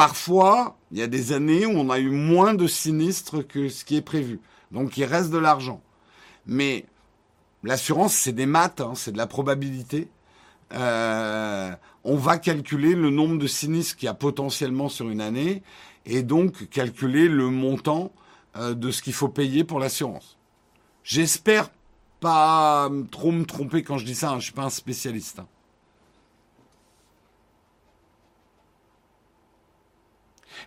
Parfois, 0.00 0.78
il 0.92 0.98
y 0.98 1.02
a 1.02 1.06
des 1.06 1.32
années 1.34 1.66
où 1.66 1.72
on 1.72 1.90
a 1.90 1.98
eu 1.98 2.08
moins 2.08 2.54
de 2.54 2.66
sinistres 2.66 3.46
que 3.46 3.68
ce 3.68 3.84
qui 3.84 3.96
est 3.96 4.00
prévu. 4.00 4.40
Donc 4.70 4.96
il 4.96 5.04
reste 5.04 5.28
de 5.30 5.36
l'argent. 5.36 5.82
Mais 6.46 6.86
l'assurance, 7.64 8.14
c'est 8.14 8.32
des 8.32 8.46
maths, 8.46 8.80
hein, 8.80 8.94
c'est 8.94 9.12
de 9.12 9.18
la 9.18 9.26
probabilité. 9.26 10.08
Euh, 10.72 11.70
on 12.02 12.16
va 12.16 12.38
calculer 12.38 12.94
le 12.94 13.10
nombre 13.10 13.36
de 13.36 13.46
sinistres 13.46 13.96
qu'il 13.96 14.06
y 14.06 14.08
a 14.08 14.14
potentiellement 14.14 14.88
sur 14.88 15.10
une 15.10 15.20
année 15.20 15.62
et 16.06 16.22
donc 16.22 16.70
calculer 16.70 17.28
le 17.28 17.50
montant 17.50 18.10
euh, 18.56 18.72
de 18.72 18.90
ce 18.92 19.02
qu'il 19.02 19.12
faut 19.12 19.28
payer 19.28 19.64
pour 19.64 19.80
l'assurance. 19.80 20.38
J'espère 21.04 21.68
pas 22.20 22.88
trop 23.10 23.32
me 23.32 23.44
tromper 23.44 23.82
quand 23.82 23.98
je 23.98 24.06
dis 24.06 24.14
ça, 24.14 24.30
hein, 24.30 24.38
je 24.38 24.44
suis 24.44 24.54
pas 24.54 24.64
un 24.64 24.70
spécialiste. 24.70 25.40
Hein. 25.40 25.46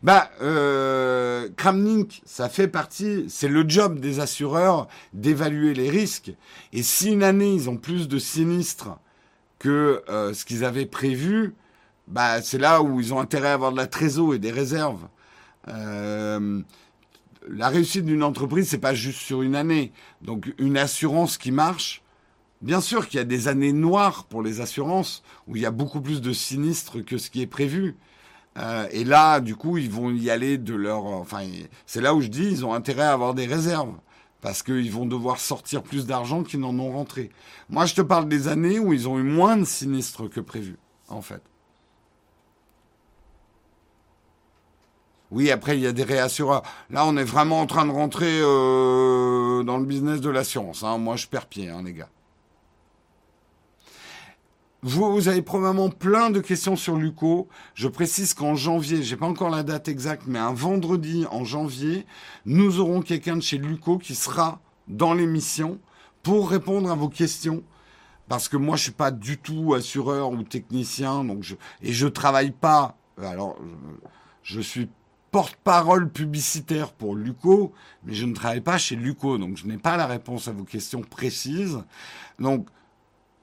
Bah, 0.03 0.29
euh, 0.41 1.47
Kramnik, 1.55 2.23
ça 2.25 2.49
fait 2.49 2.67
partie, 2.67 3.23
c'est 3.29 3.47
le 3.47 3.63
job 3.65 3.99
des 3.99 4.19
assureurs 4.19 4.89
d'évaluer 5.13 5.73
les 5.73 5.89
risques. 5.89 6.33
Et 6.73 6.83
si 6.83 7.11
une 7.13 7.23
année 7.23 7.53
ils 7.53 7.69
ont 7.69 7.77
plus 7.77 8.09
de 8.09 8.19
sinistres 8.19 8.89
que 9.59 10.03
euh, 10.09 10.33
ce 10.33 10.43
qu'ils 10.43 10.65
avaient 10.65 10.85
prévu, 10.85 11.55
bah 12.07 12.41
c'est 12.41 12.57
là 12.57 12.81
où 12.81 12.99
ils 12.99 13.13
ont 13.13 13.19
intérêt 13.21 13.47
à 13.47 13.53
avoir 13.53 13.71
de 13.71 13.77
la 13.77 13.87
trésor 13.87 14.35
et 14.35 14.39
des 14.39 14.51
réserves. 14.51 15.07
Euh, 15.69 16.61
la 17.47 17.69
réussite 17.69 18.03
d'une 18.03 18.23
entreprise, 18.23 18.67
c'est 18.67 18.79
pas 18.79 18.93
juste 18.93 19.19
sur 19.19 19.41
une 19.41 19.55
année. 19.55 19.93
Donc 20.21 20.53
une 20.57 20.75
assurance 20.77 21.37
qui 21.37 21.51
marche, 21.53 22.03
bien 22.61 22.81
sûr 22.81 23.07
qu'il 23.07 23.19
y 23.19 23.21
a 23.21 23.25
des 23.25 23.47
années 23.47 23.71
noires 23.71 24.25
pour 24.25 24.41
les 24.41 24.59
assurances 24.59 25.23
où 25.47 25.55
il 25.55 25.61
y 25.61 25.65
a 25.65 25.71
beaucoup 25.71 26.01
plus 26.01 26.21
de 26.21 26.33
sinistres 26.33 27.05
que 27.05 27.17
ce 27.17 27.29
qui 27.29 27.41
est 27.41 27.47
prévu. 27.47 27.95
Euh, 28.57 28.87
et 28.91 29.03
là, 29.03 29.39
du 29.39 29.55
coup, 29.55 29.77
ils 29.77 29.89
vont 29.89 30.11
y 30.11 30.29
aller 30.29 30.57
de 30.57 30.75
leur. 30.75 31.05
Enfin, 31.05 31.41
c'est 31.85 32.01
là 32.01 32.13
où 32.13 32.21
je 32.21 32.27
dis, 32.27 32.45
ils 32.45 32.65
ont 32.65 32.73
intérêt 32.73 33.03
à 33.03 33.13
avoir 33.13 33.33
des 33.33 33.45
réserves 33.45 33.95
parce 34.41 34.61
qu'ils 34.61 34.91
vont 34.91 35.05
devoir 35.05 35.39
sortir 35.39 35.81
plus 35.81 36.05
d'argent 36.05 36.43
qu'ils 36.43 36.59
n'en 36.59 36.77
ont 36.77 36.91
rentré. 36.91 37.31
Moi, 37.69 37.85
je 37.85 37.95
te 37.95 38.01
parle 38.01 38.27
des 38.27 38.49
années 38.49 38.77
où 38.77 38.93
ils 38.93 39.07
ont 39.07 39.17
eu 39.17 39.23
moins 39.23 39.55
de 39.55 39.63
sinistres 39.63 40.29
que 40.29 40.41
prévu, 40.41 40.77
en 41.07 41.21
fait. 41.21 41.41
Oui, 45.31 45.49
après, 45.49 45.77
il 45.77 45.81
y 45.81 45.87
a 45.87 45.93
des 45.93 46.03
réassureurs. 46.03 46.61
Là, 46.91 47.05
on 47.07 47.17
est 47.17 47.23
vraiment 47.23 47.61
en 47.61 47.65
train 47.65 47.85
de 47.85 47.91
rentrer 47.91 48.39
euh, 48.41 49.63
dans 49.63 49.77
le 49.77 49.85
business 49.85 50.21
de 50.21 50.29
l'assurance. 50.29 50.83
Hein. 50.83 50.99
Moi, 50.99 51.15
je 51.15 51.25
perds 51.25 51.47
pied, 51.47 51.69
hein, 51.69 51.81
les 51.83 51.93
gars. 51.93 52.09
Vous, 54.85 55.29
avez 55.29 55.41
probablement 55.41 55.89
plein 55.89 56.29
de 56.29 56.41
questions 56.41 56.75
sur 56.75 56.97
Luco. 56.97 57.47
Je 57.73 57.87
précise 57.87 58.33
qu'en 58.33 58.55
janvier, 58.55 59.01
j'ai 59.01 59.15
pas 59.15 59.25
encore 59.25 59.49
la 59.49 59.63
date 59.63 59.87
exacte, 59.87 60.23
mais 60.27 60.39
un 60.39 60.51
vendredi 60.51 61.25
en 61.31 61.45
janvier, 61.45 62.05
nous 62.45 62.81
aurons 62.81 63.01
quelqu'un 63.01 63.37
de 63.37 63.41
chez 63.41 63.57
Luco 63.57 63.97
qui 63.97 64.13
sera 64.13 64.59
dans 64.89 65.13
l'émission 65.13 65.79
pour 66.21 66.49
répondre 66.49 66.91
à 66.91 66.95
vos 66.95 67.07
questions. 67.07 67.63
Parce 68.27 68.49
que 68.49 68.57
moi, 68.57 68.75
je 68.75 68.83
suis 68.83 68.91
pas 68.91 69.11
du 69.11 69.37
tout 69.37 69.73
assureur 69.73 70.31
ou 70.31 70.43
technicien, 70.43 71.23
donc 71.23 71.43
je, 71.43 71.55
et 71.81 71.93
je 71.93 72.07
travaille 72.07 72.51
pas. 72.51 72.97
Alors, 73.21 73.55
je, 74.43 74.55
je 74.55 74.59
suis 74.59 74.89
porte-parole 75.31 76.09
publicitaire 76.09 76.91
pour 76.91 77.15
Luco, 77.15 77.71
mais 78.03 78.13
je 78.13 78.25
ne 78.25 78.33
travaille 78.33 78.59
pas 78.59 78.77
chez 78.77 78.97
Luco, 78.97 79.37
donc 79.37 79.55
je 79.55 79.65
n'ai 79.65 79.77
pas 79.77 79.95
la 79.95 80.07
réponse 80.07 80.49
à 80.49 80.51
vos 80.51 80.65
questions 80.65 81.01
précises. 81.01 81.79
Donc, 82.37 82.67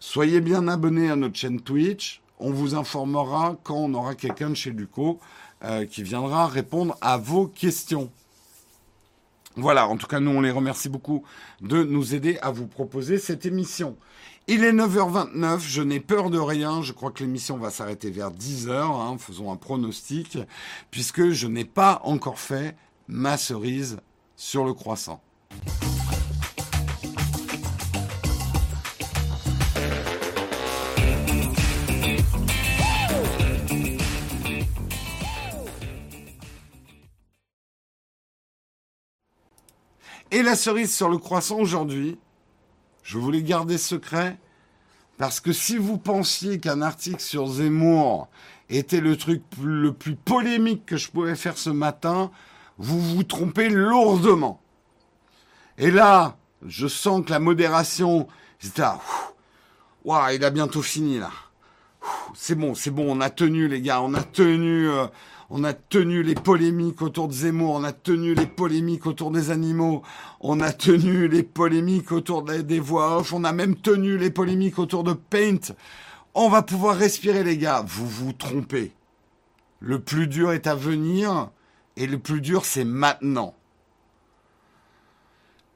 Soyez 0.03 0.41
bien 0.41 0.67
abonnés 0.67 1.11
à 1.11 1.17
notre 1.17 1.37
chaîne 1.37 1.61
Twitch. 1.61 2.23
On 2.39 2.53
vous 2.53 2.75
informera 2.75 3.57
quand 3.63 3.77
on 3.77 3.93
aura 3.93 4.15
quelqu'un 4.15 4.49
de 4.49 4.55
chez 4.55 4.71
Luco 4.71 5.21
euh, 5.63 5.85
qui 5.85 6.03
viendra 6.03 6.47
répondre 6.47 6.97
à 7.03 7.19
vos 7.19 7.47
questions. 7.47 8.11
Voilà, 9.57 9.87
en 9.87 9.99
tout 9.99 10.07
cas, 10.07 10.19
nous, 10.19 10.31
on 10.31 10.41
les 10.41 10.51
remercie 10.51 10.89
beaucoup 10.89 11.23
de 11.61 11.85
nous 11.85 12.15
aider 12.15 12.39
à 12.41 12.51
vous 12.51 12.67
proposer 12.67 13.19
cette 13.19 13.45
émission. 13.45 13.99
Il 14.47 14.65
est 14.65 14.73
9h29, 14.73 15.61
je 15.61 15.83
n'ai 15.83 16.01
peur 16.01 16.31
de 16.31 16.39
rien, 16.39 16.81
je 16.81 16.95
crois 16.95 17.11
que 17.11 17.23
l'émission 17.23 17.59
va 17.59 17.69
s'arrêter 17.69 18.11
vers 18.11 18.31
10h, 18.31 18.71
hein, 18.71 19.19
faisons 19.19 19.53
un 19.53 19.57
pronostic, 19.57 20.39
puisque 20.91 21.29
je 21.29 21.47
n'ai 21.47 21.67
pas 21.67 22.01
encore 22.05 22.39
fait 22.39 22.75
ma 23.07 23.37
cerise 23.37 23.99
sur 24.35 24.65
le 24.65 24.73
croissant. 24.73 25.21
Et 40.31 40.43
la 40.43 40.55
cerise 40.55 40.95
sur 40.95 41.09
le 41.09 41.19
croissant 41.19 41.59
aujourd'hui, 41.59 42.19
je 43.03 43.19
voulais 43.19 43.43
garder 43.43 43.79
secret 43.79 44.39
parce 45.19 45.41
que 45.41 45.53
si 45.53 45.77
vous 45.77 45.99
pensiez 45.99 46.61
qu'un 46.61 46.83
article 46.83 47.21
sur 47.21 47.47
Zemmour 47.47 48.29
était 48.69 49.01
le 49.01 49.17
truc 49.17 49.43
le 49.61 49.93
plus 49.93 50.15
polémique 50.15 50.87
que 50.87 50.97
je 50.97 51.11
pouvais 51.11 51.35
faire 51.35 51.59
ce 51.59 51.71
matin, 51.71 52.31
vous 52.79 53.01
vous 53.01 53.25
trompez 53.25 53.69
lourdement. 53.69 54.61
Et 55.79 55.91
là, 55.91 56.37
je 56.67 56.87
sens 56.87 57.25
que 57.25 57.31
la 57.31 57.41
modération, 57.41 58.29
c'est 58.61 58.81
Waouh, 60.05 60.35
il 60.35 60.45
a 60.45 60.51
bientôt 60.51 60.83
fini 60.83 61.19
là. 61.19 61.31
C'est 62.35 62.55
bon, 62.55 62.75
c'est 62.75 62.91
bon, 62.91 63.05
on 63.11 63.21
a 63.21 63.29
tenu 63.29 63.69
les 63.69 63.83
gars, 63.83 64.01
on 64.01 64.15
a 64.15 64.23
tenu. 64.23 64.89
Euh, 64.89 65.07
on 65.51 65.65
a 65.65 65.73
tenu 65.73 66.23
les 66.23 66.37
polémiques 66.37 67.03
autour 67.03 67.27
de 67.27 67.33
Zemmour, 67.33 67.75
on 67.75 67.83
a 67.83 67.93
tenu 67.93 68.35
les 68.35 68.47
polémiques 68.47 69.07
autour 69.07 69.33
des 69.33 69.51
animaux, 69.51 70.03
on 70.41 70.61
a 70.61 70.73
tenu 70.73 71.27
les 71.27 71.43
polémiques 71.43 72.13
autour 72.13 72.45
des, 72.45 72.79
voix 72.79 73.19
off, 73.19 73.33
on 73.33 73.43
a 73.43 73.53
même 73.53 73.75
tenu 73.75 74.17
les 74.17 74.31
polémiques 74.31 74.79
autour 74.79 75.03
de 75.03 75.13
Paint. 75.13 75.75
on 76.35 76.49
va 76.49 76.63
pouvoir 76.63 76.97
respirer 76.97 77.43
les 77.43 77.59
gars. 77.59 77.83
Vous 77.85 78.07
vous 78.07 78.33
trompez. 78.33 78.93
Le 79.81 79.99
plus 79.99 80.29
dur 80.29 80.53
est 80.53 80.69
à 80.69 80.77
venir 80.77 81.51
et 81.97 82.07
le 82.07 82.19
plus 82.19 82.41
dur 82.41 82.65
c'est 82.65 82.85
maintenant. 82.85 83.55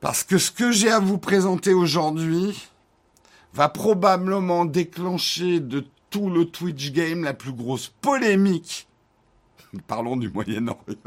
Parce 0.00 0.22
que 0.22 0.38
ce 0.38 0.52
que 0.52 0.70
j'ai 0.70 0.90
à 0.90 1.00
vous 1.00 1.18
présenter 1.18 1.74
aujourd'hui 1.74 2.68
va 3.54 3.68
probablement 3.68 4.66
déclencher 4.66 5.58
de 5.58 5.84
tout 6.10 6.30
le 6.30 6.44
Twitch 6.44 6.92
game 6.92 7.24
la 7.24 7.34
plus 7.34 7.52
grosse 7.52 7.88
polémique. 7.88 8.86
Parlons 9.82 10.16
du 10.16 10.30
Moyen-Orient. 10.30 10.98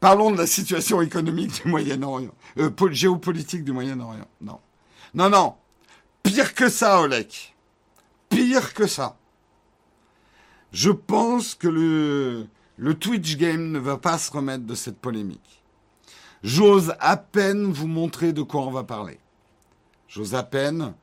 Parlons 0.00 0.30
de 0.30 0.38
la 0.38 0.46
situation 0.46 1.00
économique 1.00 1.62
du 1.62 1.68
Moyen-Orient. 1.68 2.34
Euh, 2.58 2.70
géopolitique 2.90 3.64
du 3.64 3.72
Moyen-Orient. 3.72 4.28
Non. 4.40 4.58
Non, 5.14 5.28
non. 5.28 5.54
Pire 6.22 6.54
que 6.54 6.68
ça, 6.68 7.00
Olek. 7.00 7.54
Pire 8.28 8.74
que 8.74 8.86
ça. 8.86 9.16
Je 10.72 10.90
pense 10.90 11.54
que 11.54 11.68
le, 11.68 12.46
le 12.76 12.94
Twitch 12.94 13.36
game 13.36 13.70
ne 13.70 13.78
va 13.78 13.98
pas 13.98 14.18
se 14.18 14.30
remettre 14.30 14.64
de 14.64 14.74
cette 14.74 14.98
polémique. 14.98 15.62
J'ose 16.42 16.94
à 16.98 17.16
peine 17.16 17.72
vous 17.72 17.86
montrer 17.86 18.32
de 18.32 18.42
quoi 18.42 18.62
on 18.62 18.70
va 18.70 18.84
parler. 18.84 19.18
J'ose 20.08 20.34
à 20.34 20.42
peine. 20.42 20.94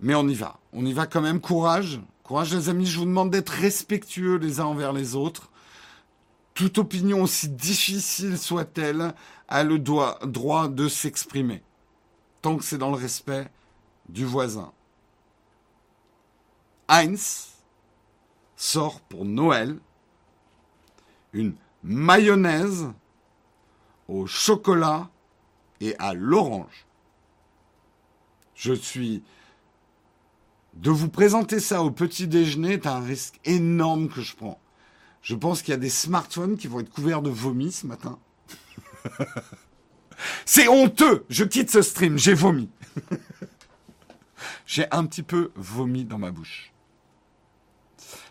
Mais 0.00 0.14
on 0.14 0.26
y 0.28 0.34
va. 0.34 0.58
On 0.72 0.86
y 0.86 0.92
va 0.92 1.06
quand 1.06 1.20
même. 1.20 1.40
Courage. 1.40 2.00
Courage 2.22 2.54
les 2.54 2.68
amis. 2.68 2.86
Je 2.86 2.98
vous 2.98 3.04
demande 3.04 3.30
d'être 3.30 3.50
respectueux 3.50 4.36
les 4.36 4.60
uns 4.60 4.64
envers 4.64 4.92
les 4.92 5.14
autres. 5.14 5.50
Toute 6.58 6.78
opinion, 6.78 7.22
aussi 7.22 7.48
difficile 7.48 8.36
soit-elle, 8.36 9.14
a 9.46 9.62
le 9.62 9.78
droit 9.78 10.66
de 10.66 10.88
s'exprimer. 10.88 11.62
Tant 12.42 12.56
que 12.56 12.64
c'est 12.64 12.78
dans 12.78 12.90
le 12.90 12.96
respect 12.96 13.46
du 14.08 14.24
voisin. 14.24 14.72
Heinz 16.88 17.50
sort 18.56 19.00
pour 19.02 19.24
Noël 19.24 19.78
une 21.32 21.54
mayonnaise 21.84 22.88
au 24.08 24.26
chocolat 24.26 25.10
et 25.80 25.94
à 26.00 26.12
l'orange. 26.12 26.86
Je 28.56 28.72
suis 28.72 29.22
de 30.74 30.90
vous 30.90 31.08
présenter 31.08 31.60
ça 31.60 31.84
au 31.84 31.92
petit 31.92 32.26
déjeuner 32.26 32.72
est 32.72 32.88
un 32.88 32.98
risque 32.98 33.38
énorme 33.44 34.08
que 34.08 34.22
je 34.22 34.34
prends. 34.34 34.58
Je 35.22 35.34
pense 35.34 35.62
qu'il 35.62 35.72
y 35.72 35.74
a 35.74 35.78
des 35.78 35.90
smartphones 35.90 36.56
qui 36.56 36.68
vont 36.68 36.80
être 36.80 36.90
couverts 36.90 37.22
de 37.22 37.30
vomi 37.30 37.72
ce 37.72 37.86
matin. 37.86 38.18
C'est 40.44 40.68
honteux. 40.68 41.24
Je 41.28 41.44
quitte 41.44 41.70
ce 41.70 41.82
stream. 41.82 42.18
J'ai 42.18 42.34
vomi. 42.34 42.70
J'ai 44.66 44.86
un 44.90 45.04
petit 45.06 45.22
peu 45.22 45.50
vomi 45.54 46.04
dans 46.04 46.18
ma 46.18 46.30
bouche. 46.30 46.72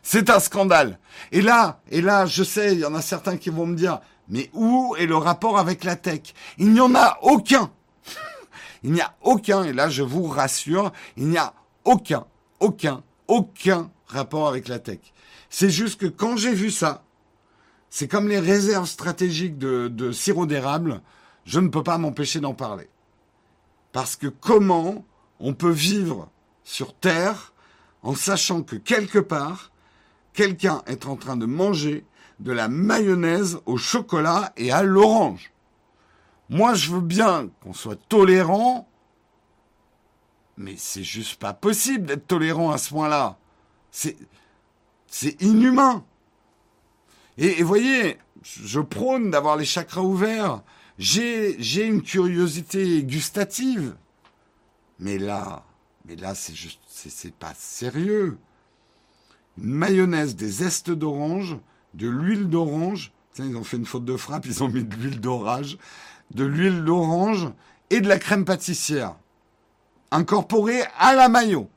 C'est 0.01 0.29
un 0.29 0.39
scandale. 0.39 0.99
Et 1.31 1.41
là, 1.41 1.81
et 1.89 2.01
là, 2.01 2.25
je 2.25 2.43
sais, 2.43 2.73
il 2.73 2.79
y 2.79 2.85
en 2.85 2.95
a 2.95 3.01
certains 3.01 3.37
qui 3.37 3.49
vont 3.49 3.65
me 3.65 3.75
dire, 3.75 3.99
mais 4.29 4.49
où 4.53 4.95
est 4.97 5.05
le 5.05 5.17
rapport 5.17 5.57
avec 5.59 5.83
la 5.83 5.95
tech? 5.95 6.33
Il 6.57 6.71
n'y 6.71 6.79
en 6.79 6.95
a 6.95 7.17
aucun. 7.21 7.71
il 8.83 8.93
n'y 8.93 9.01
a 9.01 9.15
aucun, 9.21 9.63
et 9.63 9.73
là 9.73 9.89
je 9.89 10.03
vous 10.03 10.23
rassure, 10.23 10.91
il 11.17 11.27
n'y 11.27 11.37
a 11.37 11.53
aucun, 11.83 12.25
aucun, 12.59 13.03
aucun 13.27 13.89
rapport 14.07 14.47
avec 14.47 14.67
la 14.67 14.79
tech. 14.79 14.99
C'est 15.49 15.69
juste 15.69 15.99
que 15.99 16.05
quand 16.07 16.37
j'ai 16.37 16.53
vu 16.53 16.71
ça, 16.71 17.03
c'est 17.89 18.07
comme 18.07 18.27
les 18.27 18.39
réserves 18.39 18.87
stratégiques 18.87 19.57
de, 19.57 20.11
sirop 20.11 20.45
d'érable, 20.45 21.01
je 21.45 21.59
ne 21.59 21.69
peux 21.69 21.83
pas 21.83 21.97
m'empêcher 21.97 22.39
d'en 22.39 22.53
parler. 22.53 22.89
Parce 23.93 24.15
que 24.15 24.27
comment 24.27 25.05
on 25.39 25.53
peut 25.53 25.71
vivre 25.71 26.29
sur 26.63 26.93
Terre 26.93 27.53
en 28.03 28.13
sachant 28.13 28.61
que 28.61 28.75
quelque 28.75 29.19
part, 29.19 29.71
quelqu'un 30.33 30.83
est 30.85 31.05
en 31.05 31.15
train 31.15 31.37
de 31.37 31.45
manger 31.45 32.05
de 32.39 32.51
la 32.51 32.67
mayonnaise 32.67 33.59
au 33.65 33.77
chocolat 33.77 34.53
et 34.57 34.71
à 34.71 34.83
l'orange. 34.83 35.51
Moi, 36.49 36.73
je 36.75 36.91
veux 36.91 37.01
bien 37.01 37.49
qu'on 37.61 37.73
soit 37.73 37.99
tolérant, 38.07 38.87
mais 40.55 40.75
c'est 40.77 41.03
juste 41.03 41.39
pas 41.39 41.53
possible 41.53 42.05
d'être 42.05 42.27
tolérant 42.27 42.71
à 42.71 42.77
ce 42.77 42.89
point-là. 42.89 43.37
C'est, 43.91 44.17
c'est 45.07 45.41
inhumain. 45.41 46.05
Et, 47.37 47.63
voyez, 47.63 48.17
je 48.43 48.79
prône 48.79 49.31
d'avoir 49.31 49.57
les 49.57 49.65
chakras 49.65 50.01
ouverts. 50.01 50.63
J'ai, 50.97 51.85
une 51.85 52.01
curiosité 52.01 53.03
gustative. 53.03 53.95
Mais 54.99 55.17
là, 55.17 55.63
mais 56.05 56.15
là, 56.15 56.33
c'est 56.33 56.55
juste, 56.55 56.79
c'est 56.87 57.33
pas 57.33 57.53
sérieux 57.55 58.37
une 59.57 59.71
mayonnaise, 59.71 60.35
des 60.35 60.49
zestes 60.49 60.91
d'orange, 60.91 61.57
de 61.93 62.07
l'huile 62.07 62.49
d'orange. 62.49 63.11
Ils 63.39 63.55
ont 63.55 63.63
fait 63.63 63.77
une 63.77 63.85
faute 63.85 64.05
de 64.05 64.17
frappe, 64.17 64.45
ils 64.45 64.63
ont 64.63 64.69
mis 64.69 64.83
de 64.83 64.95
l'huile 64.95 65.19
d'orage, 65.19 65.77
de 66.33 66.43
l'huile 66.43 66.83
d'orange 66.83 67.49
et 67.89 68.01
de 68.01 68.07
la 68.07 68.19
crème 68.19 68.45
pâtissière. 68.45 69.15
Incorporée 70.11 70.83
à 70.97 71.13
la 71.13 71.29
maillot. 71.29 71.69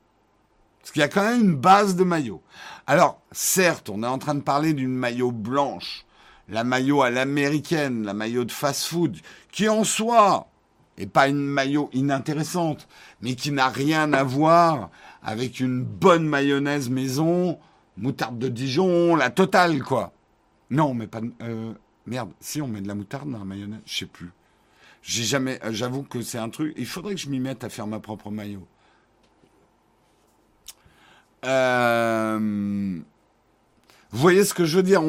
Parce 0.81 0.93
qu'il 0.93 1.01
y 1.01 1.05
a 1.05 1.09
quand 1.09 1.23
même 1.23 1.41
une 1.41 1.57
base 1.57 1.97
de 1.97 2.05
maillot. 2.05 2.43
Alors, 2.91 3.23
certes, 3.31 3.89
on 3.89 4.03
est 4.03 4.07
en 4.09 4.19
train 4.19 4.35
de 4.35 4.41
parler 4.41 4.75
d'une 4.75 4.93
maillot 4.93 5.31
blanche, 5.31 6.05
la 6.49 6.65
maillot 6.65 7.03
à 7.03 7.11
l'américaine, 7.11 8.03
la 8.03 8.15
maillot 8.15 8.45
de 8.45 8.51
fast-food, 8.51 9.17
qui 9.53 9.69
en 9.69 9.85
soi 9.85 10.49
est 10.99 11.07
pas 11.07 11.29
une 11.29 11.39
maillot 11.39 11.89
inintéressante, 11.93 12.89
mais 13.21 13.37
qui 13.37 13.53
n'a 13.53 13.69
rien 13.69 14.13
à 14.13 14.25
voir 14.25 14.91
avec 15.23 15.61
une 15.61 15.85
bonne 15.85 16.27
mayonnaise 16.27 16.91
maison 16.91 17.61
moutarde 17.97 18.41
de 18.41 18.49
Dijon, 18.49 19.15
la 19.15 19.31
totale, 19.31 19.85
quoi. 19.85 20.13
Non, 20.71 20.93
mais 20.93 21.07
pas. 21.07 21.21
Euh, 21.43 21.73
merde, 22.07 22.33
si 22.41 22.61
on 22.61 22.67
met 22.67 22.81
de 22.81 22.89
la 22.89 22.97
moutarde 22.97 23.31
dans 23.31 23.39
la 23.39 23.45
mayonnaise, 23.45 23.83
je 23.87 23.99
sais 23.99 24.07
plus. 24.07 24.33
J'ai 25.01 25.23
jamais. 25.23 25.61
Euh, 25.65 25.71
j'avoue 25.71 26.03
que 26.03 26.23
c'est 26.23 26.39
un 26.39 26.49
truc. 26.49 26.75
Il 26.77 26.87
faudrait 26.87 27.15
que 27.15 27.21
je 27.21 27.31
m'y 27.31 27.39
mette 27.39 27.63
à 27.63 27.69
faire 27.69 27.87
ma 27.87 28.01
propre 28.01 28.33
maillot. 28.33 28.67
Euh, 31.45 33.01
vous 34.11 34.19
voyez 34.19 34.45
ce 34.45 34.55
que 34.55 34.65
je 34.65 34.77
veux 34.77 34.83
dire 34.83 35.03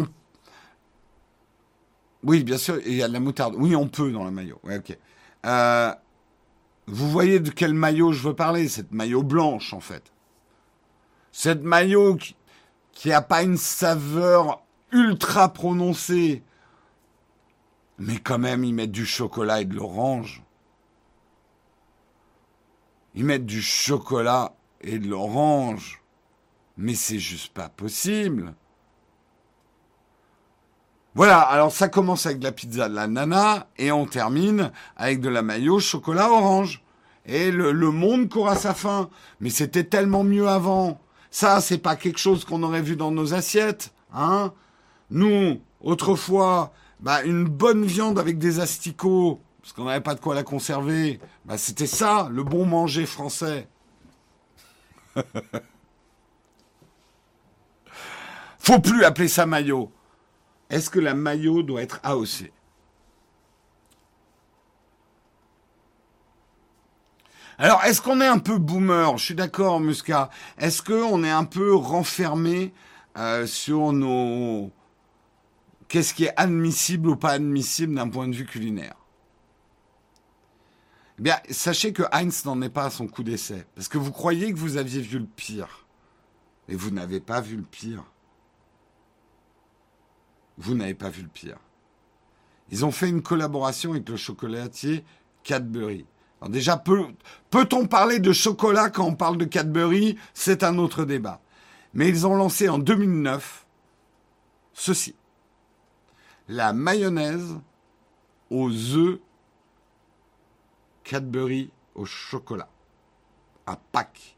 Oui, 2.23 2.43
bien 2.43 2.57
sûr, 2.57 2.79
il 2.85 2.95
y 2.95 3.03
a 3.03 3.07
de 3.07 3.13
la 3.13 3.19
moutarde. 3.19 3.55
Oui, 3.57 3.75
on 3.75 3.87
peut 3.87 4.11
dans 4.11 4.23
la 4.23 4.31
maillot. 4.31 4.59
Ok. 4.63 4.97
Vous 6.87 7.09
voyez 7.09 7.39
de 7.39 7.49
quel 7.49 7.73
maillot 7.73 8.11
je 8.11 8.27
veux 8.27 8.35
parler 8.35 8.67
Cette 8.67 8.91
maillot 8.91 9.23
blanche, 9.23 9.73
en 9.73 9.79
fait. 9.79 10.11
Cette 11.31 11.63
maillot 11.63 12.15
qui, 12.15 12.35
qui 12.91 13.09
n'a 13.09 13.21
pas 13.21 13.43
une 13.43 13.57
saveur 13.57 14.61
ultra 14.91 15.53
prononcée. 15.53 16.43
Mais 17.97 18.17
quand 18.17 18.39
même, 18.39 18.63
ils 18.63 18.73
mettent 18.73 18.91
du 18.91 19.05
chocolat 19.05 19.61
et 19.61 19.65
de 19.65 19.75
l'orange. 19.75 20.43
Ils 23.15 23.25
mettent 23.25 23.45
du 23.45 23.61
chocolat 23.61 24.55
et 24.81 24.99
de 24.99 25.07
l'orange. 25.07 26.00
Mais 26.81 26.95
c'est 26.95 27.19
juste 27.19 27.53
pas 27.53 27.69
possible. 27.69 28.55
Voilà, 31.13 31.39
alors 31.39 31.71
ça 31.71 31.89
commence 31.89 32.25
avec 32.25 32.39
de 32.39 32.43
la 32.43 32.51
pizza 32.51 32.89
de 32.89 32.95
la 32.95 33.05
nana 33.05 33.67
et 33.77 33.91
on 33.91 34.07
termine 34.07 34.71
avec 34.97 35.21
de 35.21 35.29
la 35.29 35.43
maillot 35.43 35.79
chocolat 35.79 36.31
orange. 36.31 36.83
Et 37.27 37.51
le, 37.51 37.71
monde 37.91 38.29
court 38.29 38.49
à 38.49 38.55
sa 38.55 38.73
fin. 38.73 39.09
Mais 39.41 39.51
c'était 39.51 39.83
tellement 39.83 40.23
mieux 40.23 40.47
avant. 40.47 40.99
Ça, 41.29 41.61
c'est 41.61 41.77
pas 41.77 41.95
quelque 41.95 42.17
chose 42.17 42.45
qu'on 42.45 42.63
aurait 42.63 42.81
vu 42.81 42.95
dans 42.95 43.11
nos 43.11 43.35
assiettes, 43.35 43.93
hein 44.11 44.51
Nous, 45.11 45.61
autrefois, 45.81 46.73
bah, 46.99 47.21
une 47.23 47.43
bonne 47.43 47.85
viande 47.85 48.17
avec 48.17 48.39
des 48.39 48.59
asticots, 48.59 49.39
parce 49.61 49.71
qu'on 49.73 49.83
n'avait 49.85 50.01
pas 50.01 50.15
de 50.15 50.19
quoi 50.19 50.33
la 50.33 50.43
conserver, 50.43 51.19
bah, 51.45 51.59
c'était 51.59 51.85
ça, 51.85 52.27
le 52.31 52.43
bon 52.43 52.65
manger 52.65 53.05
français. 53.05 53.67
Faut 58.63 58.79
plus 58.79 59.03
appeler 59.03 59.27
ça 59.27 59.47
maillot. 59.47 59.91
Est-ce 60.69 60.91
que 60.91 60.99
la 60.99 61.15
maillot 61.15 61.63
doit 61.63 61.81
être 61.81 61.99
AOC 62.03 62.51
Alors, 67.57 67.83
est-ce 67.83 68.01
qu'on 68.01 68.21
est 68.21 68.27
un 68.27 68.37
peu 68.37 68.59
boomer? 68.59 69.17
Je 69.17 69.25
suis 69.25 69.35
d'accord, 69.35 69.79
Musca. 69.79 70.29
Est-ce 70.59 70.83
qu'on 70.83 71.23
est 71.23 71.31
un 71.31 71.43
peu 71.43 71.73
renfermé 71.73 72.71
euh, 73.17 73.47
sur 73.47 73.93
nos... 73.93 74.71
Qu'est-ce 75.87 76.13
qui 76.13 76.25
est 76.25 76.33
admissible 76.37 77.09
ou 77.09 77.15
pas 77.15 77.31
admissible 77.31 77.95
d'un 77.95 78.09
point 78.09 78.27
de 78.27 78.35
vue 78.35 78.45
culinaire? 78.45 78.95
Eh 81.17 81.23
bien, 81.23 81.37
sachez 81.49 81.93
que 81.93 82.03
Heinz 82.11 82.45
n'en 82.45 82.61
est 82.61 82.69
pas 82.69 82.85
à 82.85 82.89
son 82.91 83.07
coup 83.07 83.23
d'essai. 83.23 83.65
Parce 83.73 83.87
que 83.87 83.97
vous 83.97 84.11
croyez 84.11 84.53
que 84.53 84.59
vous 84.59 84.77
aviez 84.77 85.01
vu 85.01 85.17
le 85.17 85.25
pire. 85.25 85.87
Et 86.69 86.75
vous 86.75 86.91
n'avez 86.91 87.19
pas 87.19 87.41
vu 87.41 87.57
le 87.57 87.63
pire. 87.63 88.10
Vous 90.57 90.75
n'avez 90.75 90.93
pas 90.93 91.09
vu 91.09 91.23
le 91.23 91.27
pire. 91.27 91.57
Ils 92.69 92.85
ont 92.85 92.91
fait 92.91 93.09
une 93.09 93.21
collaboration 93.21 93.91
avec 93.91 94.07
le 94.07 94.17
chocolatier 94.17 95.03
Cadbury. 95.43 96.05
Alors 96.39 96.51
déjà, 96.51 96.77
peut, 96.77 97.05
peut-on 97.49 97.85
parler 97.85 98.19
de 98.19 98.31
chocolat 98.31 98.89
quand 98.89 99.05
on 99.05 99.15
parle 99.15 99.37
de 99.37 99.45
Cadbury? 99.45 100.17
C'est 100.33 100.63
un 100.63 100.77
autre 100.77 101.05
débat. 101.05 101.41
Mais 101.93 102.07
ils 102.07 102.25
ont 102.25 102.35
lancé 102.35 102.69
en 102.69 102.79
2009 102.79 103.65
ceci. 104.73 105.15
La 106.47 106.73
mayonnaise 106.73 107.59
aux 108.49 108.71
œufs 108.71 109.19
Cadbury 111.03 111.71
au 111.95 112.05
chocolat. 112.05 112.69
À 113.65 113.75
Pâques. 113.75 114.37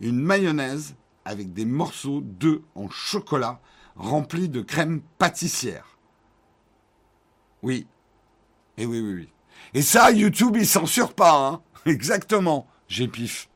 Une 0.00 0.20
mayonnaise 0.20 0.94
avec 1.24 1.52
des 1.52 1.64
morceaux 1.64 2.20
d'œufs 2.20 2.62
en 2.74 2.88
chocolat 2.88 3.60
remplis 3.96 4.48
de 4.48 4.60
crème 4.60 5.02
pâtissière. 5.18 5.98
Oui. 7.62 7.86
Et 8.76 8.82
eh 8.82 8.86
oui, 8.86 9.00
oui, 9.00 9.14
oui. 9.14 9.28
Et 9.74 9.82
ça, 9.82 10.10
YouTube, 10.10 10.56
il 10.56 10.66
censure 10.66 11.14
pas, 11.14 11.36
hein 11.36 11.62
Exactement. 11.86 12.66
J'ai 12.88 13.08
pif. 13.08 13.48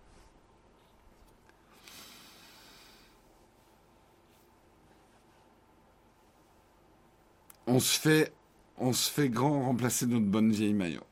On 7.66 7.80
se 7.80 7.98
fait, 7.98 8.32
on 8.76 8.92
se 8.92 9.10
fait 9.10 9.30
grand 9.30 9.62
remplacer 9.64 10.06
notre 10.06 10.26
bonne 10.26 10.52
vieille 10.52 10.74
maillot. 10.74 11.02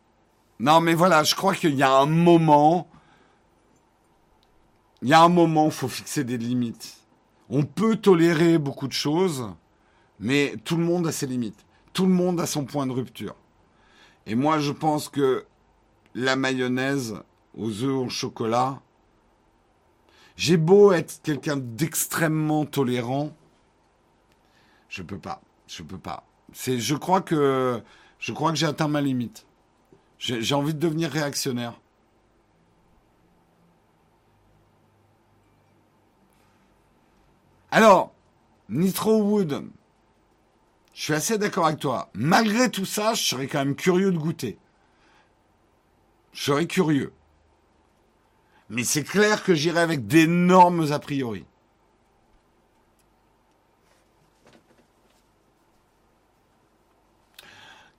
Non, 0.61 0.81
mais 0.81 0.95
voilà, 0.95 1.25
je 1.25 1.35
crois 1.35 1.55
qu'il 1.55 1.75
y 1.75 1.83
a 1.83 1.91
un 1.91 2.07
moment, 2.07 2.89
il 5.01 5.09
y 5.09 5.15
a 5.15 5.21
un 5.21 5.29
moment, 5.29 5.71
faut 5.71 5.89
fixer 5.89 6.23
des 6.23 6.39
limites. 6.39 7.02
On 7.55 7.65
peut 7.65 7.97
tolérer 7.97 8.57
beaucoup 8.57 8.89
de 8.89 8.95
choses, 8.95 9.47
mais 10.19 10.55
tout 10.65 10.79
le 10.79 10.85
monde 10.85 11.07
a 11.07 11.13
ses 11.13 11.27
limites. 11.27 11.67
Tout 11.93 12.07
le 12.07 12.13
monde 12.13 12.41
a 12.41 12.47
son 12.47 12.65
point 12.65 12.87
de 12.87 12.93
rupture. 12.93 13.37
Et 14.25 14.35
moi, 14.35 14.59
je 14.59 14.73
pense 14.73 15.11
que 15.11 15.45
la 16.15 16.35
mayonnaise 16.35 17.15
aux 17.55 17.83
œufs 17.83 18.07
au 18.07 18.09
chocolat, 18.09 18.81
j'ai 20.35 20.57
beau 20.57 20.93
être 20.93 21.21
quelqu'un 21.23 21.59
d'extrêmement 21.59 22.65
tolérant, 22.65 23.37
je 24.89 25.03
peux 25.03 25.19
pas, 25.19 25.43
je 25.67 25.83
peux 25.83 25.99
pas. 25.99 26.25
C'est, 26.55 26.79
je 26.79 26.95
crois 26.95 27.21
que, 27.21 27.83
je 28.19 28.33
crois 28.33 28.53
que 28.53 28.57
j'ai 28.57 28.67
atteint 28.67 28.89
ma 28.89 29.03
limite. 29.03 29.45
J'ai 30.19 30.55
envie 30.55 30.73
de 30.73 30.79
devenir 30.79 31.11
réactionnaire. 31.11 31.82
Alors, 37.73 38.13
Nitro 38.69 39.23
Wood, 39.23 39.65
je 40.93 41.03
suis 41.03 41.15
assez 41.15 41.39
d'accord 41.39 41.67
avec 41.67 41.81
toi. 41.81 42.11
Malgré 42.13 42.71
tout 42.71 42.85
ça, 42.85 43.15
je 43.15 43.23
serais 43.23 43.47
quand 43.47 43.61
même 43.61 43.75
curieux 43.75 44.13
de 44.13 44.19
goûter. 44.19 44.59
Je 46.35 46.45
serais 46.45 46.67
curieux. 46.67 47.15
Mais 48.69 48.85
c'est 48.85 49.05
clair 49.05 49.43
que 49.43 49.55
j'irai 49.55 49.81
avec 49.81 50.07
d'énormes 50.07 50.93
a 50.93 50.99
priori. 50.99 51.47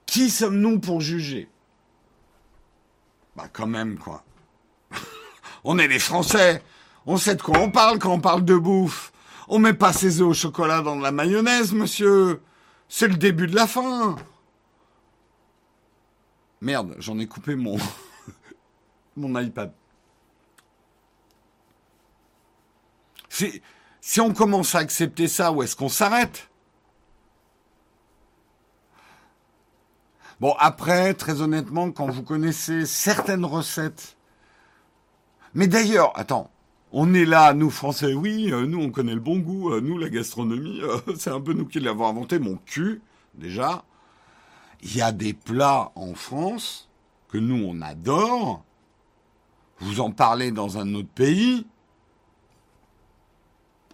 Qui 0.06 0.30
sommes-nous 0.30 0.78
pour 0.78 1.00
juger? 1.00 1.48
Bah 3.34 3.48
quand 3.52 3.66
même 3.66 3.98
quoi. 3.98 4.22
on 5.64 5.80
est 5.80 5.88
les 5.88 5.98
Français. 5.98 6.62
On 7.06 7.16
sait 7.16 7.34
de 7.34 7.42
quoi 7.42 7.58
on 7.58 7.72
parle 7.72 7.98
quand 7.98 8.12
on 8.12 8.20
parle 8.20 8.44
de 8.44 8.56
bouffe. 8.56 9.10
On 9.48 9.58
met 9.58 9.74
pas 9.74 9.92
ses 9.92 10.20
œufs 10.20 10.28
au 10.28 10.34
chocolat 10.34 10.80
dans 10.80 10.96
de 10.96 11.02
la 11.02 11.12
mayonnaise, 11.12 11.72
monsieur. 11.72 12.42
C'est 12.88 13.08
le 13.08 13.16
début 13.16 13.46
de 13.46 13.54
la 13.54 13.66
fin. 13.66 14.16
Merde, 16.60 16.94
j'en 16.98 17.18
ai 17.18 17.26
coupé 17.26 17.56
mon 17.56 17.76
mon 19.16 19.38
iPad. 19.40 19.72
Si, 23.28 23.60
si 24.00 24.20
on 24.20 24.32
commence 24.32 24.74
à 24.74 24.78
accepter 24.78 25.28
ça, 25.28 25.50
où 25.52 25.62
est-ce 25.62 25.74
qu'on 25.74 25.88
s'arrête? 25.88 26.48
Bon, 30.40 30.54
après, 30.58 31.14
très 31.14 31.40
honnêtement, 31.40 31.90
quand 31.90 32.10
vous 32.10 32.22
connaissez 32.22 32.86
certaines 32.86 33.44
recettes, 33.44 34.16
mais 35.54 35.66
d'ailleurs, 35.66 36.12
attends, 36.18 36.50
on 36.96 37.12
est 37.12 37.24
là, 37.24 37.54
nous 37.54 37.70
Français, 37.70 38.14
oui, 38.14 38.52
euh, 38.52 38.66
nous 38.66 38.80
on 38.80 38.90
connaît 38.90 39.14
le 39.14 39.20
bon 39.20 39.40
goût, 39.40 39.72
euh, 39.72 39.80
nous 39.80 39.98
la 39.98 40.08
gastronomie, 40.08 40.80
euh, 40.80 40.98
c'est 41.18 41.30
un 41.30 41.40
peu 41.40 41.52
nous 41.52 41.66
qui 41.66 41.80
l'avons 41.80 42.06
inventé, 42.06 42.38
mon 42.38 42.56
cul, 42.56 43.02
déjà. 43.34 43.84
Il 44.80 44.96
y 44.96 45.02
a 45.02 45.10
des 45.10 45.34
plats 45.34 45.90
en 45.96 46.14
France 46.14 46.88
que 47.28 47.36
nous 47.36 47.64
on 47.66 47.80
adore. 47.80 48.62
Vous 49.80 50.00
en 50.00 50.12
parlez 50.12 50.52
dans 50.52 50.78
un 50.78 50.94
autre 50.94 51.08
pays, 51.08 51.66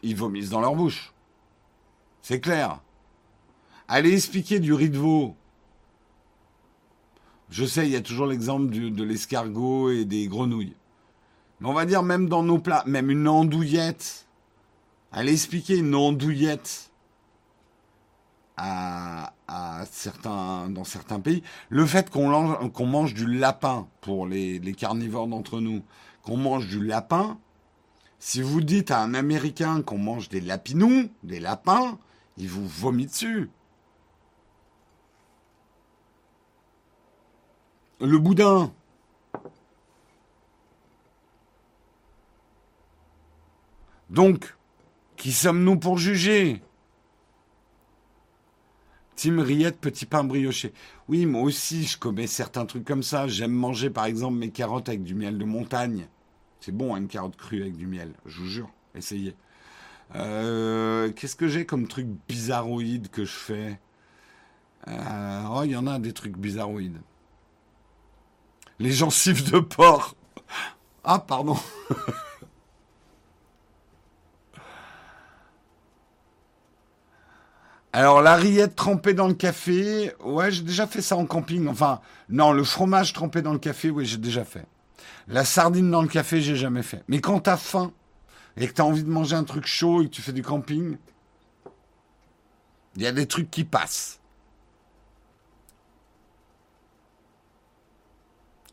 ils 0.03 0.17
vomissent 0.17 0.51
dans 0.51 0.61
leur 0.61 0.75
bouche. 0.75 1.15
C'est 2.21 2.41
clair. 2.41 2.81
Allez 3.89 4.13
expliquer 4.13 4.61
du 4.61 4.75
riz 4.75 4.91
de 4.91 4.99
veau 4.99 5.37
je 7.51 7.65
sais, 7.65 7.85
il 7.85 7.91
y 7.91 7.97
a 7.97 8.01
toujours 8.01 8.27
l'exemple 8.27 8.71
de 8.71 9.03
l'escargot 9.03 9.91
et 9.91 10.05
des 10.05 10.29
grenouilles. 10.29 10.77
Mais 11.61 11.69
on 11.69 11.73
va 11.73 11.85
dire 11.85 12.03
même 12.03 12.28
dans 12.28 12.43
nos 12.43 12.59
plats, 12.59 12.85
même 12.87 13.11
une 13.11 13.28
andouillette. 13.28 14.27
Allez 15.12 15.32
expliquer 15.32 15.77
une 15.77 15.95
andouillette 15.95 16.91
à, 18.57 19.32
certains, 19.91 20.69
dans 20.69 20.85
certains 20.85 21.20
pays. 21.20 21.43
Le 21.69 21.87
fait 21.87 22.11
qu'on 22.11 22.87
mange 22.87 23.15
du 23.15 23.27
lapin, 23.27 23.89
pour 24.01 24.27
les, 24.27 24.59
les 24.59 24.74
carnivores 24.74 25.27
d'entre 25.27 25.61
nous, 25.61 25.82
qu'on 26.23 26.37
mange 26.37 26.69
du 26.69 26.85
lapin, 26.85 27.39
si 28.19 28.43
vous 28.43 28.61
dites 28.61 28.91
à 28.91 29.01
un 29.01 29.15
Américain 29.15 29.82
qu'on 29.82 29.97
mange 29.97 30.28
des 30.28 30.43
lapinous, 30.43 31.09
des 31.23 31.41
lapins, 31.41 31.99
il 32.37 32.49
vous 32.49 32.66
vomit 32.66 33.07
dessus. 33.07 33.51
Le 38.01 38.19
boudin. 38.19 38.73
Donc, 44.11 44.57
qui 45.16 45.32
sommes-nous 45.32 45.78
pour 45.78 45.99
juger? 45.99 46.61
Tim 49.15 49.43
Riette, 49.43 49.78
petit 49.78 50.07
pain 50.07 50.24
brioché. 50.24 50.73
Oui, 51.09 51.27
moi 51.27 51.43
aussi, 51.43 51.85
je 51.85 51.99
commets 51.99 52.27
certains 52.27 52.65
trucs 52.66 52.85
comme 52.85 53.03
ça. 53.03 53.28
J'aime 53.28 53.53
manger, 53.53 53.91
par 53.91 54.07
exemple, 54.07 54.39
mes 54.39 54.51
carottes 54.51 54.89
avec 54.89 55.03
du 55.03 55.15
miel 55.15 55.39
de 55.39 55.45
montagne. 55.45 56.09
C'est 56.61 56.73
bon, 56.73 56.97
une 56.97 57.07
carotte 57.07 57.37
crue 57.37 57.61
avec 57.62 57.77
du 57.77 57.87
miel, 57.87 58.12
je 58.27 58.41
vous 58.41 58.47
jure. 58.47 58.70
Essayez. 58.95 59.37
Euh, 60.16 61.12
qu'est-ce 61.12 61.37
que 61.37 61.49
j'ai 61.49 61.66
comme 61.66 61.87
truc 61.87 62.07
bizarroïde 62.28 63.11
que 63.11 63.24
je 63.24 63.32
fais? 63.32 63.81
Euh, 64.89 65.43
Oh, 65.51 65.62
il 65.65 65.70
y 65.73 65.77
en 65.77 65.87
a 65.87 65.99
des 65.99 66.12
trucs 66.12 66.37
bizarroïdes. 66.37 67.01
Les 68.78 68.93
gencives 68.93 69.51
de 69.51 69.59
porc. 69.59 70.16
Ah, 71.05 71.19
pardon. 71.19 71.57
Alors, 77.93 78.23
la 78.23 78.37
rillette 78.37 78.77
trempée 78.77 79.15
dans 79.15 79.27
le 79.27 79.35
café, 79.35 80.12
ouais, 80.23 80.53
j'ai 80.53 80.62
déjà 80.62 80.87
fait 80.87 81.03
ça 81.03 81.17
en 81.17 81.27
camping. 81.27 81.67
Enfin, 81.67 82.01
non, 82.29 82.53
le 82.53 82.62
fromage 82.62 83.12
trempé 83.12 83.43
dans 83.43 83.53
le 83.53 83.59
café, 83.59 83.91
oui, 83.91 84.07
j'ai 84.07 84.17
déjà 84.17 84.45
fait. 84.45 84.65
La 85.27 85.45
sardine 85.45 85.91
dans 85.91 86.03
le 86.03 86.09
café, 86.09 86.41
j'ai 86.41 86.57
jamais 86.57 86.83
fait. 86.83 87.03
Mais 87.09 87.21
quand 87.21 87.41
t'as 87.41 87.57
faim 87.57 87.93
et 88.57 88.69
que 88.69 88.73
t'as 88.73 88.85
envie 88.85 89.03
de 89.03 89.11
manger 89.11 89.35
un 89.35 89.45
truc 89.45 89.67
chaud 89.67 90.03
et 90.03 90.07
que 90.07 90.11
tu 90.11 90.23
fais 90.23 90.33
du 90.33 90.43
camping, 90.43 90.99
il 92.97 93.03
y 93.03 93.07
a 93.07 93.12
des 93.12 93.27
trucs 93.27 93.51
qui 93.51 93.65
passent. 93.65 94.21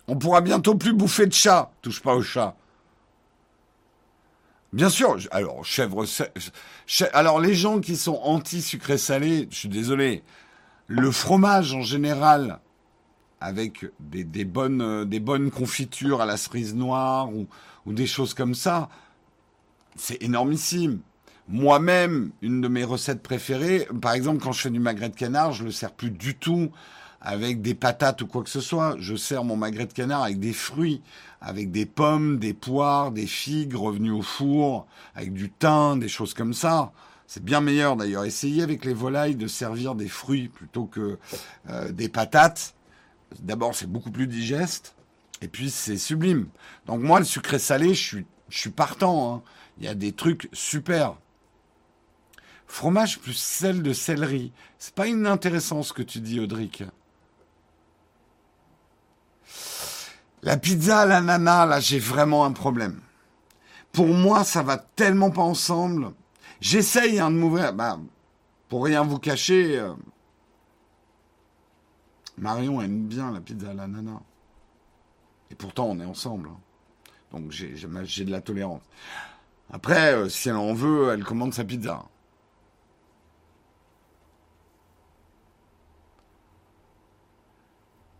On 0.07 0.15
pourra 0.15 0.41
bientôt 0.41 0.75
plus 0.75 0.93
bouffer 0.93 1.25
de 1.25 1.33
chat. 1.33 1.71
Touche 1.81 2.01
pas 2.01 2.15
au 2.15 2.21
chat. 2.21 2.55
Bien 4.77 4.89
sûr. 4.89 5.17
Alors, 5.31 5.65
chèvre, 5.65 6.05
alors 7.11 7.39
les 7.39 7.55
gens 7.55 7.79
qui 7.79 7.95
sont 7.95 8.19
anti 8.21 8.61
sucré 8.61 8.99
salé, 8.99 9.47
je 9.49 9.55
suis 9.55 9.69
désolé. 9.69 10.21
Le 10.85 11.09
fromage 11.09 11.73
en 11.73 11.81
général, 11.81 12.59
avec 13.41 13.87
des, 13.99 14.45
bonnes, 14.45 14.83
euh, 14.83 15.03
des 15.03 15.19
bonnes 15.19 15.49
confitures 15.49 16.21
à 16.21 16.27
la 16.27 16.37
cerise 16.37 16.75
noire 16.75 17.33
ou, 17.33 17.47
ou 17.87 17.93
des 17.93 18.05
choses 18.05 18.35
comme 18.35 18.53
ça, 18.53 18.89
c'est 19.95 20.21
énormissime. 20.21 20.99
Moi-même, 21.47 22.29
une 22.43 22.61
de 22.61 22.67
mes 22.67 22.83
recettes 22.83 23.23
préférées, 23.23 23.87
par 23.99 24.13
exemple, 24.13 24.43
quand 24.43 24.51
je 24.51 24.61
fais 24.61 24.69
du 24.69 24.79
magret 24.79 25.09
de 25.09 25.15
canard, 25.15 25.53
je 25.53 25.63
le 25.63 25.71
sers 25.71 25.91
plus 25.91 26.11
du 26.11 26.35
tout 26.35 26.69
avec 27.27 27.61
des 27.61 27.73
patates 27.73 28.21
ou 28.21 28.27
quoi 28.27 28.41
que 28.41 28.49
ce 28.49 28.61
soit. 28.61 28.95
Je 28.99 29.17
sers 29.17 29.43
mon 29.43 29.57
magret 29.57 29.85
de 29.85 29.91
canard 29.91 30.23
avec 30.23 30.39
des 30.39 30.53
fruits, 30.53 31.01
avec 31.41 31.71
des 31.71 31.85
pommes, 31.85 32.39
des 32.39 32.53
poires, 32.53 33.11
des 33.11 33.27
figues 33.27 33.75
revenues 33.75 34.11
au 34.11 34.21
four, 34.21 34.87
avec 35.13 35.33
du 35.33 35.51
thym, 35.51 35.99
des 35.99 36.07
choses 36.07 36.33
comme 36.33 36.53
ça. 36.53 36.93
C'est 37.27 37.43
bien 37.43 37.59
meilleur 37.59 37.97
d'ailleurs. 37.97 38.23
Essayez 38.23 38.63
avec 38.63 38.85
les 38.85 38.93
volailles 38.93 39.35
de 39.35 39.47
servir 39.47 39.93
des 39.93 40.07
fruits 40.07 40.47
plutôt 40.47 40.85
que 40.85 41.19
euh, 41.69 41.91
des 41.91 42.07
patates. 42.07 42.75
D'abord, 43.39 43.75
c'est 43.75 43.91
beaucoup 43.91 44.11
plus 44.11 44.27
digeste. 44.27 44.95
Et 45.41 45.49
puis 45.49 45.69
c'est 45.69 45.97
sublime. 45.97 46.47
Donc 46.85 47.01
moi, 47.01 47.19
le 47.19 47.25
sucré 47.25 47.59
salé, 47.59 47.93
je 47.93 48.19
suis, 48.49 48.69
partant. 48.69 49.35
Hein. 49.35 49.41
Il 49.79 49.83
y 49.83 49.89
a 49.89 49.95
des 49.95 50.13
trucs 50.13 50.47
super. 50.53 51.17
Fromage 52.67 53.19
plus 53.19 53.33
sel 53.33 53.83
de 53.83 53.91
céleri. 53.91 54.53
C'est 54.79 54.95
pas 54.95 55.07
inintéressant 55.07 55.83
ce 55.83 55.91
que 55.91 56.03
tu 56.03 56.21
dis, 56.21 56.39
Audric. 56.39 56.85
La 60.43 60.57
pizza 60.57 60.99
à 60.99 61.05
l'ananas, 61.05 61.65
là, 61.65 61.79
j'ai 61.79 61.99
vraiment 61.99 62.45
un 62.45 62.51
problème. 62.51 63.01
Pour 63.91 64.07
moi, 64.07 64.43
ça 64.43 64.61
va 64.61 64.77
tellement 64.77 65.31
pas 65.31 65.41
ensemble. 65.41 66.11
J'essaye 66.61 67.19
hein, 67.19 67.31
de 67.31 67.35
m'ouvrir. 67.35 67.73
Bah, 67.73 67.99
pour 68.69 68.85
rien 68.85 69.03
vous 69.03 69.19
cacher, 69.19 69.79
euh, 69.79 69.93
Marion 72.37 72.81
aime 72.81 73.07
bien 73.07 73.31
la 73.31 73.41
pizza 73.41 73.71
à 73.71 73.73
l'ananas. 73.73 74.21
Et 75.49 75.55
pourtant, 75.55 75.85
on 75.85 75.99
est 75.99 76.05
ensemble. 76.05 76.49
Hein. 76.49 76.59
Donc, 77.31 77.51
j'ai 77.51 77.73
de 78.25 78.31
la 78.31 78.41
tolérance. 78.41 78.81
Après, 79.71 80.13
euh, 80.13 80.29
si 80.29 80.49
elle 80.49 80.55
en 80.55 80.73
veut, 80.73 81.09
elle 81.11 81.23
commande 81.23 81.53
sa 81.53 81.63
pizza. 81.63 82.03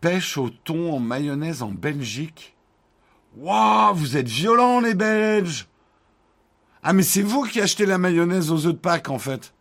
Pêche 0.00 0.38
au 0.38 0.50
thon 0.50 0.92
en 0.92 1.00
mayonnaise 1.00 1.62
en 1.62 1.70
Belgique. 1.70 2.56
Waouh, 3.36 3.94
vous 3.94 4.16
êtes 4.16 4.28
violents 4.28 4.80
les 4.80 4.94
Belges 4.94 5.66
Ah 6.82 6.92
mais 6.92 7.02
c'est 7.02 7.22
vous 7.22 7.42
qui 7.42 7.60
achetez 7.60 7.86
la 7.86 7.98
mayonnaise 7.98 8.50
aux 8.50 8.66
œufs 8.66 8.74
de 8.74 8.78
Pâques 8.78 9.10
en 9.10 9.18
fait. 9.18 9.52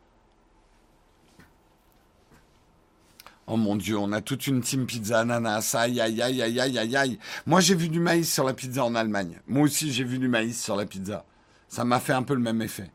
Oh 3.50 3.56
mon 3.56 3.78
dieu, 3.78 3.98
on 3.98 4.12
a 4.12 4.22
toute 4.22 4.46
une 4.48 4.62
team 4.62 4.86
pizza 4.86 5.20
ananas. 5.20 5.74
Aïe 5.74 6.02
aïe 6.02 6.22
aïe 6.22 6.42
aïe 6.42 6.60
aïe 6.60 6.78
aïe 6.78 6.96
aïe. 6.98 7.20
Moi 7.46 7.62
j'ai 7.62 7.76
vu 7.76 7.88
du 7.88 8.00
maïs 8.00 8.32
sur 8.32 8.44
la 8.44 8.54
pizza 8.54 8.84
en 8.84 8.94
Allemagne. 8.94 9.40
Moi 9.48 9.64
aussi 9.64 9.92
j'ai 9.92 10.04
vu 10.04 10.20
du 10.20 10.28
maïs 10.28 10.62
sur 10.62 10.76
la 10.76 10.86
pizza. 10.86 11.26
Ça 11.70 11.86
m'a 11.86 12.00
fait 12.00 12.14
un 12.14 12.24
peu 12.24 12.34
le 12.34 12.42
même 12.42 12.62
effet. 12.62 12.92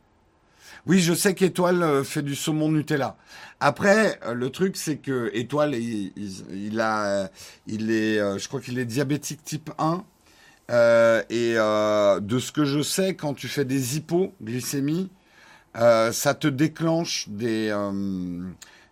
Oui, 0.84 0.98
je 0.98 1.14
sais 1.14 1.34
qu'Étoile 1.34 1.80
euh, 1.84 2.02
fait 2.02 2.22
du 2.22 2.34
saumon 2.34 2.68
Nutella. 2.68 3.16
Après, 3.60 4.18
euh, 4.26 4.34
le 4.34 4.50
truc, 4.50 4.76
c'est 4.76 4.96
que 4.96 5.30
Étoile, 5.32 5.76
il, 5.76 6.80
a, 6.80 7.30
il 7.68 7.92
est, 7.92 8.18
euh, 8.18 8.36
je 8.36 8.48
crois 8.48 8.60
qu'il 8.60 8.80
est 8.80 8.84
diabétique 8.84 9.44
type 9.44 9.70
1. 9.78 10.02
et 11.30 11.54
de 11.54 12.38
ce 12.40 12.50
que 12.52 12.64
je 12.64 12.82
sais, 12.82 13.14
quand 13.14 13.34
tu 13.34 13.46
fais 13.46 13.64
des 13.64 13.96
hypoglycémies, 13.96 15.10
ça 15.74 16.34
te 16.34 16.48
déclenche 16.48 17.28
des, 17.28 17.72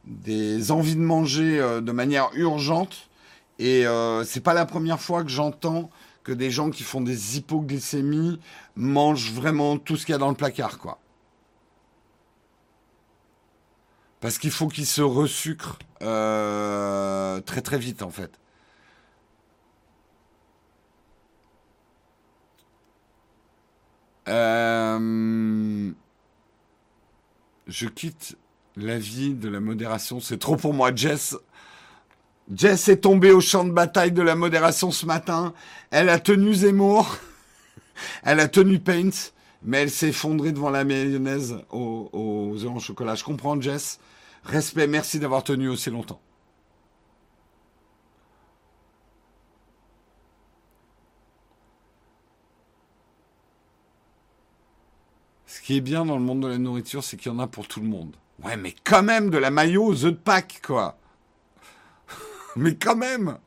des 0.05 0.71
envies 0.71 0.97
de 0.97 1.01
manger 1.01 1.59
de 1.83 1.93
manière 1.93 2.31
urgente. 2.35 3.09
Et 3.59 3.85
c'est 4.25 4.43
pas 4.43 4.55
la 4.55 4.67
première 4.67 5.01
fois 5.01 5.25
que 5.25 5.31
j'entends 5.31 5.91
que 6.23 6.33
des 6.33 6.51
gens 6.51 6.71
qui 6.71 6.83
font 6.85 7.01
des 7.01 7.39
hypoglycémies 7.39 8.41
mangent 8.77 9.33
vraiment 9.33 9.79
tout 9.79 9.97
ce 9.97 10.07
qu'il 10.07 10.13
y 10.13 10.17
a 10.17 10.19
dans 10.19 10.29
le 10.29 10.37
placard, 10.37 10.79
quoi. 10.79 10.99
Parce 14.21 14.39
qu'il 14.39 14.51
faut 14.51 14.69
qu'il 14.69 14.87
se 14.87 15.01
resucre 15.03 15.79
euh, 16.03 17.41
très 17.41 17.63
très 17.63 17.79
vite 17.79 18.03
en 18.03 18.11
fait. 18.11 18.31
Euh, 24.29 25.91
je 27.67 27.87
quitte 27.89 28.37
la 28.77 28.99
vie 28.99 29.35
de 29.35 29.49
la 29.49 29.61
modération. 29.61 30.21
C'est 30.21 30.39
trop 30.39 30.57
pour 30.57 30.75
moi, 30.75 30.95
Jess. 30.95 31.37
Jess 32.55 32.89
est 32.89 32.99
tombée 32.99 33.33
au 33.33 33.41
champ 33.41 33.65
de 33.65 33.73
bataille 33.73 34.13
de 34.13 34.23
la 34.23 34.35
modération 34.35 34.91
ce 34.91 35.07
matin. 35.07 35.55
Elle 35.91 36.09
a 36.09 36.19
tenu 36.19 36.55
Zemmour. 36.55 37.17
elle 38.23 38.41
a 38.41 38.49
tenu 38.49 38.79
Paint. 38.79 39.11
Mais 39.63 39.79
elle 39.79 39.91
s'est 39.91 40.09
effondrée 40.09 40.53
devant 40.53 40.71
la 40.71 40.85
mayonnaise 40.85 41.59
aux, 41.71 42.09
aux 42.13 42.65
œufs 42.65 42.71
en 42.71 42.79
chocolat. 42.79 43.15
Je 43.15 43.25
comprends, 43.25 43.61
Jess. 43.61 44.01
Respect, 44.45 44.87
merci 44.87 45.19
d'avoir 45.19 45.45
tenu 45.45 45.69
aussi 45.69 45.91
longtemps. 45.91 46.21
Ce 55.47 55.61
qui 55.61 55.77
est 55.77 55.81
bien 55.81 56.05
dans 56.05 56.17
le 56.17 56.23
monde 56.23 56.41
de 56.41 56.47
la 56.47 56.59
nourriture, 56.59 57.05
c'est 57.05 57.17
qu'il 57.17 57.31
y 57.31 57.35
en 57.35 57.39
a 57.39 57.47
pour 57.47 57.69
tout 57.69 57.81
le 57.81 57.87
monde. 57.87 58.17
Ouais, 58.43 58.57
mais 58.57 58.75
quand 58.85 59.03
même 59.03 59.31
de 59.31 59.37
la 59.37 59.51
maillot 59.51 59.85
aux 59.85 60.05
œufs 60.05 60.13
de 60.13 60.19
Pâques, 60.19 60.63
quoi. 60.65 60.97
mais 62.57 62.77
quand 62.77 62.97
même. 62.97 63.39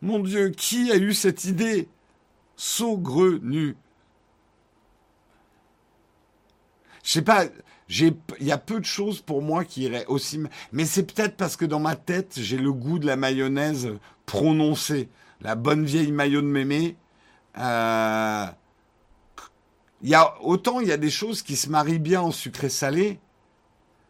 Mon 0.00 0.20
Dieu, 0.20 0.50
qui 0.50 0.90
a 0.90 0.96
eu 0.96 1.12
cette 1.12 1.44
idée 1.44 1.88
Saugrenu. 2.56 3.76
Je 7.08 7.14
sais 7.14 7.22
pas, 7.22 7.46
il 7.88 8.12
y 8.42 8.52
a 8.52 8.58
peu 8.58 8.80
de 8.80 8.84
choses 8.84 9.22
pour 9.22 9.40
moi 9.40 9.64
qui 9.64 9.84
iraient 9.84 10.04
aussi, 10.08 10.42
mais 10.72 10.84
c'est 10.84 11.04
peut-être 11.04 11.38
parce 11.38 11.56
que 11.56 11.64
dans 11.64 11.80
ma 11.80 11.96
tête, 11.96 12.34
j'ai 12.36 12.58
le 12.58 12.70
goût 12.70 12.98
de 12.98 13.06
la 13.06 13.16
mayonnaise 13.16 13.94
prononcé, 14.26 15.08
la 15.40 15.54
bonne 15.54 15.86
vieille 15.86 16.12
maillot 16.12 16.42
de 16.42 16.46
mémé. 16.48 16.96
Euh, 17.56 18.44
il 20.02 20.10
y 20.10 20.14
a 20.14 20.34
autant 20.42 20.80
il 20.80 20.88
y 20.88 20.92
a 20.92 20.98
des 20.98 21.08
choses 21.08 21.40
qui 21.40 21.56
se 21.56 21.70
marient 21.70 21.98
bien 21.98 22.20
en 22.20 22.30
sucré 22.30 22.68
salé, 22.68 23.20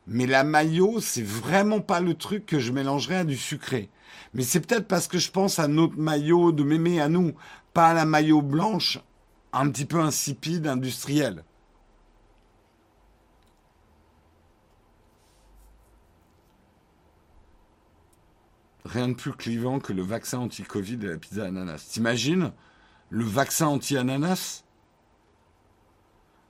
mais 0.09 0.27
la 0.27 0.43
maillot 0.43 0.99
c'est 1.01 1.23
vraiment 1.23 1.81
pas 1.81 2.01
le 2.01 2.15
truc 2.15 2.47
que 2.47 2.59
je 2.59 2.73
mélangerais 2.73 3.19
à 3.19 3.25
du 3.25 3.37
sucré. 3.37 3.91
Mais 4.35 4.43
c'est 4.43 4.59
peut-être 4.59 4.89
parce 4.89 5.07
que 5.07 5.19
je 5.19 5.31
pense 5.31 5.61
à 5.61 5.69
notre 5.69 5.99
maillot 5.99 6.51
de 6.51 6.65
mémé 6.65 7.01
à 7.01 7.09
nous, 7.09 7.33
pas 7.75 7.91
à 7.91 7.95
la 7.95 8.07
maillot 8.07 8.43
blanche, 8.43 8.99
un 9.53 9.71
petit 9.71 9.85
peu 9.85 10.01
insipide, 10.01 10.67
industrielle. 10.67 11.45
Rien 18.89 19.09
de 19.09 19.15
plus 19.15 19.33
clivant 19.33 19.79
que 19.79 19.93
le 19.93 20.03
vaccin 20.03 20.39
anti-Covid 20.39 20.99
et 21.03 21.09
la 21.09 21.17
pizza 21.17 21.45
ananas. 21.45 21.89
T'imagines 21.91 22.53
le 23.11 23.25
vaccin 23.25 23.67
anti-ananas 23.67 24.65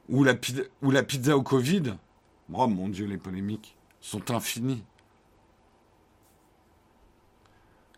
ou 0.08 0.24
la, 0.24 0.34
ou 0.82 0.90
la 0.90 1.02
pizza 1.02 1.36
au 1.36 1.42
Covid? 1.42 1.94
Oh 2.52 2.66
mon 2.66 2.88
Dieu, 2.88 3.06
les 3.06 3.18
polémiques 3.18 3.76
sont 4.00 4.30
infinies. 4.30 4.84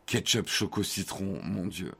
Ketchup, 0.06 0.48
choco, 0.48 0.82
citron, 0.82 1.40
mon 1.44 1.66
Dieu. 1.66 1.92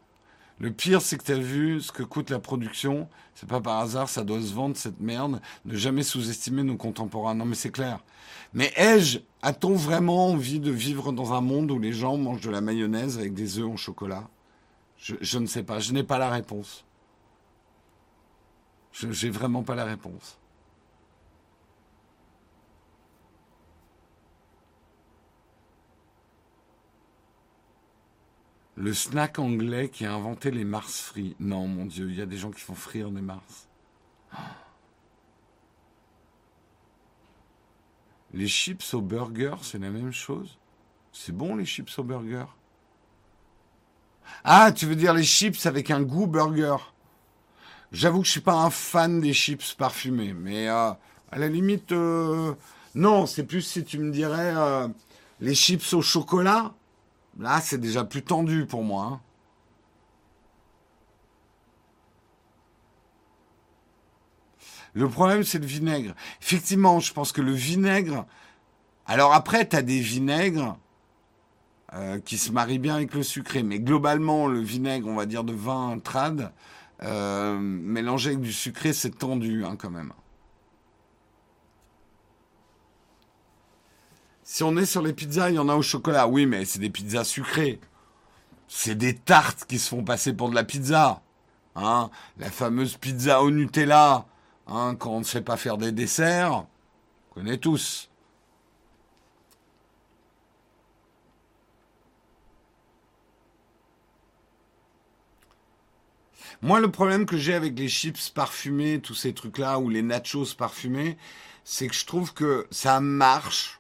Le 0.60 0.70
pire, 0.70 1.00
c'est 1.00 1.16
que 1.16 1.24
tu 1.24 1.40
vu 1.40 1.80
ce 1.80 1.90
que 1.90 2.02
coûte 2.02 2.28
la 2.28 2.38
production. 2.38 3.08
C'est 3.34 3.48
pas 3.48 3.62
par 3.62 3.78
hasard, 3.78 4.10
ça 4.10 4.24
doit 4.24 4.42
se 4.42 4.52
vendre 4.52 4.76
cette 4.76 5.00
merde. 5.00 5.40
Ne 5.64 5.74
jamais 5.74 6.02
sous-estimer 6.02 6.62
nos 6.62 6.76
contemporains. 6.76 7.34
Non, 7.34 7.46
mais 7.46 7.54
c'est 7.54 7.70
clair. 7.70 8.00
Mais 8.52 8.70
ai-je, 8.76 9.20
a-t-on 9.40 9.74
vraiment 9.74 10.26
envie 10.26 10.60
de 10.60 10.70
vivre 10.70 11.12
dans 11.12 11.32
un 11.32 11.40
monde 11.40 11.70
où 11.70 11.78
les 11.78 11.94
gens 11.94 12.18
mangent 12.18 12.42
de 12.42 12.50
la 12.50 12.60
mayonnaise 12.60 13.18
avec 13.18 13.32
des 13.32 13.58
œufs 13.58 13.70
en 13.70 13.76
chocolat? 13.78 14.28
Je, 14.98 15.14
je, 15.22 15.38
ne 15.38 15.46
sais 15.46 15.62
pas. 15.62 15.80
Je 15.80 15.94
n'ai 15.94 16.02
pas 16.02 16.18
la 16.18 16.28
réponse. 16.28 16.84
Je 18.92 19.06
n'ai 19.06 19.30
vraiment 19.30 19.62
pas 19.62 19.74
la 19.74 19.86
réponse. 19.86 20.39
Le 28.81 28.94
snack 28.94 29.39
anglais 29.39 29.90
qui 29.90 30.07
a 30.07 30.15
inventé 30.15 30.51
les 30.51 30.65
Mars 30.65 31.02
frits. 31.02 31.36
Non, 31.39 31.69
mon 31.69 31.85
Dieu, 31.85 32.09
il 32.09 32.16
y 32.16 32.23
a 32.23 32.27
des 32.27 32.39
gens 32.39 32.51
qui 32.51 32.62
font 32.62 32.74
frire 32.74 33.11
des 33.11 33.20
Mars. 33.20 33.69
Les 38.32 38.48
chips 38.48 38.94
au 38.94 39.02
burger, 39.02 39.57
c'est 39.61 39.78
la 39.78 39.90
même 39.90 40.12
chose? 40.12 40.57
C'est 41.12 41.36
bon 41.36 41.57
les 41.57 41.66
chips 41.66 41.98
au 41.98 42.02
burger? 42.02 42.47
Ah, 44.44 44.73
tu 44.73 44.86
veux 44.86 44.97
dire 44.97 45.12
les 45.12 45.24
chips 45.24 45.66
avec 45.66 45.90
un 45.90 46.01
goût 46.01 46.27
burger? 46.27 46.77
J'avoue 47.93 48.20
que 48.20 48.27
je 48.27 48.32
suis 48.32 48.40
pas 48.40 48.55
un 48.55 48.70
fan 48.70 49.20
des 49.20 49.35
chips 49.35 49.74
parfumés, 49.74 50.32
mais 50.32 50.70
euh, 50.70 50.93
à 51.31 51.39
la 51.39 51.48
limite, 51.48 51.93
euh, 51.93 52.55
non, 52.94 53.27
c'est 53.27 53.44
plus 53.44 53.61
si 53.61 53.85
tu 53.85 53.98
me 53.98 54.11
dirais 54.11 54.55
euh, 54.57 54.89
les 55.40 55.55
chips 55.55 55.93
au 55.93 56.01
chocolat. 56.01 56.73
Là, 57.40 57.60
c'est 57.62 57.78
déjà 57.78 58.04
plus 58.04 58.22
tendu 58.22 58.66
pour 58.66 58.84
moi. 58.84 59.04
Hein. 59.04 59.20
Le 64.92 65.08
problème, 65.08 65.42
c'est 65.42 65.58
le 65.58 65.66
vinaigre. 65.66 66.14
Effectivement, 66.42 67.00
je 67.00 67.12
pense 67.14 67.32
que 67.32 67.40
le 67.40 67.52
vinaigre. 67.52 68.26
Alors 69.06 69.32
après, 69.32 69.66
tu 69.66 69.74
as 69.74 69.82
des 69.82 70.00
vinaigres 70.00 70.76
euh, 71.94 72.20
qui 72.20 72.36
se 72.36 72.52
marient 72.52 72.78
bien 72.78 72.96
avec 72.96 73.14
le 73.14 73.22
sucré. 73.22 73.62
Mais 73.62 73.80
globalement, 73.80 74.46
le 74.46 74.60
vinaigre, 74.60 75.08
on 75.08 75.14
va 75.14 75.24
dire 75.24 75.44
de 75.44 75.54
vin 75.54 75.98
trad, 75.98 76.52
euh, 77.02 77.58
mélangé 77.58 78.30
avec 78.30 78.42
du 78.42 78.52
sucré, 78.52 78.92
c'est 78.92 79.16
tendu 79.16 79.64
hein, 79.64 79.76
quand 79.78 79.90
même. 79.90 80.12
Si 84.52 84.64
on 84.64 84.77
est 84.77 84.85
sur 84.85 85.01
les 85.01 85.12
pizzas, 85.12 85.51
il 85.51 85.55
y 85.55 85.59
en 85.60 85.68
a 85.68 85.77
au 85.77 85.82
chocolat. 85.82 86.27
Oui, 86.27 86.44
mais 86.44 86.64
c'est 86.64 86.81
des 86.81 86.90
pizzas 86.90 87.22
sucrées. 87.22 87.78
c'est 88.66 88.97
des 88.97 89.14
tartes 89.14 89.64
qui 89.64 89.78
se 89.78 89.89
font 89.90 90.02
passer 90.02 90.32
pour 90.32 90.51
de 90.51 90.56
la 90.56 90.64
pizza. 90.64 91.22
Hein, 91.77 92.10
la 92.36 92.51
fameuse 92.51 92.97
pizza 92.97 93.43
au 93.43 93.52
Nutella, 93.52 94.27
hein, 94.66 94.97
quand 94.98 95.12
on 95.12 95.18
ne 95.20 95.24
sait 95.24 95.43
pas 95.43 95.56
faire 95.56 95.78
des 95.78 95.93
desserts, 95.93 96.66
on 97.31 97.35
connaît 97.35 97.59
tous. 97.59 98.10
Moi, 106.60 106.81
le 106.81 106.90
problème 106.90 107.24
que 107.24 107.36
j'ai 107.36 107.55
avec 107.55 107.78
les 107.78 107.89
chips 107.89 108.31
parfumés, 108.31 109.01
tous 109.01 109.14
ces 109.14 109.32
trucs-là, 109.32 109.78
ou 109.78 109.89
les 109.90 110.02
nachos 110.02 110.56
parfumés, 110.59 111.16
c'est 111.62 111.86
que 111.86 111.94
je 111.94 112.05
trouve 112.05 112.35
que 112.35 112.66
ça 112.72 112.98
marche. 112.98 113.80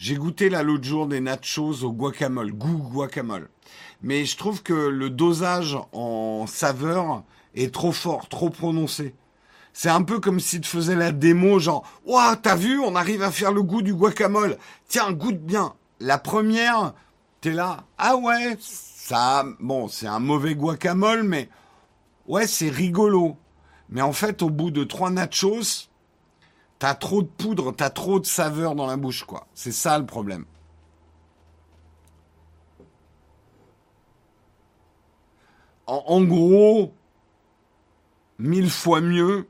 J'ai 0.00 0.14
goûté 0.14 0.48
là 0.48 0.62
l'autre 0.62 0.84
jour 0.84 1.06
des 1.06 1.20
nachos 1.20 1.84
au 1.84 1.92
guacamole, 1.92 2.52
goût 2.52 2.88
guacamole. 2.90 3.50
Mais 4.00 4.24
je 4.24 4.38
trouve 4.38 4.62
que 4.62 4.72
le 4.72 5.10
dosage 5.10 5.76
en 5.92 6.46
saveur 6.46 7.22
est 7.54 7.70
trop 7.70 7.92
fort, 7.92 8.26
trop 8.30 8.48
prononcé. 8.48 9.14
C'est 9.74 9.90
un 9.90 10.00
peu 10.00 10.18
comme 10.18 10.40
si 10.40 10.58
tu 10.62 10.70
faisais 10.70 10.94
la 10.94 11.12
démo, 11.12 11.58
genre, 11.58 11.84
ouah, 12.06 12.34
t'as 12.42 12.56
vu, 12.56 12.80
on 12.80 12.96
arrive 12.96 13.22
à 13.22 13.30
faire 13.30 13.52
le 13.52 13.62
goût 13.62 13.82
du 13.82 13.92
guacamole. 13.92 14.56
Tiens, 14.88 15.12
goûte 15.12 15.42
bien. 15.42 15.74
La 16.00 16.16
première, 16.16 16.94
t'es 17.42 17.52
là, 17.52 17.84
ah 17.98 18.16
ouais, 18.16 18.56
ça, 18.58 19.44
bon, 19.60 19.86
c'est 19.88 20.06
un 20.06 20.18
mauvais 20.18 20.54
guacamole, 20.54 21.24
mais 21.24 21.50
ouais, 22.26 22.46
c'est 22.46 22.70
rigolo. 22.70 23.36
Mais 23.90 24.00
en 24.00 24.14
fait, 24.14 24.40
au 24.40 24.48
bout 24.48 24.70
de 24.70 24.82
trois 24.82 25.10
nachos, 25.10 25.89
t'as 26.80 26.94
trop 26.94 27.22
de 27.22 27.28
poudre, 27.28 27.72
t'as 27.72 27.90
trop 27.90 28.18
de 28.18 28.26
saveur 28.26 28.74
dans 28.74 28.86
la 28.86 28.96
bouche, 28.96 29.24
quoi. 29.24 29.46
C'est 29.54 29.70
ça 29.70 29.98
le 29.98 30.06
problème. 30.06 30.46
En, 35.86 36.22
gros, 36.22 36.94
mille 38.38 38.70
fois 38.70 39.00
mieux, 39.00 39.48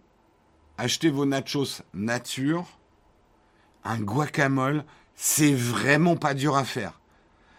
achetez 0.78 1.10
vos 1.10 1.26
nachos 1.26 1.82
nature. 1.94 2.66
Un 3.84 4.00
guacamole, 4.00 4.84
c'est 5.14 5.52
vraiment 5.52 6.16
pas 6.16 6.34
dur 6.34 6.56
à 6.56 6.64
faire. 6.64 6.98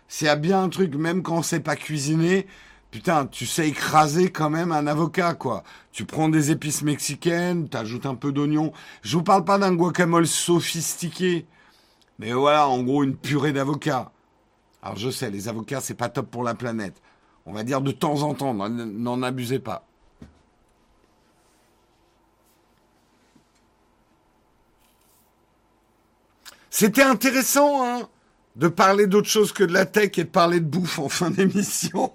C'est 0.08 0.36
bien 0.36 0.64
un 0.64 0.70
truc, 0.70 0.96
même 0.96 1.22
quand 1.24 1.44
c'est 1.44 1.60
pas 1.60 1.76
cuisiné, 1.76 2.48
putain, 2.92 3.26
tu 3.26 3.46
sais 3.46 3.70
écraser 3.70 4.32
quand 4.32 4.50
même 4.50 4.72
un 4.72 4.86
avocat, 4.88 5.34
quoi. 5.34 5.64
Tu 5.92 6.06
prends 6.06 6.30
des 6.30 6.52
épices 6.52 6.84
mexicaines, 6.84 7.70
t'ajoutes 7.70 8.06
un 8.06 8.16
peu 8.16 8.32
d'oignon. 8.32 8.74
Je 9.02 9.18
vous 9.18 9.24
parle 9.24 9.46
pas 9.46 9.58
d'un 9.58 9.74
guacamole 9.74 10.28
sophistiqué, 10.28 11.48
mais 12.20 12.34
voilà, 12.34 12.68
en 12.68 12.84
gros, 12.84 13.04
une 13.04 13.16
purée 13.16 13.54
d'avocat. 13.54 14.12
Alors 14.84 14.98
je 14.98 15.10
sais, 15.10 15.32
les 15.32 15.48
avocats, 15.48 15.82
c'est 15.82 15.96
pas 15.96 16.10
top 16.10 16.30
pour 16.30 16.44
la 16.44 16.56
planète. 16.56 17.02
On 17.46 17.54
va 17.54 17.64
dire 17.64 17.82
de 17.82 17.92
temps 17.92 18.22
en 18.24 18.34
temps, 18.36 18.54
n'en 18.54 19.24
abusez 19.24 19.60
pas. 19.60 19.86
C'était 26.70 27.04
intéressant, 27.04 27.84
hein, 27.86 28.10
de 28.56 28.68
parler 28.68 29.08
d'autre 29.08 29.28
chose 29.28 29.52
que 29.52 29.64
de 29.64 29.74
la 29.74 29.86
tech 29.86 30.18
et 30.18 30.24
de 30.24 30.30
parler 30.30 30.60
de 30.60 30.66
bouffe 30.66 31.00
en 31.00 31.10
fin 31.10 31.30
d'émission. 31.30 32.14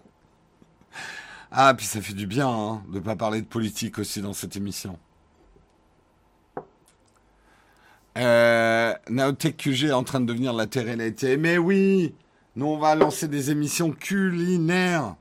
Ah, 1.58 1.72
puis 1.74 1.86
ça 1.86 2.02
fait 2.02 2.12
du 2.12 2.26
bien 2.26 2.48
hein, 2.48 2.82
de 2.90 2.96
ne 2.96 3.00
pas 3.00 3.16
parler 3.16 3.40
de 3.40 3.46
politique 3.46 3.98
aussi 3.98 4.20
dans 4.20 4.34
cette 4.34 4.56
émission. 4.56 4.98
Euh, 8.18 8.94
Naotech 9.08 9.56
QG 9.56 9.84
est 9.84 9.92
en 9.92 10.04
train 10.04 10.20
de 10.20 10.26
devenir 10.26 10.52
la 10.52 10.66
terre 10.66 10.88
et 10.88 11.36
Mais 11.38 11.56
oui, 11.56 12.14
nous 12.56 12.66
on 12.66 12.76
va 12.76 12.94
lancer 12.94 13.26
des 13.26 13.50
émissions 13.50 13.90
culinaires. 13.90 15.16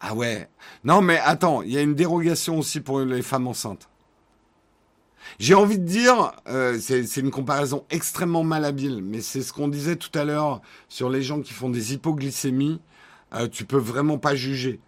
Ah 0.00 0.14
ouais. 0.14 0.48
Non 0.84 1.00
mais 1.02 1.18
attends, 1.18 1.62
il 1.62 1.72
y 1.72 1.78
a 1.78 1.82
une 1.82 1.96
dérogation 1.96 2.58
aussi 2.60 2.80
pour 2.80 3.00
les 3.00 3.22
femmes 3.22 3.48
enceintes. 3.48 3.89
J'ai 5.40 5.54
envie 5.54 5.78
de 5.78 5.86
dire, 5.86 6.32
euh, 6.48 6.78
c'est 6.78 7.16
une 7.16 7.30
comparaison 7.30 7.86
extrêmement 7.88 8.44
malhabile, 8.44 9.00
mais 9.02 9.22
c'est 9.22 9.40
ce 9.40 9.54
qu'on 9.54 9.68
disait 9.68 9.96
tout 9.96 10.10
à 10.12 10.26
l'heure 10.26 10.60
sur 10.90 11.08
les 11.08 11.22
gens 11.22 11.40
qui 11.40 11.54
font 11.54 11.70
des 11.70 11.94
hypoglycémies. 11.94 12.78
Euh, 13.32 13.48
tu 13.48 13.64
peux 13.64 13.78
vraiment 13.78 14.18
pas 14.18 14.34
juger 14.34 14.80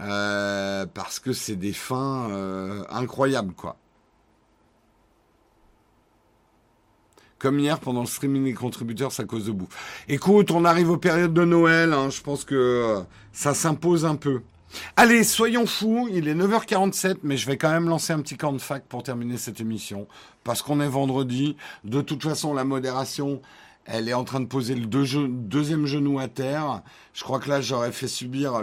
euh, 0.00 0.86
parce 0.94 1.20
que 1.20 1.34
c'est 1.34 1.56
des 1.56 1.74
fins 1.74 2.30
euh, 2.30 2.84
incroyables, 2.88 3.52
quoi. 3.52 3.76
Comme 7.38 7.60
hier 7.60 7.78
pendant 7.78 8.00
le 8.00 8.06
streaming 8.06 8.44
des 8.44 8.54
contributeurs, 8.54 9.12
ça 9.12 9.24
cause 9.24 9.44
de 9.44 9.52
bouffe. 9.52 10.04
Écoute, 10.08 10.50
on 10.50 10.64
arrive 10.64 10.88
aux 10.88 10.96
périodes 10.96 11.34
de 11.34 11.44
Noël. 11.44 11.92
Hein, 11.92 12.08
je 12.08 12.22
pense 12.22 12.44
que 12.46 13.02
ça 13.34 13.52
s'impose 13.52 14.06
un 14.06 14.16
peu. 14.16 14.40
Allez, 14.96 15.24
soyons 15.24 15.66
fous, 15.66 16.08
il 16.12 16.28
est 16.28 16.34
9h47, 16.34 17.18
mais 17.22 17.36
je 17.36 17.46
vais 17.46 17.56
quand 17.56 17.70
même 17.70 17.88
lancer 17.88 18.12
un 18.12 18.20
petit 18.20 18.36
camp 18.36 18.52
de 18.52 18.58
fac 18.58 18.84
pour 18.84 19.02
terminer 19.02 19.36
cette 19.36 19.60
émission, 19.60 20.06
parce 20.44 20.62
qu'on 20.62 20.80
est 20.80 20.88
vendredi. 20.88 21.56
De 21.84 22.00
toute 22.00 22.22
façon, 22.22 22.52
la 22.52 22.64
modération, 22.64 23.40
elle 23.86 24.08
est 24.08 24.14
en 24.14 24.24
train 24.24 24.40
de 24.40 24.46
poser 24.46 24.74
le 24.74 24.86
deuxième 24.86 25.86
genou 25.86 26.18
à 26.18 26.28
terre. 26.28 26.82
Je 27.14 27.24
crois 27.24 27.38
que 27.38 27.48
là, 27.48 27.60
j'aurais 27.60 27.92
fait 27.92 28.08
subir 28.08 28.62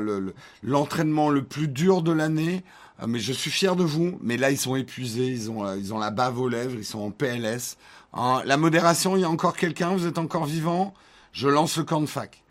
l'entraînement 0.61 1.29
le, 1.29 1.43
plus 1.43 1.67
dur 1.67 2.01
de 2.01 2.11
l'année. 2.11 2.63
Euh, 3.01 3.07
mais 3.07 3.19
je 3.19 3.33
suis 3.33 3.51
fier 3.51 3.75
de 3.75 3.83
vous. 3.83 4.17
Mais 4.21 4.37
là, 4.37 4.51
ils 4.51 4.57
sont 4.57 4.75
épuisés, 4.75 5.27
ils 5.27 5.51
ont, 5.51 5.65
euh, 5.65 5.77
ils 5.77 5.93
ont 5.93 5.97
la 5.97 6.11
bave 6.11 6.39
aux 6.39 6.47
lèvres, 6.47 6.75
ils 6.77 6.85
sont 6.85 6.99
en 6.99 7.11
PLS. 7.11 7.77
Hein, 8.13 8.41
la 8.45 8.57
modération, 8.57 9.17
il 9.17 9.21
y 9.21 9.25
a 9.25 9.29
encore 9.29 9.57
quelqu'un, 9.57 9.95
vous 9.95 10.05
êtes 10.05 10.17
encore 10.17 10.45
vivant? 10.45 10.93
Je 11.33 11.49
lance 11.49 11.77
le 11.77 11.83
camp 11.83 11.99
de 11.99 12.05
fac. 12.05 12.43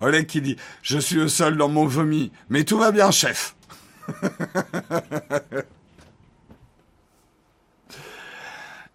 Oleg 0.00 0.26
qui 0.26 0.40
dit 0.40 0.56
Je 0.82 0.98
suis 0.98 1.16
le 1.16 1.28
seul 1.28 1.56
dans 1.56 1.68
mon 1.68 1.86
vomi, 1.86 2.32
mais 2.48 2.64
tout 2.64 2.78
va 2.78 2.92
bien, 2.92 3.10
chef. 3.10 3.56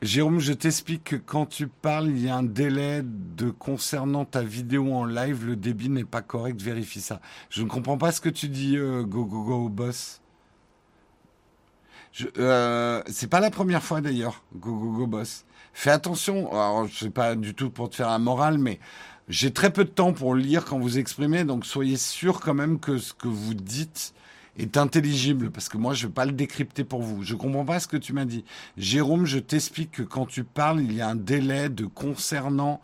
Jérôme, 0.01 0.39
je 0.39 0.53
t'explique 0.53 1.03
que 1.03 1.15
quand 1.15 1.45
tu 1.45 1.67
parles, 1.67 2.07
il 2.07 2.25
y 2.25 2.29
a 2.29 2.35
un 2.35 2.41
délai 2.41 3.01
de 3.03 3.51
concernant 3.51 4.25
ta 4.25 4.41
vidéo 4.41 4.91
en 4.91 5.05
live, 5.05 5.45
le 5.45 5.55
débit 5.55 5.89
n'est 5.89 6.05
pas 6.05 6.23
correct, 6.23 6.59
vérifie 6.59 7.01
ça. 7.01 7.21
Je 7.51 7.61
ne 7.61 7.67
comprends 7.67 7.99
pas 7.99 8.11
ce 8.11 8.19
que 8.19 8.29
tu 8.29 8.49
dis, 8.49 8.77
euh, 8.77 9.03
go 9.03 9.25
go 9.25 9.43
go 9.43 9.69
boss. 9.69 10.21
Euh, 12.37 13.03
c'est 13.07 13.29
pas 13.29 13.39
la 13.39 13.51
première 13.51 13.83
fois 13.83 14.01
d'ailleurs, 14.01 14.43
go 14.55 14.73
go 14.73 14.91
go 14.91 15.05
boss. 15.05 15.45
Fais 15.71 15.91
attention, 15.91 16.51
alors 16.51 16.87
je 16.87 16.97
sais 16.97 17.09
pas 17.11 17.35
du 17.35 17.53
tout 17.53 17.69
pour 17.69 17.91
te 17.91 17.97
faire 17.97 18.09
un 18.09 18.19
moral, 18.19 18.57
mais 18.57 18.79
j'ai 19.31 19.51
très 19.51 19.71
peu 19.71 19.85
de 19.85 19.89
temps 19.89 20.11
pour 20.11 20.35
lire 20.35 20.65
quand 20.65 20.77
vous 20.77 20.97
exprimez, 20.99 21.45
donc 21.45 21.65
soyez 21.65 21.95
sûr 21.95 22.41
quand 22.41 22.53
même 22.53 22.79
que 22.79 22.97
ce 22.97 23.13
que 23.13 23.29
vous 23.29 23.53
dites 23.53 24.13
est 24.57 24.75
intelligible, 24.75 25.51
parce 25.51 25.69
que 25.69 25.77
moi, 25.77 25.93
je 25.93 26.03
ne 26.03 26.09
vais 26.09 26.13
pas 26.13 26.25
le 26.25 26.33
décrypter 26.33 26.83
pour 26.83 27.01
vous. 27.01 27.23
Je 27.23 27.33
ne 27.33 27.39
comprends 27.39 27.63
pas 27.63 27.79
ce 27.79 27.87
que 27.87 27.95
tu 27.95 28.11
m'as 28.11 28.25
dit. 28.25 28.43
Jérôme, 28.77 29.25
je 29.25 29.39
t'explique 29.39 29.91
que 29.91 30.03
quand 30.03 30.25
tu 30.25 30.43
parles, 30.43 30.81
il 30.81 30.93
y 30.93 30.99
a 30.99 31.07
un 31.07 31.15
délai 31.15 31.69
de 31.69 31.85
concernant 31.85 32.81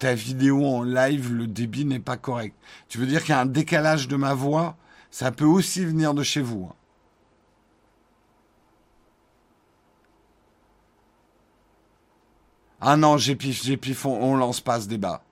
ta 0.00 0.14
vidéo 0.14 0.66
en 0.66 0.82
live, 0.82 1.32
le 1.32 1.46
débit 1.46 1.84
n'est 1.84 2.00
pas 2.00 2.16
correct. 2.16 2.56
Tu 2.88 2.98
veux 2.98 3.06
dire 3.06 3.20
qu'il 3.22 3.30
y 3.30 3.38
a 3.38 3.40
un 3.40 3.46
décalage 3.46 4.08
de 4.08 4.16
ma 4.16 4.34
voix? 4.34 4.76
Ça 5.12 5.30
peut 5.30 5.44
aussi 5.44 5.84
venir 5.84 6.12
de 6.12 6.24
chez 6.24 6.42
vous. 6.42 6.68
Hein. 6.70 6.74
Ah 12.80 12.96
non, 12.96 13.16
j'ai 13.16 13.36
pif, 13.36 13.62
j'ai 13.64 13.76
pif, 13.76 14.06
on, 14.06 14.20
on 14.20 14.36
lance 14.36 14.60
pas 14.60 14.80
ce 14.80 14.88
débat. 14.88 15.22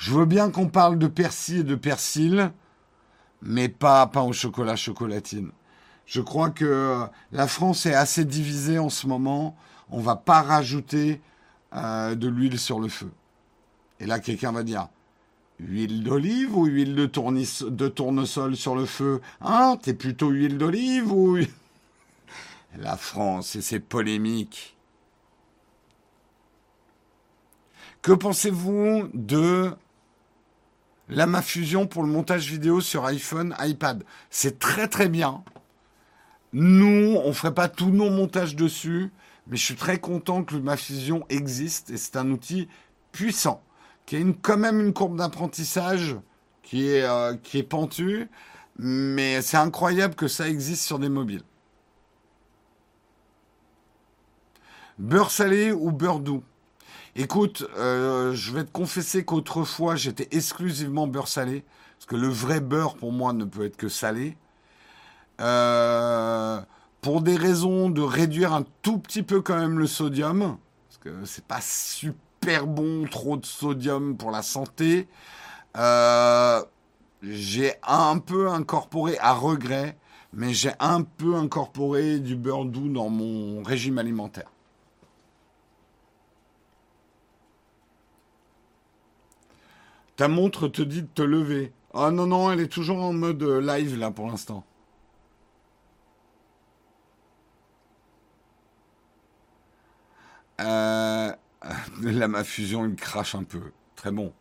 Je 0.00 0.12
veux 0.12 0.24
bien 0.24 0.50
qu'on 0.50 0.66
parle 0.66 0.98
de 0.98 1.06
persil 1.08 1.58
et 1.58 1.62
de 1.62 1.74
persil, 1.74 2.52
mais 3.42 3.68
pas 3.68 4.06
pain 4.06 4.22
au 4.22 4.32
chocolat 4.32 4.74
chocolatine. 4.74 5.50
Je 6.06 6.22
crois 6.22 6.48
que 6.48 7.04
la 7.32 7.46
France 7.46 7.84
est 7.84 7.92
assez 7.92 8.24
divisée 8.24 8.78
en 8.78 8.88
ce 8.88 9.06
moment. 9.06 9.54
On 9.90 10.00
va 10.00 10.16
pas 10.16 10.40
rajouter 10.40 11.20
euh, 11.74 12.14
de 12.14 12.28
l'huile 12.28 12.58
sur 12.58 12.80
le 12.80 12.88
feu. 12.88 13.10
Et 14.00 14.06
là, 14.06 14.20
quelqu'un 14.20 14.52
va 14.52 14.62
dire 14.62 14.88
huile 15.58 16.02
d'olive 16.02 16.56
ou 16.56 16.64
huile 16.64 16.94
de, 16.94 17.88
tournesol 17.88 18.56
sur 18.56 18.74
le 18.74 18.86
feu? 18.86 19.20
Hein? 19.42 19.76
T'es 19.82 19.92
plutôt 19.92 20.30
huile 20.30 20.56
d'olive 20.56 21.12
ou 21.12 21.36
la 22.78 22.96
France 22.96 23.54
et 23.54 23.60
ses 23.60 23.80
polémiques. 23.80 24.78
Que 28.00 28.12
pensez-vous 28.12 29.10
de 29.12 29.74
la 31.10 31.42
Fusion 31.42 31.86
pour 31.86 32.02
le 32.02 32.08
montage 32.08 32.50
vidéo 32.50 32.80
sur 32.80 33.04
iPhone, 33.04 33.54
iPad. 33.60 34.04
C'est 34.30 34.58
très 34.58 34.88
très 34.88 35.08
bien. 35.08 35.42
nous, 36.52 37.16
on 37.22 37.32
ferait 37.32 37.54
pas 37.54 37.68
tous 37.68 37.90
nos 37.90 38.10
montages 38.10 38.56
dessus, 38.56 39.10
mais 39.46 39.56
je 39.56 39.64
suis 39.64 39.76
très 39.76 39.98
content 39.98 40.42
que 40.44 40.56
ma 40.56 40.76
fusion 40.76 41.24
existe 41.28 41.90
et 41.90 41.96
c'est 41.96 42.16
un 42.16 42.30
outil 42.30 42.68
puissant 43.12 43.62
qui 44.06 44.16
a 44.16 44.20
quand 44.42 44.56
même 44.56 44.80
une 44.80 44.92
courbe 44.92 45.16
d'apprentissage 45.16 46.16
qui 46.62 46.88
est 46.88 47.04
euh, 47.04 47.34
qui 47.36 47.58
est 47.58 47.62
pentue, 47.62 48.28
mais 48.78 49.42
c'est 49.42 49.56
incroyable 49.56 50.14
que 50.14 50.28
ça 50.28 50.48
existe 50.48 50.84
sur 50.84 50.98
des 50.98 51.08
mobiles. 51.08 51.42
Beurre 54.98 55.30
salé 55.30 55.72
ou 55.72 55.92
beurre 55.92 56.20
doux? 56.20 56.42
Écoute, 57.16 57.66
euh, 57.76 58.34
je 58.34 58.52
vais 58.52 58.64
te 58.64 58.70
confesser 58.70 59.24
qu'autrefois 59.24 59.96
j'étais 59.96 60.28
exclusivement 60.30 61.08
beurre 61.08 61.26
salé, 61.26 61.64
parce 61.98 62.06
que 62.06 62.14
le 62.14 62.28
vrai 62.28 62.60
beurre 62.60 62.94
pour 62.94 63.10
moi 63.10 63.32
ne 63.32 63.44
peut 63.44 63.64
être 63.64 63.76
que 63.76 63.88
salé. 63.88 64.36
Euh, 65.40 66.60
pour 67.00 67.22
des 67.22 67.36
raisons 67.36 67.90
de 67.90 68.00
réduire 68.00 68.52
un 68.52 68.64
tout 68.82 68.98
petit 68.98 69.22
peu 69.22 69.40
quand 69.40 69.58
même 69.58 69.78
le 69.78 69.86
sodium, 69.88 70.58
parce 70.88 70.98
que 71.02 71.24
c'est 71.24 71.44
pas 71.44 71.60
super 71.60 72.66
bon 72.66 73.06
trop 73.10 73.36
de 73.36 73.46
sodium 73.46 74.16
pour 74.16 74.30
la 74.30 74.42
santé. 74.42 75.08
Euh, 75.76 76.62
j'ai 77.22 77.74
un 77.82 78.18
peu 78.18 78.48
incorporé 78.50 79.18
à 79.18 79.32
regret, 79.32 79.98
mais 80.32 80.54
j'ai 80.54 80.72
un 80.78 81.02
peu 81.02 81.34
incorporé 81.34 82.20
du 82.20 82.36
beurre 82.36 82.66
doux 82.66 82.88
dans 82.88 83.08
mon 83.08 83.62
régime 83.64 83.98
alimentaire. 83.98 84.50
Ta 90.20 90.28
montre 90.28 90.68
te 90.68 90.82
dit 90.82 91.00
de 91.00 91.06
te 91.06 91.22
lever. 91.22 91.72
Ah 91.94 92.10
non, 92.10 92.26
non, 92.26 92.52
elle 92.52 92.60
est 92.60 92.68
toujours 92.68 92.98
en 93.00 93.14
mode 93.14 93.42
live 93.42 93.98
là 93.98 94.10
pour 94.10 94.26
l'instant. 94.26 94.66
Euh, 100.60 101.32
là, 102.02 102.28
ma 102.28 102.44
fusion, 102.44 102.84
il 102.84 102.96
crache 102.96 103.34
un 103.34 103.44
peu. 103.44 103.72
Très 103.96 104.10
bon. 104.10 104.34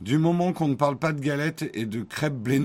Du 0.00 0.16
moment 0.16 0.54
qu'on 0.54 0.68
ne 0.68 0.74
parle 0.74 0.96
pas 0.96 1.12
de 1.12 1.20
galettes 1.20 1.68
et 1.74 1.84
de 1.84 2.02
crêpes 2.02 2.38
blé 2.38 2.58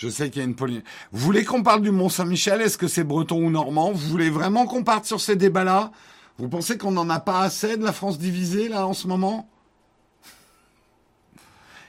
Je 0.00 0.08
sais 0.08 0.30
qu'il 0.30 0.40
y 0.40 0.42
a 0.42 0.48
une 0.48 0.54
polémique. 0.54 0.86
Vous 1.12 1.22
voulez 1.22 1.44
qu'on 1.44 1.62
parle 1.62 1.82
du 1.82 1.90
Mont-Saint-Michel? 1.90 2.62
Est-ce 2.62 2.78
que 2.78 2.88
c'est 2.88 3.04
breton 3.04 3.44
ou 3.44 3.50
normand? 3.50 3.92
Vous 3.92 4.08
voulez 4.08 4.30
vraiment 4.30 4.64
qu'on 4.64 4.82
parte 4.82 5.04
sur 5.04 5.20
ces 5.20 5.36
débats-là? 5.36 5.92
Vous 6.38 6.48
pensez 6.48 6.78
qu'on 6.78 6.92
n'en 6.92 7.10
a 7.10 7.20
pas 7.20 7.40
assez 7.42 7.76
de 7.76 7.84
la 7.84 7.92
France 7.92 8.18
divisée, 8.18 8.70
là, 8.70 8.86
en 8.86 8.94
ce 8.94 9.06
moment? 9.06 9.46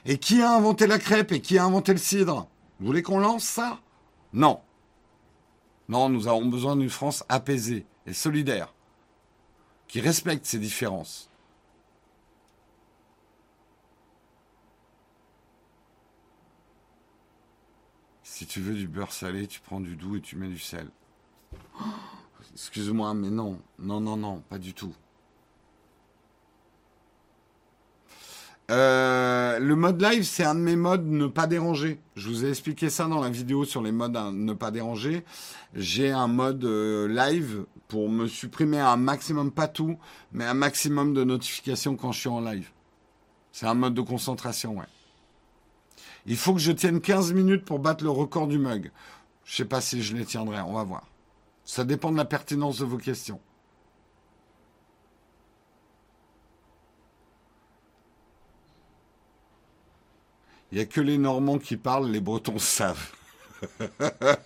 Et 0.04 0.18
qui 0.18 0.42
a 0.42 0.52
inventé 0.52 0.86
la 0.86 0.98
crêpe 0.98 1.32
et 1.32 1.40
qui 1.40 1.56
a 1.56 1.64
inventé 1.64 1.92
le 1.92 1.98
cidre? 1.98 2.48
Vous 2.80 2.86
voulez 2.86 3.00
qu'on 3.00 3.18
lance 3.18 3.44
ça? 3.44 3.78
Non. 4.34 4.60
Non, 5.88 6.10
nous 6.10 6.28
avons 6.28 6.44
besoin 6.44 6.76
d'une 6.76 6.90
France 6.90 7.24
apaisée 7.30 7.86
et 8.06 8.12
solidaire, 8.12 8.74
qui 9.88 10.02
respecte 10.02 10.44
ses 10.44 10.58
différences. 10.58 11.30
Si 18.42 18.48
tu 18.48 18.60
veux 18.60 18.74
du 18.74 18.88
beurre 18.88 19.12
salé, 19.12 19.46
tu 19.46 19.60
prends 19.60 19.78
du 19.78 19.94
doux 19.94 20.16
et 20.16 20.20
tu 20.20 20.34
mets 20.34 20.48
du 20.48 20.58
sel. 20.58 20.88
Excuse-moi, 22.54 23.14
mais 23.14 23.30
non, 23.30 23.60
non, 23.78 24.00
non, 24.00 24.16
non, 24.16 24.42
pas 24.50 24.58
du 24.58 24.74
tout. 24.74 24.92
Euh, 28.72 29.60
le 29.60 29.76
mode 29.76 30.02
live, 30.02 30.24
c'est 30.24 30.42
un 30.42 30.56
de 30.56 30.60
mes 30.60 30.74
modes 30.74 31.06
ne 31.06 31.28
pas 31.28 31.46
déranger. 31.46 32.00
Je 32.16 32.28
vous 32.28 32.44
ai 32.44 32.48
expliqué 32.48 32.90
ça 32.90 33.06
dans 33.06 33.20
la 33.20 33.30
vidéo 33.30 33.64
sur 33.64 33.80
les 33.80 33.92
modes 33.92 34.18
ne 34.32 34.54
pas 34.54 34.72
déranger. 34.72 35.24
J'ai 35.76 36.10
un 36.10 36.26
mode 36.26 36.64
euh, 36.64 37.06
live 37.06 37.64
pour 37.86 38.08
me 38.08 38.26
supprimer 38.26 38.80
un 38.80 38.96
maximum, 38.96 39.52
pas 39.52 39.68
tout, 39.68 40.00
mais 40.32 40.46
un 40.46 40.54
maximum 40.54 41.14
de 41.14 41.22
notifications 41.22 41.94
quand 41.94 42.10
je 42.10 42.18
suis 42.18 42.28
en 42.28 42.40
live. 42.40 42.72
C'est 43.52 43.66
un 43.66 43.74
mode 43.74 43.94
de 43.94 44.00
concentration, 44.00 44.78
ouais. 44.78 44.86
Il 46.26 46.36
faut 46.36 46.54
que 46.54 46.60
je 46.60 46.72
tienne 46.72 47.00
15 47.00 47.32
minutes 47.32 47.64
pour 47.64 47.78
battre 47.78 48.04
le 48.04 48.10
record 48.10 48.46
du 48.46 48.58
mug. 48.58 48.90
Je 49.44 49.56
sais 49.56 49.64
pas 49.64 49.80
si 49.80 50.02
je 50.02 50.16
les 50.16 50.24
tiendrai, 50.24 50.60
on 50.60 50.72
va 50.72 50.84
voir. 50.84 51.06
Ça 51.64 51.84
dépend 51.84 52.12
de 52.12 52.16
la 52.16 52.24
pertinence 52.24 52.78
de 52.78 52.84
vos 52.84 52.98
questions. 52.98 53.40
Il 60.70 60.76
n'y 60.76 60.80
a 60.80 60.86
que 60.86 61.00
les 61.00 61.18
Normands 61.18 61.58
qui 61.58 61.76
parlent, 61.76 62.10
les 62.10 62.20
Bretons 62.20 62.58
savent. 62.58 63.12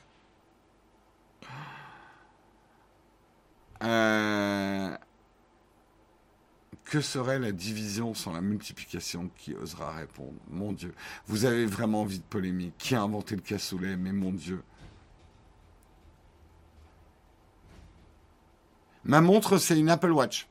Euh, 3.83 4.97
que 6.97 7.03
serait 7.03 7.39
la 7.39 7.53
division 7.53 8.15
sans 8.15 8.33
la 8.33 8.41
multiplication 8.41 9.29
Qui 9.37 9.55
osera 9.55 9.93
répondre? 9.93 10.33
Mon 10.49 10.73
Dieu. 10.73 10.95
Vous 11.27 11.45
avez 11.45 11.67
vraiment 11.67 12.01
envie 12.01 12.21
de 12.21 12.25
polémique. 12.25 12.73
Qui 12.79 12.95
a 12.95 13.03
inventé 13.03 13.37
le 13.37 13.43
cassoulet? 13.43 13.99
Mais 13.99 14.13
mon 14.13 14.33
Dieu. 14.33 14.63
Ma 19.05 19.21
montre, 19.21 19.59
c'est 19.59 19.79
une 19.79 19.91
Apple 19.91 20.11
Watch. 20.11 20.49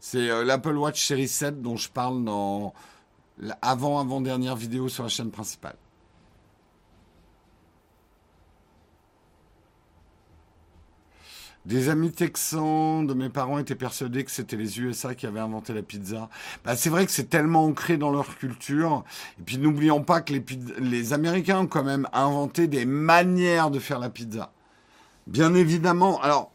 C'est 0.00 0.28
euh, 0.28 0.44
l'Apple 0.44 0.76
Watch 0.76 1.02
Series 1.02 1.28
7 1.28 1.62
dont 1.62 1.76
je 1.76 1.88
parle 1.88 2.24
dans 2.24 2.74
avant-avant-dernière 3.62 4.56
vidéo 4.56 4.90
sur 4.90 5.04
la 5.04 5.08
chaîne 5.08 5.30
principale. 5.30 5.76
Des 11.66 11.90
amis 11.90 12.10
texans 12.10 13.06
de 13.06 13.12
mes 13.12 13.28
parents 13.28 13.58
étaient 13.58 13.74
persuadés 13.74 14.24
que 14.24 14.30
c'était 14.30 14.56
les 14.56 14.80
USA 14.80 15.14
qui 15.14 15.26
avaient 15.26 15.40
inventé 15.40 15.74
la 15.74 15.82
pizza. 15.82 16.30
Bah, 16.64 16.74
c'est 16.74 16.88
vrai 16.88 17.04
que 17.04 17.12
c'est 17.12 17.28
tellement 17.28 17.66
ancré 17.66 17.98
dans 17.98 18.10
leur 18.10 18.38
culture. 18.38 19.04
Et 19.38 19.42
puis 19.42 19.58
n'oublions 19.58 20.02
pas 20.02 20.22
que 20.22 20.32
les, 20.78 21.12
Américains 21.12 21.60
ont 21.60 21.66
quand 21.66 21.84
même 21.84 22.08
inventé 22.14 22.66
des 22.66 22.86
manières 22.86 23.70
de 23.70 23.78
faire 23.78 23.98
la 23.98 24.08
pizza. 24.08 24.52
Bien 25.26 25.54
évidemment, 25.54 26.20
alors, 26.22 26.50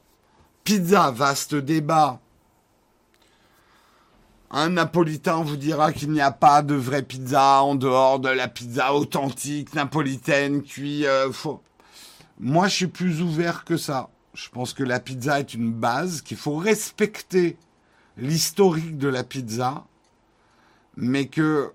pizza, 0.64 1.11
vaste 1.11 1.53
débat. 1.53 2.19
Un 4.49 4.69
napolitain 4.69 5.44
vous 5.44 5.57
dira 5.57 5.94
qu'il 5.94 6.11
n'y 6.11 6.22
a 6.22 6.32
pas 6.32 6.64
de 6.64 6.73
vraie 6.73 7.03
pizza 7.03 7.61
en 7.61 7.76
dehors 7.76 8.19
de 8.19 8.30
la 8.30 8.48
pizza 8.48 8.94
authentique 8.95 9.76
napolitaine 9.76 10.64
cuite. 10.64 11.06
Euh, 11.06 11.32
Moi, 12.40 12.68
je 12.69 12.73
suis 12.73 12.88
plus 12.88 13.22
ouvert 13.22 13.65
que 13.65 13.77
ça. 13.77 14.10
Je 14.36 14.49
pense 14.49 14.74
que 14.74 14.84
la 14.84 14.99
pizza 14.99 15.40
est 15.40 15.53
une 15.53 15.72
base, 15.72 16.22
qu'il 16.22 16.36
faut 16.36 16.57
respecter 16.57 17.57
l'historique 18.18 18.98
de 18.98 19.07
la 19.07 19.24
pizza, 19.24 19.86
mais 20.98 21.28
que 21.28 21.72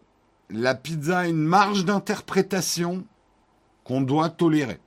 la 0.51 0.74
pizza 0.74 1.20
a 1.20 1.27
une 1.27 1.43
marge 1.43 1.87
d'interprétation 1.87 3.07
qu'on 3.82 4.03
doit 4.03 4.28
tolérer. 4.28 4.78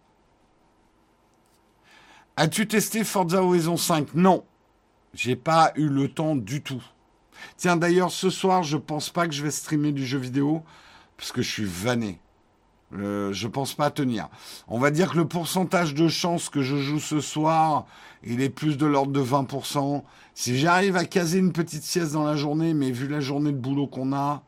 As-tu 2.37 2.67
testé 2.67 3.03
Forza 3.03 3.43
Horizon 3.43 3.77
5 3.77 4.13
Non, 4.13 4.45
j'ai 5.15 5.35
pas 5.35 5.71
eu 5.75 5.87
le 5.87 6.09
temps 6.09 6.35
du 6.35 6.61
tout. 6.61 6.83
Tiens, 7.57 7.75
d'ailleurs, 7.75 8.11
ce 8.11 8.29
soir, 8.29 8.61
je 8.61 8.77
pense 8.77 9.09
pas 9.09 9.27
que 9.27 9.33
je 9.33 9.43
vais 9.43 9.51
streamer 9.51 9.91
du 9.91 10.05
jeu 10.05 10.19
vidéo 10.19 10.63
parce 11.17 11.31
que 11.31 11.41
je 11.41 11.49
suis 11.49 11.65
vanné. 11.65 12.19
Euh, 12.95 13.33
je 13.33 13.47
pense 13.47 13.73
pas 13.73 13.89
tenir. 13.89 14.29
On 14.67 14.79
va 14.79 14.91
dire 14.91 15.11
que 15.11 15.17
le 15.17 15.27
pourcentage 15.27 15.93
de 15.93 16.07
chance 16.07 16.49
que 16.49 16.61
je 16.61 16.77
joue 16.77 16.99
ce 16.99 17.21
soir, 17.21 17.85
il 18.23 18.41
est 18.41 18.49
plus 18.49 18.77
de 18.77 18.85
l'ordre 18.85 19.11
de 19.11 19.21
20%. 19.21 20.03
Si 20.35 20.57
j'arrive 20.57 20.95
à 20.95 21.05
caser 21.05 21.39
une 21.39 21.53
petite 21.53 21.83
sieste 21.83 22.13
dans 22.13 22.23
la 22.23 22.35
journée, 22.35 22.73
mais 22.73 22.91
vu 22.91 23.07
la 23.07 23.19
journée 23.19 23.51
de 23.51 23.57
boulot 23.57 23.87
qu'on 23.87 24.13
a, 24.13 24.43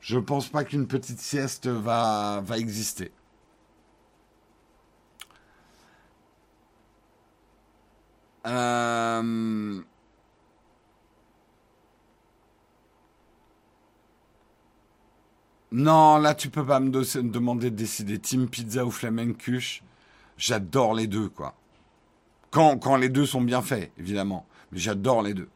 je 0.00 0.18
pense 0.18 0.48
pas 0.48 0.64
qu'une 0.64 0.86
petite 0.86 1.20
sieste 1.20 1.66
va, 1.68 2.42
va 2.44 2.58
exister. 2.58 3.12
Euh... 8.46 9.82
Non, 15.72 16.18
là, 16.18 16.34
tu 16.34 16.50
peux 16.50 16.66
pas 16.66 16.80
me, 16.80 16.90
demander 16.90 17.70
de 17.70 17.76
décider. 17.76 18.18
Team 18.18 18.48
Pizza 18.48 18.84
ou 18.84 18.90
Flamencuche. 18.90 19.82
J'adore 20.36 20.94
les 20.94 21.06
deux, 21.06 21.30
quoi. 21.30 21.54
Quand, 22.50 22.78
quand 22.78 22.96
les 22.96 23.08
deux 23.08 23.24
sont 23.24 23.40
bien 23.40 23.62
faits, 23.62 23.90
évidemment. 23.98 24.46
Mais 24.70 24.78
j'adore 24.78 25.22
les 25.22 25.32
deux. 25.32 25.48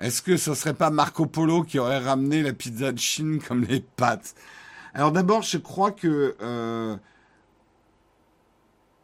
Est-ce 0.00 0.22
que 0.22 0.38
ce 0.38 0.54
serait 0.54 0.72
pas 0.72 0.88
Marco 0.88 1.26
Polo 1.26 1.62
qui 1.62 1.78
aurait 1.78 1.98
ramené 1.98 2.42
la 2.42 2.54
pizza 2.54 2.90
de 2.90 2.98
Chine 2.98 3.42
comme 3.46 3.64
les 3.64 3.80
pâtes? 3.80 4.34
Alors 4.94 5.12
d'abord, 5.12 5.42
je 5.42 5.58
crois 5.58 5.92
que 5.92 6.34
euh, 6.40 6.96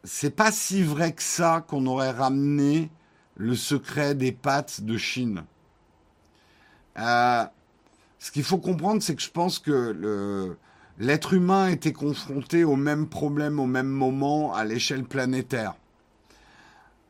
c'est 0.03 0.35
pas 0.35 0.51
si 0.51 0.81
vrai 0.81 1.13
que 1.13 1.21
ça 1.21 1.63
qu'on 1.67 1.85
aurait 1.85 2.09
ramené 2.09 2.89
le 3.37 3.55
secret 3.55 4.15
des 4.15 4.31
pâtes 4.31 4.81
de 4.81 4.97
Chine. 4.97 5.43
Euh, 6.99 7.45
ce 8.19 8.31
qu'il 8.31 8.43
faut 8.43 8.57
comprendre, 8.57 9.01
c'est 9.01 9.15
que 9.15 9.21
je 9.21 9.29
pense 9.29 9.59
que 9.59 10.57
l'être 10.97 11.33
humain 11.33 11.67
était 11.67 11.93
confronté 11.93 12.63
au 12.63 12.75
même 12.75 13.07
problème 13.07 13.59
au 13.59 13.67
même 13.67 13.87
moment 13.87 14.53
à 14.53 14.65
l'échelle 14.65 15.03
planétaire. 15.03 15.75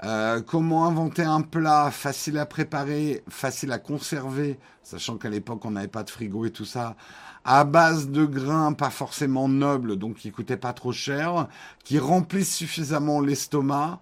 Euh, 0.04 0.41
comment 0.41 0.86
inventer 0.86 1.24
un 1.24 1.41
plat 1.41 1.90
facile 1.90 2.38
à 2.38 2.45
préparer, 2.45 3.24
facile 3.30 3.72
à 3.72 3.80
conserver, 3.80 4.60
sachant 4.84 5.18
qu'à 5.18 5.30
l'époque 5.30 5.66
on 5.66 5.72
n'avait 5.72 5.88
pas 5.88 6.04
de 6.04 6.12
frigo 6.12 6.45
et 6.45 6.52
tout 6.52 6.66
ça, 6.66 6.95
à 7.44 7.64
base 7.64 8.10
de 8.10 8.26
grains 8.26 8.74
pas 8.74 8.91
forcément 8.91 9.48
nobles, 9.49 9.95
donc 9.95 10.18
qui 10.18 10.32
coûtaient 10.32 10.58
pas 10.58 10.74
trop 10.74 10.91
cher, 10.91 11.48
qui 11.84 11.98
remplissent 11.98 12.56
suffisamment 12.56 13.22
l'estomac. 13.22 14.02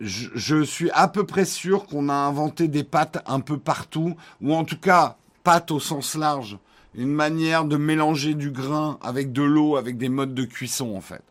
Je, 0.00 0.62
suis 0.62 0.90
à 0.90 1.08
peu 1.08 1.24
près 1.24 1.46
sûr 1.46 1.86
qu'on 1.86 2.08
a 2.08 2.14
inventé 2.14 2.68
des 2.68 2.84
pâtes 2.84 3.22
un 3.26 3.40
peu 3.40 3.58
partout, 3.58 4.14
ou 4.42 4.54
en 4.54 4.64
tout 4.64 4.78
cas 4.78 5.16
pâtes 5.42 5.70
au 5.70 5.80
sens 5.80 6.14
large, 6.16 6.58
une 6.94 7.12
manière 7.12 7.64
de 7.64 7.76
mélanger 7.76 8.34
du 8.34 8.50
grain 8.50 8.98
avec 9.02 9.32
de 9.32 9.42
l'eau, 9.42 9.76
avec 9.76 9.96
des 9.96 10.10
modes 10.10 10.34
de 10.34 10.44
cuisson 10.44 10.94
en 10.94 11.00
fait. 11.00 11.22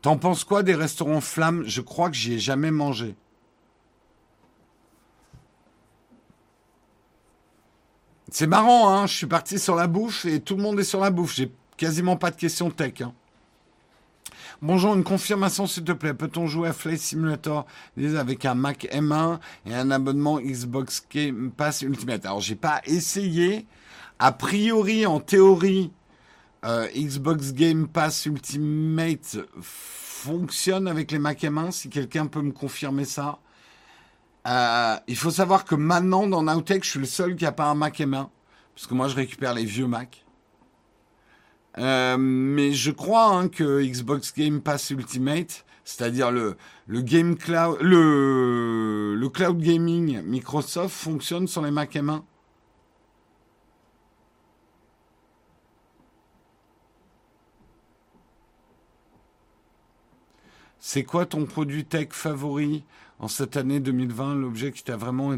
T'en 0.00 0.18
penses 0.18 0.44
quoi 0.44 0.62
des 0.62 0.74
restaurants 0.74 1.22
flammes 1.22 1.64
Je 1.66 1.80
crois 1.80 2.10
que 2.10 2.16
j'y 2.16 2.34
ai 2.34 2.38
jamais 2.38 2.70
mangé. 2.70 3.14
C'est 8.36 8.48
marrant, 8.48 8.90
hein 8.92 9.06
Je 9.06 9.14
suis 9.14 9.26
parti 9.28 9.60
sur 9.60 9.76
la 9.76 9.86
bouffe 9.86 10.24
et 10.24 10.40
tout 10.40 10.56
le 10.56 10.62
monde 10.64 10.80
est 10.80 10.82
sur 10.82 10.98
la 10.98 11.10
bouffe. 11.10 11.36
J'ai 11.36 11.52
quasiment 11.76 12.16
pas 12.16 12.32
de 12.32 12.36
questions 12.36 12.68
tech. 12.68 13.02
Hein. 13.02 13.12
Bonjour, 14.60 14.92
une 14.92 15.04
confirmation 15.04 15.68
s'il 15.68 15.84
te 15.84 15.92
plaît. 15.92 16.14
Peut-on 16.14 16.48
jouer 16.48 16.70
à 16.70 16.72
Flight 16.72 16.98
Simulator 16.98 17.64
avec 17.96 18.44
un 18.44 18.56
Mac 18.56 18.88
M1 18.90 19.38
et 19.66 19.74
un 19.76 19.88
abonnement 19.92 20.40
Xbox 20.40 21.06
Game 21.08 21.52
Pass 21.56 21.82
Ultimate? 21.82 22.26
Alors, 22.26 22.40
j'ai 22.40 22.56
pas 22.56 22.80
essayé. 22.86 23.66
A 24.18 24.32
priori, 24.32 25.06
en 25.06 25.20
théorie, 25.20 25.92
euh, 26.64 26.88
Xbox 26.88 27.52
Game 27.52 27.86
Pass 27.86 28.26
Ultimate 28.26 29.36
fonctionne 29.60 30.88
avec 30.88 31.12
les 31.12 31.20
Mac 31.20 31.40
M1, 31.40 31.70
si 31.70 31.88
quelqu'un 31.88 32.26
peut 32.26 32.42
me 32.42 32.50
confirmer 32.50 33.04
ça. 33.04 33.38
Euh, 34.46 34.96
il 35.08 35.16
faut 35.16 35.30
savoir 35.30 35.64
que 35.64 35.74
maintenant, 35.74 36.26
dans 36.26 36.42
Nowtech, 36.42 36.84
je 36.84 36.90
suis 36.90 37.00
le 37.00 37.06
seul 37.06 37.36
qui 37.36 37.44
n'a 37.44 37.52
pas 37.52 37.66
un 37.66 37.74
Mac 37.74 37.98
M1, 37.98 38.28
parce 38.74 38.86
que 38.86 38.94
moi, 38.94 39.08
je 39.08 39.16
récupère 39.16 39.54
les 39.54 39.64
vieux 39.64 39.86
Mac. 39.86 40.24
Euh, 41.78 42.16
mais 42.18 42.72
je 42.72 42.90
crois 42.90 43.34
hein, 43.34 43.48
que 43.48 43.82
Xbox 43.82 44.32
Game 44.34 44.60
Pass 44.60 44.90
Ultimate, 44.90 45.64
c'est-à-dire 45.84 46.30
le, 46.30 46.56
Cloud, 47.34 47.78
le 47.80 49.28
Cloud 49.28 49.58
Gaming 49.60 50.22
Microsoft 50.22 50.94
fonctionne 50.94 51.48
sur 51.48 51.62
les 51.62 51.70
Mac 51.72 51.94
M1. 51.94 52.22
C'est 60.86 61.02
quoi 61.02 61.24
ton 61.24 61.46
produit 61.46 61.86
tech 61.86 62.08
favori? 62.10 62.84
En 63.18 63.28
cette 63.28 63.56
année 63.56 63.80
2020 63.80 64.34
L'objet 64.34 64.72
qui 64.72 64.82
t'a 64.82 64.96
vraiment... 64.96 65.34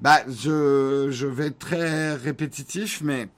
Bah, 0.00 0.20
je, 0.28 1.08
je 1.10 1.26
vais 1.26 1.46
être 1.46 1.58
très 1.58 2.14
répétitif, 2.14 3.00
mais 3.02 3.28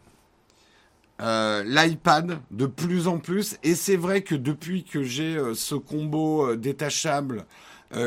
euh, 1.20 1.62
l'iPad 1.62 2.40
de 2.50 2.66
plus 2.66 3.06
en 3.06 3.18
plus. 3.18 3.56
Et 3.62 3.76
c'est 3.76 3.96
vrai 3.96 4.22
que 4.22 4.34
depuis 4.34 4.82
que 4.82 5.04
j'ai 5.04 5.36
euh, 5.36 5.54
ce 5.54 5.74
combo 5.76 6.48
euh, 6.48 6.56
détachable 6.56 7.46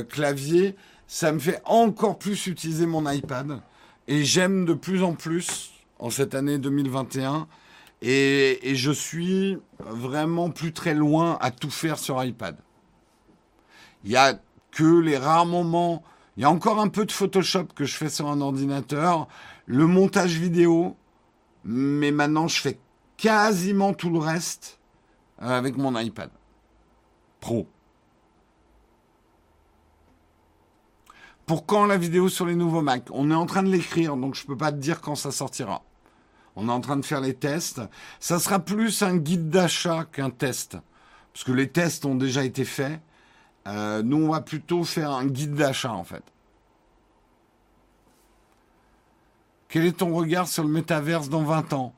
clavier, 0.09 0.75
ça 1.05 1.31
me 1.31 1.37
fait 1.37 1.61
encore 1.63 2.17
plus 2.17 2.47
utiliser 2.47 2.87
mon 2.87 3.07
iPad. 3.07 3.61
Et 4.07 4.23
j'aime 4.23 4.65
de 4.65 4.73
plus 4.73 5.03
en 5.03 5.13
plus 5.13 5.73
en 5.99 6.09
cette 6.09 6.33
année 6.33 6.57
2021. 6.57 7.47
Et, 8.01 8.71
et 8.71 8.75
je 8.75 8.89
suis 8.89 9.59
vraiment 9.79 10.49
plus 10.49 10.73
très 10.73 10.95
loin 10.95 11.37
à 11.39 11.51
tout 11.51 11.69
faire 11.69 11.99
sur 11.99 12.23
iPad. 12.23 12.57
Il 14.03 14.09
y 14.09 14.15
a 14.15 14.39
que 14.75 14.99
les 14.99 15.17
rares 15.17 15.45
moments. 15.45 16.03
Il 16.35 16.41
y 16.41 16.43
a 16.43 16.51
encore 16.51 16.81
un 16.81 16.89
peu 16.89 17.05
de 17.05 17.11
Photoshop 17.11 17.67
que 17.75 17.85
je 17.85 17.95
fais 17.95 18.09
sur 18.09 18.27
un 18.27 18.41
ordinateur, 18.41 19.27
le 19.65 19.87
montage 19.87 20.37
vidéo, 20.37 20.97
mais 21.63 22.11
maintenant 22.11 22.49
je 22.49 22.59
fais 22.59 22.77
quasiment 23.15 23.93
tout 23.93 24.09
le 24.09 24.19
reste 24.19 24.79
euh, 25.41 25.57
avec 25.57 25.77
mon 25.77 25.97
iPad 25.97 26.29
Pro. 27.39 27.67
Pour 31.45 31.65
quand 31.65 31.85
la 31.85 31.97
vidéo 31.97 32.27
sur 32.27 32.45
les 32.45 32.55
nouveaux 32.55 32.81
Mac? 32.81 33.07
On 33.11 33.31
est 33.31 33.35
en 33.35 33.45
train 33.45 33.63
de 33.63 33.69
l'écrire, 33.69 34.17
donc 34.17 34.35
je 34.35 34.41
ne 34.43 34.47
peux 34.47 34.57
pas 34.57 34.73
te 34.73 34.77
dire 34.77 34.99
quand 34.99 35.15
ça 35.15 35.31
sortira. 35.31 35.83
On 36.57 36.67
est 36.67 36.71
en 36.71 36.81
train 36.81 36.97
de 36.97 37.05
faire 37.05 37.21
les 37.21 37.35
tests. 37.35 37.81
Ça 38.19 38.39
sera 38.39 38.59
plus 38.59 39.03
un 39.03 39.15
guide 39.15 39.49
d'achat 39.49 40.05
qu'un 40.11 40.31
test. 40.31 40.77
Parce 41.31 41.45
que 41.45 41.51
les 41.53 41.69
tests 41.69 42.05
ont 42.05 42.15
déjà 42.15 42.43
été 42.43 42.65
faits. 42.65 42.99
Euh, 43.67 44.03
nous, 44.03 44.25
on 44.25 44.31
va 44.31 44.41
plutôt 44.41 44.83
faire 44.83 45.11
un 45.11 45.25
guide 45.25 45.55
d'achat, 45.55 45.93
en 45.93 46.03
fait. 46.03 46.23
Quel 49.67 49.85
est 49.85 49.97
ton 49.97 50.13
regard 50.15 50.47
sur 50.47 50.63
le 50.63 50.69
métaverse 50.69 51.29
dans 51.29 51.43
20 51.43 51.73
ans? 51.73 51.93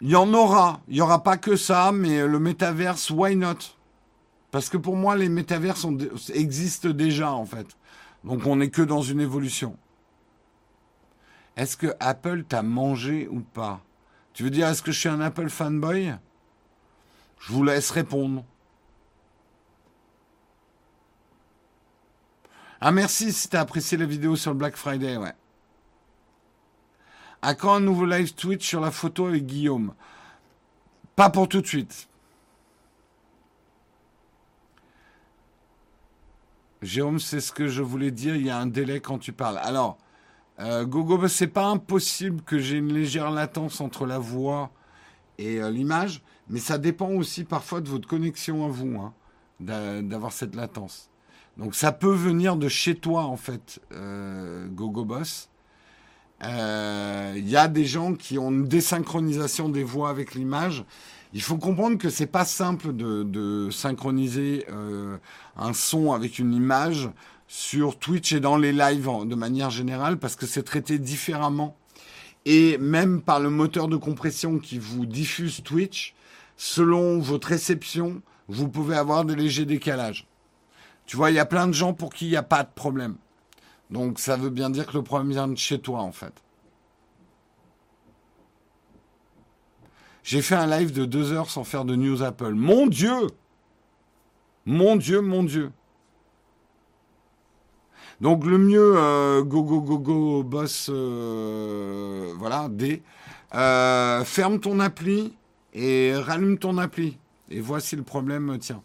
Il 0.00 0.10
y 0.10 0.16
en 0.16 0.32
aura. 0.32 0.80
Il 0.88 0.94
n'y 0.94 1.00
aura 1.00 1.22
pas 1.22 1.36
que 1.36 1.56
ça, 1.56 1.92
mais 1.92 2.26
le 2.26 2.38
métaverse, 2.38 3.10
why 3.10 3.36
not? 3.36 3.58
Parce 4.50 4.68
que 4.68 4.76
pour 4.76 4.96
moi, 4.96 5.16
les 5.16 5.28
métaverses 5.28 5.86
existent 6.32 6.90
déjà, 6.90 7.32
en 7.32 7.44
fait. 7.44 7.66
Donc 8.24 8.46
on 8.46 8.56
n'est 8.56 8.70
que 8.70 8.82
dans 8.82 9.02
une 9.02 9.20
évolution. 9.20 9.76
Est-ce 11.56 11.76
que 11.76 11.94
Apple 12.00 12.44
t'a 12.44 12.62
mangé 12.62 13.28
ou 13.28 13.40
pas? 13.40 13.80
Tu 14.32 14.42
veux 14.42 14.50
dire, 14.50 14.68
est-ce 14.68 14.82
que 14.82 14.92
je 14.92 15.00
suis 15.00 15.08
un 15.08 15.20
Apple 15.20 15.48
fanboy? 15.48 16.14
Je 17.40 17.52
vous 17.52 17.64
laisse 17.64 17.90
répondre. 17.90 18.44
Ah 22.80 22.92
merci 22.92 23.32
si 23.32 23.48
t'as 23.48 23.60
apprécié 23.60 23.98
la 23.98 24.06
vidéo 24.06 24.36
sur 24.36 24.52
le 24.52 24.56
Black 24.58 24.76
Friday, 24.76 25.16
ouais. 25.18 25.34
À 27.42 27.54
quand 27.54 27.74
un 27.74 27.80
nouveau 27.80 28.06
live 28.06 28.34
Twitch 28.34 28.66
sur 28.66 28.80
la 28.80 28.90
photo 28.90 29.26
avec 29.26 29.44
Guillaume? 29.44 29.94
Pas 31.14 31.28
pour 31.28 31.48
tout 31.48 31.60
de 31.60 31.66
suite. 31.66 32.08
Jérôme, 36.80 37.18
c'est 37.18 37.40
ce 37.40 37.52
que 37.52 37.68
je 37.68 37.82
voulais 37.82 38.10
dire, 38.10 38.36
il 38.36 38.46
y 38.46 38.50
a 38.50 38.58
un 38.58 38.66
délai 38.66 39.00
quand 39.00 39.18
tu 39.18 39.32
parles. 39.32 39.58
Alors, 39.58 39.98
euh, 40.60 40.86
Gogo, 40.86 41.28
c'est 41.28 41.46
pas 41.46 41.66
impossible 41.66 42.42
que 42.42 42.58
j'ai 42.58 42.78
une 42.78 42.92
légère 42.92 43.30
latence 43.30 43.82
entre 43.82 44.06
la 44.06 44.18
voix 44.18 44.70
et 45.36 45.60
euh, 45.60 45.70
l'image, 45.70 46.22
mais 46.48 46.60
ça 46.60 46.78
dépend 46.78 47.10
aussi 47.10 47.44
parfois 47.44 47.82
de 47.82 47.88
votre 47.90 48.08
connexion 48.08 48.64
à 48.64 48.68
vous, 48.68 48.98
hein, 48.98 49.12
d'avoir 49.60 50.32
cette 50.32 50.54
latence. 50.54 51.09
Donc 51.60 51.74
ça 51.74 51.92
peut 51.92 52.14
venir 52.14 52.56
de 52.56 52.68
chez 52.68 52.94
toi 52.94 53.24
en 53.24 53.36
fait, 53.36 53.80
euh, 53.92 54.66
Gogo 54.68 55.04
Boss. 55.04 55.50
Il 56.40 56.46
euh, 56.48 57.38
y 57.44 57.54
a 57.54 57.68
des 57.68 57.84
gens 57.84 58.14
qui 58.14 58.38
ont 58.38 58.50
une 58.50 58.64
désynchronisation 58.64 59.68
des 59.68 59.84
voix 59.84 60.08
avec 60.08 60.34
l'image. 60.34 60.84
Il 61.34 61.42
faut 61.42 61.58
comprendre 61.58 61.98
que 61.98 62.08
c'est 62.08 62.26
pas 62.26 62.46
simple 62.46 62.94
de, 62.94 63.68
synchroniser 63.70 64.64
euh, 64.70 65.18
un 65.54 65.74
son 65.74 66.12
avec 66.12 66.38
une 66.38 66.54
image 66.54 67.10
sur 67.46 67.98
Twitch 67.98 68.32
et 68.32 68.40
dans 68.40 68.56
les 68.56 68.72
lives 68.72 69.10
de 69.26 69.34
manière 69.34 69.68
générale 69.68 70.18
parce 70.18 70.36
que 70.36 70.46
c'est 70.46 70.62
traité 70.62 70.98
différemment. 70.98 71.76
Et 72.46 72.78
même 72.78 73.20
par 73.20 73.38
le 73.38 73.50
moteur 73.50 73.88
de 73.88 73.98
compression 73.98 74.58
qui 74.58 74.78
vous 74.78 75.04
diffuse 75.04 75.62
Twitch, 75.62 76.14
selon 76.56 77.18
votre 77.18 77.48
réception, 77.48 78.22
vous 78.48 78.68
pouvez 78.68 78.96
avoir 78.96 79.26
des 79.26 79.36
légers 79.36 79.66
décalages. 79.66 80.29
Tu 81.10 81.16
vois, 81.16 81.32
il 81.32 81.34
y 81.34 81.40
a 81.40 81.44
plein 81.44 81.66
de 81.66 81.72
gens 81.72 81.92
pour 81.92 82.14
qui 82.14 82.26
il 82.26 82.30
n'y 82.30 82.36
a 82.36 82.44
pas 82.44 82.62
de 82.62 82.68
problème. 82.72 83.16
Donc 83.90 84.20
ça 84.20 84.36
veut 84.36 84.48
bien 84.48 84.70
dire 84.70 84.86
que 84.86 84.96
le 84.96 85.02
problème 85.02 85.32
vient 85.32 85.48
de 85.48 85.56
chez 85.56 85.80
toi 85.80 86.02
en 86.02 86.12
fait. 86.12 86.32
J'ai 90.22 90.40
fait 90.40 90.54
un 90.54 90.68
live 90.68 90.92
de 90.92 91.04
deux 91.04 91.32
heures 91.32 91.50
sans 91.50 91.64
faire 91.64 91.84
de 91.84 91.96
news 91.96 92.22
Apple. 92.22 92.52
Mon 92.52 92.86
Dieu 92.86 93.26
Mon 94.66 94.94
Dieu, 94.94 95.20
mon 95.20 95.42
Dieu 95.42 95.72
donc 98.20 98.44
le 98.44 98.58
mieux, 98.58 98.94
euh, 98.98 99.42
go 99.42 99.62
go 99.62 99.80
go 99.80 99.98
go 99.98 100.42
boss, 100.42 100.90
euh, 100.92 102.34
voilà, 102.36 102.68
D. 102.68 103.02
Euh, 103.54 104.22
ferme 104.24 104.60
ton 104.60 104.78
appli 104.78 105.34
et 105.72 106.12
rallume 106.14 106.58
ton 106.58 106.76
appli. 106.76 107.16
Et 107.48 107.60
voici 107.60 107.96
le 107.96 108.02
problème 108.02 108.58
tient. 108.58 108.82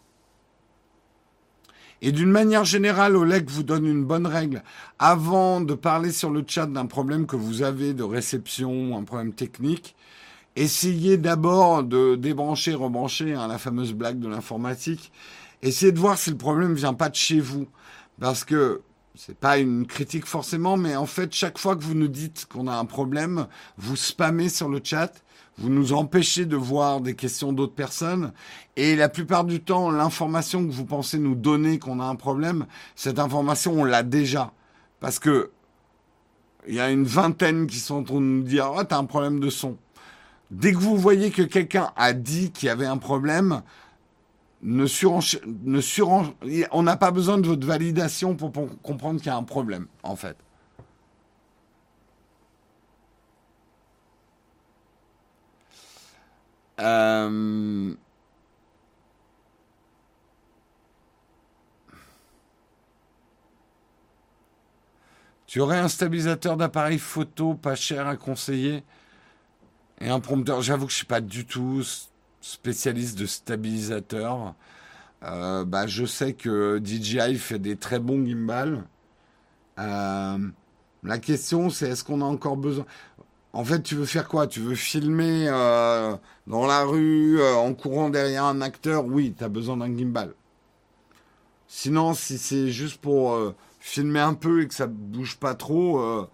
Et 2.02 2.12
d'une 2.12 2.30
manière 2.30 2.64
générale, 2.64 3.16
Oleg 3.16 3.48
vous 3.48 3.62
donne 3.62 3.86
une 3.86 4.04
bonne 4.04 4.26
règle. 4.26 4.62
Avant 4.98 5.60
de 5.60 5.74
parler 5.74 6.12
sur 6.12 6.30
le 6.30 6.44
chat 6.46 6.66
d'un 6.66 6.86
problème 6.86 7.26
que 7.26 7.36
vous 7.36 7.62
avez 7.62 7.94
de 7.94 8.02
réception 8.02 8.96
un 8.96 9.04
problème 9.04 9.32
technique, 9.32 9.96
essayez 10.56 11.16
d'abord 11.16 11.82
de 11.82 12.16
débrancher, 12.16 12.74
rebrancher, 12.74 13.34
hein, 13.34 13.48
la 13.48 13.58
fameuse 13.58 13.92
blague 13.92 14.18
de 14.18 14.28
l'informatique. 14.28 15.10
Essayez 15.62 15.92
de 15.92 15.98
voir 15.98 16.18
si 16.18 16.30
le 16.30 16.36
problème 16.36 16.74
vient 16.74 16.94
pas 16.94 17.08
de 17.08 17.14
chez 17.14 17.40
vous. 17.40 17.66
Parce 18.20 18.44
que 18.44 18.82
c'est 19.14 19.38
pas 19.38 19.58
une 19.58 19.86
critique 19.86 20.26
forcément, 20.26 20.76
mais 20.76 20.96
en 20.96 21.06
fait, 21.06 21.34
chaque 21.34 21.58
fois 21.58 21.76
que 21.76 21.82
vous 21.82 21.94
nous 21.94 22.08
dites 22.08 22.46
qu'on 22.46 22.66
a 22.66 22.76
un 22.76 22.84
problème, 22.84 23.46
vous 23.78 23.96
spammez 23.96 24.50
sur 24.50 24.68
le 24.68 24.80
chat, 24.82 25.12
vous 25.58 25.70
nous 25.70 25.92
empêchez 25.92 26.44
de 26.44 26.56
voir 26.56 27.00
des 27.00 27.14
questions 27.14 27.52
d'autres 27.52 27.74
personnes, 27.74 28.32
et 28.76 28.94
la 28.94 29.08
plupart 29.08 29.44
du 29.44 29.60
temps, 29.60 29.90
l'information 29.90 30.66
que 30.66 30.72
vous 30.72 30.84
pensez 30.84 31.18
nous 31.18 31.34
donner 31.34 31.78
qu'on 31.78 32.00
a 32.00 32.04
un 32.04 32.14
problème, 32.14 32.66
cette 32.94 33.18
information, 33.18 33.80
on 33.80 33.84
l'a 33.84 34.02
déjà. 34.02 34.52
Parce 35.00 35.18
que 35.18 35.50
il 36.68 36.74
y 36.74 36.80
a 36.80 36.90
une 36.90 37.04
vingtaine 37.04 37.66
qui 37.66 37.78
sont 37.78 37.96
en 37.96 38.02
train 38.02 38.16
de 38.16 38.20
nous 38.20 38.42
dire, 38.42 38.72
oh, 38.76 38.82
t'as 38.82 38.98
un 38.98 39.04
problème 39.04 39.40
de 39.40 39.50
son. 39.50 39.76
Dès 40.50 40.72
que 40.72 40.78
vous 40.78 40.96
voyez 40.96 41.30
que 41.30 41.42
quelqu'un 41.42 41.92
a 41.96 42.12
dit 42.12 42.50
qu'il 42.50 42.66
y 42.66 42.70
avait 42.70 42.86
un 42.86 42.98
problème, 42.98 43.62
ne 44.62 44.84
ne 44.84 46.66
on 46.72 46.82
n'a 46.82 46.96
pas 46.96 47.10
besoin 47.10 47.38
de 47.38 47.46
votre 47.46 47.66
validation 47.66 48.34
pour, 48.34 48.52
comprendre 48.82 49.20
qu'il 49.20 49.28
y 49.28 49.30
a 49.30 49.36
un 49.36 49.42
problème, 49.42 49.86
en 50.02 50.16
fait. 50.16 50.36
Euh, 56.80 57.94
tu 65.46 65.60
aurais 65.60 65.78
un 65.78 65.88
stabilisateur 65.88 66.56
d'appareil 66.56 66.98
photo 66.98 67.54
pas 67.54 67.74
cher 67.74 68.06
à 68.06 68.16
conseiller 68.16 68.84
et 70.00 70.08
un 70.08 70.20
prompteur? 70.20 70.62
J'avoue 70.62 70.86
que 70.86 70.92
je 70.92 70.98
suis 70.98 71.06
pas 71.06 71.20
du 71.20 71.46
tout 71.46 71.82
spécialiste 72.40 73.18
de 73.18 73.26
stabilisateur. 73.26 74.54
Euh, 75.24 75.64
bah, 75.64 75.86
je 75.86 76.04
sais 76.04 76.34
que 76.34 76.80
DJI 76.84 77.36
fait 77.36 77.58
des 77.58 77.76
très 77.76 77.98
bons 77.98 78.24
gimbals. 78.26 78.84
Euh, 79.78 80.38
la 81.02 81.18
question, 81.18 81.70
c'est 81.70 81.90
est-ce 81.90 82.04
qu'on 82.04 82.20
a 82.22 82.24
encore 82.24 82.56
besoin 82.56 82.86
En 83.56 83.64
fait, 83.64 83.82
tu 83.82 83.94
veux 83.94 84.04
faire 84.04 84.28
quoi? 84.28 84.46
Tu 84.46 84.60
veux 84.60 84.74
filmer 84.74 85.48
euh, 85.48 86.14
dans 86.46 86.66
la 86.66 86.84
rue, 86.84 87.42
en 87.42 87.72
courant 87.72 88.10
derrière 88.10 88.44
un 88.44 88.60
acteur? 88.60 89.06
Oui, 89.06 89.34
tu 89.36 89.42
as 89.44 89.48
besoin 89.48 89.78
d'un 89.78 89.96
gimbal. 89.96 90.34
Sinon, 91.66 92.12
si 92.12 92.36
c'est 92.36 92.68
juste 92.68 93.00
pour 93.00 93.34
filmer 93.80 94.20
un 94.20 94.34
peu 94.34 94.60
et 94.60 94.68
que 94.68 94.74
ça 94.74 94.86
bouge 94.86 95.38
pas 95.38 95.54
trop, 95.54 95.98
un 96.00 96.28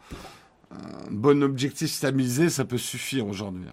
bon 1.12 1.44
objectif 1.44 1.93
stabilisé, 1.93 2.51
ça 2.51 2.65
peut 2.65 2.77
suffire 2.77 3.28
aujourd'hui. 3.28 3.66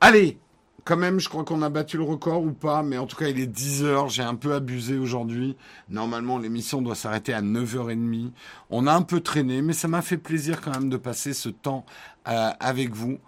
Allez, 0.00 0.38
quand 0.84 0.96
même, 0.96 1.20
je 1.20 1.28
crois 1.28 1.44
qu'on 1.44 1.62
a 1.62 1.68
battu 1.68 1.96
le 1.96 2.02
record 2.02 2.42
ou 2.42 2.52
pas, 2.52 2.82
mais 2.82 2.98
en 2.98 3.06
tout 3.06 3.16
cas, 3.16 3.28
il 3.28 3.38
est 3.40 3.46
10 3.46 3.84
heures. 3.84 4.08
J'ai 4.08 4.22
un 4.22 4.34
peu 4.34 4.54
abusé 4.54 4.98
aujourd'hui. 4.98 5.56
Normalement, 5.88 6.38
l'émission 6.38 6.82
doit 6.82 6.94
s'arrêter 6.94 7.32
à 7.34 7.42
9h30. 7.42 8.30
On 8.70 8.86
a 8.86 8.92
un 8.92 9.02
peu 9.02 9.20
traîné, 9.20 9.62
mais 9.62 9.72
ça 9.72 9.88
m'a 9.88 10.02
fait 10.02 10.18
plaisir 10.18 10.60
quand 10.60 10.72
même 10.72 10.90
de 10.90 10.96
passer 10.96 11.32
ce 11.32 11.48
temps 11.48 11.84
euh, 12.28 12.50
avec 12.60 12.94
vous. 12.94 13.18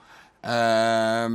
Euh, 0.46 1.28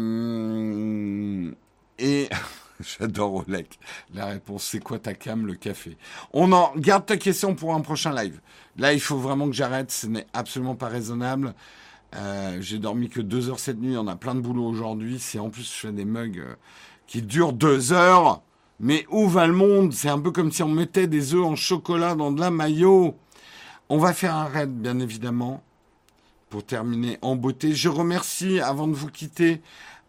et 2.00 2.30
j'adore 3.00 3.46
Olek. 3.48 3.80
La 4.14 4.26
réponse, 4.28 4.64
c'est 4.66 4.80
quoi 4.80 5.00
ta 5.00 5.14
cam, 5.14 5.46
le 5.46 5.56
café? 5.56 5.98
On 6.34 6.52
en 6.52 6.74
garde 6.76 7.06
ta 7.06 7.18
question 7.18 7.56
pour 7.56 7.74
un 7.74 7.82
prochain 7.82 8.14
live. 8.14 8.40
Là, 8.78 8.94
il 8.94 9.00
faut 9.00 9.18
vraiment 9.18 9.48
que 9.48 9.56
j'arrête. 9.56 9.92
Ce 9.92 10.08
n'est 10.08 10.28
absolument 10.34 10.76
pas 10.76 10.88
raisonnable. 10.88 11.54
Euh, 12.16 12.58
j'ai 12.62 12.80
dormi 12.80 13.10
que 13.10 13.22
deux 13.22 13.50
heures 13.50 13.60
cette 13.60 13.80
nuit. 13.80 13.98
On 13.98 14.08
a 14.08 14.16
plein 14.16 14.36
de 14.36 14.40
boulot 14.42 14.66
aujourd'hui. 14.66 15.20
C'est 15.20 15.40
en 15.40 15.50
plus 15.50 15.64
je 15.64 15.88
fais 15.88 15.92
des 15.92 16.06
mugs 16.06 16.40
euh, 16.40 16.56
qui 17.06 17.22
durent 17.22 17.54
deux 17.54 17.94
heures. 17.94 18.42
Mais 18.80 19.06
où 19.10 19.28
va 19.28 19.48
le 19.48 19.54
monde? 19.54 19.94
C'est 19.94 20.10
un 20.10 20.20
peu 20.20 20.32
comme 20.32 20.52
si 20.52 20.64
on 20.64 20.70
mettait 20.70 21.08
des 21.08 21.34
œufs 21.34 21.44
en 21.44 21.56
chocolat 21.56 22.16
dans 22.16 22.32
de 22.32 22.40
la 22.40 22.52
maillot. 22.52 23.16
On 23.90 23.98
va 23.98 24.14
faire 24.14 24.36
un 24.36 24.46
raid, 24.46 24.70
bien 24.70 25.00
évidemment, 25.00 25.64
pour 26.50 26.64
terminer 26.64 27.18
en 27.22 27.36
beauté. 27.36 27.74
Je 27.74 27.90
remercie, 27.90 28.60
avant 28.60 28.88
de 28.88 28.94
vous 28.94 29.10
quitter, 29.10 29.62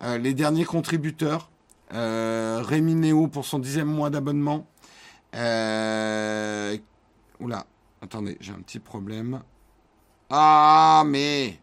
euh, 0.02 0.18
les 0.18 0.34
derniers 0.34 0.64
contributeurs. 0.64 1.50
Rémi 1.90 2.94
Néo 2.94 3.28
pour 3.28 3.46
son 3.46 3.58
dixième 3.58 3.88
mois 3.88 4.10
d'abonnement. 4.10 4.66
Oula, 7.40 7.64
attendez, 8.02 8.36
j'ai 8.40 8.52
un 8.52 8.60
petit 8.60 8.78
problème. 8.78 9.40
Ah, 10.28 11.04
mais 11.06 11.58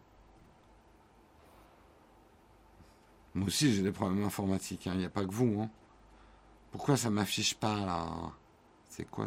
Moi 3.36 3.48
aussi, 3.48 3.74
j'ai 3.74 3.84
des 3.84 3.92
problèmes 3.92 4.24
informatiques. 4.24 4.86
Il 4.86 4.94
hein. 4.94 4.96
n'y 4.96 5.06
a 5.06 5.10
pas 5.10 5.26
que 5.26 5.32
vous. 5.32 5.62
Hein. 5.62 5.70
Pourquoi 6.72 6.96
ça 6.96 7.10
m'affiche 7.10 7.54
pas 7.54 7.76
là? 7.86 8.08
C'est 8.90 9.10
quoi 9.10 9.26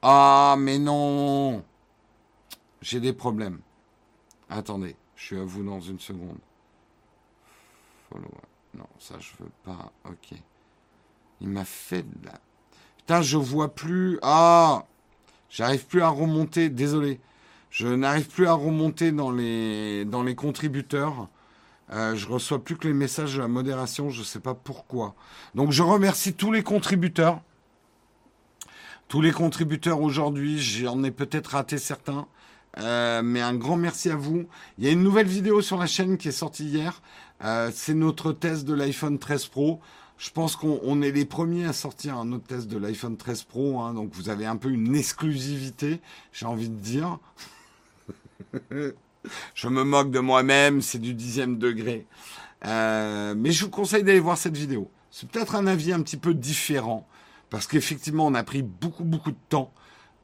Ah, 0.00 0.56
mais 0.58 0.78
non 0.78 1.62
J'ai 2.80 3.00
des 3.00 3.12
problèmes. 3.12 3.60
Attendez, 4.48 4.96
je 5.16 5.24
suis 5.24 5.38
à 5.38 5.44
vous 5.44 5.62
dans 5.62 5.80
une 5.80 6.00
seconde. 6.00 6.38
Follow. 8.10 8.30
Non, 8.72 8.88
ça 8.98 9.16
je 9.20 9.30
veux 9.38 9.50
pas. 9.64 9.92
Ok. 10.06 10.38
Il 11.40 11.48
m'a 11.48 11.64
fait 11.64 12.06
là. 12.24 12.40
Putain, 12.96 13.20
je 13.20 13.36
vois 13.36 13.74
plus. 13.74 14.18
Ah 14.22 14.86
J'arrive 15.50 15.86
plus 15.86 16.00
à 16.00 16.08
remonter. 16.08 16.70
Désolé. 16.70 17.20
Je 17.70 17.86
n'arrive 17.88 18.28
plus 18.28 18.46
à 18.46 18.54
remonter 18.54 19.12
dans 19.12 19.30
les, 19.30 20.06
dans 20.06 20.22
les 20.22 20.34
contributeurs. 20.34 21.28
Euh, 21.92 22.16
je 22.16 22.26
reçois 22.26 22.62
plus 22.64 22.76
que 22.76 22.88
les 22.88 22.94
messages 22.94 23.34
de 23.34 23.40
la 23.40 23.48
modération, 23.48 24.10
je 24.10 24.20
ne 24.20 24.24
sais 24.24 24.40
pas 24.40 24.54
pourquoi. 24.54 25.14
Donc 25.54 25.70
je 25.70 25.82
remercie 25.82 26.34
tous 26.34 26.52
les 26.52 26.62
contributeurs. 26.62 27.42
Tous 29.08 29.20
les 29.20 29.32
contributeurs 29.32 30.00
aujourd'hui, 30.00 30.58
j'en 30.58 31.02
ai 31.04 31.10
peut-être 31.10 31.48
raté 31.48 31.78
certains. 31.78 32.26
Euh, 32.78 33.22
mais 33.22 33.40
un 33.40 33.54
grand 33.54 33.76
merci 33.76 34.10
à 34.10 34.16
vous. 34.16 34.46
Il 34.78 34.84
y 34.84 34.88
a 34.88 34.90
une 34.90 35.02
nouvelle 35.02 35.26
vidéo 35.26 35.60
sur 35.60 35.76
la 35.78 35.86
chaîne 35.86 36.16
qui 36.16 36.28
est 36.28 36.32
sortie 36.32 36.64
hier. 36.64 37.02
Euh, 37.44 37.70
c'est 37.72 37.94
notre 37.94 38.32
test 38.32 38.64
de 38.64 38.74
l'iPhone 38.74 39.18
13 39.18 39.46
Pro. 39.46 39.80
Je 40.16 40.30
pense 40.30 40.56
qu'on 40.56 41.02
est 41.02 41.10
les 41.10 41.24
premiers 41.24 41.66
à 41.66 41.72
sortir 41.72 42.16
un 42.16 42.32
autre 42.32 42.46
test 42.46 42.68
de 42.68 42.78
l'iPhone 42.78 43.16
13 43.16 43.42
Pro. 43.44 43.80
Hein, 43.80 43.94
donc 43.94 44.12
vous 44.14 44.28
avez 44.30 44.46
un 44.46 44.56
peu 44.56 44.70
une 44.70 44.96
exclusivité, 44.96 46.00
j'ai 46.32 46.46
envie 46.46 46.70
de 46.70 46.76
dire. 46.76 47.18
Je 49.54 49.68
me 49.68 49.84
moque 49.84 50.10
de 50.10 50.20
moi-même, 50.20 50.80
c'est 50.82 50.98
du 50.98 51.14
dixième 51.14 51.58
degré. 51.58 52.06
Euh, 52.66 53.34
mais 53.36 53.52
je 53.52 53.64
vous 53.64 53.70
conseille 53.70 54.02
d'aller 54.02 54.20
voir 54.20 54.38
cette 54.38 54.56
vidéo. 54.56 54.90
C'est 55.10 55.28
peut-être 55.28 55.54
un 55.54 55.66
avis 55.66 55.92
un 55.92 56.02
petit 56.02 56.16
peu 56.16 56.34
différent, 56.34 57.06
parce 57.50 57.66
qu'effectivement, 57.66 58.26
on 58.26 58.34
a 58.34 58.42
pris 58.42 58.62
beaucoup, 58.62 59.04
beaucoup 59.04 59.30
de 59.30 59.36
temps 59.48 59.72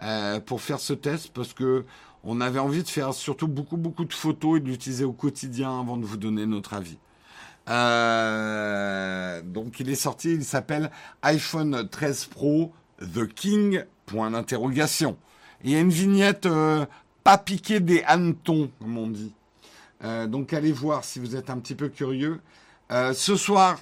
euh, 0.02 0.40
pour 0.40 0.60
faire 0.60 0.80
ce 0.80 0.92
test, 0.92 1.32
parce 1.32 1.52
que 1.52 1.84
on 2.24 2.40
avait 2.40 2.58
envie 2.58 2.82
de 2.82 2.88
faire 2.88 3.14
surtout 3.14 3.48
beaucoup, 3.48 3.76
beaucoup 3.76 4.04
de 4.04 4.12
photos 4.12 4.58
et 4.58 4.60
de 4.60 4.68
l'utiliser 4.68 5.04
au 5.04 5.12
quotidien 5.12 5.80
avant 5.80 5.96
de 5.96 6.04
vous 6.04 6.18
donner 6.18 6.44
notre 6.44 6.74
avis. 6.74 6.98
Euh, 7.68 9.42
donc, 9.42 9.80
il 9.80 9.88
est 9.88 9.94
sorti, 9.94 10.32
il 10.32 10.44
s'appelle 10.44 10.90
iPhone 11.22 11.88
13 11.88 12.26
Pro 12.26 12.72
The 13.00 13.26
King. 13.26 13.84
Point 14.06 14.32
d'interrogation. 14.32 15.16
Il 15.62 15.70
y 15.70 15.76
a 15.76 15.80
une 15.80 15.90
vignette 15.90 16.48
pas 17.24 17.38
piquer 17.38 17.80
des 17.80 18.02
hannetons, 18.04 18.70
comme 18.80 18.98
on 18.98 19.08
dit. 19.08 19.32
Euh, 20.04 20.26
donc 20.26 20.52
allez 20.52 20.72
voir 20.72 21.04
si 21.04 21.18
vous 21.18 21.36
êtes 21.36 21.50
un 21.50 21.58
petit 21.58 21.74
peu 21.74 21.88
curieux. 21.88 22.40
Euh, 22.90 23.12
ce 23.12 23.36
soir, 23.36 23.78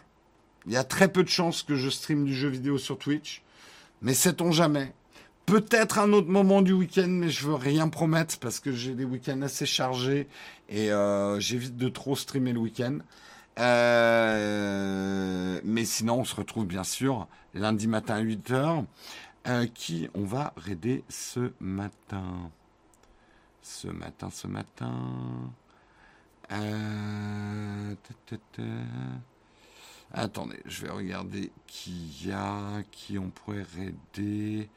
il 0.66 0.72
y 0.72 0.76
a 0.76 0.84
très 0.84 1.08
peu 1.08 1.22
de 1.22 1.28
chances 1.28 1.62
que 1.62 1.76
je 1.76 1.88
stream 1.88 2.24
du 2.24 2.34
jeu 2.34 2.48
vidéo 2.48 2.78
sur 2.78 2.98
Twitch, 2.98 3.42
mais 4.02 4.14
sait-on 4.14 4.52
jamais. 4.52 4.92
Peut-être 5.46 5.98
un 5.98 6.12
autre 6.12 6.28
moment 6.28 6.60
du 6.60 6.72
week-end, 6.72 7.08
mais 7.08 7.30
je 7.30 7.46
veux 7.46 7.54
rien 7.54 7.88
promettre 7.88 8.38
parce 8.38 8.60
que 8.60 8.70
j'ai 8.72 8.94
des 8.94 9.04
week-ends 9.04 9.40
assez 9.40 9.64
chargés 9.64 10.28
et 10.68 10.92
euh, 10.92 11.40
j'évite 11.40 11.76
de 11.76 11.88
trop 11.88 12.16
streamer 12.16 12.52
le 12.52 12.60
week-end. 12.60 12.98
mais 15.64 15.84
sinon, 15.84 16.20
on 16.20 16.24
se 16.24 16.34
retrouve 16.34 16.66
bien 16.66 16.84
sûr 16.84 17.28
lundi 17.54 17.86
matin 17.86 18.16
à 18.16 18.22
8h. 18.22 18.84
qui 19.72 20.10
on 20.12 20.24
va 20.24 20.52
raider 20.56 21.02
ce 21.08 21.52
matin? 21.60 22.50
Ce 23.68 23.88
matin, 23.88 24.30
ce 24.30 24.46
matin. 24.46 25.52
Euh, 26.50 27.94
Attendez, 30.10 30.60
je 30.64 30.86
vais 30.86 30.90
regarder 30.90 31.52
qui 31.66 32.24
y 32.24 32.32
a, 32.32 32.82
qui 32.90 33.18
on 33.18 33.28
pourrait 33.28 33.66
aider. 33.78 34.70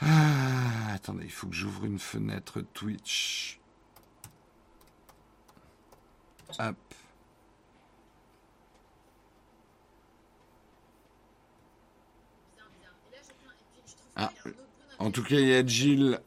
Ah, 0.00 0.92
attendez, 0.94 1.24
il 1.24 1.32
faut 1.32 1.48
que 1.48 1.54
j'ouvre 1.54 1.84
une 1.84 1.98
fenêtre 1.98 2.60
Twitch. 2.60 3.58
Hop. 6.60 6.76
Ah, 14.14 14.32
en 14.98 15.10
tout 15.10 15.22
cas, 15.24 15.36
il 15.36 15.48
y 15.48 15.54
a 15.54 15.66
Gilles 15.66 16.20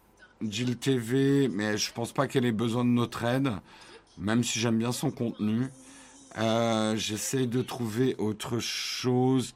Jill 0.47 0.77
TV, 0.77 1.47
mais 1.49 1.77
je 1.77 1.91
pense 1.91 2.11
pas 2.13 2.27
qu'elle 2.27 2.45
ait 2.45 2.51
besoin 2.51 2.85
de 2.85 2.89
notre 2.89 3.23
aide, 3.25 3.51
même 4.17 4.43
si 4.43 4.59
j'aime 4.59 4.77
bien 4.77 4.91
son 4.91 5.11
contenu. 5.11 5.67
Euh, 6.37 6.95
J'essaye 6.95 7.47
de 7.47 7.61
trouver 7.61 8.15
autre 8.17 8.59
chose. 8.59 9.53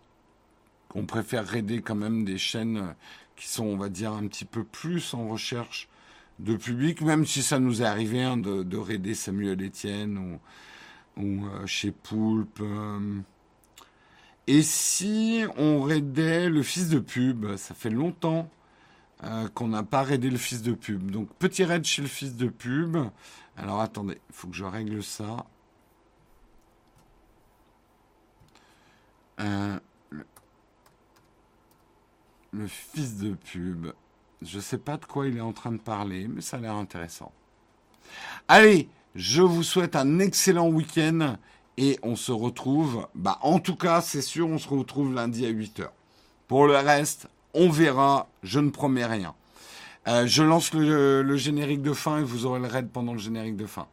On 0.95 1.05
préfère 1.05 1.55
aider 1.55 1.81
quand 1.81 1.95
même 1.95 2.25
des 2.25 2.37
chaînes 2.37 2.95
qui 3.35 3.47
sont, 3.47 3.65
on 3.65 3.77
va 3.77 3.89
dire, 3.89 4.11
un 4.11 4.27
petit 4.27 4.45
peu 4.45 4.63
plus 4.63 5.13
en 5.13 5.27
recherche 5.27 5.87
de 6.39 6.55
public, 6.55 7.01
même 7.01 7.25
si 7.25 7.41
ça 7.43 7.59
nous 7.59 7.81
est 7.81 7.85
arrivé 7.85 8.21
hein, 8.23 8.37
de, 8.37 8.63
de 8.63 8.77
raider 8.77 9.13
Samuel 9.13 9.63
Etienne 9.63 10.17
ou, 11.17 11.21
ou 11.21 11.45
euh, 11.45 11.65
chez 11.65 11.91
Poulpe. 11.91 12.59
euh. 12.61 13.19
Et 14.47 14.61
si 14.61 15.43
on 15.57 15.81
raidait 15.81 16.49
le 16.49 16.63
fils 16.63 16.89
de 16.89 16.99
pub, 16.99 17.55
ça 17.55 17.73
fait 17.73 17.89
longtemps 17.89 18.49
euh, 19.23 19.47
qu'on 19.53 19.69
n'a 19.69 19.83
pas 19.83 20.03
raidé 20.03 20.29
le 20.29 20.37
fils 20.37 20.61
de 20.61 20.73
pub. 20.73 21.09
Donc 21.09 21.29
petit 21.35 21.63
raid 21.63 21.85
chez 21.85 22.01
le 22.01 22.07
fils 22.07 22.35
de 22.35 22.47
pub. 22.47 22.97
Alors 23.55 23.79
attendez, 23.79 24.19
il 24.29 24.35
faut 24.35 24.47
que 24.47 24.55
je 24.55 24.65
règle 24.65 25.01
ça. 25.01 25.45
Euh, 29.39 29.79
le, 32.51 32.67
fils 32.67 33.17
de 33.17 33.33
pub. 33.33 33.87
Je 34.41 34.59
sais 34.59 34.77
pas 34.77 34.97
de 34.97 35.05
quoi 35.05 35.27
il 35.27 35.37
est 35.37 35.41
en 35.41 35.53
train 35.53 35.71
de 35.71 35.77
parler, 35.77 36.27
mais 36.27 36.41
ça 36.41 36.57
a 36.57 36.59
l'air 36.59 36.75
intéressant. 36.75 37.31
Allez, 38.47 38.89
je 39.15 39.41
vous 39.41 39.63
souhaite 39.63 39.95
un 39.95 40.19
excellent 40.19 40.67
week-end 40.67 41.37
et 41.77 41.97
on 42.03 42.15
se 42.15 42.31
retrouve, 42.31 43.07
bah 43.15 43.39
en 43.41 43.59
tout 43.59 43.75
cas, 43.75 44.01
c'est 44.01 44.21
sûr, 44.21 44.47
on 44.47 44.57
se 44.57 44.67
retrouve 44.67 45.13
lundi 45.13 45.45
à 45.45 45.51
8h. 45.51 45.89
Pour 46.47 46.67
le 46.67 46.75
reste, 46.75 47.27
on 47.53 47.69
verra, 47.69 48.27
je 48.43 48.59
ne 48.59 48.69
promets 48.69 49.05
rien. 49.05 49.33
Euh, 50.07 50.27
je 50.27 50.43
lance 50.43 50.73
le, 50.73 51.21
le 51.21 51.37
générique 51.37 51.81
de 51.81 51.93
fin 51.93 52.19
et 52.19 52.23
vous 52.23 52.45
aurez 52.45 52.59
le 52.59 52.67
raid 52.67 52.89
pendant 52.89 53.13
le 53.13 53.19
générique 53.19 53.55
de 53.55 53.65
fin. 53.65 53.87